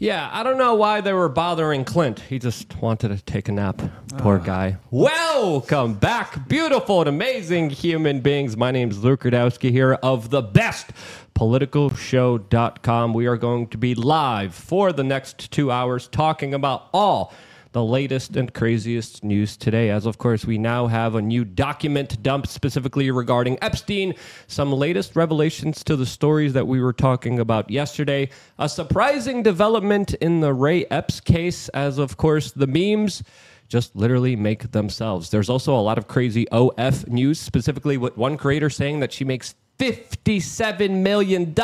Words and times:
Yeah, 0.00 0.30
I 0.32 0.44
don't 0.44 0.58
know 0.58 0.76
why 0.76 1.00
they 1.00 1.12
were 1.12 1.28
bothering 1.28 1.84
Clint. 1.84 2.20
He 2.20 2.38
just 2.38 2.80
wanted 2.80 3.08
to 3.08 3.20
take 3.20 3.48
a 3.48 3.52
nap. 3.52 3.82
Poor 4.18 4.38
ah. 4.40 4.44
guy. 4.44 4.76
Welcome 4.92 5.94
back, 5.94 6.48
beautiful 6.48 7.00
and 7.00 7.08
amazing 7.08 7.70
human 7.70 8.20
beings. 8.20 8.56
My 8.56 8.70
name 8.70 8.92
is 8.92 9.02
Luke 9.02 9.24
Rudowski 9.24 9.72
here 9.72 9.94
of 9.94 10.30
the 10.30 10.40
best 10.40 10.92
politicalshow.com. 11.34 13.12
We 13.12 13.26
are 13.26 13.36
going 13.36 13.66
to 13.66 13.76
be 13.76 13.96
live 13.96 14.54
for 14.54 14.92
the 14.92 15.02
next 15.02 15.50
two 15.50 15.72
hours 15.72 16.06
talking 16.06 16.54
about 16.54 16.90
all 16.94 17.34
the 17.78 17.84
latest 17.84 18.36
and 18.36 18.52
craziest 18.52 19.22
news 19.22 19.56
today. 19.56 19.88
As 19.90 20.04
of 20.04 20.18
course, 20.18 20.44
we 20.44 20.58
now 20.58 20.88
have 20.88 21.14
a 21.14 21.22
new 21.22 21.44
document 21.44 22.20
dump 22.24 22.48
specifically 22.48 23.08
regarding 23.12 23.56
Epstein, 23.62 24.14
some 24.48 24.72
latest 24.72 25.14
revelations 25.14 25.84
to 25.84 25.94
the 25.94 26.04
stories 26.04 26.54
that 26.54 26.66
we 26.66 26.80
were 26.80 26.92
talking 26.92 27.38
about 27.38 27.70
yesterday, 27.70 28.30
a 28.58 28.68
surprising 28.68 29.44
development 29.44 30.14
in 30.14 30.40
the 30.40 30.52
Ray 30.52 30.86
Epps 30.86 31.20
case, 31.20 31.68
as 31.68 31.98
of 31.98 32.16
course, 32.16 32.50
the 32.50 32.66
memes 32.66 33.22
just 33.68 33.94
literally 33.94 34.34
make 34.34 34.72
themselves. 34.72 35.30
There's 35.30 35.48
also 35.48 35.72
a 35.72 35.78
lot 35.80 35.98
of 35.98 36.08
crazy 36.08 36.48
OF 36.48 37.06
news, 37.06 37.38
specifically 37.38 37.96
with 37.96 38.16
one 38.16 38.36
creator 38.36 38.70
saying 38.70 38.98
that 38.98 39.12
she 39.12 39.24
makes 39.24 39.54
$57 39.78 40.90
million. 40.90 41.54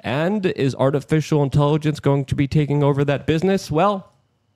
And 0.00 0.46
is 0.46 0.74
artificial 0.74 1.42
intelligence 1.42 2.00
going 2.00 2.24
to 2.24 2.34
be 2.34 2.48
taking 2.48 2.82
over 2.82 3.04
that 3.04 3.26
business? 3.26 3.70
Well, 3.70 4.07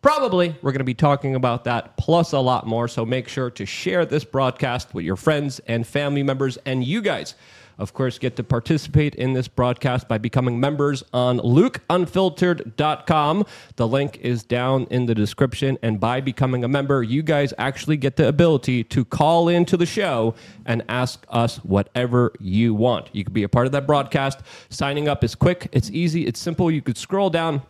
Probably. 0.03 0.55
We're 0.63 0.73
going 0.73 0.81
to 0.81 0.85
be 0.85 0.95
talking 0.95 1.37
about 1.37 1.63
that 1.65 1.97
plus 1.97 2.33
a 2.33 2.41
lot 2.41 2.67
more. 2.67 2.89
So 2.89 3.07
make 3.07 3.29
sure 3.29 3.51
to 3.51 3.65
share 3.65 4.05
this 4.05 4.25
broadcast 4.25 4.93
with 4.95 5.05
your 5.05 5.15
friends 5.15 5.61
and 5.69 5.87
family 5.87 6.25
members. 6.25 6.59
And 6.67 6.83
you 6.83 7.01
guys, 7.01 7.37
of 7.79 7.95
course, 7.95 8.19
get 8.19 8.35
to 8.35 8.43
participate 8.43 9.15
in 9.15 9.33
this 9.33 9.47
broadcast 9.47 10.09
by 10.09 10.19
becoming 10.19 10.59
members 10.59 11.05
on 11.13 11.39
lukeunfiltered.com. 11.39 13.47
The 13.77 13.87
link 13.87 14.19
is 14.19 14.43
down 14.43 14.89
in 14.91 15.07
the 15.07 15.15
description. 15.15 15.79
And 15.83 16.01
by 16.01 16.21
becoming 16.21 16.65
a 16.65 16.69
member, 16.69 17.05
you 17.05 17.23
guys 17.23 17.55
actually 17.57 17.97
get 17.97 18.17
the 18.17 18.27
ability 18.27 18.83
to 18.83 19.05
call 19.05 19.49
into 19.49 19.77
the 19.77 19.87
show 19.87 20.35
and 20.67 20.83
ask 20.89 21.25
us 21.29 21.59
whatever 21.59 22.33
you 22.41 22.75
want. 22.75 23.09
You 23.13 23.23
can 23.23 23.33
be 23.33 23.45
a 23.45 23.49
part 23.49 23.67
of 23.67 23.73
that 23.73 23.87
broadcast. 23.87 24.41
Signing 24.69 25.07
up 25.07 25.23
is 25.23 25.37
quick, 25.37 25.69
it's 25.71 25.91
easy, 25.91 26.27
it's 26.27 26.41
simple. 26.41 26.73
You 26.73 26.83
could 26.83 26.99
scroll 26.99 27.31
down 27.31 27.63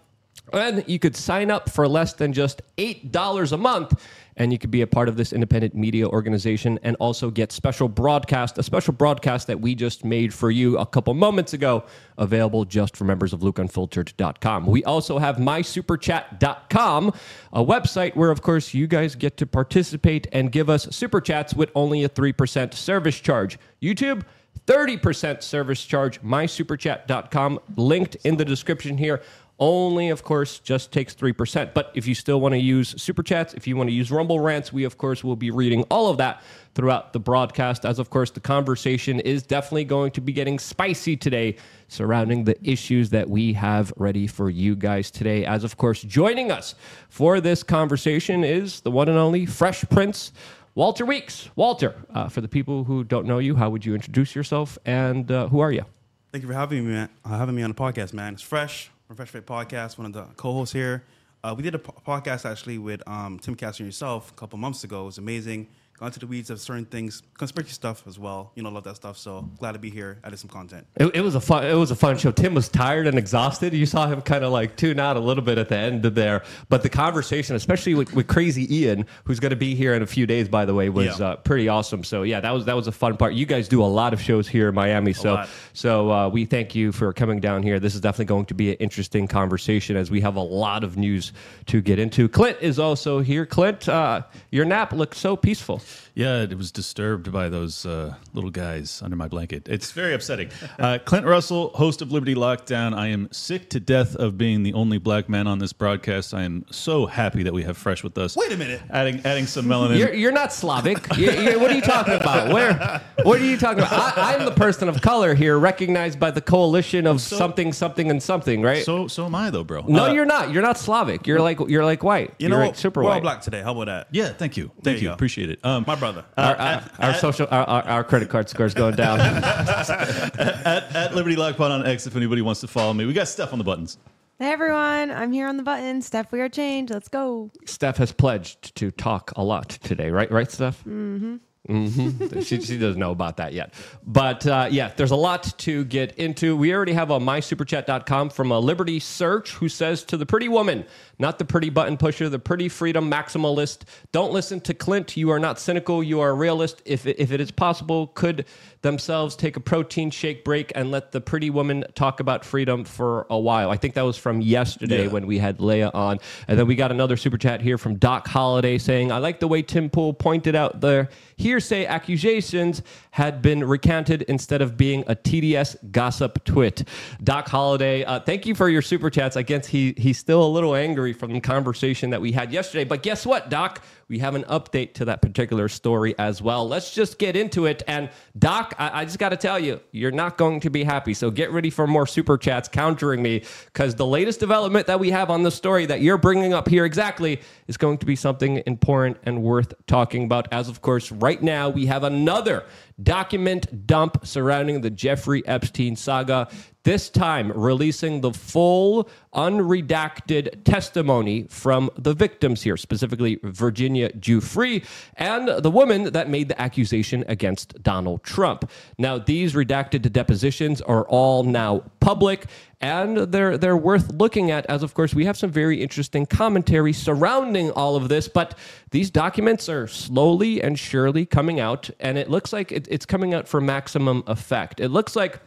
and 0.54 0.84
you 0.86 0.98
could 0.98 1.16
sign 1.16 1.50
up 1.50 1.70
for 1.70 1.86
less 1.88 2.12
than 2.12 2.32
just 2.32 2.62
$8 2.76 3.52
a 3.52 3.56
month 3.56 3.94
and 4.36 4.52
you 4.52 4.58
could 4.58 4.70
be 4.70 4.82
a 4.82 4.86
part 4.86 5.08
of 5.08 5.16
this 5.16 5.32
independent 5.32 5.74
media 5.74 6.08
organization 6.08 6.78
and 6.82 6.96
also 6.96 7.30
get 7.30 7.52
special 7.52 7.88
broadcast, 7.88 8.58
a 8.58 8.62
special 8.62 8.92
broadcast 8.92 9.46
that 9.46 9.60
we 9.60 9.74
just 9.74 10.04
made 10.04 10.32
for 10.32 10.50
you 10.50 10.78
a 10.78 10.86
couple 10.86 11.12
moments 11.14 11.52
ago, 11.52 11.84
available 12.18 12.64
just 12.64 12.96
for 12.96 13.04
members 13.04 13.32
of 13.32 13.40
lukeunfiltered.com. 13.40 14.66
We 14.66 14.84
also 14.84 15.18
have 15.18 15.36
mysuperchat.com, 15.36 17.14
a 17.52 17.64
website 17.64 18.16
where, 18.16 18.30
of 18.30 18.42
course, 18.42 18.72
you 18.72 18.86
guys 18.86 19.14
get 19.14 19.36
to 19.38 19.46
participate 19.46 20.26
and 20.32 20.50
give 20.50 20.70
us 20.70 20.88
super 20.90 21.20
chats 21.20 21.54
with 21.54 21.70
only 21.74 22.04
a 22.04 22.08
3% 22.08 22.74
service 22.74 23.20
charge. 23.20 23.58
YouTube, 23.82 24.22
30% 24.66 25.42
service 25.42 25.84
charge, 25.84 26.22
mysuperchat.com, 26.22 27.58
linked 27.76 28.16
in 28.24 28.36
the 28.36 28.44
description 28.44 28.96
here 28.96 29.20
only, 29.58 30.08
of 30.08 30.24
course, 30.24 30.58
just 30.58 30.90
takes 30.90 31.14
3%. 31.14 31.72
But 31.72 31.92
if 31.94 32.06
you 32.06 32.14
still 32.14 32.40
want 32.40 32.52
to 32.52 32.58
use 32.58 33.00
super 33.00 33.22
chats, 33.22 33.54
if 33.54 33.66
you 33.66 33.76
want 33.76 33.88
to 33.88 33.94
use 33.94 34.10
Rumble 34.10 34.40
rants, 34.40 34.72
we, 34.72 34.84
of 34.84 34.98
course, 34.98 35.22
will 35.22 35.36
be 35.36 35.50
reading 35.50 35.84
all 35.84 36.08
of 36.08 36.16
that 36.18 36.42
throughout 36.74 37.12
the 37.12 37.20
broadcast. 37.20 37.84
As, 37.84 37.98
of 37.98 38.10
course, 38.10 38.30
the 38.30 38.40
conversation 38.40 39.20
is 39.20 39.42
definitely 39.42 39.84
going 39.84 40.10
to 40.12 40.20
be 40.20 40.32
getting 40.32 40.58
spicy 40.58 41.16
today 41.16 41.56
surrounding 41.88 42.44
the 42.44 42.56
issues 42.68 43.10
that 43.10 43.28
we 43.28 43.52
have 43.52 43.92
ready 43.96 44.26
for 44.26 44.50
you 44.50 44.74
guys 44.74 45.10
today. 45.10 45.44
As, 45.44 45.64
of 45.64 45.76
course, 45.76 46.02
joining 46.02 46.50
us 46.50 46.74
for 47.08 47.40
this 47.40 47.62
conversation 47.62 48.44
is 48.44 48.80
the 48.80 48.90
one 48.90 49.08
and 49.08 49.18
only 49.18 49.46
Fresh 49.46 49.84
Prince. 49.90 50.32
Walter 50.74 51.04
Weeks. 51.04 51.50
Walter, 51.54 51.94
uh, 52.14 52.28
for 52.28 52.40
the 52.40 52.48
people 52.48 52.84
who 52.84 53.04
don't 53.04 53.26
know 53.26 53.38
you, 53.38 53.54
how 53.56 53.68
would 53.68 53.84
you 53.84 53.94
introduce 53.94 54.34
yourself 54.34 54.78
and 54.86 55.30
uh, 55.30 55.48
who 55.48 55.60
are 55.60 55.70
you? 55.70 55.84
Thank 56.32 56.42
you 56.42 56.48
for 56.48 56.54
having 56.54 56.86
me, 56.86 56.92
man. 56.92 57.10
Uh, 57.24 57.36
having 57.36 57.54
me 57.54 57.62
on 57.62 57.68
the 57.68 57.76
podcast, 57.76 58.14
man. 58.14 58.32
It's 58.32 58.42
fresh. 58.42 58.90
Fresh 59.16 59.30
Fit 59.30 59.46
Podcast, 59.46 59.98
one 59.98 60.06
of 60.06 60.12
the 60.12 60.24
co-hosts 60.36 60.72
here. 60.72 61.04
Uh, 61.44 61.54
we 61.56 61.62
did 61.62 61.74
a 61.74 61.78
po- 61.78 62.00
podcast 62.06 62.48
actually 62.48 62.78
with 62.78 63.06
um, 63.08 63.38
Tim 63.38 63.54
Castor 63.54 63.82
and 63.82 63.88
yourself 63.88 64.30
a 64.30 64.34
couple 64.34 64.58
months 64.58 64.84
ago. 64.84 65.02
It 65.02 65.06
was 65.06 65.18
amazing. 65.18 65.68
Got 66.02 66.08
into 66.08 66.18
the 66.18 66.26
weeds 66.26 66.50
of 66.50 66.58
certain 66.58 66.84
things, 66.84 67.22
conspiracy 67.38 67.70
stuff 67.70 68.08
as 68.08 68.18
well. 68.18 68.50
You 68.56 68.64
know, 68.64 68.70
love 68.70 68.82
that 68.82 68.96
stuff. 68.96 69.16
So 69.16 69.42
glad 69.60 69.74
to 69.74 69.78
be 69.78 69.88
here. 69.88 70.18
Added 70.24 70.40
some 70.40 70.50
content. 70.50 70.84
It, 70.96 71.14
it 71.14 71.20
was 71.20 71.36
a 71.36 71.40
fun. 71.40 71.64
It 71.64 71.74
was 71.76 71.92
a 71.92 71.94
fun 71.94 72.18
show. 72.18 72.32
Tim 72.32 72.54
was 72.54 72.68
tired 72.68 73.06
and 73.06 73.16
exhausted. 73.16 73.72
You 73.72 73.86
saw 73.86 74.08
him 74.08 74.20
kind 74.20 74.42
of 74.42 74.50
like 74.50 74.74
tune 74.76 74.98
out 74.98 75.16
a 75.16 75.20
little 75.20 75.44
bit 75.44 75.58
at 75.58 75.68
the 75.68 75.76
end 75.76 76.04
of 76.04 76.16
there. 76.16 76.42
But 76.68 76.82
the 76.82 76.88
conversation, 76.88 77.54
especially 77.54 77.94
with, 77.94 78.12
with 78.14 78.26
Crazy 78.26 78.66
Ian, 78.78 79.06
who's 79.22 79.38
going 79.38 79.50
to 79.50 79.56
be 79.56 79.76
here 79.76 79.94
in 79.94 80.02
a 80.02 80.06
few 80.08 80.26
days, 80.26 80.48
by 80.48 80.64
the 80.64 80.74
way, 80.74 80.88
was 80.88 81.20
Yeah. 81.20 81.24
uh, 81.24 81.36
pretty 81.36 81.68
awesome. 81.68 82.02
So 82.02 82.24
yeah, 82.24 82.40
that 82.40 82.50
was 82.50 82.64
that 82.64 82.74
was 82.74 82.88
a 82.88 82.92
fun 82.92 83.16
part. 83.16 83.34
You 83.34 83.46
guys 83.46 83.68
do 83.68 83.80
a 83.80 83.86
lot 83.86 84.12
of 84.12 84.20
shows 84.20 84.48
here 84.48 84.70
in 84.70 84.74
Miami, 84.74 85.12
so 85.12 85.34
lot. 85.34 85.48
so 85.72 86.10
uh, 86.10 86.28
we 86.28 86.46
thank 86.46 86.74
you 86.74 86.90
for 86.90 87.12
coming 87.12 87.38
down 87.38 87.62
here. 87.62 87.78
This 87.78 87.94
is 87.94 88.00
definitely 88.00 88.24
going 88.24 88.46
to 88.46 88.54
be 88.54 88.70
an 88.70 88.76
interesting 88.80 89.28
conversation 89.28 89.96
as 89.96 90.10
we 90.10 90.20
have 90.22 90.34
a 90.34 90.42
lot 90.42 90.82
of 90.82 90.96
news 90.96 91.32
to 91.66 91.80
get 91.80 92.00
into. 92.00 92.28
Clint 92.28 92.58
is 92.60 92.80
also 92.80 93.20
here. 93.20 93.46
Clint, 93.46 93.88
uh, 93.88 94.22
your 94.50 94.64
nap 94.64 94.92
looks 94.92 95.16
so 95.16 95.36
peaceful. 95.36 95.80
Yeah, 96.14 96.42
it 96.42 96.58
was 96.58 96.70
disturbed 96.70 97.32
by 97.32 97.48
those 97.48 97.86
uh, 97.86 98.14
little 98.34 98.50
guys 98.50 99.00
under 99.02 99.16
my 99.16 99.28
blanket. 99.28 99.66
It's 99.66 99.92
very 99.92 100.12
upsetting. 100.12 100.50
Uh, 100.78 100.98
Clint 101.02 101.24
Russell, 101.24 101.70
host 101.70 102.02
of 102.02 102.12
Liberty 102.12 102.34
Lockdown. 102.34 102.94
I 102.94 103.06
am 103.08 103.28
sick 103.32 103.70
to 103.70 103.80
death 103.80 104.14
of 104.16 104.36
being 104.36 104.62
the 104.62 104.74
only 104.74 104.98
black 104.98 105.30
man 105.30 105.46
on 105.46 105.58
this 105.58 105.72
broadcast. 105.72 106.34
I 106.34 106.42
am 106.42 106.66
so 106.70 107.06
happy 107.06 107.42
that 107.44 107.54
we 107.54 107.62
have 107.62 107.78
Fresh 107.78 108.04
with 108.04 108.18
us. 108.18 108.36
Wait 108.36 108.52
a 108.52 108.58
minute. 108.58 108.82
Adding 108.90 109.22
adding 109.24 109.46
some 109.46 109.64
melanin. 109.64 109.98
You're, 109.98 110.12
you're 110.12 110.32
not 110.32 110.52
Slavic. 110.52 111.06
You- 111.16 111.30
you- 111.30 111.58
what 111.60 111.70
are 111.70 111.74
you 111.74 111.80
talking 111.80 112.14
about? 112.14 112.52
Where? 112.52 113.00
What 113.22 113.40
are 113.40 113.44
you 113.44 113.56
talking 113.56 113.78
about? 113.78 114.18
I, 114.18 114.34
I'm 114.34 114.44
the 114.44 114.50
person 114.50 114.88
of 114.90 115.00
color 115.00 115.34
here, 115.34 115.58
recognized 115.58 116.20
by 116.20 116.30
the 116.30 116.40
coalition 116.42 117.06
of 117.06 117.20
something, 117.22 117.72
something, 117.72 118.10
and 118.10 118.22
something. 118.22 118.60
Right? 118.60 118.84
so 118.84 119.08
so 119.08 119.24
am 119.24 119.34
I 119.34 119.48
though, 119.50 119.64
bro. 119.64 119.84
no, 119.88 120.04
Uh, 120.06 120.12
you're 120.12 120.26
not. 120.26 120.52
You're 120.52 120.62
not 120.62 120.76
Slavic. 120.76 121.26
You're 121.26 121.40
like 121.40 121.58
you're 121.68 121.84
like 121.86 122.02
white. 122.02 122.34
You 122.38 122.48
you're 122.48 122.58
know, 122.58 122.66
like 122.66 122.76
super 122.76 123.02
white. 123.02 123.08
we're 123.08 123.14
all 123.14 123.20
black 123.20 123.40
today. 123.40 123.62
How 123.62 123.72
about 123.72 123.86
that? 123.86 124.08
Yeah, 124.10 124.28
thank 124.34 124.58
you, 124.58 124.70
There 124.82 124.92
thank 124.92 125.02
you 125.02 125.08
you, 125.08 125.14
appreciate 125.14 125.48
it. 125.48 125.64
Um, 125.64 125.84
My 125.86 125.94
brother. 126.02 126.24
Our, 126.36 126.56
our, 126.56 126.82
our 126.98 127.14
social, 127.14 127.46
our, 127.48 127.64
our, 127.64 127.82
our 127.84 128.04
credit 128.04 128.28
card 128.28 128.48
scores 128.48 128.74
going 128.74 128.96
down. 128.96 129.20
at, 129.20 130.96
at 130.96 131.14
Liberty 131.14 131.36
Lockpod 131.36 131.70
on 131.70 131.86
X, 131.86 132.08
if 132.08 132.16
anybody 132.16 132.42
wants 132.42 132.60
to 132.62 132.66
follow 132.66 132.92
me, 132.92 133.04
we 133.04 133.12
got 133.12 133.28
stuff 133.28 133.52
on 133.52 133.58
the 133.58 133.64
buttons. 133.64 133.98
Hey 134.40 134.50
everyone, 134.50 135.12
I'm 135.12 135.30
here 135.30 135.46
on 135.46 135.58
the 135.58 135.62
button. 135.62 136.02
Steph, 136.02 136.32
we 136.32 136.40
are 136.40 136.48
change. 136.48 136.90
Let's 136.90 137.06
go. 137.06 137.52
Steph 137.66 137.98
has 137.98 138.10
pledged 138.10 138.74
to 138.74 138.90
talk 138.90 139.30
a 139.36 139.44
lot 139.44 139.68
today, 139.68 140.10
right? 140.10 140.28
Right, 140.28 140.50
Steph? 140.50 140.80
Mm-hmm. 140.80 141.36
Mm-hmm. 141.68 142.40
she, 142.40 142.60
she 142.60 142.76
doesn't 142.76 142.98
know 142.98 143.12
about 143.12 143.36
that 143.36 143.52
yet. 143.52 143.72
But 144.04 144.44
uh, 144.44 144.66
yeah, 144.70 144.90
there's 144.96 145.12
a 145.12 145.16
lot 145.16 145.56
to 145.58 145.84
get 145.84 146.16
into. 146.16 146.56
We 146.56 146.74
already 146.74 146.94
have 146.94 147.12
on 147.12 147.22
mysuperchat.com 147.22 148.30
from 148.30 148.50
a 148.50 148.58
Liberty 148.58 148.98
Search 148.98 149.52
who 149.52 149.68
says 149.68 150.02
to 150.04 150.16
the 150.16 150.26
pretty 150.26 150.48
woman, 150.48 150.84
not 151.18 151.38
the 151.38 151.44
pretty 151.44 151.70
button 151.70 151.96
pusher, 151.96 152.28
the 152.28 152.38
pretty 152.38 152.68
freedom 152.68 153.10
maximalist, 153.10 153.82
don't 154.12 154.32
listen 154.32 154.60
to 154.62 154.74
Clint. 154.74 155.16
You 155.16 155.30
are 155.30 155.38
not 155.38 155.58
cynical. 155.60 156.02
You 156.02 156.20
are 156.20 156.30
a 156.30 156.34
realist. 156.34 156.82
If 156.84 157.06
if 157.06 157.32
it 157.32 157.40
is 157.40 157.50
possible, 157.50 158.08
could 158.08 158.44
themselves 158.82 159.36
take 159.36 159.56
a 159.56 159.60
protein 159.60 160.10
shake 160.10 160.44
break 160.44 160.72
and 160.74 160.90
let 160.90 161.12
the 161.12 161.20
pretty 161.20 161.50
woman 161.50 161.84
talk 161.94 162.18
about 162.18 162.44
freedom 162.44 162.84
for 162.84 163.26
a 163.30 163.38
while. 163.38 163.70
I 163.70 163.76
think 163.76 163.94
that 163.94 164.02
was 164.02 164.16
from 164.16 164.40
yesterday 164.40 165.04
Yeah. 165.04 165.10
when 165.12 165.26
we 165.26 165.38
had 165.38 165.58
Leia 165.58 165.94
on. 165.94 166.18
And 166.48 166.58
then 166.58 166.66
we 166.66 166.74
got 166.74 166.90
another 166.90 167.16
super 167.16 167.38
chat 167.38 167.60
here 167.62 167.78
from 167.78 167.94
Doc 167.96 168.26
Holiday 168.26 168.78
saying, 168.78 169.12
I 169.12 169.18
like 169.18 169.38
the 169.38 169.46
way 169.46 169.62
Tim 169.62 169.88
Pool 169.88 170.12
pointed 170.12 170.56
out 170.56 170.80
the 170.80 171.08
hearsay 171.36 171.86
accusations 171.86 172.82
had 173.12 173.40
been 173.40 173.62
recanted 173.62 174.22
instead 174.22 174.60
of 174.62 174.76
being 174.76 175.04
a 175.06 175.14
TDS 175.14 175.76
gossip 175.92 176.42
twit. 176.44 176.88
Doc 177.22 177.48
Holiday, 177.48 178.02
uh, 178.04 178.18
thank 178.18 178.46
you 178.46 178.54
for 178.56 178.68
your 178.68 178.82
super 178.82 179.10
chats. 179.10 179.36
I 179.36 179.42
guess 179.42 179.66
he, 179.68 179.94
he's 179.96 180.18
still 180.18 180.42
a 180.44 180.48
little 180.48 180.74
angry 180.74 181.01
from 181.10 181.32
the 181.32 181.40
conversation 181.40 182.10
that 182.10 182.20
we 182.20 182.30
had 182.30 182.52
yesterday. 182.52 182.84
But 182.84 183.02
guess 183.02 183.26
what, 183.26 183.50
Doc? 183.50 183.82
We 184.08 184.18
have 184.18 184.34
an 184.34 184.44
update 184.44 184.92
to 184.94 185.06
that 185.06 185.22
particular 185.22 185.68
story 185.68 186.14
as 186.18 186.42
well. 186.42 186.68
Let's 186.68 186.94
just 186.94 187.18
get 187.18 187.34
into 187.34 187.64
it. 187.64 187.82
And 187.86 188.10
Doc, 188.38 188.74
I, 188.78 189.00
I 189.00 189.04
just 189.06 189.18
got 189.18 189.30
to 189.30 189.36
tell 189.36 189.58
you, 189.58 189.80
you're 189.90 190.10
not 190.10 190.36
going 190.36 190.60
to 190.60 190.70
be 190.70 190.84
happy. 190.84 191.14
So 191.14 191.30
get 191.30 191.50
ready 191.50 191.70
for 191.70 191.86
more 191.86 192.06
super 192.06 192.36
chats 192.36 192.68
countering 192.68 193.22
me 193.22 193.42
because 193.66 193.94
the 193.94 194.06
latest 194.06 194.38
development 194.38 194.86
that 194.86 195.00
we 195.00 195.10
have 195.10 195.30
on 195.30 195.42
the 195.42 195.50
story 195.50 195.86
that 195.86 196.02
you're 196.02 196.18
bringing 196.18 196.52
up 196.52 196.68
here 196.68 196.84
exactly 196.84 197.40
is 197.66 197.76
going 197.78 197.98
to 197.98 198.06
be 198.06 198.14
something 198.14 198.62
important 198.66 199.16
and 199.24 199.42
worth 199.42 199.72
talking 199.86 200.24
about. 200.24 200.46
As 200.52 200.68
of 200.68 200.82
course, 200.82 201.10
right 201.10 201.42
now 201.42 201.70
we 201.70 201.86
have 201.86 202.04
another 202.04 202.64
document 203.02 203.86
dump 203.86 204.26
surrounding 204.26 204.82
the 204.82 204.90
Jeffrey 204.90 205.42
Epstein 205.46 205.96
saga. 205.96 206.48
This 206.84 207.10
time, 207.10 207.52
releasing 207.52 208.22
the 208.22 208.32
full, 208.32 209.08
unredacted 209.34 210.64
testimony 210.64 211.46
from 211.48 211.90
the 211.96 212.12
victims 212.12 212.62
here, 212.62 212.76
specifically 212.76 213.38
Virginia 213.44 214.10
Giuffre 214.14 214.84
and 215.14 215.48
the 215.48 215.70
woman 215.70 216.12
that 216.12 216.28
made 216.28 216.48
the 216.48 216.60
accusation 216.60 217.24
against 217.28 217.80
Donald 217.84 218.24
Trump. 218.24 218.68
Now, 218.98 219.16
these 219.18 219.52
redacted 219.52 220.10
depositions 220.10 220.82
are 220.82 221.06
all 221.06 221.44
now 221.44 221.84
public 222.00 222.46
and 222.80 223.16
they're 223.16 223.56
they're 223.56 223.76
worth 223.76 224.10
looking 224.12 224.50
at 224.50 224.66
as 224.66 224.82
of 224.82 224.92
course 224.92 225.14
we 225.14 225.24
have 225.24 225.36
some 225.36 225.50
very 225.50 225.80
interesting 225.80 226.26
commentary 226.26 226.92
surrounding 226.92 227.70
all 227.70 227.94
of 227.94 228.08
this 228.08 228.26
but 228.26 228.58
these 228.90 229.08
documents 229.08 229.68
are 229.68 229.86
slowly 229.86 230.60
and 230.60 230.80
surely 230.80 231.24
coming 231.24 231.60
out 231.60 231.88
and 232.00 232.18
it 232.18 232.28
looks 232.28 232.52
like 232.52 232.72
it, 232.72 232.88
it's 232.90 233.06
coming 233.06 233.34
out 233.34 233.46
for 233.46 233.60
maximum 233.60 234.24
effect 234.26 234.80
it 234.80 234.88
looks 234.88 235.14
like 235.14 235.40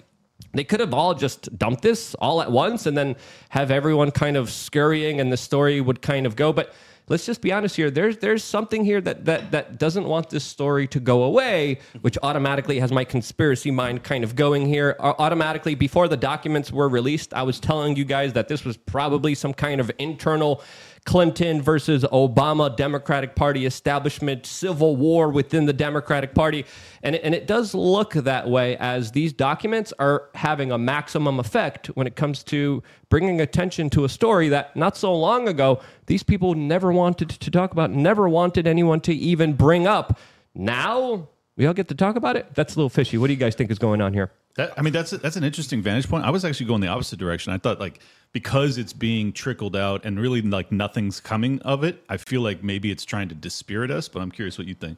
they 0.57 0.63
could 0.63 0.79
have 0.79 0.93
all 0.93 1.13
just 1.13 1.57
dumped 1.57 1.81
this 1.81 2.15
all 2.15 2.41
at 2.41 2.51
once 2.51 2.85
and 2.85 2.97
then 2.97 3.15
have 3.49 3.71
everyone 3.71 4.11
kind 4.11 4.37
of 4.37 4.49
scurrying 4.49 5.19
and 5.19 5.31
the 5.31 5.37
story 5.37 5.81
would 5.81 6.01
kind 6.01 6.25
of 6.25 6.35
go 6.35 6.53
but 6.53 6.73
let's 7.07 7.25
just 7.25 7.41
be 7.41 7.51
honest 7.51 7.75
here. 7.75 7.91
There's 7.91 8.17
there's 8.17 8.43
something 8.43 8.83
here 8.83 9.01
that 9.01 9.25
that 9.25 9.51
that 9.51 9.77
doesn't 9.77 10.05
want 10.05 10.29
this 10.29 10.43
story 10.43 10.87
to 10.87 10.99
go 10.99 11.23
away, 11.23 11.79
which 12.01 12.17
automatically 12.23 12.79
has 12.79 12.91
my 12.91 13.03
conspiracy 13.03 13.71
mind 13.71 14.03
kind 14.03 14.23
of 14.23 14.35
going 14.35 14.65
here. 14.65 14.95
Automatically, 14.99 15.75
before 15.75 16.07
the 16.07 16.17
documents 16.17 16.71
were 16.71 16.89
released, 16.89 17.33
I 17.33 17.43
was 17.43 17.59
telling 17.59 17.95
you 17.95 18.05
guys 18.05 18.33
that 18.33 18.47
this 18.47 18.65
was 18.65 18.77
probably 18.77 19.35
some 19.35 19.53
kind 19.53 19.79
of 19.79 19.91
internal 19.99 20.63
Clinton 21.05 21.61
versus 21.61 22.03
Obama 22.11 22.75
Democratic 22.75 23.35
Party 23.35 23.65
establishment 23.65 24.45
civil 24.45 24.95
war 24.95 25.29
within 25.29 25.65
the 25.65 25.73
Democratic 25.73 26.33
Party. 26.33 26.65
And 27.03 27.15
and 27.15 27.35
it 27.35 27.45
does 27.47 27.73
look 27.75 28.13
that 28.13 28.49
way 28.49 28.75
as 28.77 29.11
these 29.11 29.31
documents 29.31 29.93
are 29.99 30.29
having 30.33 30.71
a 30.71 30.77
maximum 30.77 31.39
effect 31.39 31.87
when 31.87 32.07
it 32.07 32.15
comes 32.15 32.43
to 32.45 32.81
bringing 33.09 33.39
attention 33.39 33.89
to 33.91 34.03
a 34.03 34.09
story 34.09 34.49
that 34.49 34.75
not 34.75 34.97
so 34.97 35.13
long 35.13 35.47
ago 35.47 35.79
these 36.07 36.23
people 36.23 36.55
never 36.55 36.91
wanted 36.91 37.29
to 37.29 37.51
talk 37.51 37.71
about, 37.71 37.91
never 37.91 38.27
wanted 38.27 38.65
anyone 38.67 38.99
to 39.01 39.13
even 39.13 39.53
bring 39.53 39.85
up. 39.85 40.17
Now 40.55 41.29
we 41.55 41.67
all 41.67 41.73
get 41.73 41.87
to 41.89 41.95
talk 41.95 42.15
about 42.15 42.35
it. 42.35 42.53
That's 42.55 42.75
a 42.75 42.79
little 42.79 42.89
fishy. 42.89 43.17
What 43.17 43.27
do 43.27 43.33
you 43.33 43.39
guys 43.39 43.55
think 43.55 43.71
is 43.71 43.79
going 43.79 44.01
on 44.01 44.13
here? 44.13 44.31
That, 44.55 44.73
I 44.77 44.81
mean, 44.81 44.93
that's 44.93 45.11
that's 45.11 45.35
an 45.35 45.43
interesting 45.43 45.81
vantage 45.81 46.09
point. 46.09 46.25
I 46.25 46.31
was 46.31 46.45
actually 46.45 46.67
going 46.67 46.81
the 46.81 46.87
opposite 46.87 47.19
direction. 47.19 47.53
I 47.53 47.57
thought 47.57 47.79
like 47.79 47.99
because 48.35 48.77
it's 48.77 48.91
being 48.91 49.31
trickled 49.31 49.77
out 49.77 50.03
and 50.03 50.19
really 50.19 50.41
like 50.41 50.69
nothing's 50.69 51.21
coming 51.21 51.61
of 51.61 51.85
it, 51.85 52.03
I 52.09 52.17
feel 52.17 52.41
like 52.41 52.61
maybe 52.61 52.91
it's 52.91 53.05
trying 53.05 53.29
to 53.29 53.35
dispirit 53.35 53.89
us. 53.89 54.09
But 54.09 54.21
I'm 54.21 54.29
curious 54.29 54.57
what 54.57 54.67
you 54.67 54.73
think. 54.73 54.97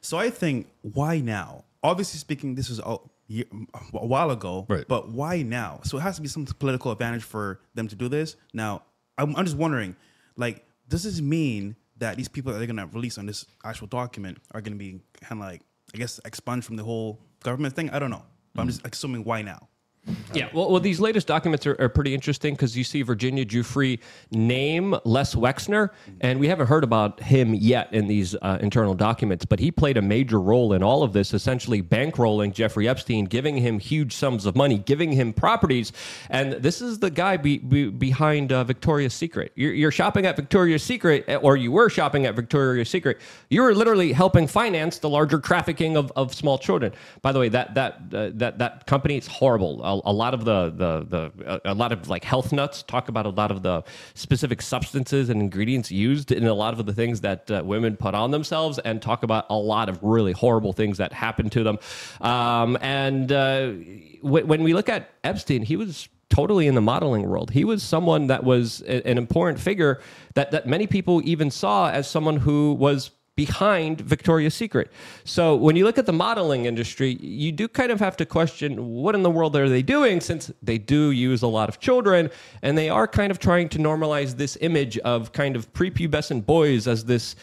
So 0.00 0.16
I 0.16 0.30
think 0.30 0.66
why 0.80 1.20
now? 1.20 1.64
Obviously 1.82 2.16
speaking, 2.16 2.54
this 2.54 2.70
was 2.70 2.78
a, 2.78 2.96
a 3.92 4.06
while 4.06 4.30
ago, 4.30 4.64
right. 4.70 4.88
but 4.88 5.10
why 5.10 5.42
now? 5.42 5.80
So 5.84 5.98
it 5.98 6.00
has 6.00 6.16
to 6.16 6.22
be 6.22 6.28
some 6.28 6.46
political 6.46 6.90
advantage 6.90 7.22
for 7.22 7.60
them 7.74 7.86
to 7.86 7.94
do 7.94 8.08
this. 8.08 8.36
Now, 8.54 8.80
I'm, 9.18 9.36
I'm 9.36 9.44
just 9.44 9.58
wondering, 9.58 9.94
like, 10.36 10.64
does 10.88 11.02
this 11.02 11.20
mean 11.20 11.76
that 11.98 12.16
these 12.16 12.28
people 12.28 12.50
that 12.50 12.58
they're 12.58 12.66
going 12.66 12.78
to 12.78 12.86
release 12.96 13.18
on 13.18 13.26
this 13.26 13.44
actual 13.62 13.88
document 13.88 14.38
are 14.52 14.62
going 14.62 14.72
to 14.72 14.78
be 14.78 15.02
kind 15.20 15.42
of 15.42 15.46
like, 15.46 15.60
I 15.94 15.98
guess, 15.98 16.18
expunged 16.24 16.66
from 16.66 16.76
the 16.76 16.84
whole 16.84 17.20
government 17.44 17.76
thing? 17.76 17.90
I 17.90 17.98
don't 17.98 18.10
know. 18.10 18.24
But 18.54 18.60
mm. 18.60 18.62
I'm 18.62 18.68
just 18.68 18.86
assuming 18.86 19.24
why 19.24 19.42
now. 19.42 19.68
Yeah, 20.34 20.48
well, 20.52 20.70
well, 20.70 20.80
these 20.80 21.00
latest 21.00 21.26
documents 21.26 21.66
are, 21.66 21.76
are 21.80 21.88
pretty 21.88 22.14
interesting 22.14 22.54
because 22.54 22.76
you 22.76 22.84
see 22.84 23.02
Virginia 23.02 23.44
Giuffre 23.44 23.98
name 24.30 24.96
Les 25.04 25.34
Wexner, 25.34 25.90
and 26.20 26.38
we 26.38 26.48
haven't 26.48 26.66
heard 26.68 26.84
about 26.84 27.20
him 27.20 27.54
yet 27.54 27.92
in 27.92 28.06
these 28.06 28.34
uh, 28.42 28.58
internal 28.60 28.94
documents, 28.94 29.44
but 29.44 29.58
he 29.58 29.70
played 29.70 29.96
a 29.96 30.02
major 30.02 30.40
role 30.40 30.72
in 30.72 30.82
all 30.82 31.02
of 31.02 31.12
this, 31.12 31.34
essentially 31.34 31.82
bankrolling 31.82 32.52
Jeffrey 32.52 32.88
Epstein, 32.88 33.24
giving 33.24 33.56
him 33.56 33.78
huge 33.78 34.14
sums 34.14 34.46
of 34.46 34.56
money, 34.56 34.78
giving 34.78 35.12
him 35.12 35.32
properties, 35.32 35.92
and 36.28 36.52
this 36.54 36.80
is 36.80 36.98
the 36.98 37.10
guy 37.10 37.36
be, 37.36 37.58
be, 37.58 37.88
behind 37.88 38.52
uh, 38.52 38.64
Victoria's 38.64 39.14
Secret. 39.14 39.52
You're, 39.54 39.72
you're 39.72 39.90
shopping 39.90 40.26
at 40.26 40.36
Victoria's 40.36 40.82
Secret, 40.82 41.24
eh, 41.28 41.36
or 41.36 41.56
you 41.56 41.72
were 41.72 41.90
shopping 41.90 42.26
at 42.26 42.34
Victoria's 42.34 42.88
Secret. 42.88 43.18
You 43.48 43.62
were 43.62 43.74
literally 43.74 44.12
helping 44.12 44.46
finance 44.46 44.98
the 44.98 45.08
larger 45.08 45.38
trafficking 45.38 45.96
of, 45.96 46.12
of 46.16 46.34
small 46.34 46.58
children. 46.58 46.92
By 47.22 47.32
the 47.32 47.38
way, 47.38 47.48
that 47.50 47.74
that 47.74 48.00
uh, 48.12 48.30
that 48.34 48.58
that 48.58 48.86
company 48.86 49.16
is 49.16 49.26
horrible 49.26 49.99
a, 50.04 50.12
lot 50.12 50.34
of 50.34 50.44
the, 50.44 50.70
the 50.70 51.32
the 51.32 51.60
a 51.64 51.74
lot 51.74 51.92
of 51.92 52.08
like 52.08 52.24
health 52.24 52.52
nuts 52.52 52.82
talk 52.82 53.08
about 53.08 53.26
a 53.26 53.30
lot 53.30 53.50
of 53.50 53.62
the 53.62 53.82
specific 54.14 54.62
substances 54.62 55.28
and 55.28 55.40
ingredients 55.40 55.90
used 55.90 56.32
in 56.32 56.46
a 56.46 56.54
lot 56.54 56.78
of 56.78 56.86
the 56.86 56.92
things 56.92 57.20
that 57.20 57.50
uh, 57.50 57.62
women 57.64 57.96
put 57.96 58.14
on 58.14 58.30
themselves, 58.30 58.78
and 58.80 59.02
talk 59.02 59.22
about 59.22 59.46
a 59.50 59.56
lot 59.56 59.88
of 59.88 59.98
really 60.02 60.32
horrible 60.32 60.72
things 60.72 60.98
that 60.98 61.12
happen 61.12 61.50
to 61.50 61.62
them. 61.62 61.78
Um, 62.20 62.78
and 62.80 63.30
uh, 63.32 63.72
w- 64.22 64.46
when 64.46 64.62
we 64.62 64.74
look 64.74 64.88
at 64.88 65.10
Epstein, 65.24 65.62
he 65.62 65.76
was 65.76 66.08
totally 66.30 66.66
in 66.66 66.74
the 66.74 66.80
modeling 66.80 67.28
world. 67.28 67.50
He 67.50 67.64
was 67.64 67.82
someone 67.82 68.28
that 68.28 68.44
was 68.44 68.82
a, 68.82 69.06
an 69.06 69.18
important 69.18 69.60
figure 69.60 70.00
that 70.34 70.52
that 70.52 70.66
many 70.66 70.86
people 70.86 71.20
even 71.24 71.50
saw 71.50 71.90
as 71.90 72.08
someone 72.08 72.36
who 72.36 72.74
was 72.74 73.10
behind 73.46 74.02
Victoria's 74.02 74.54
Secret. 74.54 74.92
So 75.24 75.56
when 75.56 75.74
you 75.74 75.84
look 75.86 75.96
at 75.96 76.04
the 76.04 76.12
modeling 76.12 76.66
industry, 76.66 77.12
you 77.22 77.52
do 77.52 77.68
kind 77.68 77.90
of 77.90 77.98
have 77.98 78.14
to 78.18 78.26
question 78.26 78.70
what 79.02 79.14
in 79.14 79.22
the 79.22 79.30
world 79.30 79.56
are 79.56 79.66
they 79.66 79.80
doing 79.80 80.20
since 80.20 80.52
they 80.62 80.76
do 80.76 81.10
use 81.10 81.40
a 81.40 81.46
lot 81.46 81.70
of 81.70 81.80
children 81.80 82.30
and 82.60 82.76
they 82.76 82.90
are 82.90 83.08
kind 83.08 83.30
of 83.30 83.38
trying 83.38 83.70
to 83.70 83.78
normalize 83.78 84.36
this 84.36 84.58
image 84.60 84.98
of 84.98 85.32
kind 85.32 85.56
of 85.56 85.72
prepubescent 85.72 86.44
boys 86.44 86.86
as 86.86 87.06
this 87.06 87.34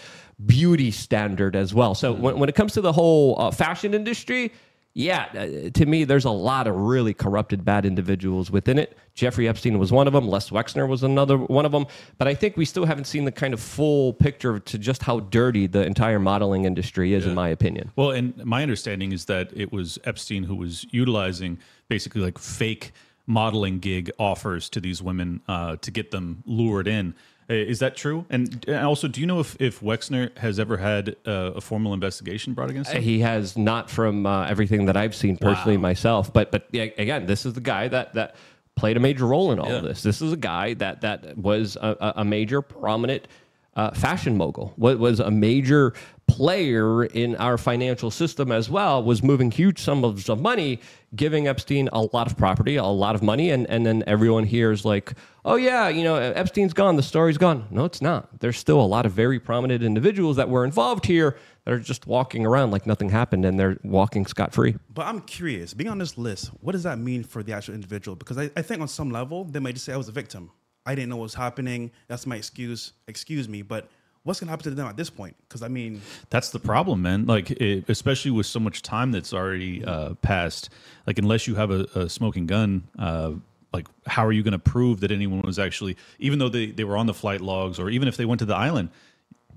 beauty 0.45 0.91
standard 0.91 1.55
as 1.55 1.73
well. 1.73 1.95
So 1.95 2.13
when, 2.13 2.37
when 2.37 2.47
it 2.47 2.53
comes 2.53 2.73
to 2.73 2.81
the 2.81 2.93
whole 2.93 3.41
uh, 3.41 3.49
fashion 3.49 3.95
industry, 3.95 4.51
yeah, 4.97 5.27
uh, 5.37 5.69
to 5.75 5.85
me, 5.85 6.05
there's 6.05 6.25
a 6.25 6.31
lot 6.31 6.65
of 6.65 6.75
really 6.75 7.13
corrupted, 7.13 7.63
bad 7.63 7.85
individuals 7.85 8.49
within 8.49 8.79
it. 8.79 8.97
Jeffrey 9.13 9.47
Epstein 9.47 9.77
was 9.77 9.91
one 9.91 10.07
of 10.07 10.13
them. 10.13 10.27
Les 10.27 10.49
Wexner 10.49 10.87
was 10.87 11.03
another 11.03 11.37
one 11.37 11.67
of 11.67 11.71
them. 11.71 11.85
But 12.17 12.27
I 12.27 12.33
think 12.33 12.57
we 12.57 12.65
still 12.65 12.83
haven't 12.83 13.03
seen 13.05 13.23
the 13.23 13.31
kind 13.31 13.53
of 13.53 13.59
full 13.59 14.13
picture 14.13 14.57
to 14.57 14.77
just 14.79 15.03
how 15.03 15.19
dirty 15.19 15.67
the 15.67 15.85
entire 15.85 16.17
modeling 16.17 16.65
industry 16.65 17.13
is, 17.13 17.25
yeah. 17.25 17.29
in 17.29 17.35
my 17.35 17.49
opinion. 17.49 17.91
Well, 17.95 18.09
and 18.09 18.43
my 18.43 18.63
understanding 18.63 19.11
is 19.11 19.25
that 19.25 19.51
it 19.55 19.71
was 19.71 19.99
Epstein 20.03 20.41
who 20.41 20.55
was 20.55 20.87
utilizing 20.89 21.59
basically 21.89 22.21
like 22.21 22.39
fake 22.39 22.91
modeling 23.27 23.77
gig 23.77 24.09
offers 24.17 24.67
to 24.69 24.79
these 24.79 25.03
women 25.03 25.41
uh, 25.47 25.75
to 25.75 25.91
get 25.91 26.09
them 26.09 26.41
lured 26.47 26.87
in. 26.87 27.13
Uh, 27.49 27.53
is 27.53 27.79
that 27.79 27.95
true? 27.95 28.25
And 28.29 28.67
also, 28.69 29.07
do 29.07 29.21
you 29.21 29.27
know 29.27 29.39
if, 29.39 29.55
if 29.59 29.79
Wexner 29.79 30.37
has 30.37 30.59
ever 30.59 30.77
had 30.77 31.15
uh, 31.25 31.53
a 31.55 31.61
formal 31.61 31.93
investigation 31.93 32.53
brought 32.53 32.69
against 32.69 32.91
him? 32.91 33.01
He 33.01 33.19
has 33.19 33.57
not, 33.57 33.89
from 33.89 34.25
uh, 34.25 34.45
everything 34.47 34.85
that 34.87 34.97
I've 34.97 35.15
seen 35.15 35.37
personally 35.37 35.77
wow. 35.77 35.83
myself. 35.83 36.33
But 36.33 36.51
but 36.51 36.67
again, 36.73 37.25
this 37.25 37.45
is 37.45 37.53
the 37.53 37.61
guy 37.61 37.87
that 37.87 38.13
that 38.15 38.35
played 38.75 38.97
a 38.97 38.99
major 38.99 39.25
role 39.25 39.51
in 39.51 39.59
all 39.59 39.69
yeah. 39.69 39.77
of 39.77 39.83
this. 39.83 40.03
This 40.03 40.21
is 40.21 40.33
a 40.33 40.37
guy 40.37 40.73
that 40.75 41.01
that 41.01 41.37
was 41.37 41.77
a, 41.77 42.13
a 42.17 42.25
major 42.25 42.61
prominent 42.61 43.27
uh, 43.77 43.91
fashion 43.91 44.35
mogul, 44.35 44.73
what 44.75 44.97
was 44.97 45.19
a 45.19 45.29
major 45.29 45.93
player 46.27 47.05
in 47.05 47.35
our 47.37 47.57
financial 47.57 48.11
system 48.11 48.51
as 48.51 48.69
well, 48.69 49.01
was 49.01 49.23
moving 49.23 49.51
huge 49.51 49.79
sums 49.79 50.27
of 50.27 50.41
money, 50.41 50.81
giving 51.15 51.47
Epstein 51.47 51.87
a 51.93 52.01
lot 52.01 52.27
of 52.27 52.35
property, 52.35 52.75
a 52.75 52.83
lot 52.83 53.15
of 53.15 53.21
money, 53.21 53.51
and, 53.51 53.65
and 53.69 53.85
then 53.85 54.03
everyone 54.07 54.43
hears 54.43 54.83
like, 54.83 55.13
oh 55.45 55.55
yeah, 55.55 55.87
you 55.87 56.03
know, 56.03 56.15
Epstein's 56.15 56.73
gone, 56.73 56.95
the 56.95 57.03
story's 57.03 57.37
gone. 57.37 57.67
No, 57.69 57.85
it's 57.85 58.01
not. 58.01 58.39
There's 58.39 58.57
still 58.57 58.81
a 58.81 58.85
lot 58.85 59.05
of 59.05 59.13
very 59.13 59.39
prominent 59.39 59.83
individuals 59.83 60.35
that 60.37 60.49
were 60.49 60.65
involved 60.65 61.05
here 61.05 61.37
that 61.63 61.73
are 61.73 61.79
just 61.79 62.07
walking 62.07 62.45
around 62.45 62.71
like 62.71 62.87
nothing 62.87 63.09
happened 63.09 63.45
and 63.45 63.59
they're 63.59 63.77
walking 63.83 64.25
scot 64.25 64.53
free. 64.53 64.75
But 64.93 65.05
I'm 65.05 65.21
curious, 65.21 65.75
being 65.75 65.89
on 65.89 65.99
this 65.99 66.17
list, 66.17 66.47
what 66.61 66.71
does 66.71 66.83
that 66.83 66.97
mean 66.97 67.23
for 67.23 67.43
the 67.43 67.53
actual 67.53 67.75
individual? 67.75 68.15
Because 68.15 68.39
I, 68.39 68.49
I 68.57 68.63
think 68.63 68.81
on 68.81 68.87
some 68.87 69.11
level, 69.11 69.45
they 69.45 69.59
might 69.59 69.75
just 69.75 69.85
say 69.85 69.93
I 69.93 69.97
was 69.97 70.09
a 70.09 70.11
victim. 70.13 70.51
I 70.87 70.95
didn't 70.95 71.09
know 71.09 71.17
what 71.17 71.23
was 71.23 71.33
happening. 71.35 71.91
That's 72.07 72.25
my 72.25 72.37
excuse. 72.37 72.93
Excuse 73.07 73.47
me, 73.47 73.61
but 73.61 73.89
what's 74.23 74.39
going 74.39 74.47
to 74.47 74.51
happen 74.51 74.63
to 74.63 74.71
them 74.71 74.87
at 74.87 74.97
this 74.97 75.09
point? 75.09 75.35
Because 75.47 75.61
I 75.61 75.67
mean, 75.67 76.01
that's 76.29 76.49
the 76.49 76.59
problem, 76.59 77.01
man. 77.01 77.25
Like, 77.25 77.51
it, 77.51 77.89
especially 77.89 78.31
with 78.31 78.45
so 78.45 78.59
much 78.59 78.81
time 78.81 79.11
that's 79.11 79.33
already 79.33 79.83
uh, 79.83 80.15
passed. 80.15 80.69
Like, 81.05 81.19
unless 81.19 81.45
you 81.47 81.55
have 81.55 81.71
a, 81.71 81.87
a 81.93 82.09
smoking 82.09 82.47
gun, 82.47 82.87
uh, 82.97 83.33
like, 83.73 83.87
how 84.07 84.25
are 84.25 84.31
you 84.31 84.43
going 84.43 84.53
to 84.53 84.59
prove 84.59 85.01
that 85.01 85.11
anyone 85.11 85.41
was 85.41 85.59
actually, 85.59 85.97
even 86.19 86.39
though 86.39 86.49
they, 86.49 86.67
they 86.67 86.85
were 86.85 86.97
on 86.97 87.05
the 87.05 87.13
flight 87.13 87.41
logs, 87.41 87.79
or 87.79 87.89
even 87.89 88.07
if 88.07 88.17
they 88.17 88.25
went 88.25 88.39
to 88.39 88.45
the 88.45 88.55
island, 88.55 88.89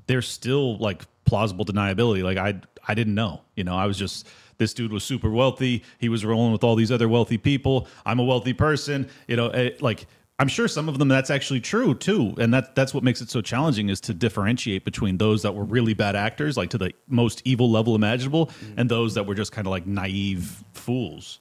there's 0.06 0.28
still 0.28 0.76
like 0.78 1.04
plausible 1.24 1.64
deniability. 1.64 2.22
Like, 2.22 2.38
I 2.38 2.60
I 2.88 2.94
didn't 2.94 3.14
know. 3.14 3.42
You 3.54 3.64
know, 3.64 3.76
I 3.76 3.86
was 3.86 3.96
just 3.96 4.26
this 4.58 4.74
dude 4.74 4.92
was 4.92 5.04
super 5.04 5.30
wealthy. 5.30 5.82
He 5.98 6.08
was 6.08 6.24
rolling 6.24 6.52
with 6.52 6.62
all 6.64 6.76
these 6.76 6.92
other 6.92 7.08
wealthy 7.08 7.38
people. 7.38 7.88
I'm 8.04 8.18
a 8.18 8.24
wealthy 8.24 8.52
person. 8.52 9.08
You 9.26 9.36
know, 9.36 9.46
it, 9.46 9.80
like 9.80 10.06
I'm 10.40 10.48
sure 10.48 10.68
some 10.68 10.88
of 10.88 10.98
them 10.98 11.08
that's 11.08 11.28
actually 11.28 11.60
true 11.60 11.94
too, 11.94 12.34
and 12.38 12.54
that 12.54 12.74
that's 12.74 12.94
what 12.94 13.04
makes 13.04 13.20
it 13.20 13.28
so 13.28 13.42
challenging 13.42 13.90
is 13.90 14.00
to 14.00 14.14
differentiate 14.14 14.86
between 14.86 15.18
those 15.18 15.42
that 15.42 15.54
were 15.54 15.64
really 15.64 15.92
bad 15.92 16.16
actors, 16.16 16.56
like 16.56 16.70
to 16.70 16.78
the 16.78 16.94
most 17.08 17.42
evil 17.44 17.70
level 17.70 17.94
imaginable, 17.94 18.46
mm. 18.46 18.74
and 18.78 18.90
those 18.90 19.12
that 19.16 19.26
were 19.26 19.34
just 19.34 19.52
kind 19.52 19.66
of 19.66 19.70
like 19.70 19.86
naive 19.86 20.64
fools. 20.72 21.40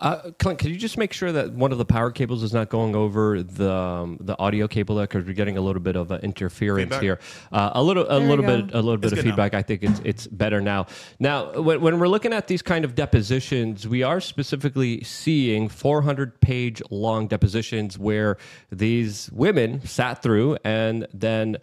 Uh, 0.00 0.30
Clint, 0.38 0.58
can 0.60 0.70
you 0.70 0.76
just 0.76 0.96
make 0.96 1.12
sure 1.12 1.32
that 1.32 1.52
one 1.52 1.72
of 1.72 1.78
the 1.78 1.84
power 1.84 2.10
cables 2.10 2.42
is 2.42 2.52
not 2.52 2.68
going 2.68 2.94
over 2.94 3.42
the 3.42 3.72
um, 3.72 4.16
the 4.20 4.38
audio 4.38 4.68
cable 4.68 4.94
there 4.96 5.06
because 5.06 5.24
we're 5.24 5.32
getting 5.32 5.56
a 5.56 5.60
little 5.60 5.82
bit 5.82 5.96
of 5.96 6.12
uh, 6.12 6.18
interference 6.22 6.82
Feedback? 6.84 7.02
here. 7.02 7.18
Uh, 7.50 7.70
a 7.74 7.82
little, 7.82 8.06
a 8.08 8.20
we 8.20 8.26
little 8.26 8.44
bit, 8.44 8.72
a 8.74 8.80
little 8.80 8.96
bit 8.96 9.06
It's 9.06 9.12
of 9.12 9.18
good 9.18 9.24
now. 9.24 9.30
feedback. 9.32 9.54
I 9.54 9.62
think 9.62 9.82
it's 9.82 10.00
it's 10.04 10.26
better 10.28 10.60
now. 10.60 10.86
Now, 11.18 11.60
when, 11.60 11.80
when 11.80 11.98
we're 11.98 12.08
looking 12.08 12.32
at 12.32 12.46
these 12.46 12.62
kind 12.62 12.84
of 12.84 12.94
depositions, 12.94 13.88
we 13.88 14.02
are 14.02 14.20
specifically 14.20 15.02
seeing 15.02 15.68
400 15.68 16.40
page 16.40 16.80
long 16.90 17.26
depositions 17.26 17.98
where 17.98 18.36
these 18.70 19.30
women 19.32 19.84
sat 19.86 20.22
through 20.22 20.58
and 20.64 21.06
then. 21.12 21.56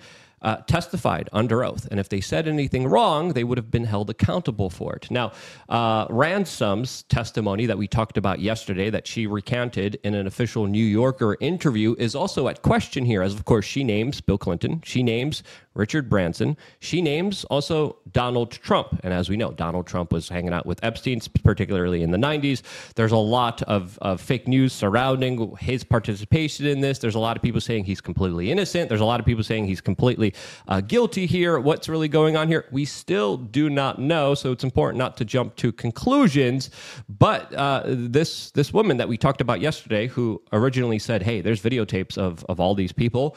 Uh, 0.46 0.58
testified 0.68 1.28
under 1.34 1.64
oath, 1.64 1.88
and 1.90 2.00
if 2.00 2.08
they 2.08 2.22
said 2.22 2.48
anything 2.48 2.88
wrong, 2.88 3.34
they 3.34 3.44
would 3.44 3.58
have 3.58 3.72
been 3.72 3.86
held 3.86 4.12
accountable 4.12 4.70
for 4.70 4.96
it. 4.96 5.10
Now, 5.10 5.32
uh, 5.70 6.06
Ransome's 6.12 7.02
testimony 7.10 7.66
that 7.66 7.80
we 7.80 7.88
talked 7.88 8.16
about 8.16 8.38
yesterday, 8.40 8.92
that 8.92 9.08
she 9.08 9.26
recanted 9.26 9.98
in 10.04 10.14
an 10.14 10.28
official 10.28 10.68
New 10.68 10.86
Yorker 10.86 11.36
interview, 11.40 11.96
is 11.98 12.14
also 12.14 12.48
at 12.48 12.62
question 12.62 13.06
here, 13.06 13.24
as 13.24 13.34
of 13.34 13.46
course 13.46 13.66
she 13.66 13.84
names 13.84 14.22
Bill 14.22 14.38
Clinton, 14.38 14.82
she 14.86 15.02
names 15.02 15.42
Richard 15.76 16.10
Branson, 16.10 16.58
she 16.80 17.02
names 17.02 17.44
also 17.46 17.98
Donald 18.12 18.52
Trump, 18.52 19.00
and 19.04 19.14
as 19.14 19.30
we 19.30 19.36
know, 19.36 19.52
Donald 19.52 19.86
Trump 19.86 20.12
was 20.12 20.30
hanging 20.30 20.54
out 20.54 20.66
with 20.66 20.82
Epstein, 20.84 21.20
particularly 21.44 22.02
in 22.02 22.12
the 22.12 22.18
'90s. 22.18 22.62
There's 22.96 23.12
a 23.12 23.18
lot 23.18 23.62
of, 23.64 24.00
of 24.02 24.22
fake 24.22 24.48
news 24.48 24.74
surrounding 24.74 25.56
his 25.60 25.84
participation 25.84 26.66
in 26.66 26.80
this. 26.80 27.00
There's 27.00 27.16
a 27.16 27.20
lot 27.20 27.36
of 27.36 27.44
people 27.44 27.60
saying 27.62 27.84
he's 27.84 28.02
completely 28.02 28.52
innocent. 28.52 28.90
There's 28.90 29.02
a 29.02 29.06
lot 29.06 29.20
of 29.20 29.26
people 29.26 29.44
saying 29.44 29.66
he's 29.66 29.82
completely 29.82 30.34
uh, 30.68 30.82
guilty 30.82 31.26
here. 31.26 31.60
What's 31.60 31.90
really 31.90 32.08
going 32.08 32.38
on 32.38 32.48
here? 32.48 32.66
We 32.72 32.86
still 32.86 33.38
do 33.38 33.70
not 33.70 34.00
know. 34.00 34.34
So 34.34 34.52
it's 34.54 34.64
important 34.64 34.98
not 34.98 35.18
to 35.18 35.26
jump 35.26 35.58
to 35.58 35.72
conclusions. 35.72 36.70
But 37.10 37.54
uh, 37.54 37.84
this 37.86 38.52
this 38.52 38.72
woman 38.72 38.98
that 38.98 39.10
we 39.10 39.18
talked 39.18 39.42
about 39.42 39.60
yesterday, 39.60 40.08
who 40.08 40.42
originally 40.54 41.00
said, 41.00 41.22
"Hey, 41.22 41.42
there's 41.42 41.62
videotapes 41.62 42.18
of 42.18 42.46
of 42.46 42.60
all 42.62 42.76
these 42.76 42.94
people." 42.94 43.36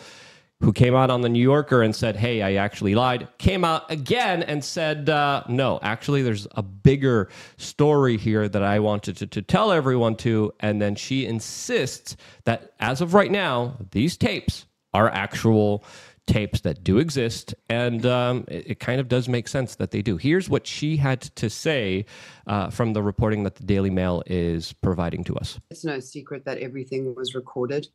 Who 0.61 0.73
came 0.73 0.95
out 0.95 1.11
on 1.11 1.21
the 1.21 1.29
New 1.29 1.43
Yorker 1.43 1.83
and 1.83 1.95
said, 1.95 2.17
Hey, 2.17 2.43
I 2.43 2.55
actually 2.55 2.95
lied, 2.95 3.29
came 3.39 3.65
out 3.65 3.91
again 3.91 4.43
and 4.43 4.65
said, 4.65 5.09
uh, 5.09 5.45
No, 5.49 5.79
actually, 5.83 6.23
there's 6.23 6.49
a 6.53 6.63
bigger 6.63 7.29
story 7.59 8.17
here 8.17 8.49
that 8.49 8.63
I 8.63 8.81
wanted 8.81 9.17
to, 9.19 9.27
to 9.29 9.43
tell 9.43 9.71
everyone 9.71 10.17
to. 10.17 10.53
And 10.61 10.83
then 10.83 10.97
she 10.97 11.27
insists 11.27 12.17
that 12.45 12.73
as 12.81 13.01
of 13.01 13.15
right 13.15 13.31
now, 13.31 13.77
these 13.93 14.17
tapes 14.17 14.67
are 14.93 15.09
actual 15.09 15.85
tapes 16.29 16.61
that 16.61 16.85
do 16.85 16.99
exist, 16.99 17.55
and 17.69 18.07
um, 18.07 18.45
it, 18.47 18.73
it 18.73 18.81
kind 18.81 19.01
of 19.01 19.09
does 19.09 19.29
make 19.29 19.49
sense 19.49 19.75
that 19.77 19.91
they 19.91 20.03
do. 20.03 20.17
Here's 20.17 20.49
what 20.49 20.67
she 20.67 20.99
had 20.99 21.23
to 21.23 21.51
say 21.51 22.05
uh, 22.47 22.71
from 22.71 22.93
the 22.93 23.03
reporting 23.03 23.43
that 23.45 23.57
the 23.57 23.65
Daily 23.65 23.91
Mail 23.91 24.23
is 24.27 24.73
providing 24.75 25.25
to 25.25 25.37
us. 25.37 25.59
It's 25.71 25.85
no 25.85 25.99
secret 25.99 26.45
that 26.45 26.59
everything 26.59 27.15
was 27.15 27.35
recorded. 27.35 27.89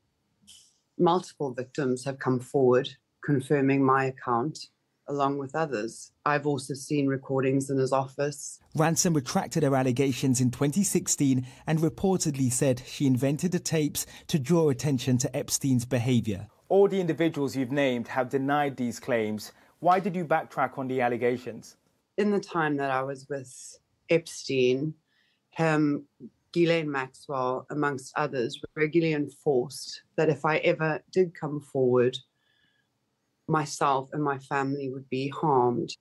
Multiple 0.97 1.53
victims 1.53 2.05
have 2.05 2.19
come 2.19 2.39
forward 2.39 2.89
confirming 3.23 3.83
my 3.83 4.05
account, 4.05 4.67
along 5.07 5.37
with 5.37 5.55
others. 5.55 6.11
I've 6.25 6.45
also 6.45 6.73
seen 6.73 7.07
recordings 7.07 7.69
in 7.69 7.77
his 7.77 7.91
office. 7.91 8.59
Ransome 8.75 9.13
retracted 9.13 9.63
her 9.63 9.75
allegations 9.75 10.39
in 10.39 10.51
2016 10.51 11.45
and 11.65 11.79
reportedly 11.79 12.51
said 12.51 12.83
she 12.85 13.07
invented 13.07 13.51
the 13.51 13.59
tapes 13.59 14.05
to 14.27 14.37
draw 14.37 14.69
attention 14.69 15.17
to 15.19 15.35
Epstein's 15.35 15.85
behavior. 15.85 16.47
All 16.69 16.87
the 16.87 16.99
individuals 16.99 17.55
you've 17.55 17.71
named 17.71 18.07
have 18.09 18.29
denied 18.29 18.77
these 18.77 18.99
claims. 18.99 19.51
Why 19.79 19.99
did 19.99 20.15
you 20.15 20.25
backtrack 20.25 20.77
on 20.77 20.87
the 20.87 21.01
allegations? 21.01 21.77
In 22.17 22.31
the 22.31 22.39
time 22.39 22.77
that 22.77 22.91
I 22.91 23.03
was 23.03 23.27
with 23.29 23.79
Epstein, 24.09 24.93
um, 25.57 26.05
Ghislaine 26.53 26.89
Maxwell, 26.89 27.65
amongst 27.71 28.13
others, 28.15 28.61
regularly 28.75 29.13
enforced 29.13 30.03
that 30.15 30.29
if 30.29 30.45
I 30.45 30.57
ever 30.57 31.03
did 31.11 31.33
come 31.33 31.59
forward, 31.59 32.17
myself 33.47 34.09
and 34.13 34.23
my 34.23 34.37
family 34.37 34.89
would 34.89 35.09
be 35.09 35.27
harmed. 35.29 35.91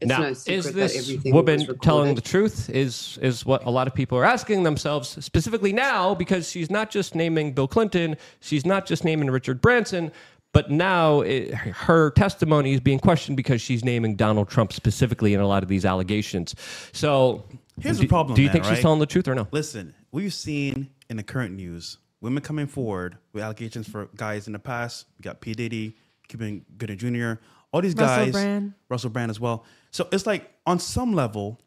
It's 0.00 0.08
now, 0.08 0.18
no 0.18 0.32
secret 0.32 0.54
is 0.54 0.64
that 0.66 0.74
this 0.74 0.98
everything 0.98 1.34
woman 1.34 1.78
telling 1.80 2.14
the 2.14 2.20
truth? 2.20 2.70
Is 2.70 3.18
is 3.20 3.44
what 3.44 3.64
a 3.64 3.70
lot 3.70 3.88
of 3.88 3.94
people 3.94 4.16
are 4.18 4.24
asking 4.24 4.62
themselves, 4.62 5.24
specifically 5.24 5.72
now, 5.72 6.14
because 6.14 6.48
she's 6.50 6.70
not 6.70 6.90
just 6.90 7.14
naming 7.14 7.52
Bill 7.52 7.66
Clinton, 7.66 8.16
she's 8.40 8.64
not 8.64 8.86
just 8.86 9.04
naming 9.04 9.30
Richard 9.30 9.60
Branson, 9.60 10.12
but 10.52 10.70
now 10.70 11.20
it, 11.20 11.54
her 11.54 12.10
testimony 12.10 12.72
is 12.72 12.80
being 12.80 12.98
questioned 12.98 13.36
because 13.36 13.60
she's 13.60 13.84
naming 13.84 14.16
Donald 14.16 14.48
Trump 14.48 14.72
specifically 14.72 15.34
in 15.34 15.40
a 15.40 15.46
lot 15.46 15.62
of 15.62 15.68
these 15.68 15.84
allegations. 15.84 16.54
So, 16.92 17.44
Here's 17.80 17.96
do, 17.96 18.02
the 18.02 18.08
problem, 18.08 18.36
Do 18.36 18.42
you 18.42 18.48
man, 18.48 18.52
think 18.54 18.64
she's 18.66 18.80
telling 18.80 19.00
the 19.00 19.06
truth 19.06 19.28
or 19.28 19.34
no? 19.34 19.48
Listen, 19.50 19.94
we've 20.10 20.34
seen 20.34 20.90
in 21.08 21.16
the 21.16 21.22
current 21.22 21.54
news 21.54 21.98
women 22.20 22.42
coming 22.42 22.66
forward 22.66 23.18
with 23.32 23.42
allegations 23.42 23.88
for 23.88 24.08
guys 24.16 24.46
in 24.46 24.52
the 24.52 24.58
past. 24.58 25.06
We 25.18 25.22
got 25.22 25.40
P. 25.40 25.52
Diddy, 25.52 25.96
Cuba 26.28 26.60
Gooding 26.78 26.96
Jr., 26.96 27.34
all 27.72 27.80
these 27.80 27.94
Russell 27.94 28.24
guys, 28.24 28.32
Brand. 28.32 28.74
Russell 28.88 29.10
Brand 29.10 29.30
as 29.30 29.40
well. 29.40 29.64
So 29.90 30.08
it's 30.12 30.26
like 30.26 30.50
on 30.66 30.78
some 30.78 31.14
level, 31.14 31.60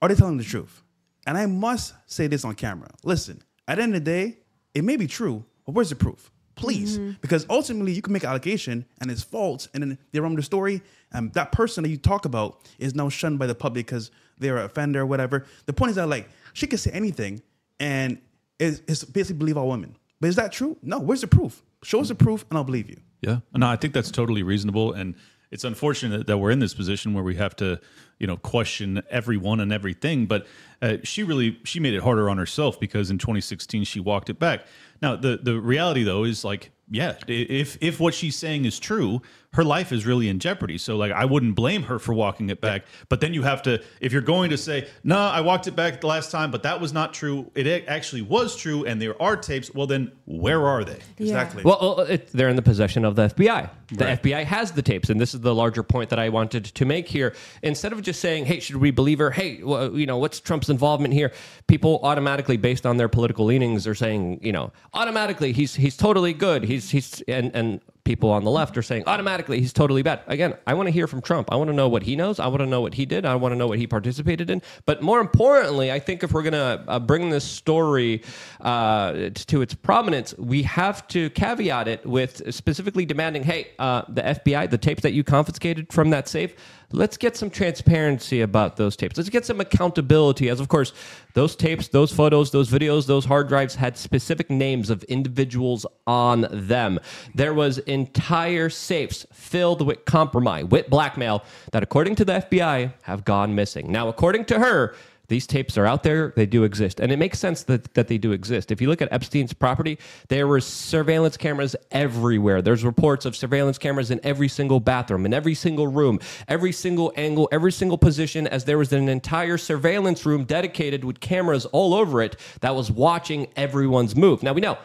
are 0.00 0.08
they 0.08 0.14
telling 0.14 0.36
the 0.36 0.44
truth? 0.44 0.82
And 1.26 1.36
I 1.36 1.46
must 1.46 1.94
say 2.06 2.26
this 2.26 2.44
on 2.44 2.54
camera. 2.54 2.90
Listen, 3.02 3.42
at 3.66 3.76
the 3.76 3.82
end 3.82 3.94
of 3.94 4.04
the 4.04 4.10
day, 4.10 4.38
it 4.74 4.84
may 4.84 4.96
be 4.96 5.06
true, 5.06 5.44
but 5.64 5.72
where's 5.72 5.90
the 5.90 5.96
proof? 5.96 6.30
Please, 6.56 6.98
because 7.20 7.46
ultimately 7.50 7.92
you 7.92 8.00
can 8.00 8.12
make 8.14 8.22
an 8.22 8.30
allegation 8.30 8.86
and 9.00 9.10
it's 9.10 9.22
false, 9.22 9.68
and 9.74 9.82
then 9.82 9.98
they 10.12 10.20
run 10.20 10.34
the 10.34 10.42
story, 10.42 10.82
and 11.12 11.32
that 11.34 11.52
person 11.52 11.84
that 11.84 11.90
you 11.90 11.98
talk 11.98 12.24
about 12.24 12.60
is 12.78 12.94
now 12.94 13.08
shunned 13.08 13.38
by 13.38 13.46
the 13.46 13.54
public 13.54 13.86
because 13.86 14.10
they're 14.38 14.56
an 14.56 14.64
offender 14.64 15.02
or 15.02 15.06
whatever. 15.06 15.44
The 15.66 15.72
point 15.72 15.90
is 15.90 15.96
that 15.96 16.08
like 16.08 16.28
she 16.54 16.66
can 16.66 16.78
say 16.78 16.90
anything, 16.92 17.42
and 17.78 18.18
it's, 18.58 18.80
it's 18.88 19.04
basically 19.04 19.38
believe 19.38 19.56
all 19.56 19.68
women. 19.68 19.96
But 20.20 20.28
is 20.28 20.36
that 20.36 20.52
true? 20.52 20.76
No. 20.82 20.98
Where's 20.98 21.20
the 21.20 21.26
proof? 21.26 21.62
Show 21.82 22.00
us 22.00 22.08
the 22.08 22.14
proof, 22.14 22.44
and 22.48 22.56
I'll 22.56 22.64
believe 22.64 22.88
you. 22.88 22.96
Yeah. 23.20 23.40
No, 23.54 23.66
I 23.66 23.76
think 23.76 23.92
that's 23.92 24.10
totally 24.10 24.42
reasonable. 24.42 24.92
And 24.92 25.14
it's 25.50 25.64
unfortunate 25.64 26.26
that 26.26 26.38
we're 26.38 26.50
in 26.50 26.58
this 26.58 26.74
position 26.74 27.14
where 27.14 27.22
we 27.22 27.36
have 27.36 27.54
to, 27.56 27.80
you 28.18 28.26
know, 28.26 28.36
question 28.36 29.02
everyone 29.10 29.60
and 29.60 29.72
everything. 29.72 30.26
But 30.26 30.46
uh, 30.82 30.96
she 31.04 31.22
really 31.22 31.58
she 31.64 31.80
made 31.80 31.94
it 31.94 32.02
harder 32.02 32.28
on 32.28 32.38
herself 32.38 32.80
because 32.80 33.10
in 33.10 33.18
2016 33.18 33.84
she 33.84 34.00
walked 34.00 34.30
it 34.30 34.38
back. 34.38 34.66
Now 35.02 35.16
the 35.16 35.38
the 35.42 35.60
reality 35.60 36.02
though 36.02 36.24
is 36.24 36.44
like, 36.44 36.70
yeah, 36.90 37.16
if 37.26 37.78
if 37.80 38.00
what 38.00 38.14
she's 38.14 38.36
saying 38.36 38.64
is 38.64 38.78
true, 38.78 39.22
her 39.54 39.64
life 39.64 39.92
is 39.92 40.04
really 40.06 40.28
in 40.28 40.38
jeopardy. 40.38 40.78
So 40.78 40.96
like, 40.96 41.12
I 41.12 41.24
wouldn't 41.24 41.54
blame 41.54 41.84
her 41.84 41.98
for 41.98 42.12
walking 42.14 42.50
it 42.50 42.60
back. 42.60 42.84
But 43.08 43.20
then 43.20 43.32
you 43.34 43.42
have 43.42 43.62
to, 43.62 43.82
if 44.00 44.12
you're 44.12 44.22
going 44.22 44.50
to 44.50 44.58
say, 44.58 44.88
no, 45.04 45.18
I 45.18 45.40
walked 45.40 45.66
it 45.66 45.74
back 45.76 46.00
the 46.00 46.06
last 46.06 46.30
time, 46.30 46.50
but 46.50 46.62
that 46.64 46.80
was 46.80 46.92
not 46.92 47.14
true. 47.14 47.50
It 47.54 47.84
actually 47.88 48.22
was 48.22 48.56
true, 48.56 48.84
and 48.84 49.00
there 49.00 49.20
are 49.20 49.36
tapes. 49.36 49.72
Well, 49.72 49.86
then 49.86 50.12
where 50.26 50.66
are 50.66 50.84
they? 50.84 50.98
Exactly. 51.18 51.62
Well, 51.62 52.00
uh, 52.00 52.02
it, 52.04 52.28
they're 52.28 52.48
in 52.48 52.56
the 52.56 52.62
possession 52.62 53.04
of 53.04 53.16
the 53.16 53.28
FBI. 53.28 53.70
The 53.92 54.04
Right. 54.04 54.22
FBI 54.22 54.44
has 54.44 54.72
the 54.72 54.82
tapes, 54.82 55.10
and 55.10 55.20
this 55.20 55.32
is 55.32 55.40
the 55.40 55.54
larger 55.54 55.82
point 55.84 56.10
that 56.10 56.18
I 56.18 56.28
wanted 56.28 56.64
to 56.64 56.84
make 56.84 57.06
here. 57.08 57.34
Instead 57.62 57.92
of 57.92 58.02
just 58.02 58.20
saying, 58.20 58.44
"Hey, 58.46 58.58
should 58.58 58.76
we 58.76 58.90
believe 58.90 59.18
her?" 59.20 59.30
Hey, 59.30 59.62
well, 59.62 59.96
you 59.96 60.06
know, 60.06 60.18
what's 60.18 60.40
Trump's 60.40 60.68
involvement 60.68 61.14
here? 61.14 61.32
People 61.68 62.00
automatically, 62.02 62.56
based 62.56 62.84
on 62.84 62.96
their 62.96 63.08
political 63.08 63.44
leanings, 63.44 63.86
are 63.86 63.94
saying, 63.94 64.40
you 64.42 64.50
know, 64.52 64.72
automatically 64.92 65.52
he's 65.52 65.76
he's 65.76 65.96
totally 65.96 66.32
good. 66.32 66.64
He's 66.64 66.90
he's 66.90 67.22
and 67.28 67.52
and 67.54 67.80
people 68.06 68.30
on 68.30 68.44
the 68.44 68.50
left 68.50 68.78
are 68.78 68.82
saying 68.82 69.02
automatically 69.06 69.60
he's 69.60 69.72
totally 69.72 70.02
bad. 70.02 70.20
Again, 70.28 70.54
I 70.66 70.74
want 70.74 70.86
to 70.86 70.92
hear 70.92 71.06
from 71.06 71.20
Trump. 71.20 71.52
I 71.52 71.56
want 71.56 71.68
to 71.68 71.74
know 71.74 71.88
what 71.88 72.04
he 72.04 72.16
knows. 72.16 72.38
I 72.38 72.46
want 72.46 72.60
to 72.60 72.66
know 72.66 72.80
what 72.80 72.94
he 72.94 73.04
did. 73.04 73.26
I 73.26 73.34
want 73.34 73.52
to 73.52 73.56
know 73.56 73.66
what 73.66 73.78
he 73.78 73.86
participated 73.86 74.48
in. 74.48 74.62
But 74.86 75.02
more 75.02 75.20
importantly, 75.20 75.92
I 75.92 75.98
think 75.98 76.22
if 76.22 76.32
we're 76.32 76.44
going 76.44 76.52
to 76.52 76.84
uh, 76.86 76.98
bring 77.00 77.30
this 77.30 77.44
story 77.44 78.22
uh, 78.60 79.30
to 79.34 79.60
its 79.60 79.74
prominence, 79.74 80.34
we 80.38 80.62
have 80.62 81.06
to 81.08 81.28
caveat 81.30 81.88
it 81.88 82.06
with 82.06 82.54
specifically 82.54 83.04
demanding, 83.04 83.42
hey, 83.42 83.68
uh, 83.78 84.02
the 84.08 84.22
FBI, 84.22 84.70
the 84.70 84.78
tapes 84.78 85.02
that 85.02 85.12
you 85.12 85.24
confiscated 85.24 85.92
from 85.92 86.10
that 86.10 86.28
safe, 86.28 86.54
let's 86.92 87.16
get 87.16 87.36
some 87.36 87.50
transparency 87.50 88.40
about 88.40 88.76
those 88.76 88.96
tapes. 88.96 89.16
Let's 89.16 89.28
get 89.28 89.44
some 89.44 89.60
accountability. 89.60 90.48
As 90.48 90.60
of 90.60 90.68
course, 90.68 90.92
those 91.34 91.56
tapes, 91.56 91.88
those 91.88 92.12
photos, 92.12 92.50
those 92.50 92.70
videos, 92.70 93.06
those 93.06 93.24
hard 93.24 93.48
drives 93.48 93.74
had 93.74 93.98
specific 93.98 94.50
names 94.50 94.90
of 94.90 95.02
individuals 95.04 95.84
on 96.06 96.46
them. 96.50 96.98
There 97.34 97.54
was 97.54 97.78
entire 97.78 98.70
safes 98.70 99.26
filled 99.32 99.86
with 99.86 100.04
compromise, 100.04 100.64
with 100.66 100.88
blackmail 100.88 101.44
that, 101.72 101.82
according 101.82 102.16
to 102.16 102.24
the 102.24 102.34
FBI, 102.34 102.92
have 103.02 103.24
gone 103.24 103.54
missing. 103.54 103.90
Now, 103.90 104.08
according 104.08 104.46
to 104.46 104.58
her, 104.58 104.94
these 105.28 105.46
tapes 105.46 105.76
are 105.76 105.86
out 105.86 106.02
there. 106.02 106.32
They 106.36 106.46
do 106.46 106.64
exist. 106.64 107.00
And 107.00 107.10
it 107.10 107.18
makes 107.18 107.38
sense 107.38 107.62
that, 107.64 107.94
that 107.94 108.08
they 108.08 108.18
do 108.18 108.32
exist. 108.32 108.70
If 108.70 108.80
you 108.80 108.88
look 108.88 109.02
at 109.02 109.12
Epstein's 109.12 109.52
property, 109.52 109.98
there 110.28 110.46
were 110.46 110.60
surveillance 110.60 111.36
cameras 111.36 111.74
everywhere. 111.90 112.62
There's 112.62 112.84
reports 112.84 113.24
of 113.24 113.36
surveillance 113.36 113.78
cameras 113.78 114.10
in 114.10 114.20
every 114.22 114.48
single 114.48 114.80
bathroom, 114.80 115.26
in 115.26 115.34
every 115.34 115.54
single 115.54 115.88
room, 115.88 116.20
every 116.48 116.72
single 116.72 117.12
angle, 117.16 117.48
every 117.50 117.72
single 117.72 117.98
position, 117.98 118.46
as 118.46 118.64
there 118.64 118.78
was 118.78 118.92
an 118.92 119.08
entire 119.08 119.58
surveillance 119.58 120.24
room 120.24 120.44
dedicated 120.44 121.04
with 121.04 121.20
cameras 121.20 121.66
all 121.66 121.94
over 121.94 122.22
it 122.22 122.36
that 122.60 122.74
was 122.74 122.90
watching 122.90 123.48
everyone's 123.56 124.14
move. 124.14 124.42
Now, 124.42 124.52
we 124.52 124.60
know 124.60 124.78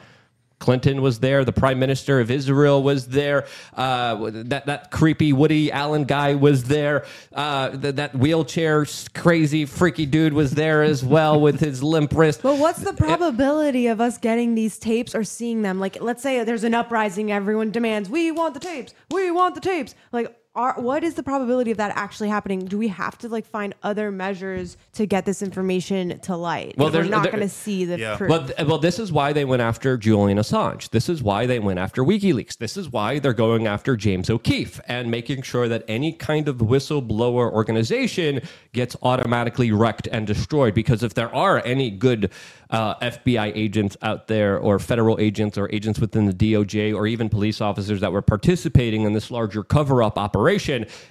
Clinton 0.62 1.02
was 1.02 1.20
there. 1.20 1.44
The 1.44 1.52
Prime 1.52 1.80
Minister 1.80 2.22
of 2.22 2.32
Israel 2.32 2.82
was 2.82 3.08
there. 3.08 3.46
Uh, 3.76 4.30
that 4.46 4.68
that 4.68 4.92
creepy 4.92 5.34
Woody 5.34 5.72
Allen 5.72 6.06
guy 6.06 6.36
was 6.36 6.64
there. 6.66 7.06
Uh, 7.34 7.72
th- 7.72 7.96
that 7.96 8.16
wheelchair 8.16 8.86
crazy 9.14 9.66
freaky 9.66 10.06
dude 10.06 10.34
was 10.34 10.52
there 10.52 10.84
as 10.84 11.04
well 11.04 11.42
with 11.42 11.60
his 11.60 11.84
limp 11.84 12.14
wrist. 12.14 12.42
But 12.42 12.58
what's 12.58 12.80
the 12.80 12.94
probability 12.94 13.88
of 13.88 14.00
us 14.00 14.18
getting 14.18 14.56
these 14.56 14.78
tapes 14.78 15.14
or 15.14 15.24
seeing 15.24 15.64
them? 15.64 15.80
Like, 15.80 16.02
let's 16.02 16.24
say 16.24 16.44
there's 16.44 16.64
an 16.64 16.76
uprising, 16.76 17.32
everyone 17.32 17.72
demands, 17.72 18.10
we 18.10 18.32
want 18.32 18.54
the 18.54 18.60
tapes, 18.60 18.94
we 19.10 19.32
want 19.32 19.56
the 19.56 19.62
tapes. 19.62 19.96
Like, 20.12 20.41
are, 20.54 20.74
what 20.78 21.04
is 21.04 21.14
the 21.14 21.24
probability 21.24 21.72
of 21.72 21.78
that 21.78 21.94
actually 21.96 22.28
happening? 22.28 22.60
Do 22.66 22.78
we 22.78 22.90
have 22.90 23.18
to 23.20 23.30
like 23.30 23.46
find 23.46 23.74
other 23.84 24.12
measures 24.12 24.76
to 24.94 25.06
get 25.06 25.26
this 25.26 25.42
information 25.42 26.20
to 26.22 26.36
light? 26.36 26.76
Well, 26.78 26.90
If 26.90 26.94
we're 26.94 27.04
not 27.04 27.28
going 27.32 27.40
to 27.40 27.48
see 27.48 27.86
the 27.86 27.98
Yeah. 27.98 28.18
proof. 28.18 28.30
Well, 28.30 28.48
th- 28.48 28.68
well, 28.68 28.78
this 28.78 29.00
is 29.00 29.14
why 29.14 29.32
they 29.32 29.46
went 29.46 29.62
after 29.62 29.98
Julian 29.98 30.38
Assange. 30.38 30.90
This 30.90 31.08
is 31.08 31.24
why 31.24 31.46
they 31.46 31.60
went 31.60 31.80
after 31.80 32.04
WikiLeaks. 32.04 32.58
This 32.58 32.76
is 32.76 32.92
why 32.92 33.20
they're 33.20 33.32
going 33.32 33.66
after 33.66 33.96
James 33.96 34.30
O'Keefe 34.30 34.82
and 34.90 35.10
making 35.10 35.44
sure 35.44 35.70
that 35.70 35.86
any 35.88 36.12
kind 36.12 36.50
of 36.50 36.58
whistleblower 36.58 37.50
organization 37.50 38.42
gets 38.74 38.98
automatically 39.02 39.72
wrecked 39.72 40.08
and 40.12 40.28
destroyed. 40.28 40.74
Because 40.74 41.02
if 41.02 41.14
there 41.14 41.34
are 41.34 41.62
any 41.64 41.90
good 41.90 42.30
uh, 42.70 42.96
FBI 43.02 43.52
agents 43.56 43.96
out 44.02 44.28
there, 44.28 44.58
or 44.58 44.80
federal 44.80 45.20
agents, 45.20 45.58
or 45.58 45.70
agents 45.74 46.00
within 46.00 46.26
the 46.26 46.34
DOJ, 46.34 46.96
or 46.96 47.06
even 47.06 47.28
police 47.30 47.60
officers 47.60 48.00
that 48.00 48.14
were 48.14 48.22
participating 48.22 49.04
in 49.04 49.12
this 49.12 49.30
larger 49.30 49.62
cover-up 49.62 50.18
operation, 50.18 50.41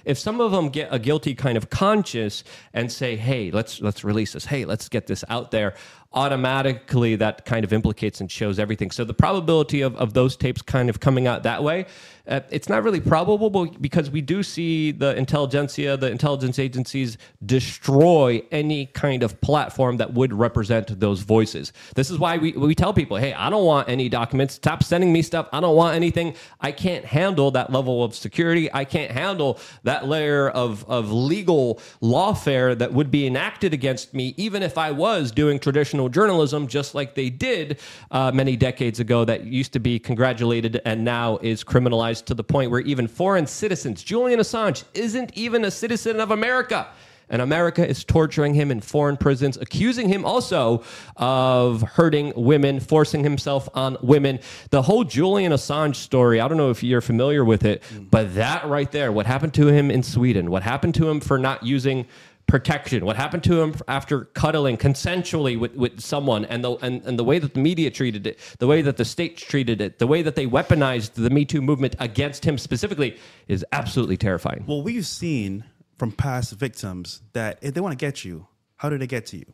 if 0.05 0.17
some 0.17 0.41
of 0.41 0.51
them 0.51 0.69
get 0.69 0.89
a 0.91 0.99
guilty 0.99 1.33
kind 1.35 1.57
of 1.57 1.69
conscience 1.69 2.43
and 2.73 2.91
say, 2.91 3.15
"Hey, 3.15 3.51
let's 3.51 3.81
let's 3.81 4.03
release 4.03 4.33
this. 4.33 4.45
Hey, 4.45 4.65
let's 4.65 4.89
get 4.89 5.07
this 5.07 5.23
out 5.29 5.51
there," 5.51 5.75
automatically 6.13 7.15
that 7.15 7.45
kind 7.45 7.63
of 7.63 7.71
implicates 7.71 8.19
and 8.19 8.29
shows 8.29 8.59
everything. 8.59 8.91
So 8.91 9.05
the 9.05 9.13
probability 9.13 9.81
of, 9.81 9.95
of 9.95 10.13
those 10.13 10.35
tapes 10.35 10.61
kind 10.61 10.89
of 10.89 10.99
coming 10.99 11.25
out 11.25 11.43
that 11.43 11.63
way, 11.63 11.85
uh, 12.27 12.41
it's 12.49 12.69
not 12.69 12.83
really 12.83 12.99
probable 12.99 13.49
but- 13.49 13.81
because 13.81 14.09
we 14.09 14.21
do 14.21 14.43
see 14.43 14.91
the 14.91 15.15
intelligentsia, 15.15 15.97
the 15.97 16.09
intelligence 16.11 16.59
agencies 16.59 17.17
destroy 17.45 18.41
any 18.51 18.85
kind 18.87 19.23
of 19.23 19.39
platform 19.41 19.97
that 19.97 20.13
would 20.13 20.33
represent 20.33 20.99
those 20.99 21.21
voices. 21.21 21.73
This 21.95 22.11
is 22.11 22.19
why 22.19 22.37
we, 22.37 22.51
we 22.53 22.75
tell 22.75 22.93
people, 22.93 23.17
hey, 23.17 23.33
I 23.33 23.49
don't 23.49 23.65
want 23.65 23.89
any 23.89 24.09
documents. 24.09 24.55
Stop 24.55 24.83
sending 24.83 25.11
me 25.11 25.21
stuff. 25.21 25.47
I 25.51 25.59
don't 25.59 25.75
want 25.75 25.95
anything. 25.95 26.35
I 26.59 26.71
can't 26.71 27.05
handle 27.05 27.51
that 27.51 27.71
level 27.71 28.03
of 28.03 28.15
security. 28.15 28.71
I 28.73 28.85
can't 28.85 29.11
handle 29.11 29.59
that 29.83 30.07
layer 30.07 30.49
of, 30.49 30.85
of 30.89 31.11
legal 31.11 31.79
lawfare 32.01 32.77
that 32.77 32.93
would 32.93 33.11
be 33.11 33.25
enacted 33.25 33.73
against 33.73 34.13
me, 34.13 34.33
even 34.37 34.63
if 34.63 34.77
I 34.77 34.91
was 34.91 35.31
doing 35.31 35.59
traditional 35.59 36.09
journalism, 36.09 36.67
just 36.67 36.93
like 36.93 37.15
they 37.15 37.29
did 37.29 37.79
uh, 38.11 38.31
many 38.31 38.55
decades 38.55 38.99
ago, 38.99 39.25
that 39.25 39.45
used 39.45 39.73
to 39.73 39.79
be 39.79 39.99
congratulated 39.99 40.81
and 40.85 41.03
now 41.03 41.37
is 41.41 41.63
criminalized 41.63 42.10
to 42.23 42.33
the 42.33 42.43
point 42.43 42.71
where 42.71 42.81
even 42.81 43.07
foreign 43.07 43.45
citizens, 43.45 44.03
Julian 44.03 44.39
Assange 44.39 44.83
isn't 44.95 45.31
even 45.37 45.63
a 45.63 45.71
citizen 45.71 46.19
of 46.19 46.31
America. 46.31 46.87
And 47.29 47.41
America 47.41 47.87
is 47.87 48.03
torturing 48.03 48.53
him 48.55 48.71
in 48.71 48.81
foreign 48.81 49.15
prisons, 49.15 49.55
accusing 49.55 50.09
him 50.09 50.25
also 50.25 50.83
of 51.15 51.81
hurting 51.81 52.33
women, 52.35 52.81
forcing 52.81 53.23
himself 53.23 53.69
on 53.73 53.95
women. 54.01 54.39
The 54.69 54.81
whole 54.81 55.05
Julian 55.05 55.53
Assange 55.53 55.95
story, 55.95 56.41
I 56.41 56.49
don't 56.49 56.57
know 56.57 56.71
if 56.71 56.83
you're 56.83 56.99
familiar 56.99 57.45
with 57.45 57.63
it, 57.63 57.83
but 58.09 58.35
that 58.35 58.67
right 58.67 58.91
there, 58.91 59.13
what 59.13 59.27
happened 59.27 59.53
to 59.53 59.67
him 59.67 59.89
in 59.89 60.03
Sweden, 60.03 60.51
what 60.51 60.61
happened 60.61 60.93
to 60.95 61.09
him 61.09 61.21
for 61.21 61.37
not 61.37 61.63
using 61.63 62.05
protection, 62.51 63.05
what 63.05 63.15
happened 63.15 63.45
to 63.45 63.61
him 63.61 63.73
after 63.87 64.25
cuddling 64.25 64.75
consensually 64.75 65.57
with, 65.57 65.73
with 65.73 66.01
someone, 66.01 66.43
and 66.45 66.61
the, 66.61 66.71
and, 66.85 67.01
and 67.05 67.17
the 67.17 67.23
way 67.23 67.39
that 67.39 67.53
the 67.53 67.61
media 67.61 67.89
treated 67.89 68.27
it, 68.27 68.37
the 68.59 68.67
way 68.67 68.81
that 68.81 68.97
the 68.97 69.05
states 69.05 69.41
treated 69.41 69.79
it, 69.79 69.99
the 69.99 70.05
way 70.05 70.21
that 70.21 70.35
they 70.35 70.45
weaponized 70.45 71.13
the 71.13 71.29
Me 71.29 71.45
Too 71.45 71.61
movement 71.61 71.95
against 71.99 72.43
him 72.43 72.57
specifically 72.57 73.17
is 73.47 73.65
absolutely 73.71 74.17
terrifying. 74.17 74.65
Well, 74.67 74.81
we've 74.81 75.07
seen 75.07 75.63
from 75.95 76.11
past 76.11 76.51
victims 76.55 77.21
that 77.31 77.57
if 77.61 77.73
they 77.73 77.79
want 77.79 77.97
to 77.97 78.05
get 78.05 78.25
you, 78.25 78.47
how 78.75 78.89
do 78.89 78.97
they 78.97 79.07
get 79.07 79.27
to 79.27 79.37
you? 79.37 79.53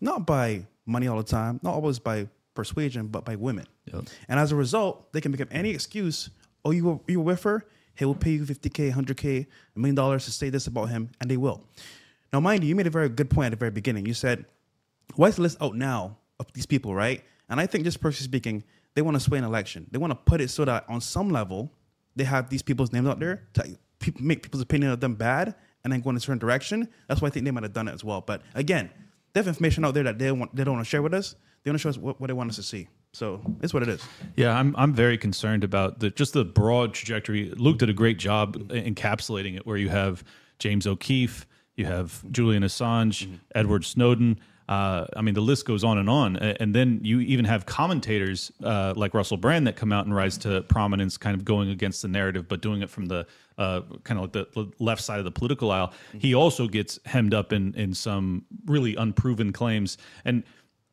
Not 0.00 0.24
by 0.24 0.68
money 0.86 1.08
all 1.08 1.16
the 1.18 1.24
time, 1.24 1.58
not 1.64 1.74
always 1.74 1.98
by 1.98 2.28
persuasion, 2.54 3.08
but 3.08 3.24
by 3.24 3.34
women. 3.34 3.66
And 4.28 4.38
as 4.38 4.52
a 4.52 4.56
result, 4.56 5.12
they 5.12 5.20
can 5.20 5.32
make 5.32 5.40
up 5.40 5.48
any 5.50 5.70
excuse. 5.70 6.30
Oh, 6.64 6.70
you 6.70 6.84
were, 6.84 7.00
you 7.08 7.18
were 7.18 7.26
with 7.26 7.42
her? 7.42 7.66
He 7.96 8.04
will 8.04 8.14
pay 8.14 8.30
you 8.30 8.44
50K, 8.44 8.92
100K, 8.92 9.46
a 9.74 9.78
million 9.78 9.96
dollars 9.96 10.26
to 10.26 10.30
say 10.30 10.48
this 10.48 10.68
about 10.68 10.90
him, 10.90 11.10
and 11.20 11.28
they 11.28 11.36
will. 11.36 11.64
Now, 12.32 12.40
mind 12.40 12.62
you, 12.62 12.68
you 12.68 12.76
made 12.76 12.86
a 12.86 12.90
very 12.90 13.08
good 13.08 13.30
point 13.30 13.46
at 13.46 13.50
the 13.50 13.56
very 13.56 13.70
beginning. 13.70 14.06
You 14.06 14.14
said, 14.14 14.44
why 15.16 15.28
is 15.28 15.36
the 15.36 15.42
list 15.42 15.58
out 15.60 15.74
now 15.74 16.16
of 16.38 16.52
these 16.52 16.66
people, 16.66 16.94
right? 16.94 17.22
And 17.48 17.60
I 17.60 17.66
think, 17.66 17.84
just 17.84 18.00
personally 18.00 18.24
speaking, 18.24 18.64
they 18.94 19.02
want 19.02 19.16
to 19.16 19.20
sway 19.20 19.38
an 19.38 19.44
election. 19.44 19.86
They 19.90 19.98
want 19.98 20.12
to 20.12 20.14
put 20.16 20.40
it 20.40 20.50
so 20.50 20.64
that 20.64 20.84
on 20.88 21.00
some 21.00 21.30
level, 21.30 21.72
they 22.16 22.24
have 22.24 22.50
these 22.50 22.62
people's 22.62 22.92
names 22.92 23.08
out 23.08 23.18
there 23.18 23.48
to 23.54 23.76
make 24.18 24.42
people's 24.42 24.62
opinion 24.62 24.92
of 24.92 25.00
them 25.00 25.14
bad 25.14 25.54
and 25.84 25.92
then 25.92 26.00
go 26.00 26.10
in 26.10 26.16
a 26.16 26.20
certain 26.20 26.38
direction. 26.38 26.88
That's 27.08 27.20
why 27.20 27.28
I 27.28 27.30
think 27.30 27.44
they 27.44 27.50
might 27.50 27.62
have 27.62 27.72
done 27.72 27.88
it 27.88 27.94
as 27.94 28.04
well. 28.04 28.20
But 28.20 28.42
again, 28.54 28.90
they 29.32 29.40
have 29.40 29.48
information 29.48 29.84
out 29.84 29.94
there 29.94 30.04
that 30.04 30.18
they 30.18 30.30
want 30.32 30.54
they 30.54 30.64
don't 30.64 30.74
want 30.74 30.84
to 30.84 30.88
share 30.90 31.02
with 31.02 31.14
us. 31.14 31.36
They 31.62 31.70
want 31.70 31.80
to 31.80 31.82
show 31.82 31.90
us 31.90 31.98
what, 31.98 32.20
what 32.20 32.28
they 32.28 32.32
want 32.32 32.50
us 32.50 32.56
to 32.56 32.62
see. 32.62 32.88
So 33.12 33.40
it's 33.62 33.74
what 33.74 33.82
it 33.82 33.88
is. 33.88 34.02
Yeah, 34.36 34.56
I'm 34.56 34.74
I'm 34.76 34.92
very 34.92 35.18
concerned 35.18 35.64
about 35.64 36.00
the 36.00 36.10
just 36.10 36.32
the 36.32 36.44
broad 36.44 36.94
trajectory. 36.94 37.50
Luke 37.56 37.78
did 37.78 37.90
a 37.90 37.94
great 37.94 38.18
job 38.18 38.56
encapsulating 38.68 39.56
it, 39.56 39.66
where 39.66 39.76
you 39.76 39.88
have 39.88 40.24
James 40.58 40.86
O'Keefe, 40.86 41.46
you 41.80 41.86
have 41.86 42.22
Julian 42.30 42.62
Assange, 42.62 43.38
Edward 43.54 43.84
Snowden. 43.84 44.38
Uh, 44.68 45.06
I 45.16 45.22
mean, 45.22 45.34
the 45.34 45.40
list 45.40 45.64
goes 45.64 45.82
on 45.82 45.98
and 45.98 46.08
on, 46.08 46.36
and 46.36 46.72
then 46.72 47.00
you 47.02 47.18
even 47.20 47.44
have 47.46 47.66
commentators 47.66 48.52
uh, 48.62 48.92
like 48.94 49.14
Russell 49.14 49.36
Brand 49.36 49.66
that 49.66 49.74
come 49.74 49.92
out 49.92 50.04
and 50.04 50.14
rise 50.14 50.38
to 50.38 50.62
prominence, 50.62 51.16
kind 51.16 51.34
of 51.34 51.44
going 51.44 51.70
against 51.70 52.02
the 52.02 52.08
narrative, 52.08 52.46
but 52.46 52.60
doing 52.60 52.82
it 52.82 52.88
from 52.88 53.06
the 53.06 53.26
uh, 53.58 53.80
kind 54.04 54.20
of 54.20 54.32
like 54.32 54.52
the 54.52 54.70
left 54.78 55.02
side 55.02 55.18
of 55.18 55.24
the 55.24 55.32
political 55.32 55.72
aisle. 55.72 55.92
He 56.16 56.34
also 56.34 56.68
gets 56.68 57.00
hemmed 57.04 57.34
up 57.34 57.52
in 57.52 57.74
in 57.74 57.94
some 57.94 58.44
really 58.66 58.94
unproven 58.94 59.52
claims, 59.52 59.98
and 60.24 60.44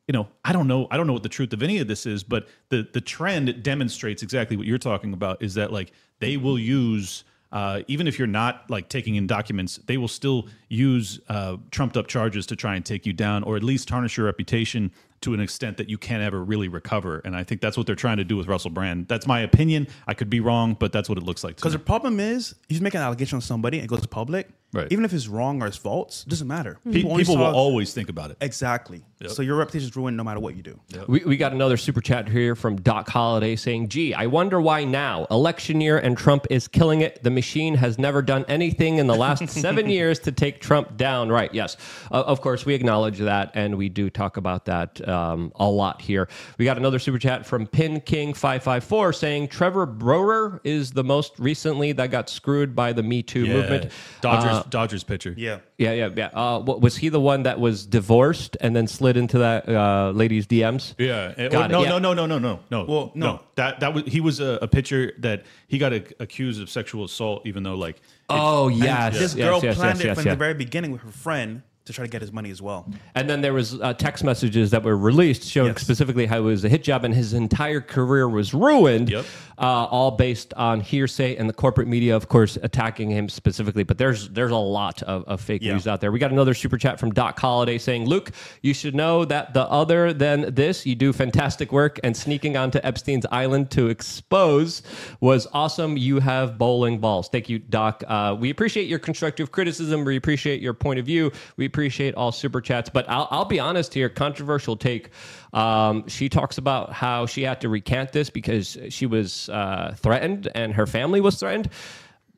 you 0.08 0.13
know, 0.13 0.28
I 0.43 0.54
don't 0.54 0.67
know, 0.67 0.88
I 0.89 0.97
don't 0.97 1.06
know 1.06 1.13
what 1.13 1.23
the 1.23 1.30
truth 1.30 1.54
of 1.54 1.62
any 1.62 1.78
of 1.78 1.88
this 1.88 2.08
is, 2.08 2.23
but 2.23 2.47
the 2.69 2.88
the 2.93 3.02
trend 3.02 3.62
demonstrates 3.62 4.23
exactly 4.23 4.58
what 4.58 4.65
you're 4.65 4.80
talking 4.80 5.13
about. 5.13 5.43
Is 5.43 5.54
that 5.54 5.71
like 5.71 5.91
they 6.19 6.38
will 6.38 6.58
use. 6.58 7.26
Uh, 7.51 7.81
even 7.88 8.07
if 8.07 8.19
you're 8.19 8.27
not 8.27 8.69
like 8.69 8.89
taking 8.89 9.15
in 9.15 9.27
documents, 9.27 9.77
they 9.86 9.97
will 9.97 10.07
still 10.07 10.47
use 10.67 11.19
uh, 11.29 11.57
trumped 11.71 11.95
up 11.95 12.07
charges 12.07 12.45
to 12.47 12.55
try 12.55 12.75
and 12.75 12.86
take 12.86 13.05
you 13.05 13.13
down, 13.13 13.43
or 13.43 13.55
at 13.55 13.63
least 13.63 13.88
tarnish 13.88 14.17
your 14.17 14.25
reputation 14.25 14.91
to 15.21 15.33
an 15.33 15.39
extent 15.39 15.77
that 15.77 15.89
you 15.89 15.97
can't 15.97 16.21
ever 16.21 16.43
really 16.43 16.67
recover. 16.67 17.21
And 17.25 17.36
I 17.36 17.43
think 17.43 17.62
that's 17.62 17.75
what 17.77 17.88
they're 17.88 17.95
trying 17.95 18.17
to 18.17 18.23
do 18.23 18.38
with 18.38 18.47
Russell 18.47 18.69
Brand. 18.69 19.07
That's 19.07 19.25
my 19.25 19.39
opinion. 19.39 19.88
I 20.07 20.13
could 20.13 20.29
be 20.29 20.39
wrong, 20.39 20.75
but 20.79 20.91
that's 20.91 21.10
what 21.10 21.17
it 21.17 21.23
looks 21.23 21.43
like. 21.43 21.55
Because 21.55 21.73
the 21.73 21.79
problem 21.79 22.19
is, 22.19 22.53
you 22.69 22.79
make 22.81 22.93
an 22.93 23.01
allegation 23.01 23.38
on 23.38 23.41
somebody 23.41 23.77
and 23.77 23.86
it 23.86 23.88
goes 23.88 24.05
public. 24.05 24.49
Right. 24.73 24.88
Even 24.91 25.06
if 25.06 25.13
it's 25.13 25.27
wrong 25.30 25.63
or 25.63 25.67
it's 25.67 25.77
false, 25.77 26.23
it 26.27 26.30
doesn't 26.30 26.47
matter. 26.47 26.77
Pe- 26.91 27.03
only 27.03 27.23
people 27.23 27.38
will 27.38 27.51
saw- 27.51 27.53
always 27.53 27.93
think 27.93 28.10
about 28.10 28.32
it. 28.32 28.38
Exactly. 28.41 29.03
So 29.27 29.41
your 29.41 29.56
reputation 29.56 29.88
is 29.89 29.95
ruined 29.95 30.15
no 30.15 30.23
matter 30.23 30.39
what 30.39 30.56
you 30.56 30.62
do. 30.62 30.80
We, 31.08 31.21
we 31.21 31.38
got 31.38 31.51
another 31.51 31.75
super 31.75 32.01
chat 32.01 32.30
here 32.30 32.53
from 32.56 32.75
Doc 32.75 33.10
Holiday 33.10 33.56
saying, 33.56 33.88
Gee, 33.89 34.13
I 34.13 34.27
wonder 34.27 34.62
why 34.62 34.84
now. 34.84 35.25
Election 35.32 35.82
year 35.82 35.97
and 35.97 36.15
Trump 36.15 36.45
is 36.51 36.67
killing 36.67 37.01
it. 37.01 37.23
The 37.23 37.32
machine 37.32 37.73
has 37.75 37.97
never 37.97 38.21
done 38.21 38.45
anything 38.47 38.97
in 38.99 39.08
the 39.08 39.15
last 39.15 39.49
seven 39.49 39.89
years 39.89 40.19
to 40.19 40.32
take 40.32 40.62
Trump 40.62 40.97
down. 40.97 41.30
Right, 41.30 41.51
yes. 41.51 41.77
Uh, 42.12 42.21
of 42.27 42.41
course, 42.41 42.63
we 42.63 42.75
acknowledge 42.75 43.17
that 43.17 43.51
and 43.56 43.75
we 43.75 43.89
do 43.89 44.12
talk 44.12 44.38
about 44.38 44.65
that 44.65 45.08
um, 45.10 45.51
a 45.56 45.67
lot 45.67 45.99
here. 45.99 46.27
We 46.60 46.65
got 46.65 46.77
another 46.77 46.99
super 46.99 47.17
chat 47.17 47.43
from 47.43 47.65
Pin 47.65 48.01
King 48.01 48.36
554 48.36 49.13
saying, 49.13 49.47
Trevor 49.47 49.88
Broer 49.88 50.62
is 50.63 50.91
the 50.91 51.03
most 51.03 51.39
recently 51.39 51.91
that 51.93 52.12
got 52.12 52.30
screwed 52.30 52.75
by 52.75 52.93
the 52.93 53.01
Me 53.01 53.23
Too 53.23 53.47
movement. 53.47 53.91
Dodgers, 54.21 54.51
Uh, 54.57 54.57
Dodgers 54.63 55.04
pitcher. 55.04 55.34
Yeah. 55.38 55.60
yeah, 55.78 55.93
yeah, 55.93 56.10
yeah. 56.15 56.28
Uh, 56.34 56.60
what, 56.60 56.82
was 56.82 56.98
he 56.98 57.10
the 57.10 57.20
one 57.20 57.43
that 57.43 57.60
was 57.60 57.86
divorced 57.86 58.58
and 58.62 58.76
then 58.76 58.88
slid 58.88 59.17
into 59.17 59.39
that 59.39 59.67
uh, 59.67 60.12
lady's 60.12 60.48
DMs? 60.48 60.96
Yeah. 60.98 61.34
Got 61.50 61.70
it, 61.70 61.74
no, 61.74 61.84
yeah. 61.84 61.89
no, 61.89 62.00
no, 62.00 62.13
no, 62.13 62.26
no, 62.26 62.39
no, 62.39 62.60
no. 62.70 62.84
Well, 62.86 63.12
no. 63.15 63.41
That 63.56 63.80
that 63.80 63.93
was 63.93 64.04
he 64.06 64.22
was 64.22 64.39
a, 64.39 64.60
a 64.62 64.67
pitcher 64.67 65.13
that 65.20 65.46
he 65.67 65.78
got 65.78 65.93
a, 65.93 66.04
accused 66.20 66.62
of 66.62 66.70
sexual 66.70 67.06
assault, 67.06 67.46
even 67.46 67.63
though 67.63 67.76
like 67.76 68.02
Oh 68.30 68.67
yes, 68.67 69.17
this 69.17 69.36
yes, 69.36 69.48
girl 69.48 69.60
yes, 69.63 69.76
planned 69.78 69.98
yes, 69.98 70.04
it 70.04 70.08
yes, 70.08 70.17
from 70.17 70.26
yeah. 70.26 70.34
the 70.34 70.38
very 70.38 70.54
beginning 70.54 70.91
with 70.91 71.02
her 71.02 71.12
friend 71.12 71.63
to 71.88 71.93
try 71.93 72.06
to 72.06 72.10
get 72.12 72.21
his 72.21 72.32
money 72.32 72.52
as 72.52 72.62
well. 72.62 72.89
And 73.15 73.30
then 73.30 73.41
there 73.41 73.54
was 73.54 73.80
uh, 73.82 73.93
text 73.93 74.23
messages 74.23 74.71
that 74.71 74.84
were 74.84 74.97
released 74.97 75.43
showing 75.43 75.73
Yes. 75.73 75.82
specifically 75.82 76.26
how 76.26 76.38
it 76.38 76.41
was 76.41 76.63
a 76.63 76.69
hit 76.69 76.84
job 76.84 77.04
and 77.04 77.13
his 77.13 77.34
entire 77.34 77.82
career 77.82 78.28
was 78.30 78.54
ruined. 78.54 79.10
Yep. 79.10 79.26
Uh, 79.60 79.86
all 79.89 80.12
based 80.12 80.54
on 80.54 80.80
hearsay 80.82 81.36
and 81.36 81.50
the 81.50 81.54
corporate 81.54 81.88
media, 81.88 82.15
of 82.15 82.30
course, 82.30 82.58
attacking 82.62 83.10
him 83.10 83.28
specifically. 83.28 83.82
But 83.84 83.97
there's 83.97 84.30
there's 84.30 84.52
a 84.52 84.56
lot 84.56 85.02
of, 85.02 85.23
of 85.26 85.41
fake 85.41 85.63
Yeah. 85.63 85.73
news 85.73 85.88
out 85.88 86.00
there. 86.00 86.12
We 86.12 86.19
got 86.19 86.32
another 86.32 86.54
super 86.54 86.78
chat 86.78 87.00
from 87.00 87.10
Doc 87.12 87.39
Holiday 87.39 87.80
saying, 87.80 88.06
"Luke, 88.06 88.30
you 88.62 88.76
should 88.76 88.93
know 88.93 89.26
that 89.26 89.56
the 89.56 89.63
other 89.67 90.13
than 90.13 90.54
this, 90.54 90.86
you 90.86 90.93
do 90.93 91.12
fantastic 91.12 91.71
work, 91.71 92.00
and 92.04 92.15
sneaking 92.15 92.56
onto 92.56 92.80
Epstein's 92.84 93.26
island 93.32 93.71
to 93.71 93.88
expose 93.88 94.84
was 95.21 95.47
awesome. 95.54 95.97
You 95.97 96.19
have 96.19 96.60
bowling 96.60 97.00
balls. 97.00 97.28
Thank 97.30 97.50
you, 97.50 97.58
Doc. 97.58 98.04
Uh, 98.08 98.36
we 98.39 98.52
appreciate 98.52 98.88
your 98.88 99.00
constructive 99.00 99.52
criticism. 99.52 100.04
We 100.06 100.17
appreciate 100.17 100.62
your 100.62 100.73
point 100.76 101.00
of 101.00 101.06
view. 101.08 101.32
We 101.56 101.65
appreciate 101.77 102.15
all 102.15 102.31
super 102.31 102.59
chats, 102.59 102.89
but 102.89 103.07
I'll, 103.07 103.27
I'll 103.29 103.45
be 103.45 103.59
honest 103.59 103.93
here. 103.93 104.09
Controversial 104.09 104.75
take. 104.75 105.11
Um, 105.53 106.07
she 106.07 106.27
talks 106.27 106.57
about 106.57 106.91
how 106.91 107.27
she 107.27 107.43
had 107.43 107.61
to 107.61 107.69
recant 107.69 108.11
this 108.11 108.31
because 108.31 108.79
she 108.89 109.05
was 109.05 109.47
uh, 109.49 109.93
threatened 109.95 110.49
and 110.55 110.73
her 110.73 110.87
family 110.87 111.21
was 111.21 111.39
threatened. 111.39 111.69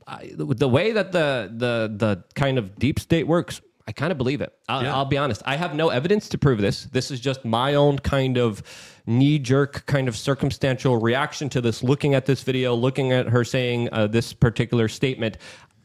I, 0.06 0.32
the 0.36 0.68
way 0.68 0.92
that 0.92 1.14
the 1.14 1.50
the 1.56 1.90
the 1.96 2.24
kind 2.36 2.58
of 2.58 2.78
deep 2.78 3.00
state 3.00 3.28
works, 3.28 3.62
I 3.88 3.94
kind 3.94 4.12
of 4.12 4.18
believe 4.18 4.42
it. 4.42 4.52
I'll, 4.68 4.84
Yeah. 4.84 4.94
I'll 4.94 5.06
be 5.06 5.18
honest. 5.18 5.42
I 5.46 5.56
have 5.56 5.74
no 5.74 5.88
evidence 5.88 6.28
to 6.30 6.38
prove 6.38 6.60
this. 6.60 6.84
This 6.86 7.10
is 7.10 7.22
just 7.22 7.46
my 7.46 7.76
own 7.76 8.00
kind 8.00 8.38
of 8.38 8.62
knee 9.06 9.40
jerk, 9.40 9.86
kind 9.86 10.08
of 10.10 10.18
circumstantial 10.18 10.98
reaction 10.98 11.48
to 11.50 11.62
this. 11.62 11.82
Looking 11.82 12.14
at 12.14 12.26
this 12.26 12.44
video, 12.44 12.76
looking 12.76 13.14
at 13.14 13.30
her 13.30 13.46
saying 13.46 13.88
uh, 13.94 14.08
this 14.08 14.34
particular 14.34 14.90
statement. 14.90 15.38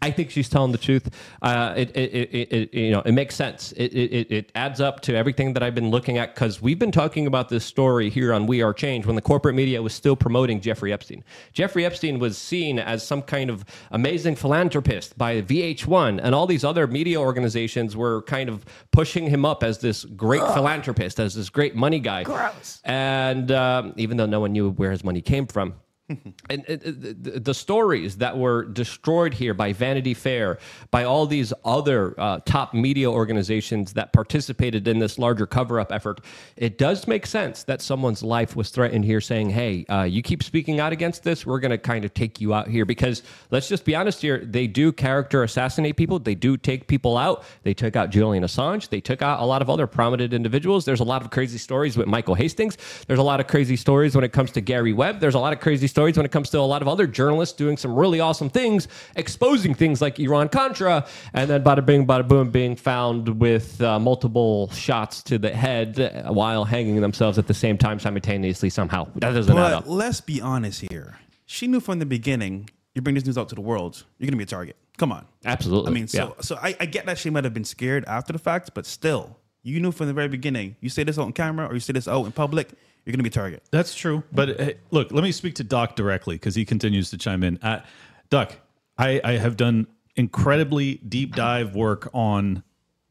I 0.04 0.10
think 0.10 0.30
she's 0.30 0.48
telling 0.48 0.72
the 0.72 0.78
truth. 0.78 1.08
Uh, 1.40 1.72
it, 1.76 1.96
it, 1.96 2.52
it, 2.52 2.74
you 2.74 2.90
know, 2.90 3.00
it 3.00 3.12
makes 3.12 3.34
sense. 3.34 3.72
It, 3.72 3.92
it, 3.94 4.12
it- 4.12 4.30
it 4.34 4.52
adds 4.54 4.80
up 4.80 5.00
to 5.02 5.14
everything 5.14 5.52
that 5.54 5.62
I've 5.62 5.74
been 5.74 5.90
looking 5.90 6.18
at 6.18 6.34
because 6.34 6.60
we've 6.60 6.78
been 6.78 6.90
talking 6.92 7.26
about 7.26 7.48
this 7.48 7.64
story 7.64 8.10
here 8.10 8.32
on 8.32 8.46
We 8.46 8.62
Are 8.62 8.74
Change 8.74 9.06
when 9.06 9.16
the 9.16 9.22
corporate 9.22 9.54
media 9.54 9.80
was 9.80 9.94
still 9.94 10.16
promoting 10.16 10.60
Jeffrey 10.60 10.92
Epstein. 10.92 11.22
Jeffrey 11.52 11.84
Epstein 11.84 12.18
was 12.18 12.36
seen 12.36 12.78
as 12.78 13.06
some 13.06 13.22
kind 13.22 13.48
of 13.50 13.64
amazing 13.92 14.34
philanthropist 14.36 15.16
by 15.16 15.40
VH1, 15.42 16.20
and 16.22 16.34
all 16.34 16.46
these 16.46 16.64
other 16.64 16.86
media 16.86 17.20
organizations 17.20 17.96
were 17.96 18.22
kind 18.22 18.48
of 18.48 18.64
pushing 18.90 19.28
him 19.30 19.44
up 19.44 19.62
as 19.62 19.78
this 19.78 20.04
great 20.04 20.42
philanthropist, 20.54 21.18
as 21.20 21.34
this 21.34 21.48
great 21.48 21.74
money 21.74 22.00
guy. 22.00 22.24
Gross. 22.24 22.80
And 22.84 23.50
um, 23.52 23.94
even 23.96 24.16
though 24.16 24.26
no 24.26 24.40
one 24.40 24.52
knew 24.52 24.70
where 24.70 24.90
his 24.90 25.04
money 25.04 25.20
came 25.22 25.46
from, 25.46 25.74
and 26.08 26.64
the, 26.66 27.40
the 27.42 27.54
stories 27.54 28.18
that 28.18 28.36
were 28.36 28.64
destroyed 28.66 29.32
here 29.32 29.54
by 29.54 29.72
Vanity 29.72 30.12
Fair, 30.12 30.58
by 30.90 31.04
all 31.04 31.24
these 31.24 31.52
other 31.64 32.14
uh, 32.20 32.40
top 32.44 32.74
media 32.74 33.10
organizations 33.10 33.94
that 33.94 34.12
participated 34.12 34.86
in 34.86 34.98
this 34.98 35.18
larger 35.18 35.46
cover 35.46 35.80
up 35.80 35.90
effort, 35.90 36.20
it 36.56 36.76
does 36.76 37.08
make 37.08 37.24
sense 37.24 37.64
that 37.64 37.80
someone's 37.80 38.22
life 38.22 38.54
was 38.54 38.68
threatened 38.68 39.04
here, 39.04 39.20
saying, 39.20 39.48
Hey, 39.48 39.86
uh, 39.86 40.02
you 40.02 40.20
keep 40.20 40.42
speaking 40.42 40.78
out 40.78 40.92
against 40.92 41.24
this, 41.24 41.46
we're 41.46 41.60
going 41.60 41.70
to 41.70 41.78
kind 41.78 42.04
of 42.04 42.12
take 42.12 42.38
you 42.38 42.52
out 42.52 42.68
here. 42.68 42.84
Because 42.84 43.22
let's 43.50 43.68
just 43.68 43.86
be 43.86 43.94
honest 43.94 44.20
here, 44.20 44.44
they 44.44 44.66
do 44.66 44.92
character 44.92 45.42
assassinate 45.42 45.96
people, 45.96 46.18
they 46.18 46.34
do 46.34 46.58
take 46.58 46.86
people 46.86 47.16
out. 47.16 47.44
They 47.62 47.72
took 47.72 47.96
out 47.96 48.10
Julian 48.10 48.44
Assange, 48.44 48.90
they 48.90 49.00
took 49.00 49.22
out 49.22 49.40
a 49.40 49.44
lot 49.44 49.62
of 49.62 49.70
other 49.70 49.86
prominent 49.86 50.34
individuals. 50.34 50.84
There's 50.84 51.00
a 51.00 51.04
lot 51.04 51.22
of 51.22 51.30
crazy 51.30 51.56
stories 51.56 51.96
with 51.96 52.08
Michael 52.08 52.34
Hastings, 52.34 52.76
there's 53.06 53.18
a 53.18 53.22
lot 53.22 53.40
of 53.40 53.46
crazy 53.46 53.76
stories 53.76 54.14
when 54.14 54.24
it 54.24 54.32
comes 54.34 54.50
to 54.50 54.60
Gary 54.60 54.92
Webb, 54.92 55.20
there's 55.20 55.34
a 55.34 55.38
lot 55.38 55.54
of 55.54 55.60
crazy 55.60 55.86
stories 55.94 56.16
when 56.16 56.26
it 56.26 56.32
comes 56.32 56.50
to 56.50 56.58
a 56.58 56.60
lot 56.74 56.82
of 56.82 56.88
other 56.88 57.06
journalists 57.06 57.54
doing 57.56 57.76
some 57.76 57.94
really 57.94 58.18
awesome 58.18 58.50
things, 58.50 58.88
exposing 59.14 59.74
things 59.74 60.02
like 60.02 60.18
Iran 60.18 60.48
Contra, 60.48 61.06
and 61.32 61.48
then 61.48 61.62
bada 61.62 61.86
bing, 61.86 62.04
bada 62.04 62.26
boom, 62.26 62.50
being 62.50 62.74
found 62.74 63.28
with 63.40 63.80
uh, 63.80 64.00
multiple 64.00 64.68
shots 64.70 65.22
to 65.22 65.38
the 65.38 65.50
head 65.50 66.24
while 66.26 66.64
hanging 66.64 67.00
themselves 67.00 67.38
at 67.38 67.46
the 67.46 67.54
same 67.54 67.78
time 67.78 68.00
simultaneously 68.00 68.70
somehow. 68.70 69.06
That 69.14 69.34
doesn't 69.34 69.56
add 69.56 69.60
But 69.60 69.72
up. 69.72 69.84
let's 69.86 70.20
be 70.20 70.40
honest 70.40 70.80
here. 70.90 71.16
She 71.46 71.68
knew 71.68 71.78
from 71.78 72.00
the 72.00 72.06
beginning. 72.06 72.70
You 72.96 73.00
bring 73.02 73.14
this 73.14 73.24
news 73.24 73.38
out 73.38 73.48
to 73.50 73.54
the 73.54 73.60
world, 73.60 74.02
you're 74.18 74.26
gonna 74.26 74.36
be 74.36 74.42
a 74.42 74.46
target. 74.46 74.74
Come 74.98 75.12
on. 75.12 75.26
Absolutely. 75.44 75.90
I 75.90 75.94
mean, 75.94 76.08
so 76.08 76.18
Yeah. 76.18 76.30
so 76.42 76.56
I, 76.60 76.76
I 76.80 76.86
get 76.86 77.06
that 77.06 77.18
she 77.18 77.30
might 77.30 77.44
have 77.44 77.54
been 77.54 77.64
scared 77.64 78.04
after 78.06 78.32
the 78.32 78.38
fact, 78.40 78.70
but 78.74 78.84
still, 78.84 79.36
you 79.62 79.78
knew 79.80 79.92
from 79.92 80.06
the 80.08 80.12
very 80.12 80.28
beginning. 80.28 80.74
You 80.80 80.88
say 80.88 81.04
this 81.04 81.18
out 81.18 81.26
on 81.26 81.32
camera 81.32 81.66
or 81.68 81.74
you 81.74 81.80
say 81.80 81.92
this 81.92 82.06
out 82.08 82.24
in 82.26 82.32
public, 82.32 82.70
you're 83.04 83.12
gonna 83.12 83.22
be 83.22 83.28
a 83.28 83.32
target. 83.32 83.62
That's 83.70 83.94
true. 83.94 84.22
But 84.32 84.60
uh, 84.60 84.70
look, 84.90 85.12
let 85.12 85.22
me 85.22 85.32
speak 85.32 85.54
to 85.56 85.64
Doc 85.64 85.96
directly 85.96 86.36
because 86.36 86.54
he 86.54 86.64
continues 86.64 87.10
to 87.10 87.18
chime 87.18 87.42
in. 87.42 87.58
Uh, 87.58 87.84
Doc, 88.30 88.56
I, 88.98 89.20
I 89.22 89.32
have 89.32 89.56
done 89.56 89.86
incredibly 90.16 90.96
deep 90.96 91.34
dive 91.34 91.74
work 91.74 92.08
on 92.14 92.62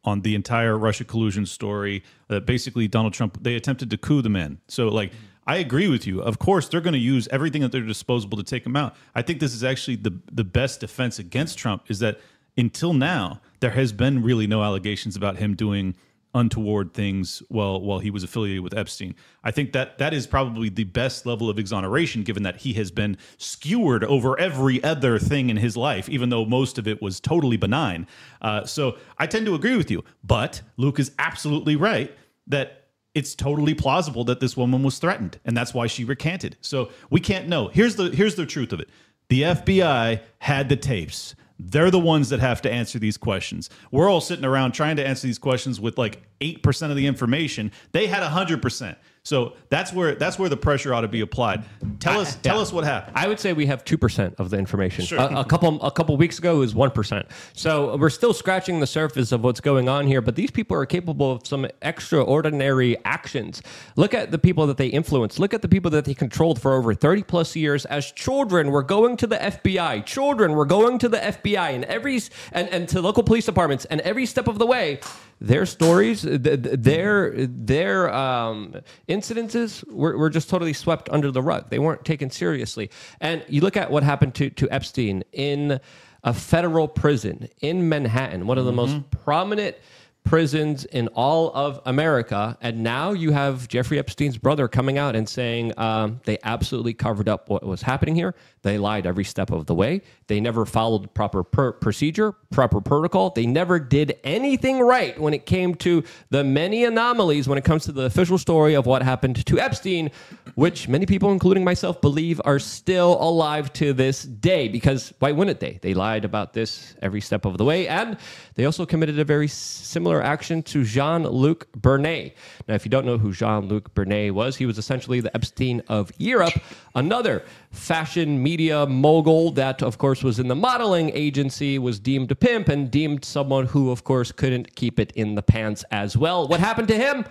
on 0.06 0.22
the 0.22 0.36
entire 0.36 0.78
Russia 0.78 1.04
collusion 1.04 1.46
story. 1.46 2.04
That 2.28 2.46
basically 2.46 2.88
Donald 2.88 3.14
Trump 3.14 3.38
they 3.42 3.56
attempted 3.56 3.90
to 3.92 3.98
coup 3.98 4.22
the 4.22 4.30
man. 4.30 4.60
So 4.68 4.88
like. 4.88 5.12
I 5.46 5.58
agree 5.58 5.90
with 5.90 6.08
you. 6.08 6.22
Of 6.22 6.40
course, 6.40 6.70
they're 6.70 6.80
going 6.80 6.94
to 6.94 6.98
use 7.00 7.28
everything 7.30 7.64
at 7.64 7.74
their 7.74 7.82
disposal 7.82 8.30
to 8.30 8.44
take 8.44 8.66
him 8.66 8.78
out. 8.78 8.96
I 9.14 9.22
think 9.22 9.42
this 9.42 9.54
is 9.54 9.62
actually 9.62 9.98
the 9.98 10.18
the 10.32 10.46
best 10.46 10.80
defense 10.80 11.20
against 11.20 11.58
Trump 11.58 11.84
is 11.90 12.00
that 12.00 12.22
until 12.56 12.94
now 12.94 13.42
there 13.60 13.72
has 13.72 13.92
been 13.92 14.24
really 14.24 14.48
no 14.48 14.64
allegations 14.64 15.18
about 15.18 15.36
him 15.38 15.54
doing 15.54 15.96
untoward 16.34 16.94
things 16.94 17.44
while 17.50 17.80
while 17.82 18.00
he 18.00 18.10
was 18.10 18.24
affiliated 18.24 18.64
with 18.64 18.76
Epstein. 18.76 19.16
I 19.44 19.52
think 19.52 19.72
that 19.74 19.98
that 20.00 20.14
is 20.14 20.26
probably 20.28 20.70
the 20.70 20.84
best 20.86 21.26
level 21.26 21.50
of 21.50 21.60
exoneration, 21.60 22.24
given 22.24 22.44
that 22.44 22.58
he 22.58 22.74
has 22.74 22.92
been 22.92 23.18
skewered 23.38 24.04
over 24.04 24.40
every 24.40 24.84
other 24.84 25.20
thing 25.20 25.50
in 25.50 25.58
his 25.58 25.78
life, 25.78 26.10
even 26.10 26.30
though 26.30 26.46
most 26.46 26.78
of 26.78 26.88
it 26.88 27.02
was 27.02 27.20
totally 27.20 27.58
benign. 27.58 28.08
Uh, 28.42 28.66
so 28.66 28.98
I 29.18 29.28
tend 29.28 29.46
to 29.46 29.56
agree 29.56 29.78
with 29.78 29.92
you, 29.92 30.04
but 30.24 30.62
Luke 30.78 31.00
is 31.00 31.12
absolutely 31.20 31.76
right 31.76 32.16
that. 32.48 32.80
It's 33.16 33.36
totally 33.36 33.76
plausible 33.76 34.24
that 34.24 34.40
this 34.40 34.58
woman 34.58 34.82
was 34.82 34.98
threatened, 34.98 35.38
and 35.46 35.56
that's 35.56 35.72
why 35.72 35.86
she 35.86 36.04
recanted. 36.04 36.58
So 36.62 36.90
we 37.12 37.20
can't 37.20 37.48
know. 37.48 37.68
Here's 37.68 37.96
the 37.96 38.10
here's 38.10 38.34
the 38.34 38.48
truth 38.48 38.74
of 38.74 38.80
it: 38.80 38.90
the 39.30 39.44
FBI 39.44 40.22
had 40.40 40.68
the 40.68 40.76
tapes. 40.76 41.36
They're 41.66 41.92
the 41.92 42.00
ones 42.00 42.30
that 42.30 42.40
have 42.42 42.62
to 42.64 42.72
answer 42.72 43.00
these 43.00 43.18
questions. 43.18 43.70
We're 43.92 44.10
all 44.10 44.22
sitting 44.22 44.46
around 44.46 44.74
trying 44.74 44.98
to 44.98 45.08
answer 45.08 45.28
these 45.28 45.40
questions 45.40 45.80
with 45.80 45.98
like 45.98 46.22
8% 46.42 46.90
of 46.90 46.96
the 46.96 47.08
information. 47.08 47.72
They 47.94 48.08
had 48.08 48.22
100%. 48.22 48.96
So 49.26 49.54
that's 49.70 49.94
where 49.94 50.16
that's 50.16 50.38
where 50.38 50.50
the 50.50 50.58
pressure 50.58 50.94
ought 50.94 51.02
to 51.02 51.08
be 51.08 51.22
applied. 51.22 51.64
Tell 52.02 52.20
us 52.20 52.36
tell 52.36 52.58
Yeah. 52.58 52.62
us 52.62 52.74
what 52.74 52.84
happened. 52.84 53.16
I 53.18 53.30
would 53.30 53.40
say 53.40 53.54
we 53.54 53.66
have 53.68 53.86
two 53.86 53.98
percent 53.98 54.36
of 54.38 54.50
the 54.50 54.58
information. 54.58 55.06
Sure. 55.06 55.18
A, 55.18 55.40
a 55.40 55.46
couple 55.46 55.82
a 55.82 55.92
couple 55.92 56.18
weeks 56.18 56.40
ago 56.40 56.58
it 56.58 56.60
was 56.60 56.76
one 56.76 56.92
percent. 56.92 57.28
So 57.54 57.96
we're 57.96 58.10
still 58.10 58.34
scratching 58.34 58.82
the 58.82 58.88
surface 58.88 59.32
of 59.32 59.42
what's 59.42 59.62
going 59.62 59.88
on 59.88 60.08
here. 60.08 60.20
But 60.22 60.36
these 60.36 60.52
people 60.52 60.76
are 60.76 60.86
capable 60.86 61.32
of 61.32 61.48
some 61.48 61.66
extraordinary 61.82 62.98
actions. 63.06 63.62
Look 63.96 64.14
at 64.14 64.32
the 64.32 64.38
people 64.38 64.68
that 64.68 64.76
they 64.76 64.88
influenced. 64.88 65.40
Look 65.40 65.54
at 65.54 65.62
the 65.62 65.70
people 65.70 65.90
that 65.92 66.04
they 66.04 66.14
controlled 66.14 66.60
for 66.62 66.74
over 66.74 66.94
thirty 66.94 67.24
plus 67.24 67.56
years. 67.56 67.86
As 67.86 68.12
children, 68.12 68.72
were 68.72 68.84
going 68.84 69.16
to 69.18 69.28
the 69.28 69.38
FBI. 69.38 70.06
Children 70.06 70.52
were 70.52 70.66
going 70.66 71.00
to 71.00 71.08
the 71.08 71.18
FBI 71.20 71.74
and 71.74 71.86
every 71.86 72.20
and, 72.52 72.68
and 72.68 72.90
to 72.90 73.02
local 73.02 73.24
police 73.24 73.46
departments. 73.46 73.86
And 73.86 74.02
every 74.02 74.26
step 74.26 74.50
of 74.50 74.60
the 74.60 74.66
way, 74.68 75.00
their 75.42 75.66
stories, 75.66 76.22
th- 76.22 76.42
th- 76.44 76.58
their 76.62 77.34
their 77.48 78.14
um, 78.14 78.76
incidences 79.10 79.88
were, 79.92 80.18
were 80.18 80.30
just 80.30 80.50
totally 80.50 80.74
swept 80.74 81.10
under 81.10 81.32
the 81.32 81.42
rug. 81.42 81.70
They 81.70 81.80
weren't 81.80 82.06
taken 82.06 82.30
seriously. 82.30 82.90
And 83.20 83.44
you 83.50 83.62
look 83.62 83.78
at 83.78 83.92
what 83.92 84.04
happened 84.04 84.36
to, 84.36 84.50
to 84.52 84.70
Epstein 84.70 85.24
in 85.32 85.80
a 86.24 86.34
federal 86.34 86.88
prison 86.88 87.50
in 87.60 87.90
Manhattan, 87.90 88.48
one 88.48 88.58
of 88.58 88.66
the 88.66 88.72
most 88.72 88.96
prominent 89.12 89.76
prisons 90.24 90.86
in 90.86 91.08
all 91.10 91.52
of 91.54 91.82
America. 91.86 92.58
And 92.62 92.82
now 92.82 93.12
you 93.12 93.32
have 93.32 93.68
Jeffrey 93.68 94.00
Epstein's 94.00 94.38
brother 94.38 94.68
coming 94.68 94.98
out 94.98 95.16
and 95.16 95.28
saying 95.28 95.78
um, 95.78 96.22
they 96.26 96.38
absolutely 96.44 96.94
covered 96.94 97.30
up 97.30 97.50
what 97.50 97.64
was 97.64 97.82
happening 97.82 98.16
here. 98.16 98.34
They 98.62 98.78
lied 98.78 99.06
every 99.06 99.26
step 99.26 99.52
of 99.52 99.66
the 99.66 99.76
way. 99.76 100.02
They 100.28 100.40
never 100.40 100.66
followed 100.66 101.14
proper 101.14 101.44
per- 101.44 101.74
procedure, 101.74 102.32
proper 102.50 102.80
protocol. 102.80 103.32
They 103.32 103.46
never 103.46 103.78
did 103.78 104.18
anything 104.24 104.80
right 104.80 105.20
when 105.20 105.34
it 105.34 105.46
came 105.46 105.76
to 105.76 106.04
the 106.30 106.44
many 106.44 106.86
anomalies 106.86 107.48
when 107.48 107.58
it 107.58 107.66
comes 107.66 107.84
to 107.86 107.92
the 107.92 108.04
official 108.04 108.38
story 108.38 108.74
of 108.74 108.86
what 108.86 109.04
happened 109.04 109.46
to 109.46 109.60
Epstein, 109.60 110.12
which 110.56 110.88
many 110.88 111.06
people, 111.06 111.32
including 111.32 111.66
myself, 111.66 112.00
believe 112.00 112.40
are 112.46 112.60
still 112.60 113.22
alive 113.22 113.74
to 113.74 113.92
this 113.92 114.24
day. 114.24 114.70
Because 114.70 115.14
why 115.20 115.34
wouldn't 115.34 115.60
they? 115.60 115.80
They 115.82 115.94
lied 115.94 116.24
about 116.24 116.54
this 116.54 116.96
every 117.02 117.22
step 117.22 117.44
of 117.44 117.58
the 117.58 117.66
way. 117.66 117.90
And 117.90 118.18
they 118.56 118.64
also 118.64 118.86
committed 118.86 119.20
a 119.20 119.26
very 119.26 119.50
similar 119.50 120.13
action 120.22 120.62
to 120.64 120.84
Jean 120.84 121.24
Luc 121.24 121.72
Brunel. 121.74 122.30
Now, 122.68 122.76
if 122.76 122.86
you 122.86 122.90
don't 122.92 123.06
know 123.06 123.18
who 123.18 123.32
Jean 123.32 123.68
Luc 123.68 123.94
Brunel 123.94 124.34
was, 124.34 124.56
he 124.56 124.66
was 124.66 124.78
essentially 124.78 125.22
the 125.22 125.34
Epstein 125.36 125.82
of 125.88 126.12
Europe, 126.18 126.54
another 126.96 127.44
fashion 127.72 128.44
media 128.44 128.86
mogul 128.86 129.52
that, 129.52 129.82
of 129.82 129.98
course, 129.98 130.24
was 130.24 130.40
in 130.40 130.48
the 130.48 130.56
modeling 130.56 131.10
agency, 131.14 131.80
was 131.80 132.00
deemed 132.00 132.32
a 132.32 132.36
pimp, 132.36 132.70
and 132.70 132.92
deemed 132.92 133.26
someone 133.26 133.66
who, 133.66 133.90
of 133.92 134.04
course, 134.04 134.32
couldn't 134.32 134.76
keep 134.76 135.00
it 135.00 135.12
in 135.14 135.36
the 135.36 135.42
pants 135.42 135.84
as 135.92 136.16
well. 136.16 136.48
What 136.48 136.60
happened 136.60 136.90
to 136.90 136.98
him? 136.98 137.26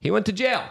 He 0.00 0.10
went 0.10 0.26
to 0.26 0.32
jail. 0.32 0.64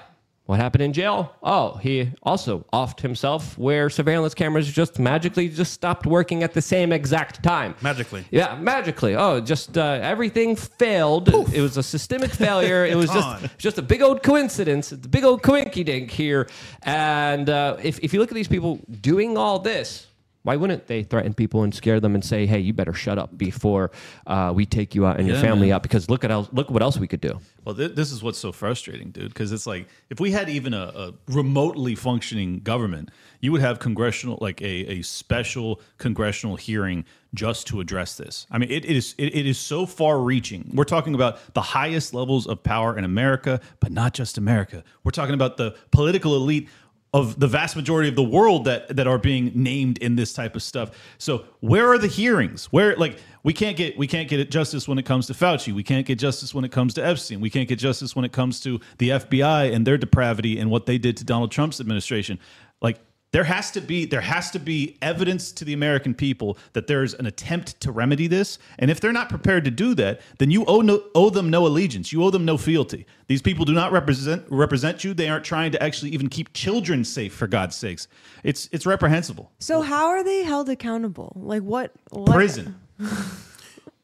What 0.49 0.59
happened 0.59 0.81
in 0.81 0.93
jail? 0.93 1.35
Oh, 1.43 1.75
he 1.75 2.11
also 2.23 2.65
offed 2.73 3.01
himself 3.01 3.55
where 3.55 3.87
surveillance 3.87 4.33
cameras 4.33 4.67
just 4.67 4.97
magically 4.97 5.47
just 5.47 5.71
stopped 5.71 6.07
working 6.07 6.41
at 6.41 6.53
the 6.53 6.61
same 6.63 6.91
exact 6.91 7.43
time. 7.43 7.75
Magically. 7.81 8.25
Yeah, 8.31 8.55
magically. 8.55 9.15
Oh, 9.15 9.41
just 9.41 9.77
uh, 9.77 9.99
everything 10.01 10.55
failed. 10.55 11.29
It 11.53 11.61
was 11.61 11.77
a 11.77 11.83
systemic 11.83 12.31
failure. 12.31 12.83
It 12.83 12.95
was 12.95 13.11
just 13.13 13.59
just 13.59 13.77
a 13.77 13.83
big 13.83 14.01
old 14.01 14.23
coincidence. 14.23 14.91
It's 14.91 15.05
a 15.05 15.09
big 15.09 15.23
old 15.23 15.43
coinky 15.43 15.85
dink 15.85 16.09
here. 16.09 16.49
And 16.81 17.47
uh, 17.47 17.77
if, 17.83 17.99
if 17.99 18.11
you 18.11 18.19
look 18.19 18.31
at 18.31 18.35
these 18.35 18.47
people 18.47 18.79
doing 19.01 19.37
all 19.37 19.59
this, 19.59 20.07
Why 20.49 20.55
wouldn't 20.55 20.87
they 20.87 21.03
threaten 21.03 21.35
people 21.35 21.61
and 21.61 21.75
scare 21.75 21.99
them 21.99 22.15
and 22.15 22.25
say, 22.25 22.47
"Hey, 22.47 22.57
you 22.57 22.73
better 22.73 22.91
shut 22.91 23.19
up 23.19 23.37
before 23.37 23.91
uh, 24.25 24.51
we 24.51 24.65
take 24.65 24.95
you 24.95 25.05
out 25.05 25.19
and 25.19 25.27
your 25.27 25.37
family 25.37 25.67
man. 25.67 25.75
out"? 25.75 25.83
Because 25.83 26.09
look 26.09 26.23
at 26.23 26.31
else, 26.31 26.49
look 26.51 26.71
what 26.71 26.81
else 26.81 26.97
we 26.97 27.05
could 27.05 27.21
do. 27.21 27.39
Well, 27.65 27.75
th- 27.75 27.93
this 27.93 28.11
is 28.11 28.23
what's 28.23 28.39
so 28.39 28.51
frustrating, 28.51 29.11
dude. 29.11 29.29
Because 29.29 29.51
it's 29.51 29.67
like 29.67 29.87
if 30.09 30.19
we 30.19 30.31
had 30.31 30.49
even 30.49 30.73
a, 30.73 30.91
a 30.95 31.13
remotely 31.27 31.93
functioning 31.93 32.61
government, 32.61 33.11
you 33.41 33.51
would 33.51 33.61
have 33.61 33.77
congressional, 33.77 34.39
like 34.41 34.59
a, 34.63 34.97
a 34.97 35.01
special 35.03 35.81
congressional 35.99 36.55
hearing 36.55 37.05
just 37.35 37.67
to 37.67 37.79
address 37.79 38.15
this. 38.17 38.47
I 38.49 38.57
mean, 38.57 38.71
it, 38.71 38.85
it 38.85 38.97
is 38.97 39.13
it, 39.19 39.35
it 39.35 39.45
is 39.45 39.59
so 39.59 39.85
far-reaching. 39.85 40.71
We're 40.73 40.83
talking 40.83 41.13
about 41.13 41.53
the 41.53 41.61
highest 41.61 42.15
levels 42.15 42.47
of 42.47 42.63
power 42.63 42.97
in 42.97 43.03
America, 43.03 43.61
but 43.79 43.91
not 43.91 44.15
just 44.15 44.39
America. 44.39 44.83
We're 45.03 45.11
talking 45.11 45.35
about 45.35 45.57
the 45.57 45.75
political 45.91 46.35
elite 46.35 46.69
of 47.13 47.39
the 47.39 47.47
vast 47.47 47.75
majority 47.75 48.07
of 48.07 48.15
the 48.15 48.23
world 48.23 48.65
that 48.65 48.95
that 48.95 49.07
are 49.07 49.17
being 49.17 49.51
named 49.55 49.97
in 49.97 50.15
this 50.15 50.33
type 50.33 50.55
of 50.55 50.61
stuff. 50.61 50.91
So 51.17 51.45
where 51.59 51.87
are 51.91 51.97
the 51.97 52.07
hearings? 52.07 52.65
Where 52.65 52.95
like 52.95 53.17
we 53.43 53.53
can't 53.53 53.75
get 53.75 53.97
we 53.97 54.05
can't 54.05 54.29
get 54.29 54.51
justice 54.51 54.87
when 54.87 54.99
it 54.99 55.05
comes 55.05 55.27
to 55.27 55.33
Fauci. 55.33 55.73
We 55.73 55.83
can't 55.83 56.05
get 56.05 56.19
justice 56.19 56.53
when 56.53 56.65
it 56.65 56.71
comes 56.71 56.93
to 56.95 57.05
Epstein. 57.05 57.39
We 57.39 57.49
can't 57.49 57.67
get 57.67 57.79
justice 57.79 58.15
when 58.15 58.25
it 58.25 58.31
comes 58.31 58.59
to 58.61 58.79
the 58.99 59.09
FBI 59.09 59.73
and 59.73 59.87
their 59.87 59.97
depravity 59.97 60.59
and 60.59 60.69
what 60.69 60.85
they 60.85 60.97
did 60.97 61.17
to 61.17 61.23
Donald 61.23 61.51
Trump's 61.51 61.79
administration. 61.79 62.39
Like 62.81 62.99
there 63.31 63.43
has 63.43 63.71
to 63.71 63.81
be 63.81 64.05
there 64.05 64.21
has 64.21 64.51
to 64.51 64.59
be 64.59 64.97
evidence 65.01 65.51
to 65.53 65.65
the 65.65 65.73
American 65.73 66.13
people 66.13 66.57
that 66.73 66.87
there's 66.87 67.13
an 67.13 67.25
attempt 67.25 67.79
to 67.81 67.91
remedy 67.91 68.27
this. 68.27 68.59
And 68.79 68.89
if 68.89 68.99
they're 68.99 69.13
not 69.13 69.29
prepared 69.29 69.65
to 69.65 69.71
do 69.71 69.93
that, 69.95 70.21
then 70.39 70.51
you 70.51 70.65
owe 70.65 70.81
no, 70.81 71.03
owe 71.13 71.29
them 71.29 71.49
no 71.49 71.65
allegiance. 71.67 72.11
You 72.11 72.23
owe 72.23 72.31
them 72.31 72.45
no 72.45 72.57
fealty. 72.57 73.05
These 73.27 73.41
people 73.41 73.65
do 73.65 73.73
not 73.73 73.91
represent 73.91 74.45
represent 74.49 75.03
you. 75.03 75.13
They 75.13 75.29
aren't 75.29 75.45
trying 75.45 75.71
to 75.73 75.83
actually 75.83 76.11
even 76.11 76.29
keep 76.29 76.53
children 76.53 77.03
safe 77.03 77.33
for 77.33 77.47
God's 77.47 77.75
sakes. 77.75 78.07
It's 78.43 78.69
it's 78.71 78.85
reprehensible. 78.85 79.51
So 79.59 79.81
how 79.81 80.07
are 80.07 80.23
they 80.23 80.43
held 80.43 80.69
accountable? 80.69 81.33
Like 81.35 81.63
what? 81.63 81.91
what 82.09 82.33
Prison. 82.33 82.79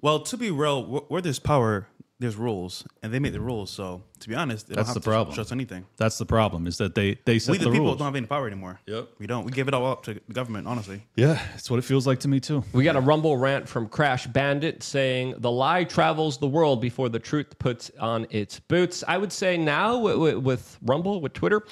Well, 0.05 0.19
to 0.19 0.37
be 0.37 0.51
real, 0.51 0.83
where 1.07 1.19
there's 1.19 1.39
power, 1.39 1.87
there's 2.19 2.35
rules, 2.35 2.85
and 3.01 3.11
they 3.11 3.17
make 3.17 3.33
the 3.33 3.41
rules. 3.41 3.71
So, 3.71 4.03
to 4.21 4.29
be 4.29 4.35
honest, 4.35 4.67
they 4.67 4.75
That's 4.75 4.87
don't 4.87 4.95
have 4.95 5.03
the 5.03 5.09
to 5.09 5.13
problem. 5.13 5.35
trust 5.35 5.51
anything. 5.51 5.85
That's 5.97 6.17
the 6.17 6.25
problem 6.25 6.67
is 6.67 6.77
that 6.77 6.95
they 6.95 7.17
they 7.25 7.39
set 7.39 7.51
We, 7.53 7.57
the, 7.57 7.65
the, 7.65 7.71
people, 7.71 7.85
rules. 7.87 7.97
don't 7.97 8.05
have 8.07 8.15
any 8.15 8.25
power 8.27 8.47
anymore. 8.47 8.79
Yep. 8.87 9.09
We 9.19 9.27
don't. 9.27 9.45
We 9.45 9.51
give 9.51 9.67
it 9.67 9.73
all 9.73 9.85
up 9.85 10.03
to 10.03 10.13
the 10.13 10.33
government, 10.33 10.67
honestly. 10.67 11.03
Yeah, 11.15 11.39
it's 11.55 11.69
what 11.69 11.79
it 11.79 11.83
feels 11.83 12.05
like 12.07 12.19
to 12.21 12.27
me 12.27 12.39
too. 12.39 12.63
We 12.73 12.83
got 12.83 12.95
a 12.95 13.01
rumble 13.01 13.37
rant 13.37 13.67
from 13.67 13.87
Crash 13.87 14.27
Bandit 14.27 14.83
saying 14.83 15.35
the 15.39 15.51
lie 15.51 15.83
travels 15.83 16.37
the 16.37 16.47
world 16.47 16.81
before 16.81 17.09
the 17.09 17.19
truth 17.19 17.57
puts 17.59 17.91
on 17.99 18.27
its 18.29 18.59
boots. 18.59 19.03
I 19.07 19.17
would 19.17 19.31
say 19.31 19.57
now 19.57 19.97
with, 19.99 20.17
with, 20.17 20.35
with 20.37 20.77
Rumble, 20.83 21.21
with 21.21 21.33
Twitter, 21.33 21.63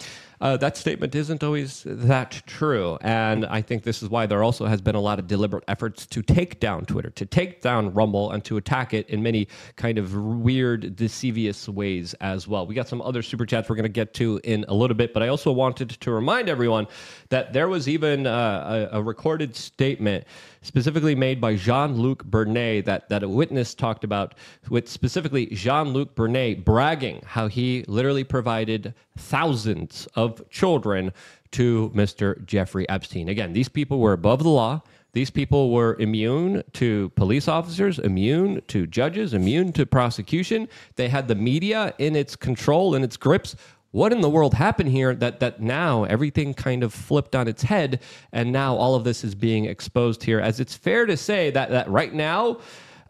uh, 0.41 0.58
that 0.58 0.75
statement 0.75 1.15
isn't 1.15 1.41
always 1.43 1.84
that 1.86 2.41
true. 2.45 2.97
And 3.01 3.45
I 3.45 3.62
think 3.62 3.84
this 3.84 4.03
is 4.03 4.10
why 4.10 4.25
there 4.25 4.43
also 4.43 4.65
has 4.65 4.82
been 4.82 4.95
a 4.95 4.99
lot 4.99 5.17
of 5.19 5.27
deliberate 5.27 5.63
efforts 5.69 6.06
to 6.08 6.21
take 6.21 6.60
down 6.60 6.86
Twitter, 6.86 7.10
to 7.12 7.25
take 7.25 7.62
down 7.62 7.93
Rumble, 7.93 8.32
and 8.32 8.43
to 8.45 8.58
attack 8.58 8.93
it 8.93 9.10
in 9.10 9.23
many 9.23 9.47
kind 9.77 9.97
of 9.97 10.13
weird, 10.15 10.95
deceivious 10.97 11.69
ways 11.69 12.13
as 12.15 12.33
well. 12.48 12.65
We 12.65 12.76
got 12.76 12.88
some 12.88 13.02
other 13.02 13.22
super 13.22 13.46
chats 13.46 13.69
we're 13.69 13.76
going 13.76 13.84
to 13.84 13.89
get 13.89 14.13
to 14.15 14.39
in 14.43 14.65
a 14.67 14.74
little 14.74 14.96
bit, 14.96 15.13
but 15.13 15.22
I 15.24 15.28
also 15.28 15.52
wanted 15.52 15.89
to 15.89 16.12
remind 16.12 16.50
everyone 16.50 16.88
that 17.30 17.54
there 17.54 17.67
was 17.67 17.88
even 17.88 18.28
uh, 18.28 18.89
a, 18.91 19.00
a 19.00 19.02
recorded 19.02 19.56
statement 19.56 20.26
specifically 20.62 21.15
made 21.15 21.39
by 21.39 21.56
Jean-Luc 21.56 22.24
Brunel 22.26 22.82
that, 22.84 23.10
that 23.10 23.24
a 23.24 23.30
witness 23.30 23.74
talked 23.74 24.04
about 24.04 24.36
with 24.69 24.89
specifically 24.89 25.46
Jean-Luc 25.48 26.15
Brunel 26.15 26.56
bragging 26.56 27.22
how 27.26 27.48
he 27.48 27.86
literally 27.88 28.24
provided 28.24 28.93
thousands 29.17 30.08
of 30.15 30.48
children 30.50 31.12
to 31.52 31.91
Mr. 31.96 32.43
Jeffrey 32.46 32.88
Epstein. 32.89 33.30
Again, 33.30 33.54
these 33.54 33.69
people 33.69 34.00
were 34.00 34.13
above 34.13 34.43
the 34.43 34.50
law. 34.50 34.82
These 35.13 35.30
people 35.30 35.69
were 35.69 35.95
immune 35.99 36.63
to 36.73 37.10
police 37.10 37.47
officers, 37.47 37.99
immune 37.99 38.63
to 38.67 38.88
judges, 38.88 39.36
immune 39.36 39.71
to 39.73 39.86
prosecution. 39.86 40.67
They 40.95 41.08
had 41.08 41.28
the 41.28 41.36
media 41.36 41.93
in 41.99 42.15
its 42.15 42.36
control, 42.36 42.95
in 42.95 43.04
its 43.04 43.15
grips. 43.15 43.56
What 43.91 44.12
in 44.12 44.21
the 44.21 44.30
world 44.30 44.56
happened 44.56 44.89
here 44.89 45.13
that 45.13 45.39
that 45.39 45.62
now 45.62 46.06
everything 46.06 46.56
kind 46.56 46.84
of 46.84 46.91
flipped 46.91 47.36
on 47.36 47.47
its 47.47 47.62
head 47.62 48.02
and 48.32 48.52
now 48.52 48.76
all 48.76 48.95
of 48.95 49.04
this 49.04 49.23
is 49.23 49.36
being 49.36 49.65
exposed 49.65 50.23
here? 50.23 50.39
As 50.39 50.60
it's 50.60 50.76
fair 50.76 51.06
to 51.06 51.15
say 51.15 51.52
that 51.52 51.69
that 51.69 51.88
right 51.88 52.12
now 52.12 52.60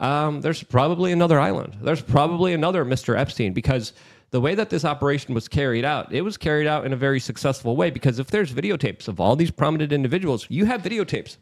um, 0.02 0.42
there's 0.42 0.62
probably 0.62 1.14
another 1.14 1.40
island. 1.40 1.78
There's 1.82 2.02
probably 2.02 2.54
another 2.54 2.84
mr 2.84 3.18
epstein 3.18 3.54
because 3.54 3.94
the 4.32 4.42
way 4.42 4.56
that 4.56 4.70
this 4.70 4.84
operation 4.84 5.34
was 5.34 5.48
carried 5.48 5.86
out 5.86 6.12
it 6.12 6.22
was 6.22 6.36
carried 6.36 6.68
out 6.68 6.86
in 6.86 6.92
a 6.92 6.98
very 6.98 7.22
successful 7.22 7.78
way 7.78 7.92
because 7.92 8.20
if 8.20 8.28
there's 8.28 8.52
videotapes 8.52 9.08
of 9.08 9.22
all 9.22 9.38
these 9.38 9.52
prominent 9.52 9.94
individuals 9.94 10.48
you 10.50 10.66
have 10.66 10.82
videotapes 10.82 11.38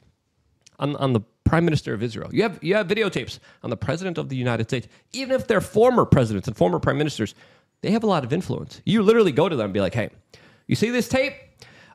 on, 0.80 0.96
on 0.98 1.14
the 1.14 1.22
prime 1.44 1.66
minister 1.66 1.94
of 1.94 2.02
Israel. 2.02 2.30
You 2.34 2.44
have 2.44 2.64
you 2.64 2.76
have 2.76 2.88
videotapes 2.88 3.40
on 3.64 3.70
the 3.70 3.78
president 3.78 4.18
of 4.18 4.30
the 4.30 4.36
United 4.36 4.70
States. 4.70 4.88
Even 5.14 5.36
if 5.36 5.48
they're 5.48 5.62
former 5.62 6.06
presidents 6.06 6.48
and 6.48 6.56
former 6.56 6.80
prime 6.80 6.98
ministers, 6.98 7.36
they 7.82 7.92
have 7.92 8.04
a 8.04 8.08
lot 8.08 8.24
of 8.24 8.32
influence. 8.32 8.82
You 8.86 9.02
literally 9.04 9.32
go 9.32 9.50
to 9.50 9.56
them 9.56 9.66
and 9.66 9.74
be 9.74 9.82
like, 9.82 9.94
"Hey, 9.94 10.10
you 10.68 10.76
see 10.76 10.90
this 10.90 11.08
tape? 11.08 11.34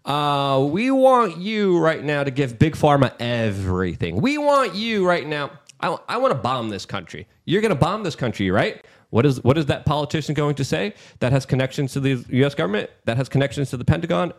Uh, 0.04 0.64
we 0.70 0.90
want 0.92 1.38
you 1.38 1.78
right 1.78 2.04
now 2.04 2.22
to 2.22 2.30
give 2.30 2.58
big 2.58 2.76
pharma 2.76 3.12
everything. 3.18 4.20
We 4.20 4.38
want 4.38 4.74
you 4.74 5.06
right 5.06 5.26
now. 5.26 5.50
I, 5.80 5.96
I 6.08 6.16
want 6.18 6.32
to 6.32 6.38
bomb 6.38 6.68
this 6.68 6.86
country. 6.86 7.26
You're 7.44 7.60
going 7.60 7.74
to 7.74 7.78
bomb 7.78 8.04
this 8.04 8.14
country, 8.14 8.50
right? 8.50 8.84
What 9.10 9.26
is 9.26 9.42
what 9.42 9.58
is 9.58 9.66
that 9.66 9.84
politician 9.84 10.34
going 10.34 10.54
to 10.56 10.64
say? 10.64 10.94
That 11.18 11.32
has 11.32 11.44
connections 11.44 11.92
to 11.94 12.00
the 12.00 12.24
U.S. 12.28 12.54
government. 12.54 12.90
That 13.04 13.16
has 13.16 13.28
connections 13.28 13.70
to 13.70 13.76
the 13.76 13.84
Pentagon. 13.84 14.32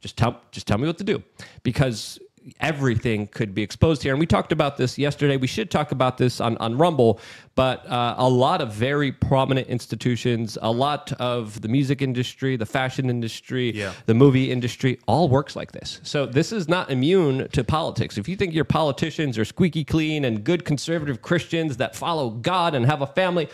Just 0.00 0.16
tell 0.16 0.40
just 0.52 0.66
tell 0.66 0.78
me 0.78 0.86
what 0.86 0.98
to 0.98 1.04
do, 1.04 1.22
because 1.62 2.18
everything 2.60 3.26
could 3.26 3.54
be 3.54 3.62
exposed 3.62 4.02
here. 4.02 4.12
And 4.12 4.20
we 4.20 4.26
talked 4.26 4.52
about 4.52 4.76
this 4.76 4.98
yesterday. 4.98 5.36
We 5.36 5.46
should 5.46 5.70
talk 5.70 5.92
about 5.92 6.18
this 6.18 6.40
on, 6.40 6.56
on 6.58 6.76
Rumble, 6.78 7.20
but 7.54 7.86
uh, 7.90 8.14
a 8.18 8.28
lot 8.28 8.60
of 8.60 8.72
very 8.72 9.12
prominent 9.12 9.68
institutions, 9.68 10.56
a 10.62 10.70
lot 10.70 11.12
of 11.14 11.60
the 11.60 11.68
music 11.68 12.02
industry, 12.02 12.56
the 12.56 12.66
fashion 12.66 13.10
industry, 13.10 13.72
Yeah. 13.74 13.92
the 14.06 14.14
movie 14.14 14.50
industry, 14.50 14.98
all 15.06 15.28
works 15.28 15.56
like 15.56 15.72
this. 15.72 16.00
So 16.02 16.26
this 16.26 16.52
is 16.52 16.68
not 16.68 16.90
immune 16.90 17.48
to 17.50 17.64
politics. 17.64 18.18
If 18.18 18.28
you 18.28 18.36
think 18.36 18.54
your 18.54 18.64
politicians 18.64 19.38
are 19.38 19.44
squeaky 19.44 19.84
clean 19.84 20.24
and 20.24 20.44
good 20.44 20.64
conservative 20.64 21.22
Christians 21.22 21.76
that 21.78 21.96
follow 21.96 22.30
God 22.30 22.74
and 22.74 22.86
have 22.86 23.02
a 23.02 23.06
family, 23.06 23.48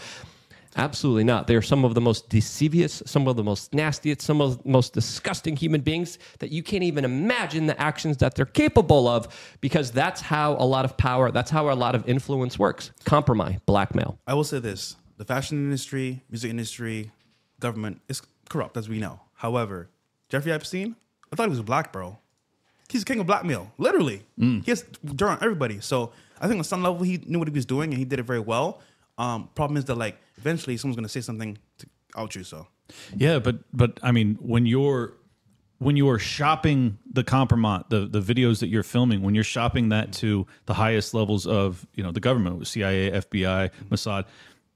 Absolutely 0.77 1.25
not. 1.25 1.47
They're 1.47 1.63
some 1.63 1.85
of 1.85 1.95
the 1.95 2.01
most 2.01 2.29
deceivious, 2.29 3.03
some 3.07 3.29
of 3.29 3.37
the 3.37 3.45
most 3.45 3.73
nastiest, 3.73 4.23
some 4.23 4.41
of 4.41 4.63
the 4.63 4.69
most 4.69 4.93
disgusting 4.93 5.57
human 5.57 5.81
beings 5.81 6.19
that 6.41 6.51
you 6.51 6.63
can't 6.63 6.83
even 6.83 7.05
imagine 7.05 7.67
the 7.67 7.81
actions 7.81 8.17
that 8.19 8.35
they're 8.35 8.45
capable 8.45 9.07
of 9.07 9.57
because 9.61 9.93
that's 9.93 10.21
how 10.21 10.55
a 10.55 10.67
lot 10.67 10.85
of 10.85 10.97
power, 10.97 11.31
that's 11.31 11.51
how 11.51 11.71
a 11.71 11.75
lot 11.75 11.95
of 11.95 12.09
influence 12.09 12.59
works. 12.59 12.91
Compromise, 13.05 13.59
blackmail. 13.67 14.19
I 14.27 14.35
will 14.35 14.45
say 14.45 14.59
this: 14.59 14.97
the 15.17 15.25
fashion 15.25 15.59
industry, 15.59 16.25
music 16.29 16.51
industry, 16.51 17.13
government 17.61 18.01
is 18.09 18.23
corrupt, 18.49 18.77
as 18.77 18.89
we 18.89 18.99
know. 18.99 19.21
However, 19.35 19.89
Jeffrey 20.29 20.53
Epstein, 20.53 20.97
I 21.33 21.37
thought 21.37 21.45
he 21.45 21.51
was 21.51 21.59
a 21.59 21.65
black, 21.65 21.93
bro. 21.93 22.19
He's 22.89 23.03
the 23.03 23.07
king 23.13 23.21
of 23.21 23.27
blackmail, 23.27 23.73
literally. 23.79 24.25
He 24.39 24.71
has 24.71 24.85
dirt 25.05 25.29
on 25.29 25.39
everybody. 25.41 25.81
So 25.81 26.13
I 26.41 26.47
think 26.49 26.59
on 26.59 26.65
some 26.65 26.83
level 26.83 27.03
he 27.03 27.19
knew 27.27 27.39
what 27.39 27.49
he 27.49 27.55
was 27.55 27.65
doing 27.65 27.91
and 27.91 27.99
he 27.99 28.05
did 28.05 28.19
it 28.19 28.25
very 28.25 28.41
well. 28.41 28.81
Um, 29.17 29.49
problem 29.55 29.77
is 29.77 29.85
that 29.87 29.97
like 29.97 30.19
eventually 30.37 30.77
someone's 30.77 30.97
gonna 30.97 31.09
say 31.09 31.21
something 31.21 31.59
to 31.79 31.87
out 32.17 32.35
you. 32.35 32.45
So 32.45 32.67
Yeah, 33.17 33.39
but 33.39 33.57
but 33.73 33.99
I 34.03 34.13
mean, 34.13 34.37
when 34.41 34.67
you're 34.67 35.15
when 35.79 35.97
you're 35.97 36.19
shopping 36.19 36.99
the 37.11 37.25
compromise, 37.25 37.85
the 37.89 38.07
the 38.07 38.21
videos 38.21 38.61
that 38.61 38.69
you're 38.69 38.83
filming, 38.83 39.23
when 39.23 39.35
you're 39.35 39.45
shopping 39.45 39.91
that 39.91 40.13
to 40.15 40.47
the 40.67 40.75
highest 40.75 41.15
levels 41.15 41.47
of 41.47 41.87
you 41.95 42.03
know 42.03 42.13
the 42.13 42.21
government, 42.21 42.67
CIA, 42.67 43.11
FBI, 43.11 43.71
Mossad, 43.91 44.25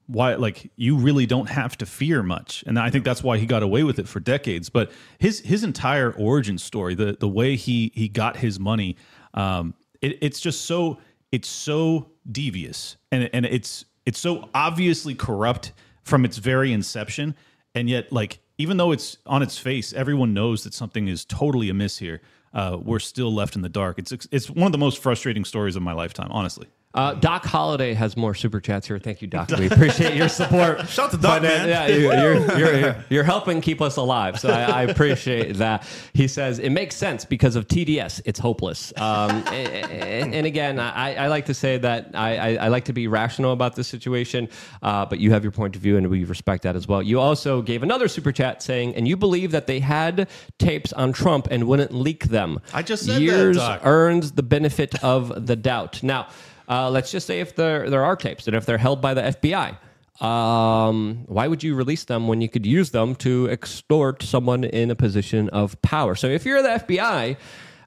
why 0.07 0.35
like 0.35 0.71
you 0.75 0.97
really 0.97 1.25
don't 1.25 1.49
have 1.49 1.77
to 1.77 1.85
fear 1.85 2.23
much, 2.23 2.63
and 2.67 2.77
I 2.77 2.89
think 2.89 3.05
that's 3.05 3.23
why 3.23 3.37
he 3.37 3.45
got 3.45 3.63
away 3.63 3.83
with 3.83 3.99
it 3.99 4.07
for 4.07 4.19
decades. 4.19 4.69
But 4.69 4.91
his 5.19 5.39
his 5.39 5.63
entire 5.63 6.11
origin 6.11 6.57
story, 6.57 6.95
the 6.95 7.17
the 7.19 7.29
way 7.29 7.55
he 7.55 7.91
he 7.95 8.07
got 8.07 8.37
his 8.37 8.59
money, 8.59 8.97
um, 9.33 9.73
it, 10.01 10.17
it's 10.21 10.39
just 10.39 10.65
so 10.65 10.99
it's 11.31 11.47
so 11.47 12.11
devious, 12.31 12.97
and 13.11 13.29
and 13.33 13.45
it's 13.45 13.85
it's 14.09 14.19
so 14.19 14.49
obviously 14.55 15.13
corrupt 15.13 15.71
from 16.03 16.25
its 16.25 16.37
very 16.37 16.73
inception 16.73 17.35
and 17.75 17.87
yet 17.87 18.11
like 18.11 18.39
even 18.57 18.77
though 18.77 18.91
it's 18.91 19.17
on 19.25 19.43
its 19.43 19.57
face 19.57 19.93
everyone 19.93 20.33
knows 20.33 20.63
that 20.63 20.73
something 20.73 21.07
is 21.07 21.23
totally 21.25 21.69
amiss 21.69 21.99
here 21.99 22.19
uh, 22.53 22.77
we're 22.81 22.99
still 22.99 23.33
left 23.33 23.55
in 23.55 23.61
the 23.61 23.69
dark. 23.69 23.99
It's 23.99 24.11
it's 24.31 24.49
one 24.49 24.65
of 24.65 24.71
the 24.71 24.77
most 24.77 25.01
frustrating 25.01 25.45
stories 25.45 25.75
of 25.75 25.83
my 25.83 25.93
lifetime 25.93 26.29
honestly 26.31 26.67
Uh, 26.91 27.13
Doc 27.13 27.45
Holiday 27.45 27.93
has 27.93 28.17
more 28.17 28.33
super 28.33 28.59
chats 28.59 28.87
here. 28.87 28.97
Thank 28.97 29.21
you, 29.21 29.27
Doc. 29.27 29.49
We 29.55 29.67
appreciate 29.71 30.15
your 30.15 30.27
support. 30.27 30.79
Shout 30.89 31.05
out 31.05 31.11
to 31.11 31.17
Doc, 31.17 31.41
But, 31.43 31.45
uh, 31.45 31.47
man. 31.47 31.69
Yeah, 31.69 31.85
you- 31.87 31.99
you're, 32.11 32.57
you're, 32.57 32.79
you're, 32.79 33.05
you're 33.09 33.23
helping 33.23 33.61
keep 33.61 33.79
us 33.79 33.97
alive. 33.97 34.39
So 34.39 34.49
I, 34.49 34.63
I 34.63 34.81
appreciate 34.83 35.57
that. 35.57 35.85
He 36.13 36.27
says 36.27 36.57
it 36.57 36.71
makes 36.71 36.95
sense 36.95 37.25
because 37.25 37.55
of 37.55 37.67
TDS. 37.67 38.21
It's 38.25 38.39
hopeless. 38.39 38.91
Um, 38.97 39.29
and, 39.53 40.33
and 40.33 40.45
again, 40.47 40.79
I, 40.79 41.13
I 41.13 41.27
like 41.27 41.45
to 41.45 41.53
say 41.53 41.77
that 41.77 42.09
I, 42.15 42.37
I, 42.37 42.65
I 42.65 42.67
like 42.69 42.85
to 42.85 42.93
be 42.93 43.07
rational 43.07 43.51
about 43.53 43.75
this 43.75 43.87
situation, 43.87 44.49
uh, 44.81 45.05
but 45.05 45.19
you 45.19 45.29
have 45.29 45.43
your 45.43 45.51
point 45.51 45.75
of 45.75 45.83
view, 45.83 45.95
and 45.95 46.07
we 46.09 46.23
respect 46.23 46.63
that 46.63 46.75
as 46.75 46.87
well. 46.87 47.03
You 47.03 47.19
also 47.19 47.61
gave 47.61 47.83
another 47.83 48.07
super 48.07 48.31
chat 48.31 48.63
saying, 48.63 48.95
and 48.95 49.07
you 49.07 49.15
believe 49.15 49.51
that 49.51 49.67
they 49.67 49.79
had 49.79 50.27
tapes 50.57 50.91
on 50.93 51.13
Trump 51.13 51.47
and 51.51 51.67
wouldn't 51.67 51.93
leak 51.93 52.25
them. 52.25 52.59
I 52.73 52.81
just 52.81 53.05
said 53.05 53.17
that, 53.17 53.21
Years 53.21 53.57
Doc. 53.57 53.81
earns 53.83 54.31
the 54.31 54.43
benefit 54.43 55.03
of 55.03 55.45
the 55.45 55.55
doubt. 55.55 56.01
Now, 56.01 56.29
uh, 56.69 56.89
let's 56.89 57.11
just 57.11 57.25
say 57.27 57.39
if 57.39 57.55
there 57.55 57.89
there 57.89 58.05
are 58.05 58.15
tapes 58.15 58.47
and 58.47 58.55
if 58.55 58.65
they're 58.65 58.77
held 58.77 59.01
by 59.01 59.13
the 59.13 59.21
FBI, 59.21 59.77
um, 60.23 61.23
why 61.27 61.47
would 61.47 61.63
you 61.63 61.75
release 61.75 62.03
them 62.05 62.27
when 62.27 62.41
you 62.41 62.49
could 62.49 62.65
use 62.65 62.91
them 62.91 63.15
to 63.15 63.49
extort 63.49 64.21
someone 64.21 64.63
in 64.63 64.91
a 64.91 64.95
position 64.95 65.49
of 65.49 65.81
power? 65.81 66.15
So 66.15 66.27
if 66.27 66.45
you're 66.45 66.61
the 66.61 66.69
FBI. 66.69 67.37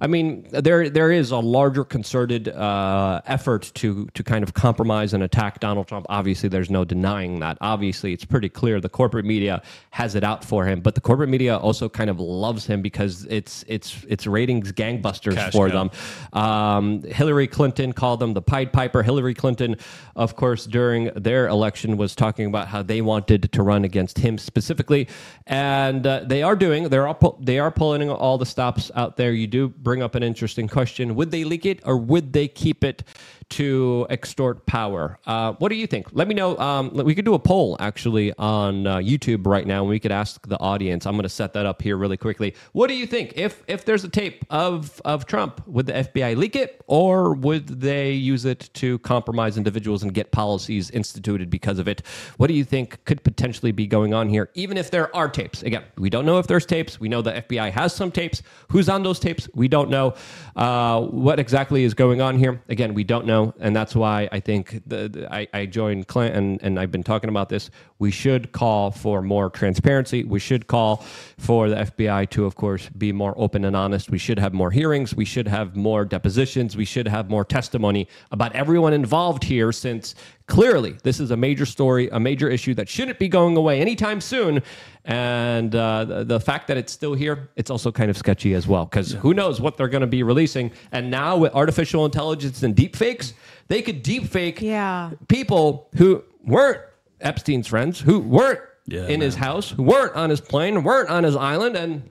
I 0.02 0.08
mean, 0.08 0.48
there 0.50 0.90
there 0.90 1.12
is 1.12 1.30
a 1.30 1.38
larger 1.38 1.84
concerted 1.84 2.48
uh, 2.48 3.20
effort 3.26 3.70
to 3.74 4.06
to 4.14 4.24
kind 4.24 4.42
of 4.42 4.52
compromise 4.52 5.14
and 5.14 5.22
attack 5.22 5.60
Donald 5.60 5.86
Trump. 5.86 6.06
Obviously, 6.08 6.48
there's 6.48 6.70
no 6.70 6.84
denying 6.84 7.38
that. 7.38 7.56
Obviously, 7.60 8.12
it's 8.12 8.24
pretty 8.24 8.48
clear 8.48 8.80
the 8.80 8.88
corporate 8.88 9.24
media 9.24 9.62
has 9.90 10.16
it 10.16 10.24
out 10.24 10.44
for 10.44 10.66
him, 10.66 10.80
but 10.80 10.96
the 10.96 11.00
corporate 11.00 11.28
media 11.28 11.56
also 11.56 11.88
kind 11.88 12.10
of 12.10 12.18
loves 12.18 12.66
him 12.66 12.82
because 12.82 13.26
it's 13.30 13.64
it's 13.68 14.04
it's 14.08 14.26
ratings 14.26 14.72
gangbusters 14.72 15.36
Cash 15.36 15.52
for 15.52 15.70
them. 15.70 15.88
Um, 16.32 17.02
Hillary 17.04 17.46
Clinton 17.46 17.92
called 17.92 18.18
them 18.18 18.34
the 18.34 18.42
Pied 18.42 18.72
Piper. 18.72 19.04
Hillary 19.04 19.34
Clinton, 19.34 19.76
of 20.16 20.34
course, 20.34 20.66
during 20.66 21.12
their 21.14 21.46
election 21.46 21.96
was 21.96 22.16
talking 22.16 22.46
about 22.46 22.66
how 22.66 22.82
they 22.82 23.02
wanted 23.02 23.52
to 23.52 23.62
run 23.62 23.84
against 23.84 24.18
him 24.18 24.36
specifically, 24.36 25.06
and 25.46 26.04
uh, 26.04 26.24
they 26.26 26.42
are 26.42 26.56
doing. 26.56 26.88
They're 26.88 27.06
all 27.06 27.38
they 27.40 27.60
are 27.60 27.70
pulling 27.70 28.10
all 28.10 28.36
the 28.36 28.46
stops 28.46 28.90
out 28.96 29.16
there. 29.16 29.30
You 29.30 29.46
do 29.46 29.68
bring 29.68 29.91
up 30.00 30.14
an 30.14 30.22
interesting 30.22 30.68
question: 30.68 31.16
Would 31.16 31.32
they 31.32 31.42
leak 31.42 31.66
it 31.66 31.80
or 31.84 31.98
would 31.98 32.32
they 32.32 32.46
keep 32.46 32.84
it? 32.84 33.02
To 33.50 34.06
extort 34.10 34.66
power. 34.66 35.18
Uh, 35.26 35.52
what 35.54 35.68
do 35.68 35.74
you 35.74 35.86
think? 35.86 36.08
Let 36.12 36.28
me 36.28 36.34
know. 36.34 36.56
Um, 36.58 36.90
we 36.94 37.14
could 37.14 37.24
do 37.24 37.34
a 37.34 37.38
poll 37.38 37.76
actually 37.80 38.32
on 38.38 38.86
uh, 38.86 38.96
YouTube 38.96 39.46
right 39.46 39.66
now, 39.66 39.80
and 39.80 39.88
we 39.88 40.00
could 40.00 40.12
ask 40.12 40.46
the 40.46 40.58
audience. 40.58 41.06
I'm 41.06 41.14
going 41.14 41.24
to 41.24 41.28
set 41.28 41.52
that 41.54 41.66
up 41.66 41.82
here 41.82 41.96
really 41.96 42.16
quickly. 42.16 42.54
What 42.72 42.88
do 42.88 42.94
you 42.94 43.06
think? 43.06 43.32
If 43.36 43.62
if 43.66 43.84
there's 43.84 44.04
a 44.04 44.08
tape 44.08 44.44
of 44.50 45.00
of 45.04 45.26
Trump, 45.26 45.66
would 45.66 45.86
the 45.86 45.92
FBI 45.92 46.36
leak 46.36 46.56
it, 46.56 46.82
or 46.86 47.34
would 47.34 47.66
they 47.80 48.12
use 48.12 48.44
it 48.44 48.70
to 48.74 48.98
compromise 49.00 49.56
individuals 49.56 50.02
and 50.02 50.12
get 50.12 50.30
policies 50.30 50.90
instituted 50.90 51.50
because 51.50 51.78
of 51.78 51.88
it? 51.88 52.02
What 52.36 52.46
do 52.48 52.54
you 52.54 52.64
think 52.64 53.04
could 53.04 53.22
potentially 53.24 53.72
be 53.72 53.86
going 53.86 54.14
on 54.14 54.28
here? 54.28 54.50
Even 54.54 54.76
if 54.76 54.90
there 54.90 55.14
are 55.14 55.28
tapes, 55.28 55.62
again, 55.62 55.84
we 55.96 56.10
don't 56.10 56.26
know 56.26 56.38
if 56.38 56.46
there's 56.46 56.66
tapes. 56.66 57.00
We 57.00 57.08
know 57.08 57.22
the 57.22 57.32
FBI 57.32 57.70
has 57.72 57.94
some 57.94 58.10
tapes. 58.10 58.42
Who's 58.68 58.88
on 58.88 59.02
those 59.02 59.18
tapes? 59.18 59.48
We 59.54 59.68
don't 59.68 59.90
know. 59.90 60.14
Uh, 60.56 61.00
what 61.02 61.38
exactly 61.40 61.84
is 61.84 61.94
going 61.94 62.20
on 62.20 62.38
here? 62.38 62.62
Again, 62.68 62.94
we 62.94 63.04
don't 63.04 63.26
know, 63.26 63.31
and 63.60 63.74
that's 63.74 63.94
why 63.94 64.28
I 64.32 64.40
think 64.40 64.82
the, 64.86 65.08
the- 65.08 65.32
I, 65.32 65.46
I 65.52 65.66
joined 65.66 66.06
Clint 66.08 66.34
and, 66.36 66.62
and 66.62 66.78
I've 66.78 66.90
been 66.90 67.02
talking 67.02 67.28
about 67.30 67.48
this. 67.48 67.70
We 67.98 68.10
should 68.10 68.52
call 68.52 68.90
for 68.90 69.22
more 69.22 69.48
transparency. 69.50 70.24
We 70.24 70.40
should 70.40 70.66
call 70.66 70.96
for 71.38 71.68
the 71.68 71.76
FBI 71.76 72.28
to, 72.30 72.44
of 72.44 72.54
course, 72.56 72.88
be 72.90 73.12
more 73.12 73.34
open 73.36 73.64
and 73.64 73.76
honest. 73.76 74.10
We 74.10 74.18
should 74.18 74.38
have 74.38 74.52
more 74.52 74.70
hearings. 74.70 75.14
We 75.14 75.24
should 75.24 75.48
have 75.48 75.76
more 75.76 76.04
depositions. 76.04 76.76
We 76.76 76.84
should 76.84 77.08
have 77.08 77.30
more 77.30 77.44
testimony 77.44 78.08
about 78.30 78.54
everyone 78.54 78.92
involved 78.92 79.44
here, 79.44 79.72
since 79.72 80.14
clearly 80.52 80.94
this 81.02 81.18
is 81.18 81.30
a 81.30 81.36
major 81.36 81.64
story, 81.64 82.10
a 82.10 82.20
major 82.20 82.46
issue 82.50 82.74
that 82.74 82.86
shouldn't 82.86 83.18
be 83.18 83.26
going 83.26 83.56
away 83.56 83.80
anytime 83.80 84.20
soon. 84.20 84.62
And 85.06 85.74
uh, 85.74 86.04
the, 86.04 86.24
the 86.24 86.40
fact 86.40 86.68
that 86.68 86.76
it's 86.76 86.92
still 86.92 87.14
here, 87.14 87.48
it's 87.56 87.70
also 87.70 87.90
kind 87.90 88.10
of 88.10 88.18
sketchy 88.18 88.52
as 88.52 88.66
well, 88.68 88.84
because 88.84 89.12
who 89.12 89.32
knows 89.32 89.62
what 89.62 89.78
they're 89.78 89.88
going 89.88 90.02
to 90.02 90.06
be 90.18 90.22
releasing. 90.22 90.70
And 90.92 91.10
now 91.10 91.38
with 91.38 91.54
artificial 91.54 92.04
intelligence 92.04 92.62
and 92.62 92.76
deepfakes, 92.76 93.32
they 93.68 93.80
could 93.80 94.04
deepfake 94.04 94.60
Yeah. 94.60 95.12
people 95.28 95.88
who 95.96 96.22
weren't 96.44 96.80
Epstein's 97.22 97.66
friends, 97.66 97.98
who 98.00 98.18
weren't 98.18 98.60
Yeah, 98.86 99.06
in 99.06 99.22
his 99.22 99.36
house, 99.36 99.70
who 99.70 99.82
weren't 99.84 100.14
on 100.14 100.28
his 100.28 100.40
plane, 100.42 100.82
weren't 100.84 101.08
on 101.08 101.24
his 101.24 101.34
island, 101.34 101.76
and 101.76 102.02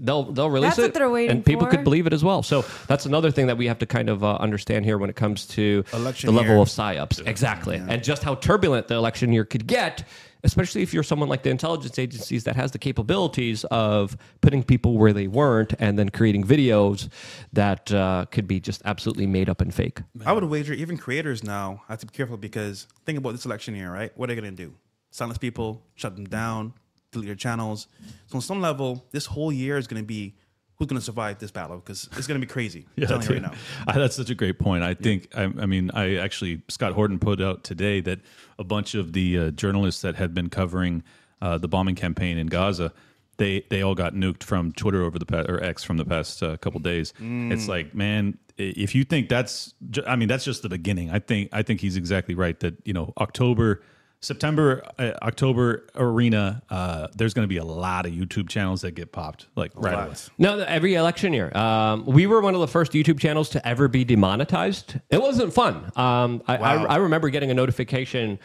they'll 0.00 0.24
they'll 0.24 0.50
release 0.50 0.70
That's 0.70 0.78
it, 0.78 0.82
what 0.82 0.94
they're 0.94 1.10
waiting 1.10 1.36
and 1.36 1.44
people 1.44 1.66
for. 1.66 1.70
could 1.72 1.84
believe 1.84 2.06
it 2.06 2.12
as 2.12 2.24
well. 2.24 2.42
So 2.42 2.64
that's 2.86 3.06
another 3.06 3.30
thing 3.30 3.46
that 3.48 3.56
we 3.56 3.66
have 3.66 3.78
to 3.78 3.86
kind 3.86 4.08
of 4.08 4.22
uh, 4.24 4.36
understand 4.36 4.84
here 4.84 4.98
when 4.98 5.10
it 5.10 5.16
comes 5.16 5.46
to 5.48 5.84
Election 5.92 6.28
the 6.28 6.32
level 6.32 6.54
year. 6.54 6.62
of 6.62 6.68
psyops, 6.68 7.26
exactly, 7.26 7.76
and 7.76 8.02
just 8.02 8.22
how 8.22 8.34
turbulent 8.36 8.88
the 8.88 8.94
election 8.94 9.32
year 9.32 9.44
could 9.44 9.66
get. 9.66 10.06
Especially 10.44 10.82
if 10.82 10.94
you're 10.94 11.02
someone 11.02 11.28
like 11.28 11.42
the 11.42 11.50
intelligence 11.50 11.98
agencies 11.98 12.44
that 12.44 12.54
has 12.54 12.70
the 12.70 12.78
capabilities 12.78 13.64
of 13.72 14.16
putting 14.40 14.62
people 14.62 14.96
where 14.96 15.12
they 15.12 15.26
weren't 15.26 15.74
and 15.80 15.98
then 15.98 16.10
creating 16.10 16.44
videos 16.44 17.08
that 17.52 17.90
uh, 17.90 18.24
could 18.30 18.46
be 18.46 18.60
just 18.60 18.80
absolutely 18.84 19.26
made 19.26 19.48
up 19.48 19.60
and 19.60 19.74
fake. 19.74 20.00
I 20.24 20.32
would 20.32 20.44
wager 20.44 20.72
even 20.74 20.96
creators 20.96 21.42
now 21.42 21.82
have 21.88 21.98
to 21.98 22.06
be 22.06 22.12
careful 22.12 22.36
because 22.36 22.86
think 23.04 23.18
about 23.18 23.32
this 23.32 23.46
election 23.46 23.74
year, 23.74 23.92
right? 23.92 24.12
What 24.16 24.30
are 24.30 24.34
they 24.36 24.40
going 24.40 24.56
to 24.56 24.64
do? 24.64 24.74
Silence 25.10 25.38
people, 25.38 25.82
shut 25.96 26.14
them 26.14 26.26
down, 26.26 26.72
delete 27.18 27.28
their 27.28 27.36
channels. 27.36 27.86
So 28.26 28.36
on 28.36 28.40
some 28.42 28.60
level, 28.60 29.04
this 29.10 29.26
whole 29.26 29.52
year 29.52 29.76
is 29.78 29.86
going 29.86 30.02
to 30.02 30.06
be 30.06 30.34
who's 30.76 30.86
going 30.86 30.98
to 31.00 31.04
survive 31.04 31.38
this 31.40 31.50
battle 31.50 31.76
because 31.78 32.08
it's 32.16 32.26
going 32.28 32.40
to 32.40 32.46
be 32.46 32.50
crazy. 32.50 32.86
I'm 32.96 33.06
telling 33.08 33.22
you 33.26 33.32
right 33.34 33.42
now. 33.42 33.52
I- 33.86 33.98
that's 33.98 34.14
such 34.16 34.30
a 34.30 34.34
great 34.34 34.58
point. 34.60 34.84
I 34.84 34.94
think, 34.94 35.28
I, 35.36 35.42
I 35.44 35.66
mean, 35.66 35.90
I 35.92 36.16
actually, 36.16 36.62
Scott 36.68 36.92
Horton 36.92 37.18
put 37.18 37.40
out 37.40 37.64
today 37.64 38.00
that 38.02 38.20
a 38.60 38.64
bunch 38.64 38.94
of 38.94 39.12
the 39.12 39.38
uh, 39.38 39.50
journalists 39.50 40.02
that 40.02 40.14
had 40.14 40.34
been 40.34 40.48
covering 40.50 41.02
uh, 41.42 41.58
the 41.58 41.66
bombing 41.68 41.96
campaign 41.96 42.38
in 42.38 42.46
Gaza, 42.46 42.92
they 43.38 43.64
they 43.70 43.82
all 43.82 43.94
got 43.94 44.14
nuked 44.14 44.42
from 44.42 44.72
Twitter 44.72 45.04
over 45.04 45.16
the 45.18 45.26
past, 45.26 45.48
or 45.48 45.62
X 45.62 45.84
from 45.84 45.96
the 45.96 46.04
past 46.04 46.42
uh, 46.42 46.56
couple 46.56 46.80
days. 46.80 47.12
It's 47.20 47.68
like, 47.68 47.94
man, 47.94 48.36
if 48.56 48.96
you 48.96 49.04
think 49.04 49.28
that's, 49.28 49.74
I 50.06 50.16
mean, 50.16 50.28
that's 50.28 50.44
just 50.44 50.62
the 50.62 50.68
beginning. 50.68 51.10
I 51.10 51.20
think 51.20 51.48
I 51.52 51.62
think 51.62 51.80
he's 51.80 51.96
exactly 51.96 52.34
right 52.34 52.58
that 52.60 52.74
you 52.84 52.92
know 52.92 53.12
October. 53.18 53.82
September, 54.20 54.82
uh, 54.98 55.12
October 55.22 55.86
arena. 55.94 56.62
Uh, 56.68 57.06
there's 57.14 57.34
going 57.34 57.44
to 57.44 57.48
be 57.48 57.58
a 57.58 57.64
lot 57.64 58.04
of 58.04 58.12
YouTube 58.12 58.48
channels 58.48 58.80
that 58.82 58.92
get 58.92 59.12
popped 59.12 59.46
like 59.54 59.70
right 59.76 59.94
away. 60.06 60.14
No, 60.38 60.58
every 60.58 60.94
election 60.94 61.32
year. 61.32 61.56
Um, 61.56 62.04
we 62.04 62.26
were 62.26 62.40
one 62.40 62.54
of 62.54 62.60
the 62.60 62.68
first 62.68 62.92
YouTube 62.92 63.20
channels 63.20 63.48
to 63.50 63.66
ever 63.66 63.86
be 63.86 64.04
demonetized. 64.04 64.96
It 65.10 65.20
wasn't 65.22 65.52
fun. 65.52 65.92
Um, 65.96 66.42
I, 66.48 66.56
Wow. 66.56 66.86
I, 66.86 66.94
I 66.94 66.96
remember 66.96 67.30
getting 67.30 67.50
a 67.50 67.54
notification 67.54 68.38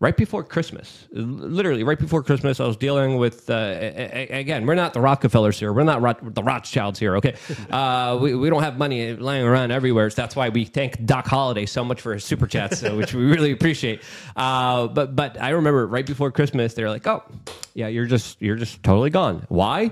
right 0.00 0.16
before 0.16 0.42
Christmas. 0.42 1.06
Literally, 1.12 1.84
right 1.84 1.98
before 1.98 2.22
Christmas, 2.22 2.58
I 2.58 2.66
was 2.66 2.76
dealing 2.76 3.18
with, 3.18 3.48
uh, 3.50 3.54
a- 3.54 4.32
a- 4.34 4.40
again, 4.40 4.66
we're 4.66 4.74
not 4.74 4.94
the 4.94 5.00
Rockefellers 5.00 5.58
here. 5.60 5.72
We're 5.72 5.84
not 5.84 6.00
Rot- 6.00 6.34
the 6.34 6.42
Rothschilds 6.42 6.98
here, 6.98 7.16
okay? 7.16 7.34
Uh, 7.70 8.18
we, 8.20 8.34
we 8.34 8.50
don't 8.50 8.62
have 8.62 8.78
money 8.78 9.14
lying 9.14 9.44
around 9.46 9.70
everywhere. 9.70 10.10
So 10.10 10.22
that's 10.22 10.34
why 10.34 10.48
we 10.48 10.64
thank 10.64 11.04
Doc 11.04 11.26
Holliday 11.26 11.66
so 11.66 11.84
much 11.84 12.00
for 12.00 12.14
his 12.14 12.24
super 12.24 12.46
chats, 12.46 12.82
uh, 12.82 12.90
which 12.92 13.14
we 13.14 13.24
really 13.24 13.52
appreciate. 13.52 14.02
Uh, 14.34 14.86
but 14.88 15.14
but 15.14 15.40
I 15.40 15.50
remember 15.50 15.86
right 15.86 16.04
before 16.06 16.32
Christmas, 16.32 16.74
they 16.74 16.82
were 16.82 16.88
like, 16.90 17.06
oh, 17.06 17.22
yeah, 17.74 17.86
you're 17.88 18.06
just 18.06 18.40
you're 18.42 18.56
just 18.56 18.82
totally 18.82 19.10
gone. 19.10 19.44
Why? 19.48 19.90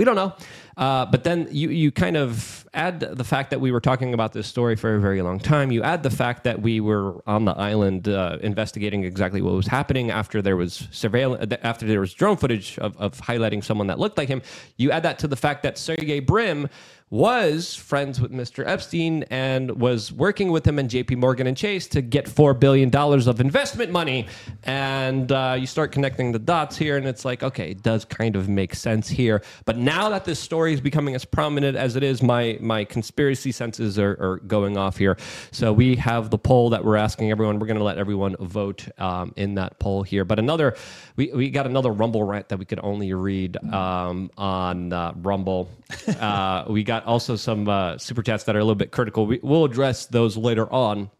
We 0.00 0.06
don't 0.06 0.16
know. 0.16 0.32
Uh, 0.78 1.04
but 1.04 1.24
then 1.24 1.46
you, 1.50 1.68
you 1.68 1.92
kind 1.92 2.16
of 2.16 2.66
add 2.72 3.00
the 3.00 3.22
fact 3.22 3.50
that 3.50 3.60
we 3.60 3.70
were 3.70 3.82
talking 3.82 4.14
about 4.14 4.32
this 4.32 4.46
story 4.46 4.74
for 4.74 4.94
a 4.94 4.98
very 4.98 5.20
long 5.20 5.38
time. 5.38 5.70
You 5.70 5.82
add 5.82 6.02
the 6.02 6.08
fact 6.08 6.42
that 6.44 6.62
we 6.62 6.80
were 6.80 7.22
on 7.28 7.44
the 7.44 7.52
island 7.52 8.08
uh, 8.08 8.38
investigating 8.40 9.04
exactly 9.04 9.42
what 9.42 9.52
was 9.52 9.66
happening 9.66 10.10
after 10.10 10.40
there 10.40 10.56
was 10.56 10.88
surveillance, 10.90 11.54
after 11.62 11.84
there 11.84 12.00
was 12.00 12.14
drone 12.14 12.38
footage 12.38 12.78
of, 12.78 12.96
of 12.96 13.20
highlighting 13.20 13.62
someone 13.62 13.88
that 13.88 13.98
looked 13.98 14.16
like 14.16 14.30
him. 14.30 14.40
You 14.78 14.90
add 14.90 15.02
that 15.02 15.18
to 15.18 15.28
the 15.28 15.36
fact 15.36 15.62
that 15.64 15.76
Sergey 15.76 16.20
Brin 16.20 16.70
was 17.10 17.74
friends 17.74 18.20
with 18.20 18.30
Mr. 18.30 18.64
Epstein 18.64 19.24
and 19.30 19.80
was 19.80 20.12
working 20.12 20.52
with 20.52 20.64
him 20.64 20.78
and 20.78 20.88
JP 20.88 21.16
Morgan 21.16 21.48
and 21.48 21.56
Chase 21.56 21.88
to 21.88 22.02
get 22.02 22.26
$4 22.26 22.58
billion 22.58 22.94
of 22.94 23.40
investment 23.40 23.90
money. 23.90 24.28
And 24.62 25.32
uh, 25.32 25.56
you 25.58 25.66
start 25.66 25.90
connecting 25.90 26.30
the 26.30 26.38
dots 26.38 26.76
here, 26.76 26.96
and 26.96 27.06
it's 27.08 27.24
like, 27.24 27.42
okay, 27.42 27.72
it 27.72 27.82
does 27.82 28.04
kind 28.04 28.36
of 28.36 28.48
make 28.48 28.76
sense 28.76 29.08
here. 29.08 29.42
But 29.64 29.76
now 29.76 30.08
that 30.10 30.24
this 30.24 30.38
story 30.38 30.72
is 30.72 30.80
becoming 30.80 31.16
as 31.16 31.24
prominent 31.24 31.76
as 31.76 31.96
it 31.96 32.04
is, 32.04 32.22
my, 32.22 32.56
my 32.60 32.84
conspiracy 32.84 33.50
senses 33.50 33.98
are, 33.98 34.16
are 34.20 34.36
going 34.46 34.76
off 34.76 34.96
here. 34.96 35.16
So 35.50 35.72
we 35.72 35.96
have 35.96 36.30
the 36.30 36.38
poll 36.38 36.70
that 36.70 36.84
we're 36.84 36.96
asking 36.96 37.32
everyone. 37.32 37.58
We're 37.58 37.66
going 37.66 37.78
to 37.78 37.84
let 37.84 37.98
everyone 37.98 38.36
vote 38.38 38.86
um, 38.98 39.32
in 39.36 39.56
that 39.56 39.80
poll 39.80 40.04
here. 40.04 40.24
But 40.24 40.38
another, 40.38 40.76
we, 41.16 41.32
we 41.32 41.50
got 41.50 41.66
another 41.66 41.90
Rumble 41.90 42.22
rant 42.22 42.50
that 42.50 42.60
we 42.60 42.64
could 42.64 42.80
only 42.84 43.12
read 43.14 43.56
um, 43.72 44.30
on 44.38 44.92
uh, 44.92 45.12
Rumble. 45.16 45.68
Uh, 46.20 46.64
we 46.68 46.84
got 46.84 46.99
also 47.06 47.36
some 47.36 47.68
uh, 47.68 47.98
super 47.98 48.22
chats 48.22 48.44
that 48.44 48.56
are 48.56 48.58
a 48.58 48.64
little 48.64 48.74
bit 48.74 48.90
critical. 48.90 49.26
We, 49.26 49.40
we'll 49.42 49.64
address 49.64 50.06
those 50.06 50.36
later 50.36 50.70
on. 50.72 51.10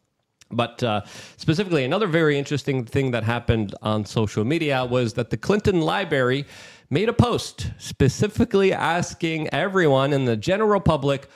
But 0.51 0.83
uh, 0.83 1.03
specifically, 1.37 1.85
another 1.85 2.09
very 2.09 2.37
interesting 2.37 2.85
thing 2.85 3.13
that 3.13 3.23
happened 3.23 3.75
on 3.83 4.05
social 4.05 4.45
media 4.45 4.85
was 4.85 5.15
that 5.15 5.31
the 5.31 5.37
Clinton 5.37 5.81
Library 5.81 6.45
made 6.91 7.09
a 7.09 7.13
post 7.13 7.71
specifically 7.79 8.73
asking 8.73 9.49
everyone 9.55 10.13
in 10.13 10.25
the 10.25 10.37
general 10.37 10.81
public 10.81 11.29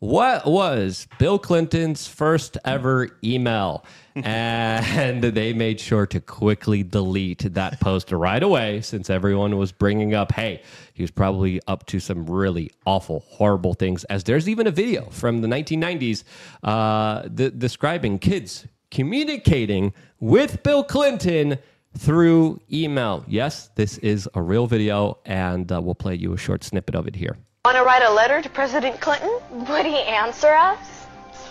what 0.00 0.46
was 0.46 1.08
Bill 1.18 1.38
Clinton's 1.38 2.06
first 2.06 2.56
ever 2.64 3.10
email? 3.22 3.84
and 4.24 5.22
they 5.34 5.52
made 5.52 5.80
sure 5.80 6.06
to 6.06 6.20
quickly 6.20 6.82
delete 6.82 7.54
that 7.54 7.80
post 7.80 8.12
right 8.12 8.42
away 8.42 8.80
since 8.80 9.10
everyone 9.10 9.56
was 9.56 9.72
bringing 9.72 10.14
up, 10.14 10.32
hey, 10.32 10.62
he 10.94 11.02
was 11.02 11.10
probably 11.10 11.60
up 11.66 11.86
to 11.86 12.00
some 12.00 12.26
really 12.26 12.70
awful, 12.86 13.24
horrible 13.28 13.74
things. 13.74 14.04
As 14.04 14.24
there's 14.24 14.48
even 14.48 14.66
a 14.66 14.70
video 14.70 15.04
from 15.10 15.40
the 15.40 15.48
1990s 15.48 16.24
uh, 16.62 17.22
describing 17.28 18.18
kids 18.18 18.66
communicating 18.90 19.92
with 20.20 20.62
Bill 20.62 20.82
Clinton 20.82 21.58
through 21.96 22.60
email. 22.72 23.24
Yes, 23.28 23.70
this 23.74 23.98
is 23.98 24.28
a 24.34 24.42
real 24.42 24.66
video, 24.66 25.18
and 25.24 25.70
uh, 25.70 25.80
we'll 25.80 25.94
play 25.94 26.14
you 26.14 26.32
a 26.32 26.38
short 26.38 26.64
snippet 26.64 26.94
of 26.94 27.06
it 27.06 27.16
here. 27.16 27.36
Want 27.64 27.76
to 27.76 27.82
write 27.82 28.02
a 28.02 28.10
letter 28.12 28.40
to 28.40 28.48
President 28.48 29.00
Clinton? 29.00 29.30
Would 29.50 29.84
he 29.84 29.98
answer 30.02 30.48
us? 30.48 30.78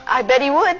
I 0.08 0.22
bet 0.22 0.42
he 0.42 0.50
would. 0.50 0.78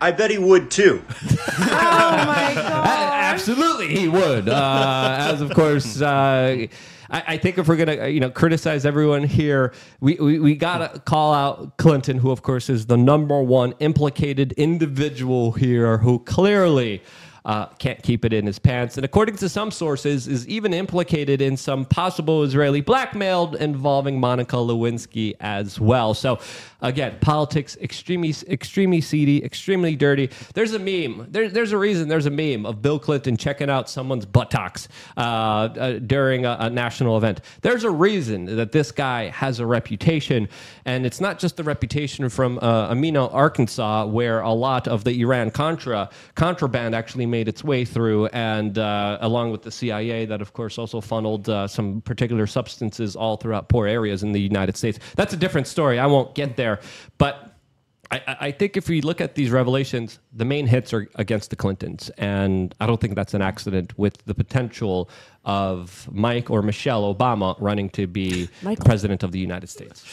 I 0.00 0.10
bet 0.10 0.30
he 0.30 0.38
would 0.38 0.70
too. 0.70 1.04
Oh 1.56 2.26
my 2.26 2.52
god. 2.54 2.86
Absolutely, 2.86 3.88
he 3.94 4.08
would. 4.08 4.48
Uh, 4.48 5.16
as 5.30 5.40
of 5.40 5.50
course, 5.54 6.00
uh, 6.00 6.66
I, 7.10 7.22
I 7.28 7.36
think 7.36 7.58
if 7.58 7.68
we're 7.68 7.76
gonna, 7.76 8.02
uh, 8.02 8.06
you 8.06 8.18
know, 8.18 8.30
criticize 8.30 8.84
everyone 8.84 9.22
here, 9.22 9.72
we, 10.00 10.14
we 10.16 10.38
we 10.40 10.54
gotta 10.56 10.98
call 11.00 11.32
out 11.32 11.76
Clinton, 11.76 12.18
who 12.18 12.30
of 12.30 12.42
course 12.42 12.68
is 12.68 12.86
the 12.86 12.96
number 12.96 13.40
one 13.42 13.74
implicated 13.78 14.52
individual 14.52 15.52
here, 15.52 15.98
who 15.98 16.18
clearly. 16.20 17.02
Uh, 17.44 17.66
can't 17.78 18.02
keep 18.02 18.24
it 18.24 18.32
in 18.32 18.46
his 18.46 18.58
pants, 18.58 18.96
and 18.96 19.04
according 19.04 19.36
to 19.36 19.50
some 19.50 19.70
sources, 19.70 20.26
is 20.26 20.48
even 20.48 20.72
implicated 20.72 21.42
in 21.42 21.58
some 21.58 21.84
possible 21.84 22.42
Israeli 22.42 22.80
blackmail 22.80 23.54
involving 23.56 24.18
Monica 24.18 24.56
Lewinsky 24.56 25.34
as 25.40 25.78
well. 25.78 26.14
So, 26.14 26.38
again, 26.84 27.16
politics 27.20 27.76
extremely, 27.80 28.34
extremely 28.48 29.00
seedy, 29.00 29.44
extremely 29.44 29.96
dirty. 29.96 30.30
There's 30.54 30.74
a 30.74 30.78
meme. 30.78 31.26
There, 31.30 31.48
there's 31.48 31.72
a 31.72 31.78
reason. 31.78 32.08
There's 32.08 32.26
a 32.26 32.30
meme 32.30 32.66
of 32.66 32.82
Bill 32.82 32.98
Clinton 32.98 33.36
checking 33.36 33.70
out 33.70 33.88
someone's 33.88 34.26
buttocks 34.26 34.88
uh, 35.16 35.20
uh, 35.20 35.98
during 35.98 36.44
a, 36.44 36.56
a 36.60 36.70
national 36.70 37.16
event. 37.16 37.40
There's 37.62 37.84
a 37.84 37.90
reason 37.90 38.44
that 38.56 38.72
this 38.72 38.92
guy 38.92 39.28
has 39.30 39.58
a 39.58 39.66
reputation, 39.66 40.48
and 40.84 41.06
it's 41.06 41.20
not 41.20 41.38
just 41.38 41.56
the 41.56 41.64
reputation 41.64 42.28
from 42.28 42.58
uh, 42.58 42.92
Amino, 42.92 43.32
Arkansas, 43.32 44.06
where 44.06 44.40
a 44.40 44.52
lot 44.52 44.86
of 44.86 45.04
the 45.04 45.20
Iran 45.22 45.50
Contra 45.50 46.10
contraband 46.34 46.94
actually 46.94 47.26
made 47.26 47.48
its 47.48 47.64
way 47.64 47.84
through, 47.84 48.26
and 48.26 48.78
uh, 48.78 49.18
along 49.20 49.50
with 49.50 49.62
the 49.62 49.70
CIA, 49.70 50.26
that 50.26 50.42
of 50.42 50.52
course 50.52 50.78
also 50.78 51.00
funneled 51.00 51.48
uh, 51.48 51.66
some 51.66 52.02
particular 52.02 52.46
substances 52.46 53.16
all 53.16 53.36
throughout 53.36 53.68
poor 53.68 53.86
areas 53.86 54.22
in 54.22 54.32
the 54.32 54.40
United 54.40 54.76
States. 54.76 54.98
That's 55.16 55.32
a 55.32 55.36
different 55.36 55.66
story. 55.66 55.98
I 55.98 56.06
won't 56.06 56.34
get 56.34 56.56
there, 56.56 56.73
but. 57.18 57.50
I, 58.10 58.20
I 58.28 58.36
I 58.40 58.50
think 58.50 58.76
if 58.76 58.86
we 58.86 59.00
look 59.00 59.22
at 59.22 59.34
these 59.34 59.50
revelations, 59.50 60.18
the 60.30 60.44
main 60.44 60.66
hits 60.66 60.92
are 60.92 61.08
against 61.14 61.48
the 61.48 61.56
Clintons, 61.56 62.10
and 62.18 62.74
I 62.78 62.86
don't 62.86 63.00
think 63.00 63.14
that's 63.14 63.32
an 63.32 63.40
accident. 63.40 63.98
With 63.98 64.22
the 64.26 64.34
potential 64.34 65.08
of 65.46 66.06
Mike 66.12 66.50
or 66.50 66.60
Michelle 66.60 67.14
Obama 67.14 67.56
running 67.58 67.88
to 67.90 68.06
be 68.06 68.50
Michael. 68.62 68.84
president 68.84 69.22
of 69.22 69.32
the 69.32 69.38
United 69.38 69.68
States, 69.68 70.04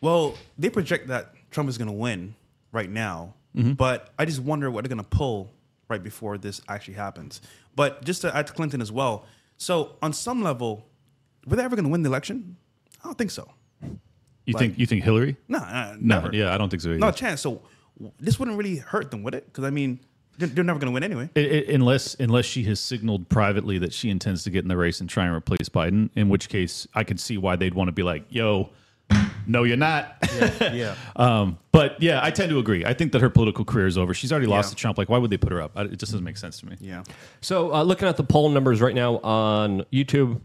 Well, 0.00 0.34
they 0.56 0.70
project 0.70 1.08
that 1.08 1.34
Trump 1.50 1.68
is 1.68 1.76
going 1.78 1.88
to 1.88 1.92
win 1.94 2.36
right 2.70 2.88
now, 2.88 3.34
mm-hmm. 3.56 3.72
but 3.72 4.10
I 4.20 4.24
just 4.24 4.40
wonder 4.40 4.70
what 4.70 4.84
they're 4.84 4.94
going 4.94 5.04
to 5.04 5.16
pull 5.16 5.50
right 5.88 6.02
before 6.02 6.38
this 6.38 6.60
actually 6.68 6.94
happens. 6.94 7.40
But 7.74 8.04
just 8.04 8.22
to 8.22 8.34
add 8.34 8.46
to 8.46 8.52
Clinton 8.52 8.80
as 8.80 8.92
well, 8.92 9.26
so 9.56 9.96
on 10.02 10.12
some 10.12 10.42
level, 10.42 10.86
were 11.46 11.56
they 11.56 11.64
ever 11.64 11.76
going 11.76 11.84
to 11.84 11.90
win 11.90 12.02
the 12.02 12.08
election? 12.08 12.56
I 13.02 13.08
don't 13.08 13.18
think 13.18 13.30
so. 13.30 13.50
You 14.46 14.54
Like- 14.54 14.60
think 14.60 14.78
you 14.78 14.86
think 14.86 15.04
Hillary? 15.04 15.36
No, 15.48 15.58
uh, 15.58 15.96
No, 16.00 16.20
never. 16.20 16.34
yeah, 16.36 16.52
I 16.54 16.58
don't 16.58 16.68
think 16.68 16.82
so 16.82 16.90
either. 16.90 16.98
No 16.98 17.10
chance. 17.12 17.40
So 17.40 17.62
w- 17.96 18.12
this 18.18 18.38
wouldn't 18.38 18.56
really 18.58 18.76
hurt 18.76 19.10
them, 19.10 19.22
would 19.22 19.34
it? 19.34 19.46
Because 19.46 19.64
I 19.64 19.70
mean, 19.70 20.00
they're, 20.38 20.48
they're 20.48 20.64
never 20.64 20.78
going 20.80 20.90
to 20.90 20.94
win 20.94 21.04
anyway. 21.04 21.30
I- 21.36 21.40
I- 21.68 21.72
unless 21.74 22.14
unless 22.18 22.44
she 22.44 22.64
has 22.64 22.80
signaled 22.80 23.28
privately 23.28 23.78
that 23.78 23.92
she 23.92 24.10
intends 24.10 24.42
to 24.44 24.50
get 24.50 24.62
in 24.64 24.68
the 24.68 24.76
race 24.76 25.00
and 25.00 25.08
try 25.08 25.26
and 25.26 25.34
replace 25.34 25.68
Biden, 25.68 26.10
in 26.16 26.28
which 26.28 26.48
case 26.48 26.86
I 26.94 27.04
could 27.04 27.20
see 27.20 27.38
why 27.38 27.54
they'd 27.56 27.74
want 27.74 27.88
to 27.88 27.92
be 27.92 28.02
like, 28.02 28.24
"Yo, 28.30 28.70
no, 29.46 29.62
you're 29.62 29.76
not." 29.76 30.16
yeah. 30.60 30.94
um, 31.16 31.58
but 31.70 32.00
yeah, 32.02 32.18
I 32.22 32.30
tend 32.30 32.50
to 32.50 32.58
agree. 32.58 32.84
I 32.84 32.94
think 32.94 33.12
that 33.12 33.20
her 33.20 33.30
political 33.30 33.64
career 33.64 33.86
is 33.86 33.96
over. 33.96 34.12
She's 34.14 34.32
already 34.32 34.46
lost 34.48 34.70
Yeah. 34.70 34.70
to 34.70 34.76
Trump. 34.76 34.98
Like, 34.98 35.08
why 35.08 35.18
would 35.18 35.30
they 35.30 35.36
put 35.36 35.52
her 35.52 35.60
up? 35.62 35.76
It 35.78 35.98
just 35.98 36.10
doesn't 36.12 36.24
make 36.24 36.36
sense 36.38 36.58
to 36.60 36.66
me. 36.66 36.76
Yeah. 36.80 37.04
So, 37.42 37.72
uh, 37.72 37.82
looking 37.82 38.08
at 38.08 38.16
the 38.16 38.24
poll 38.24 38.48
numbers 38.48 38.80
right 38.80 38.94
now 38.94 39.18
on 39.18 39.84
YouTube, 39.92 40.40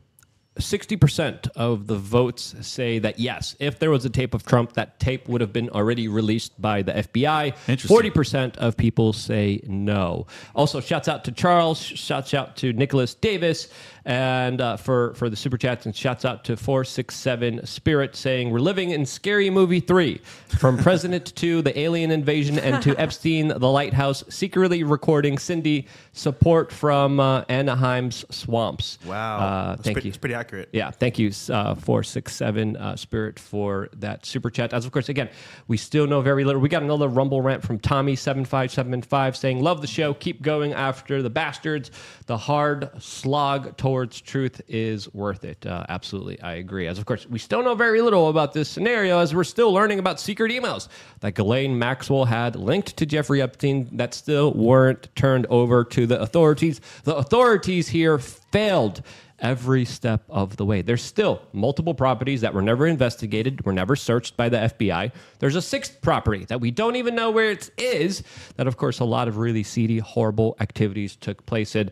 60% 0.58 1.50
of 1.56 1.88
the 1.88 1.96
votes 1.96 2.56
say 2.62 3.00
that 3.00 3.20
yes, 3.20 3.56
if 3.60 3.80
there 3.80 3.90
was 3.90 4.06
a 4.06 4.10
tape 4.10 4.34
of 4.34 4.46
Trump, 4.46 4.74
that 4.74 5.00
tape 5.00 5.28
would 5.28 5.42
have 5.42 5.54
been 5.54 5.70
already 5.70 6.08
released 6.08 6.60
by 6.62 6.82
the 6.82 6.94
FBI. 6.94 7.56
Interesting. 7.68 8.12
40% 8.12 8.58
of 8.58 8.78
people 8.78 9.14
say 9.14 9.62
no. 9.66 10.28
Also, 10.56 10.80
shouts 10.80 11.08
out 11.08 11.24
to 11.26 11.32
Charles, 11.32 11.80
shouts 11.82 12.34
out 12.34 12.56
to 12.58 12.74
Nicholas 12.74 13.14
Davis, 13.14 13.70
and 14.08 14.62
uh, 14.62 14.78
for, 14.78 15.14
for 15.16 15.30
the 15.30 15.36
super 15.36 15.58
chats, 15.58 15.86
and 15.86 15.94
shouts 15.94 16.24
out 16.24 16.46
to 16.46 16.56
467 16.56 17.66
Spirit 17.66 18.16
saying, 18.16 18.52
We're 18.52 18.60
living 18.60 18.92
in 18.92 19.06
Scary 19.06 19.50
Movie 19.50 19.82
3. 19.82 20.22
From 20.48 20.78
President 20.88 21.36
to 21.36 21.62
the 21.62 21.78
alien 21.78 22.10
invasion 22.10 22.58
and 22.58 22.82
to 22.84 22.96
Epstein, 22.98 23.50
the 23.50 23.70
lighthouse, 23.70 24.24
secretly 24.30 24.84
recording 24.84 25.38
Cindy, 25.38 25.88
support 26.14 26.72
from 26.72 27.20
uh, 27.20 27.44
Anaheim's 27.50 28.24
swamps. 28.34 28.98
Wow. 29.06 29.40
Uh, 29.40 29.76
thank 29.76 29.96
pretty- 29.96 30.08
you. 30.08 30.10
It's 30.12 30.18
pretty 30.18 30.36
accurate. 30.36 30.70
Yeah, 30.72 30.90
thank 30.90 31.20
you, 31.20 31.32
uh, 31.50 31.76
four 31.76 32.02
six 32.02 32.34
seven 32.34 32.78
uh, 32.78 32.96
Spirit 32.96 33.38
for 33.38 33.90
that 33.98 34.26
super 34.26 34.50
chat. 34.50 34.72
As 34.72 34.86
of 34.86 34.94
course, 34.94 35.10
again, 35.10 35.30
we 35.68 35.76
still 35.76 36.08
know 36.08 36.22
very 36.22 36.46
little. 36.46 36.62
We 36.62 36.70
got 36.70 36.82
another 36.82 37.10
Rumble 37.10 37.42
rant 37.42 37.62
from 37.62 37.78
Tommy 37.78 38.16
seven 38.16 38.46
five 38.46 38.72
seven 38.72 39.02
five 39.02 39.36
saying, 39.36 39.62
"Love 39.62 39.82
the 39.82 39.88
show. 39.88 40.14
Keep 40.14 40.44
going 40.44 40.72
after 40.72 41.22
the 41.22 41.30
bastards. 41.30 41.92
The 42.28 42.38
hard 42.38 42.90
slog 43.00 43.76
towards 43.98 44.22
truth 44.22 44.62
is 44.68 45.12
worth 45.12 45.44
it." 45.44 45.66
Uh, 45.66 45.84
absolutely, 45.90 46.40
I 46.42 46.54
agree. 46.54 46.86
As 46.86 47.00
of 47.00 47.06
course, 47.06 47.26
we 47.28 47.40
still 47.40 47.64
know 47.64 47.74
very 47.74 48.02
little 48.02 48.30
about 48.30 48.54
this 48.54 48.70
scenario, 48.70 49.18
as 49.18 49.34
we're 49.34 49.44
still 49.44 49.74
learning 49.74 49.98
about 49.98 50.20
secret 50.20 50.52
emails 50.52 50.88
that 51.22 51.34
Ghislaine 51.34 51.80
Maxwell 51.80 52.26
had 52.26 52.56
linked 52.56 52.96
to 52.98 53.08
Jeffrey 53.08 53.42
Epstein 53.42 53.90
that 53.94 54.14
still 54.14 54.54
weren't 54.54 55.08
turned 55.16 55.48
over 55.48 55.84
to 55.84 56.06
the 56.06 56.22
authorities. 56.22 56.80
The 57.06 57.16
authorities 57.16 57.88
here 57.88 58.20
failed 58.20 59.02
every 59.40 59.86
step 59.86 60.24
of 60.30 60.58
the 60.58 60.66
way. 60.66 60.82
There's 60.82 61.04
still 61.04 61.42
multiple 61.54 61.94
properties 61.94 62.42
that 62.42 62.54
were 62.54 62.62
never 62.62 62.88
investigated, 62.88 63.66
were 63.66 63.74
never 63.74 63.96
searched 63.96 64.38
by 64.38 64.50
the 64.50 64.58
FBI. 64.58 65.12
There's 65.40 65.56
a 65.56 65.62
sixth 65.62 66.02
property 66.02 66.46
that 66.46 66.62
we 66.62 66.72
don't 66.72 66.96
even 66.96 67.16
know 67.16 67.32
where 67.32 67.52
it 67.52 67.70
is, 67.78 68.24
that, 68.58 68.68
of 68.68 68.78
course, 68.78 69.00
a 69.00 69.06
lot 69.06 69.28
of 69.28 69.38
really 69.38 69.64
seedy, 69.64 70.00
horrible 70.00 70.56
activities 70.60 71.16
took 71.16 71.46
place 71.46 71.76
in. 71.76 71.92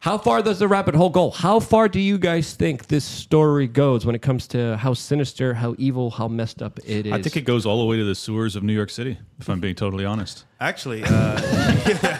How 0.00 0.16
far 0.16 0.42
does 0.42 0.60
the 0.60 0.68
rabbit 0.68 0.94
hole 0.94 1.10
go? 1.10 1.30
How 1.30 1.58
far 1.58 1.88
do 1.88 1.98
you 1.98 2.18
guys 2.18 2.54
think 2.54 2.86
this 2.86 3.04
story 3.04 3.66
goes 3.66 4.06
when 4.06 4.14
it 4.14 4.22
comes 4.22 4.46
to 4.48 4.76
how 4.76 4.94
sinister, 4.94 5.54
how 5.54 5.74
evil, 5.76 6.10
how 6.10 6.28
messed 6.28 6.62
up 6.62 6.78
it 6.84 7.06
is? 7.06 7.12
I 7.12 7.20
think 7.20 7.36
it 7.36 7.40
goes 7.40 7.66
all 7.66 7.80
the 7.80 7.84
way 7.84 7.96
to 7.96 8.04
the 8.04 8.14
sewers 8.14 8.54
of 8.54 8.62
New 8.62 8.72
York 8.72 8.90
City. 8.90 9.18
If 9.40 9.48
I'm 9.48 9.58
being 9.58 9.74
totally 9.74 10.04
honest. 10.04 10.44
Actually, 10.60 11.02
uh, 11.04 11.40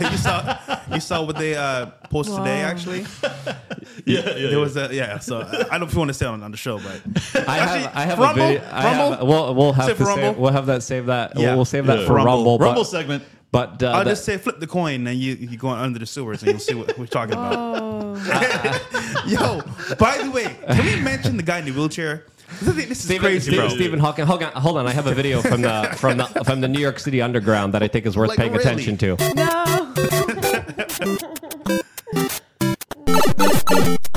you 0.10 0.16
saw 0.16 0.58
you 0.92 1.00
saw 1.00 1.24
what 1.24 1.36
they 1.38 1.54
uh, 1.54 1.86
posted 2.10 2.36
today. 2.38 2.62
Actually, 2.62 3.06
Yeah, 4.06 4.22
there 4.22 4.58
was 4.58 4.76
a 4.76 4.88
yeah. 4.92 5.18
So 5.20 5.38
uh, 5.38 5.64
I 5.70 5.78
don't 5.78 5.80
know 5.82 5.86
if 5.86 5.92
you 5.92 5.98
want 5.98 6.08
to 6.08 6.14
say 6.14 6.26
on, 6.26 6.42
on 6.42 6.50
the 6.50 6.56
show, 6.56 6.78
but 6.78 7.00
I 7.48 7.58
Actually, 7.58 7.82
have, 7.82 7.96
I 7.96 8.02
have 8.02 8.18
Rumble? 8.18 8.42
a 8.42 8.46
video. 8.54 8.68
I 8.72 8.80
have, 8.82 9.10
Rumble? 9.10 9.26
we'll, 9.26 9.54
we'll 9.54 9.72
have 9.72 9.86
Say 9.86 9.92
to 9.92 9.96
for 9.96 10.04
save, 10.14 10.36
we'll 10.36 10.52
have 10.52 10.66
that 10.66 10.82
save 10.82 11.06
that. 11.06 11.32
Yeah. 11.36 11.48
We'll, 11.48 11.56
we'll 11.56 11.64
save 11.64 11.86
that 11.86 12.00
Yeah. 12.00 12.06
for 12.06 12.14
Rumble. 12.14 12.32
Rumble. 12.32 12.58
Rumble 12.58 12.84
segment. 12.84 13.22
But 13.50 13.82
uh, 13.82 13.88
I'll 13.88 14.04
that- 14.04 14.10
just 14.10 14.24
say 14.24 14.36
flip 14.36 14.60
the 14.60 14.66
coin 14.66 15.06
and 15.06 15.18
you 15.18 15.34
you 15.34 15.56
go 15.56 15.68
under 15.68 15.98
the 15.98 16.06
sewers 16.06 16.42
and 16.42 16.50
you'll 16.52 16.60
see 16.60 16.74
what 16.74 16.96
we're 16.98 17.06
talking 17.06 17.32
about. 17.34 18.18
Yo, 19.26 19.62
by 19.98 20.18
the 20.18 20.30
way, 20.30 20.56
can 20.70 20.84
we 20.84 21.00
mention 21.00 21.36
the 21.36 21.42
guy 21.42 21.58
in 21.60 21.64
the 21.64 21.70
wheelchair? 21.72 22.24
This 22.60 22.68
is, 22.68 22.74
this 22.76 22.90
is 22.90 23.04
Stephen, 23.04 23.22
crazy, 23.22 23.50
Stephen, 23.50 23.66
bro. 23.68 23.74
Stephen 23.76 23.98
Hawking. 24.00 24.24
Hold 24.26 24.42
on, 24.42 24.52
hold 24.52 24.76
on. 24.78 24.86
I 24.86 24.92
have 24.92 25.06
a 25.06 25.14
video 25.14 25.40
from 25.42 25.62
the 25.62 25.94
from 25.96 26.16
the 26.18 26.24
from 26.44 26.60
the 26.60 26.68
New 26.68 26.80
York 26.80 26.98
City 26.98 27.20
Underground 27.22 27.72
that 27.74 27.82
I 27.82 27.88
think 27.88 28.06
is 28.06 28.16
worth 28.16 28.28
Like, 28.30 28.38
paying 28.38 28.52
really? 28.52 28.64
attention 28.64 28.96
to. 28.98 29.16
No. 29.34 29.94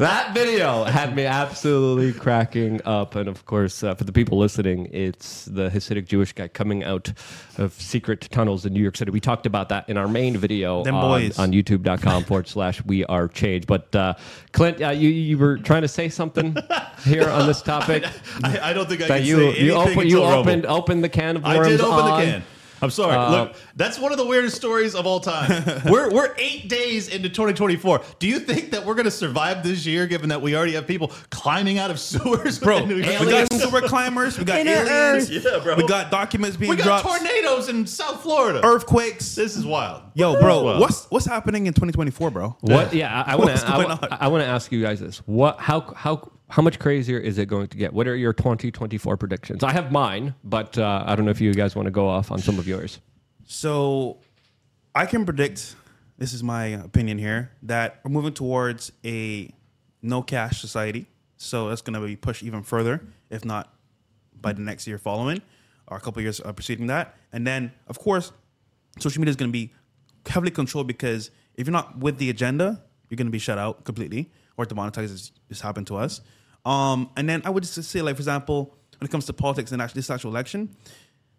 that 0.04 0.34
video 0.34 0.84
had 0.84 1.16
me 1.16 1.26
absolutely 1.26 2.12
cracking 2.12 2.82
up. 2.84 3.16
And 3.16 3.30
of 3.30 3.46
course, 3.46 3.84
uh, 3.84 3.96
for 3.96 4.04
the 4.04 4.12
people 4.12 4.38
listening, 4.38 4.90
it's 4.92 5.46
the 5.46 5.70
Hasidic 5.70 6.08
Jewish 6.08 6.34
guy 6.34 6.50
coming 6.50 6.84
out 6.84 7.14
of 7.58 7.74
secret 7.74 8.28
tunnels 8.30 8.66
in 8.66 8.74
New 8.74 8.82
York 8.82 8.98
City. 8.98 9.12
We 9.12 9.22
talked 9.22 9.46
about 9.46 9.70
that 9.70 9.88
in 9.88 9.96
our 9.98 10.10
main 10.10 10.36
video 10.36 10.84
Them 10.84 10.96
on, 10.96 11.22
boys. 11.22 11.40
on 11.40 11.54
youtube.com 11.54 12.24
forward 12.26 12.50
slash 12.50 12.84
we 12.84 13.06
are 13.06 13.30
change. 13.30 13.66
But 13.66 13.96
uh, 13.96 14.16
Clint, 14.52 14.82
uh, 14.82 14.90
you, 14.90 15.08
you 15.08 15.38
were 15.38 15.58
trying 15.58 15.84
to 15.84 15.88
say 15.88 16.10
something 16.10 16.58
here 17.06 17.30
on 17.30 17.48
this 17.48 17.62
topic. 17.62 18.04
I, 18.44 18.60
I 18.72 18.74
don't 18.74 18.90
think 18.90 19.04
I 19.04 19.08
that 19.08 19.18
can 19.20 19.26
you 19.26 19.36
say 19.38 19.60
you, 19.62 19.76
anything 19.76 19.92
open, 19.94 20.08
you 20.10 20.24
until 20.24 20.40
opened 20.40 20.66
opened 20.66 21.04
the 21.04 21.10
can 21.10 21.38
of 21.38 21.46
I 21.46 21.58
worms 21.58 21.70
did 21.70 21.82
open 21.82 22.06
the 22.06 22.12
on- 22.12 22.22
can. 22.24 22.44
I'm 22.84 22.90
sorry. 22.90 23.16
Uh, 23.16 23.32
Look, 23.32 23.56
that's 23.76 23.98
one 23.98 24.12
of 24.12 24.18
the 24.18 24.26
weirdest 24.26 24.56
stories 24.56 24.94
of 24.94 25.06
all 25.08 25.20
time. 25.22 25.64
we're 25.90 26.12
we're 26.12 26.34
eight 26.38 26.68
days 26.70 27.08
into 27.08 27.30
2024. 27.30 28.02
Do 28.20 28.28
you 28.28 28.40
think 28.40 28.72
that 28.72 28.86
we're 28.86 28.94
going 28.96 29.06
to 29.06 29.12
survive 29.12 29.64
this 29.64 29.86
year, 29.86 30.06
given 30.06 30.30
that 30.30 30.42
we 30.42 30.56
already 30.56 30.74
have 30.74 30.86
people 30.86 31.08
climbing 31.30 31.80
out 31.80 31.90
of 31.90 32.00
sewers? 32.12 32.60
Bro, 32.60 32.86
New 32.86 32.98
we 32.98 33.02
got 33.04 33.52
super 33.54 33.82
climbers. 33.82 34.38
We 34.38 34.44
got 34.44 34.60
Inner 34.60 34.72
aliens. 34.72 35.32
Earth. 35.32 35.46
Yeah, 35.46 35.60
bro. 35.64 35.76
We 35.76 35.88
got 35.88 36.12
documents 36.12 36.58
being 36.58 36.70
we 36.70 36.76
got 36.76 37.02
dropped. 37.04 37.20
tornadoes 37.20 37.70
in 37.70 37.88
South 37.88 38.22
Florida. 38.22 38.60
Earthquakes. 38.64 39.36
This 39.36 39.56
is 39.56 39.66
wild. 39.66 40.02
Yo, 40.14 40.40
bro, 40.40 40.64
Wow. 40.64 40.80
what's 40.80 41.06
what's 41.06 41.26
happening 41.26 41.66
in 41.68 41.74
2024, 41.74 42.32
bro? 42.32 42.58
What? 42.60 42.94
Yeah, 42.94 43.24
I, 43.26 43.34
I 43.34 43.36
want 43.38 43.56
to. 43.58 43.66
going 43.66 43.92
I. 44.12 44.18
I 44.22 44.28
want 44.28 44.44
to 44.44 44.48
ask 44.48 44.72
you 44.72 44.82
guys 44.82 45.00
this. 45.00 45.20
What? 45.26 45.60
How? 45.60 45.82
How? 45.96 46.30
How 46.54 46.62
much 46.62 46.78
crazier 46.78 47.18
is 47.18 47.40
it 47.40 47.48
going 47.48 47.66
to 47.66 47.78
get? 47.78 47.94
What 47.94 48.08
are 48.08 48.16
your 48.16 48.32
2024 48.32 49.18
predictions? 49.18 49.64
I 49.64 49.72
have 49.72 49.92
mine, 49.92 50.36
but 50.44 50.78
uh, 50.78 51.04
I 51.04 51.16
don't 51.16 51.26
know 51.26 51.32
if 51.32 51.42
you 51.42 51.52
guys 51.52 51.76
want 51.76 51.88
to 51.88 51.92
go 51.92 52.08
off 52.08 52.30
on 52.30 52.38
some 52.38 52.60
of 52.60 52.68
yours. 52.68 53.00
So, 53.44 54.20
I 54.94 55.08
can 55.08 55.26
predict. 55.26 55.76
This 56.20 56.32
is 56.32 56.44
my 56.44 56.66
opinion 56.66 57.18
here 57.18 57.50
that 57.64 58.02
we're 58.04 58.12
moving 58.12 58.36
towards 58.36 58.92
a 59.04 59.52
no 60.04 60.22
cash 60.22 60.62
society. 60.62 61.08
So 61.38 61.70
that's 61.70 61.82
going 61.82 62.00
to 62.00 62.06
be 62.06 62.16
pushed 62.16 62.44
even 62.44 62.62
further, 62.62 63.02
if 63.32 63.44
not 63.44 63.74
by 64.40 64.54
the 64.54 64.62
next 64.62 64.86
year 64.86 65.00
following, 65.00 65.42
or 65.88 65.98
a 65.98 66.00
couple 66.00 66.22
years 66.22 66.40
uh, 66.40 66.54
preceding 66.54 66.86
that. 66.86 67.16
And 67.32 67.48
then, 67.48 67.72
of 67.88 67.98
course, 67.98 68.32
social 69.00 69.22
media 69.22 69.32
is 69.32 69.38
going 69.38 69.50
to 69.50 69.52
be 69.54 69.74
heavily 70.28 70.52
controlled 70.52 70.86
because 70.86 71.32
if 71.56 71.66
you're 71.66 71.72
not 71.72 71.98
with 71.98 72.20
the 72.20 72.30
agenda, 72.30 72.84
you're 73.10 73.18
going 73.18 73.26
to 73.26 73.32
be 73.32 73.40
shut 73.40 73.58
out 73.58 73.86
completely 73.86 74.30
or 74.56 74.66
demonetized. 74.66 75.12
As 75.12 75.32
this 75.50 75.60
happened 75.62 75.88
to 75.88 75.96
us. 75.96 76.22
Um, 76.66 77.10
and 77.18 77.28
then 77.28 77.42
I 77.46 77.50
would 77.50 77.64
just 77.64 77.82
say, 77.84 78.02
like 78.02 78.16
for 78.16 78.22
example, 78.22 78.76
when 79.00 79.08
it 79.08 79.12
comes 79.12 79.26
to 79.26 79.34
politics 79.34 79.72
and 79.72 79.82
actually 79.82 80.00
this 80.00 80.10
actual 80.10 80.32
election, 80.32 80.76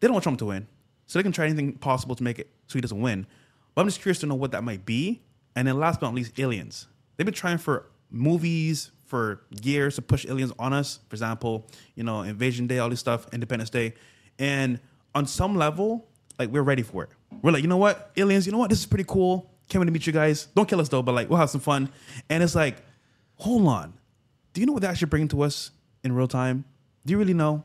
they 0.01 0.07
don't 0.07 0.15
want 0.15 0.23
Trump 0.23 0.39
to 0.41 0.47
win, 0.47 0.67
so 1.07 1.19
they 1.19 1.23
can 1.23 1.33
try 1.33 1.47
anything 1.47 1.73
possible 1.75 2.15
to 2.15 2.23
make 2.23 2.39
it 2.39 2.51
so 2.67 2.75
he 2.75 2.81
doesn't 2.81 3.01
win. 3.01 3.27
But 3.75 3.83
I'm 3.83 3.89
just 3.89 4.01
curious 4.03 4.19
to 4.21 4.27
know 4.27 4.35
what 4.35 4.53
that 4.53 4.63
might 4.63 4.85
be. 4.85 5.23
And 5.57 5.69
then 5.69 5.79
last 5.79 6.01
but 6.01 6.09
not 6.09 6.15
least, 6.15 6.39
aliens. 6.39 6.89
They've 7.17 7.25
been 7.25 7.35
trying 7.35 7.59
for 7.59 7.87
movies 8.11 8.91
for 9.07 9.43
years 9.63 9.97
to 9.97 10.03
push 10.03 10.27
aliens 10.27 10.53
on 10.59 10.73
us. 10.73 10.99
For 11.09 11.15
example, 11.15 11.67
you 11.95 12.03
know, 12.03 12.23
Invasion 12.23 12.67
Day, 12.67 12.79
all 12.79 12.91
this 12.91 13.01
stuff, 13.01 13.27
Independence 13.33 13.71
Day, 13.71 13.95
and 14.39 14.81
on 15.15 15.27
some 15.27 15.57
level, 15.57 16.09
like 16.39 16.51
we're 16.51 16.63
ready 16.63 16.83
for 16.83 17.05
it. 17.05 17.11
We're 17.43 17.53
like, 17.53 17.63
you 17.63 17.69
know 17.69 17.77
what, 17.77 18.11
aliens, 18.17 18.47
you 18.47 18.53
know 18.53 18.59
what, 18.59 18.71
this 18.71 18.81
is 18.81 18.87
pretty 18.87 19.05
cool. 19.05 19.51
Can't 19.69 19.81
wait 19.81 19.87
to 19.87 19.93
meet 19.93 20.07
you 20.07 20.13
guys. 20.13 20.47
Don't 20.55 20.69
kill 20.69 20.81
us 20.81 20.89
though, 20.89 21.03
but 21.03 21.15
like 21.15 21.31
we'll 21.31 21.39
have 21.39 21.51
some 21.51 21.61
fun. 21.61 21.91
And 22.29 22.43
it's 22.43 22.55
like, 22.55 22.79
hold 23.37 23.67
on, 23.67 23.95
do 24.55 24.61
you 24.61 24.67
know 24.67 24.73
what 24.73 24.81
they're 24.83 24.91
actually 24.91 25.09
bringing 25.09 25.29
to 25.29 25.43
us 25.43 25.73
in 26.03 26.13
real 26.13 26.29
time? 26.29 26.65
Do 27.05 27.11
you 27.11 27.19
really 27.19 27.35
know? 27.35 27.63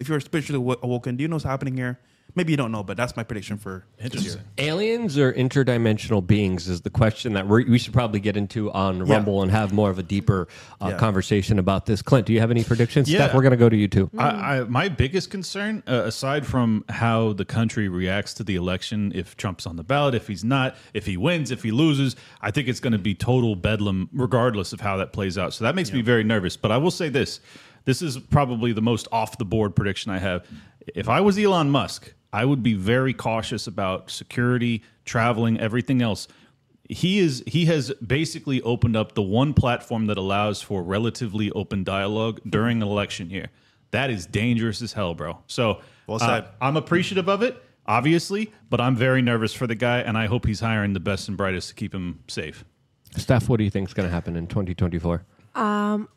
If 0.00 0.08
you're 0.08 0.18
spiritually 0.20 0.62
awo- 0.64 0.82
awoken, 0.82 1.16
do 1.16 1.22
you 1.22 1.28
know 1.28 1.36
what's 1.36 1.44
happening 1.44 1.76
here? 1.76 2.00
Maybe 2.34 2.52
you 2.52 2.56
don't 2.56 2.72
know, 2.72 2.82
but 2.82 2.96
that's 2.96 3.16
my 3.16 3.22
prediction 3.22 3.56
for 3.58 3.84
this 3.98 4.24
year. 4.24 4.36
Aliens 4.58 5.18
or 5.18 5.32
interdimensional 5.32 6.26
beings 6.26 6.68
is 6.68 6.80
the 6.82 6.90
question 6.90 7.32
that 7.34 7.46
we're, 7.46 7.68
we 7.68 7.78
should 7.78 7.92
probably 7.92 8.20
get 8.20 8.36
into 8.36 8.70
on 8.72 9.06
Yeah. 9.06 9.14
Rumble 9.14 9.42
and 9.42 9.50
have 9.50 9.72
more 9.72 9.90
of 9.90 9.98
a 9.98 10.02
deeper 10.02 10.48
uh, 10.80 10.88
Yeah. 10.90 10.96
conversation 10.98 11.58
about 11.58 11.86
this. 11.86 12.02
Clint, 12.02 12.26
do 12.26 12.32
you 12.32 12.40
have 12.40 12.50
any 12.50 12.64
predictions? 12.64 13.10
Yeah. 13.10 13.20
Steph, 13.26 13.34
we're 13.34 13.42
going 13.42 13.50
to 13.52 13.56
go 13.56 13.68
to 13.68 13.76
you 13.76 13.88
too. 13.88 14.10
I, 14.16 14.58
I, 14.58 14.60
my 14.64 14.88
biggest 14.88 15.30
concern, 15.30 15.82
uh, 15.88 16.02
aside 16.04 16.46
from 16.46 16.84
how 16.88 17.32
the 17.32 17.44
country 17.44 17.88
reacts 17.88 18.34
to 18.34 18.44
the 18.44 18.56
election, 18.56 19.12
if 19.14 19.36
Trump's 19.36 19.66
on 19.66 19.76
the 19.76 19.84
ballot, 19.84 20.14
if 20.14 20.26
he's 20.28 20.44
not, 20.44 20.76
if 20.94 21.06
he 21.06 21.16
wins, 21.16 21.50
if 21.50 21.62
he 21.62 21.70
loses, 21.70 22.16
I 22.40 22.50
think 22.50 22.68
it's 22.68 22.80
going 22.80 22.92
to 22.92 22.98
be 22.98 23.14
total 23.14 23.56
bedlam, 23.56 24.08
regardless 24.12 24.72
of 24.72 24.80
how 24.80 24.96
that 24.98 25.12
plays 25.12 25.36
out. 25.36 25.52
So 25.54 25.64
that 25.64 25.74
makes 25.74 25.92
me 25.92 26.02
very 26.02 26.24
nervous. 26.24 26.56
But 26.56 26.70
I 26.72 26.76
will 26.76 26.90
say 26.90 27.08
this 27.08 27.40
this 27.86 28.02
is 28.02 28.18
probably 28.18 28.72
the 28.74 28.82
most 28.82 29.08
off 29.10 29.38
the 29.38 29.44
board 29.44 29.74
prediction 29.74 30.12
I 30.12 30.18
have. 30.18 30.46
If 30.94 31.08
I 31.08 31.20
was 31.22 31.38
Elon 31.38 31.70
Musk, 31.70 32.12
I 32.32 32.44
would 32.44 32.62
be 32.62 32.74
very 32.74 33.12
cautious 33.12 33.66
about 33.66 34.10
security, 34.10 34.82
traveling, 35.04 35.58
everything 35.58 36.02
else 36.02 36.28
he 36.90 37.20
is 37.20 37.42
he 37.46 37.66
has 37.66 37.92
basically 38.04 38.60
opened 38.62 38.96
up 38.96 39.14
the 39.14 39.22
one 39.22 39.54
platform 39.54 40.06
that 40.06 40.18
allows 40.18 40.60
for 40.60 40.82
relatively 40.82 41.50
open 41.52 41.84
dialogue 41.84 42.40
during 42.48 42.82
an 42.82 42.88
election 42.88 43.30
year. 43.30 43.48
That 43.92 44.10
is 44.10 44.26
dangerous 44.26 44.82
as 44.82 44.92
hell, 44.92 45.14
bro. 45.14 45.38
So 45.46 45.80
Well 46.08 46.18
uh. 46.20 46.42
I'm 46.60 46.76
appreciative 46.76 47.28
of 47.28 47.42
it, 47.42 47.62
obviously, 47.86 48.52
but 48.68 48.80
I'm 48.80 48.96
very 48.96 49.22
nervous 49.22 49.52
for 49.52 49.68
the 49.68 49.76
guy, 49.76 50.00
and 50.00 50.18
I 50.18 50.26
hope 50.26 50.46
he's 50.46 50.60
hiring 50.60 50.92
the 50.92 51.00
best 51.00 51.28
and 51.28 51.36
brightest 51.36 51.68
to 51.68 51.74
keep 51.76 51.94
him 51.94 52.20
safe. 52.26 52.64
Steph, 53.16 53.48
what 53.48 53.58
do 53.58 53.64
you 53.64 53.70
think 53.70 53.88
is 53.88 53.94
going 53.94 54.08
to 54.08 54.12
happen 54.12 54.36
in 54.36 54.48
2024? 54.48 55.24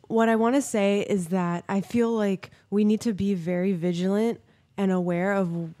what 0.08 0.28
I 0.28 0.36
want 0.36 0.54
to 0.54 0.62
say 0.62 1.00
is 1.00 1.28
that 1.28 1.64
I 1.68 1.80
feel 1.80 2.10
like 2.10 2.50
we 2.70 2.84
need 2.84 3.00
to 3.02 3.12
be 3.12 3.34
very 3.34 3.72
vigilant 3.72 4.40
and 4.76 4.90
aware 4.90 5.32
of 5.32 5.52
w- 5.52 5.74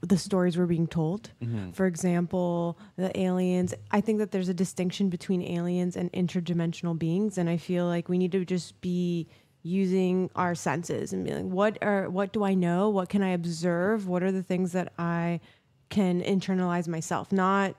the 0.00 0.18
stories 0.18 0.58
we're 0.58 0.66
being 0.66 0.86
told. 0.86 1.30
Mm-hmm. 1.42 1.70
For 1.72 1.86
example, 1.86 2.78
the 2.96 3.16
aliens. 3.18 3.74
I 3.90 4.00
think 4.00 4.18
that 4.18 4.32
there's 4.32 4.48
a 4.48 4.54
distinction 4.54 5.08
between 5.08 5.42
aliens 5.42 5.96
and 5.96 6.12
interdimensional 6.12 6.98
beings, 6.98 7.38
and 7.38 7.48
I 7.48 7.56
feel 7.56 7.86
like 7.86 8.08
we 8.08 8.18
need 8.18 8.32
to 8.32 8.44
just 8.44 8.80
be 8.80 9.28
using 9.62 10.28
our 10.34 10.54
senses 10.54 11.12
and 11.12 11.24
be 11.24 11.32
like, 11.32 11.44
what 11.44 11.78
are 11.82 12.10
what 12.10 12.32
do 12.32 12.42
I 12.42 12.54
know? 12.54 12.88
What 12.88 13.08
can 13.08 13.22
I 13.22 13.30
observe? 13.30 14.08
What 14.08 14.22
are 14.22 14.32
the 14.32 14.42
things 14.42 14.72
that 14.72 14.92
I 14.98 15.40
can 15.88 16.20
internalize 16.22 16.88
myself? 16.88 17.30
Not 17.30 17.76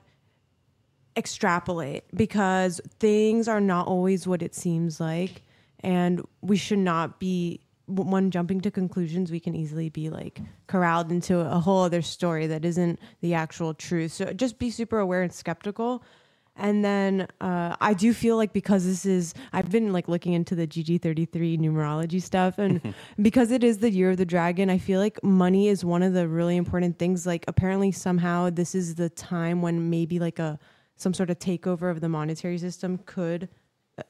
extrapolate 1.16 2.04
because 2.14 2.80
things 2.98 3.46
are 3.46 3.60
not 3.60 3.86
always 3.86 4.26
what 4.26 4.42
it 4.42 4.54
seems 4.54 4.98
like 4.98 5.42
and 5.80 6.26
we 6.40 6.56
should 6.56 6.78
not 6.78 7.20
be 7.20 7.60
one 7.86 8.30
jumping 8.30 8.60
to 8.60 8.70
conclusions 8.70 9.30
we 9.30 9.40
can 9.40 9.54
easily 9.54 9.88
be 9.88 10.08
like 10.10 10.40
corralled 10.66 11.10
into 11.10 11.38
a 11.38 11.58
whole 11.60 11.82
other 11.82 12.02
story 12.02 12.46
that 12.46 12.64
isn't 12.64 12.98
the 13.20 13.34
actual 13.34 13.74
truth 13.74 14.12
so 14.12 14.32
just 14.32 14.58
be 14.58 14.70
super 14.70 14.98
aware 14.98 15.22
and 15.22 15.32
skeptical 15.32 16.02
and 16.56 16.84
then 16.84 17.26
uh, 17.40 17.74
I 17.80 17.94
do 17.94 18.12
feel 18.12 18.36
like 18.36 18.52
because 18.52 18.84
this 18.84 19.04
is, 19.04 19.34
I've 19.52 19.70
been 19.70 19.92
like 19.92 20.06
looking 20.06 20.34
into 20.34 20.54
the 20.54 20.66
GG33 20.66 21.58
numerology 21.58 22.22
stuff, 22.22 22.58
and 22.58 22.94
because 23.20 23.50
it 23.50 23.64
is 23.64 23.78
the 23.78 23.90
year 23.90 24.10
of 24.10 24.18
the 24.18 24.24
dragon, 24.24 24.70
I 24.70 24.78
feel 24.78 25.00
like 25.00 25.22
money 25.24 25.68
is 25.68 25.84
one 25.84 26.02
of 26.02 26.12
the 26.12 26.28
really 26.28 26.56
important 26.56 26.98
things. 26.98 27.26
Like, 27.26 27.44
apparently, 27.48 27.90
somehow, 27.90 28.50
this 28.50 28.74
is 28.76 28.94
the 28.94 29.08
time 29.08 29.62
when 29.62 29.90
maybe 29.90 30.20
like 30.20 30.38
a 30.38 30.58
some 30.96 31.12
sort 31.12 31.28
of 31.28 31.40
takeover 31.40 31.90
of 31.90 32.00
the 32.00 32.08
monetary 32.08 32.56
system 32.56 32.98
could 33.04 33.48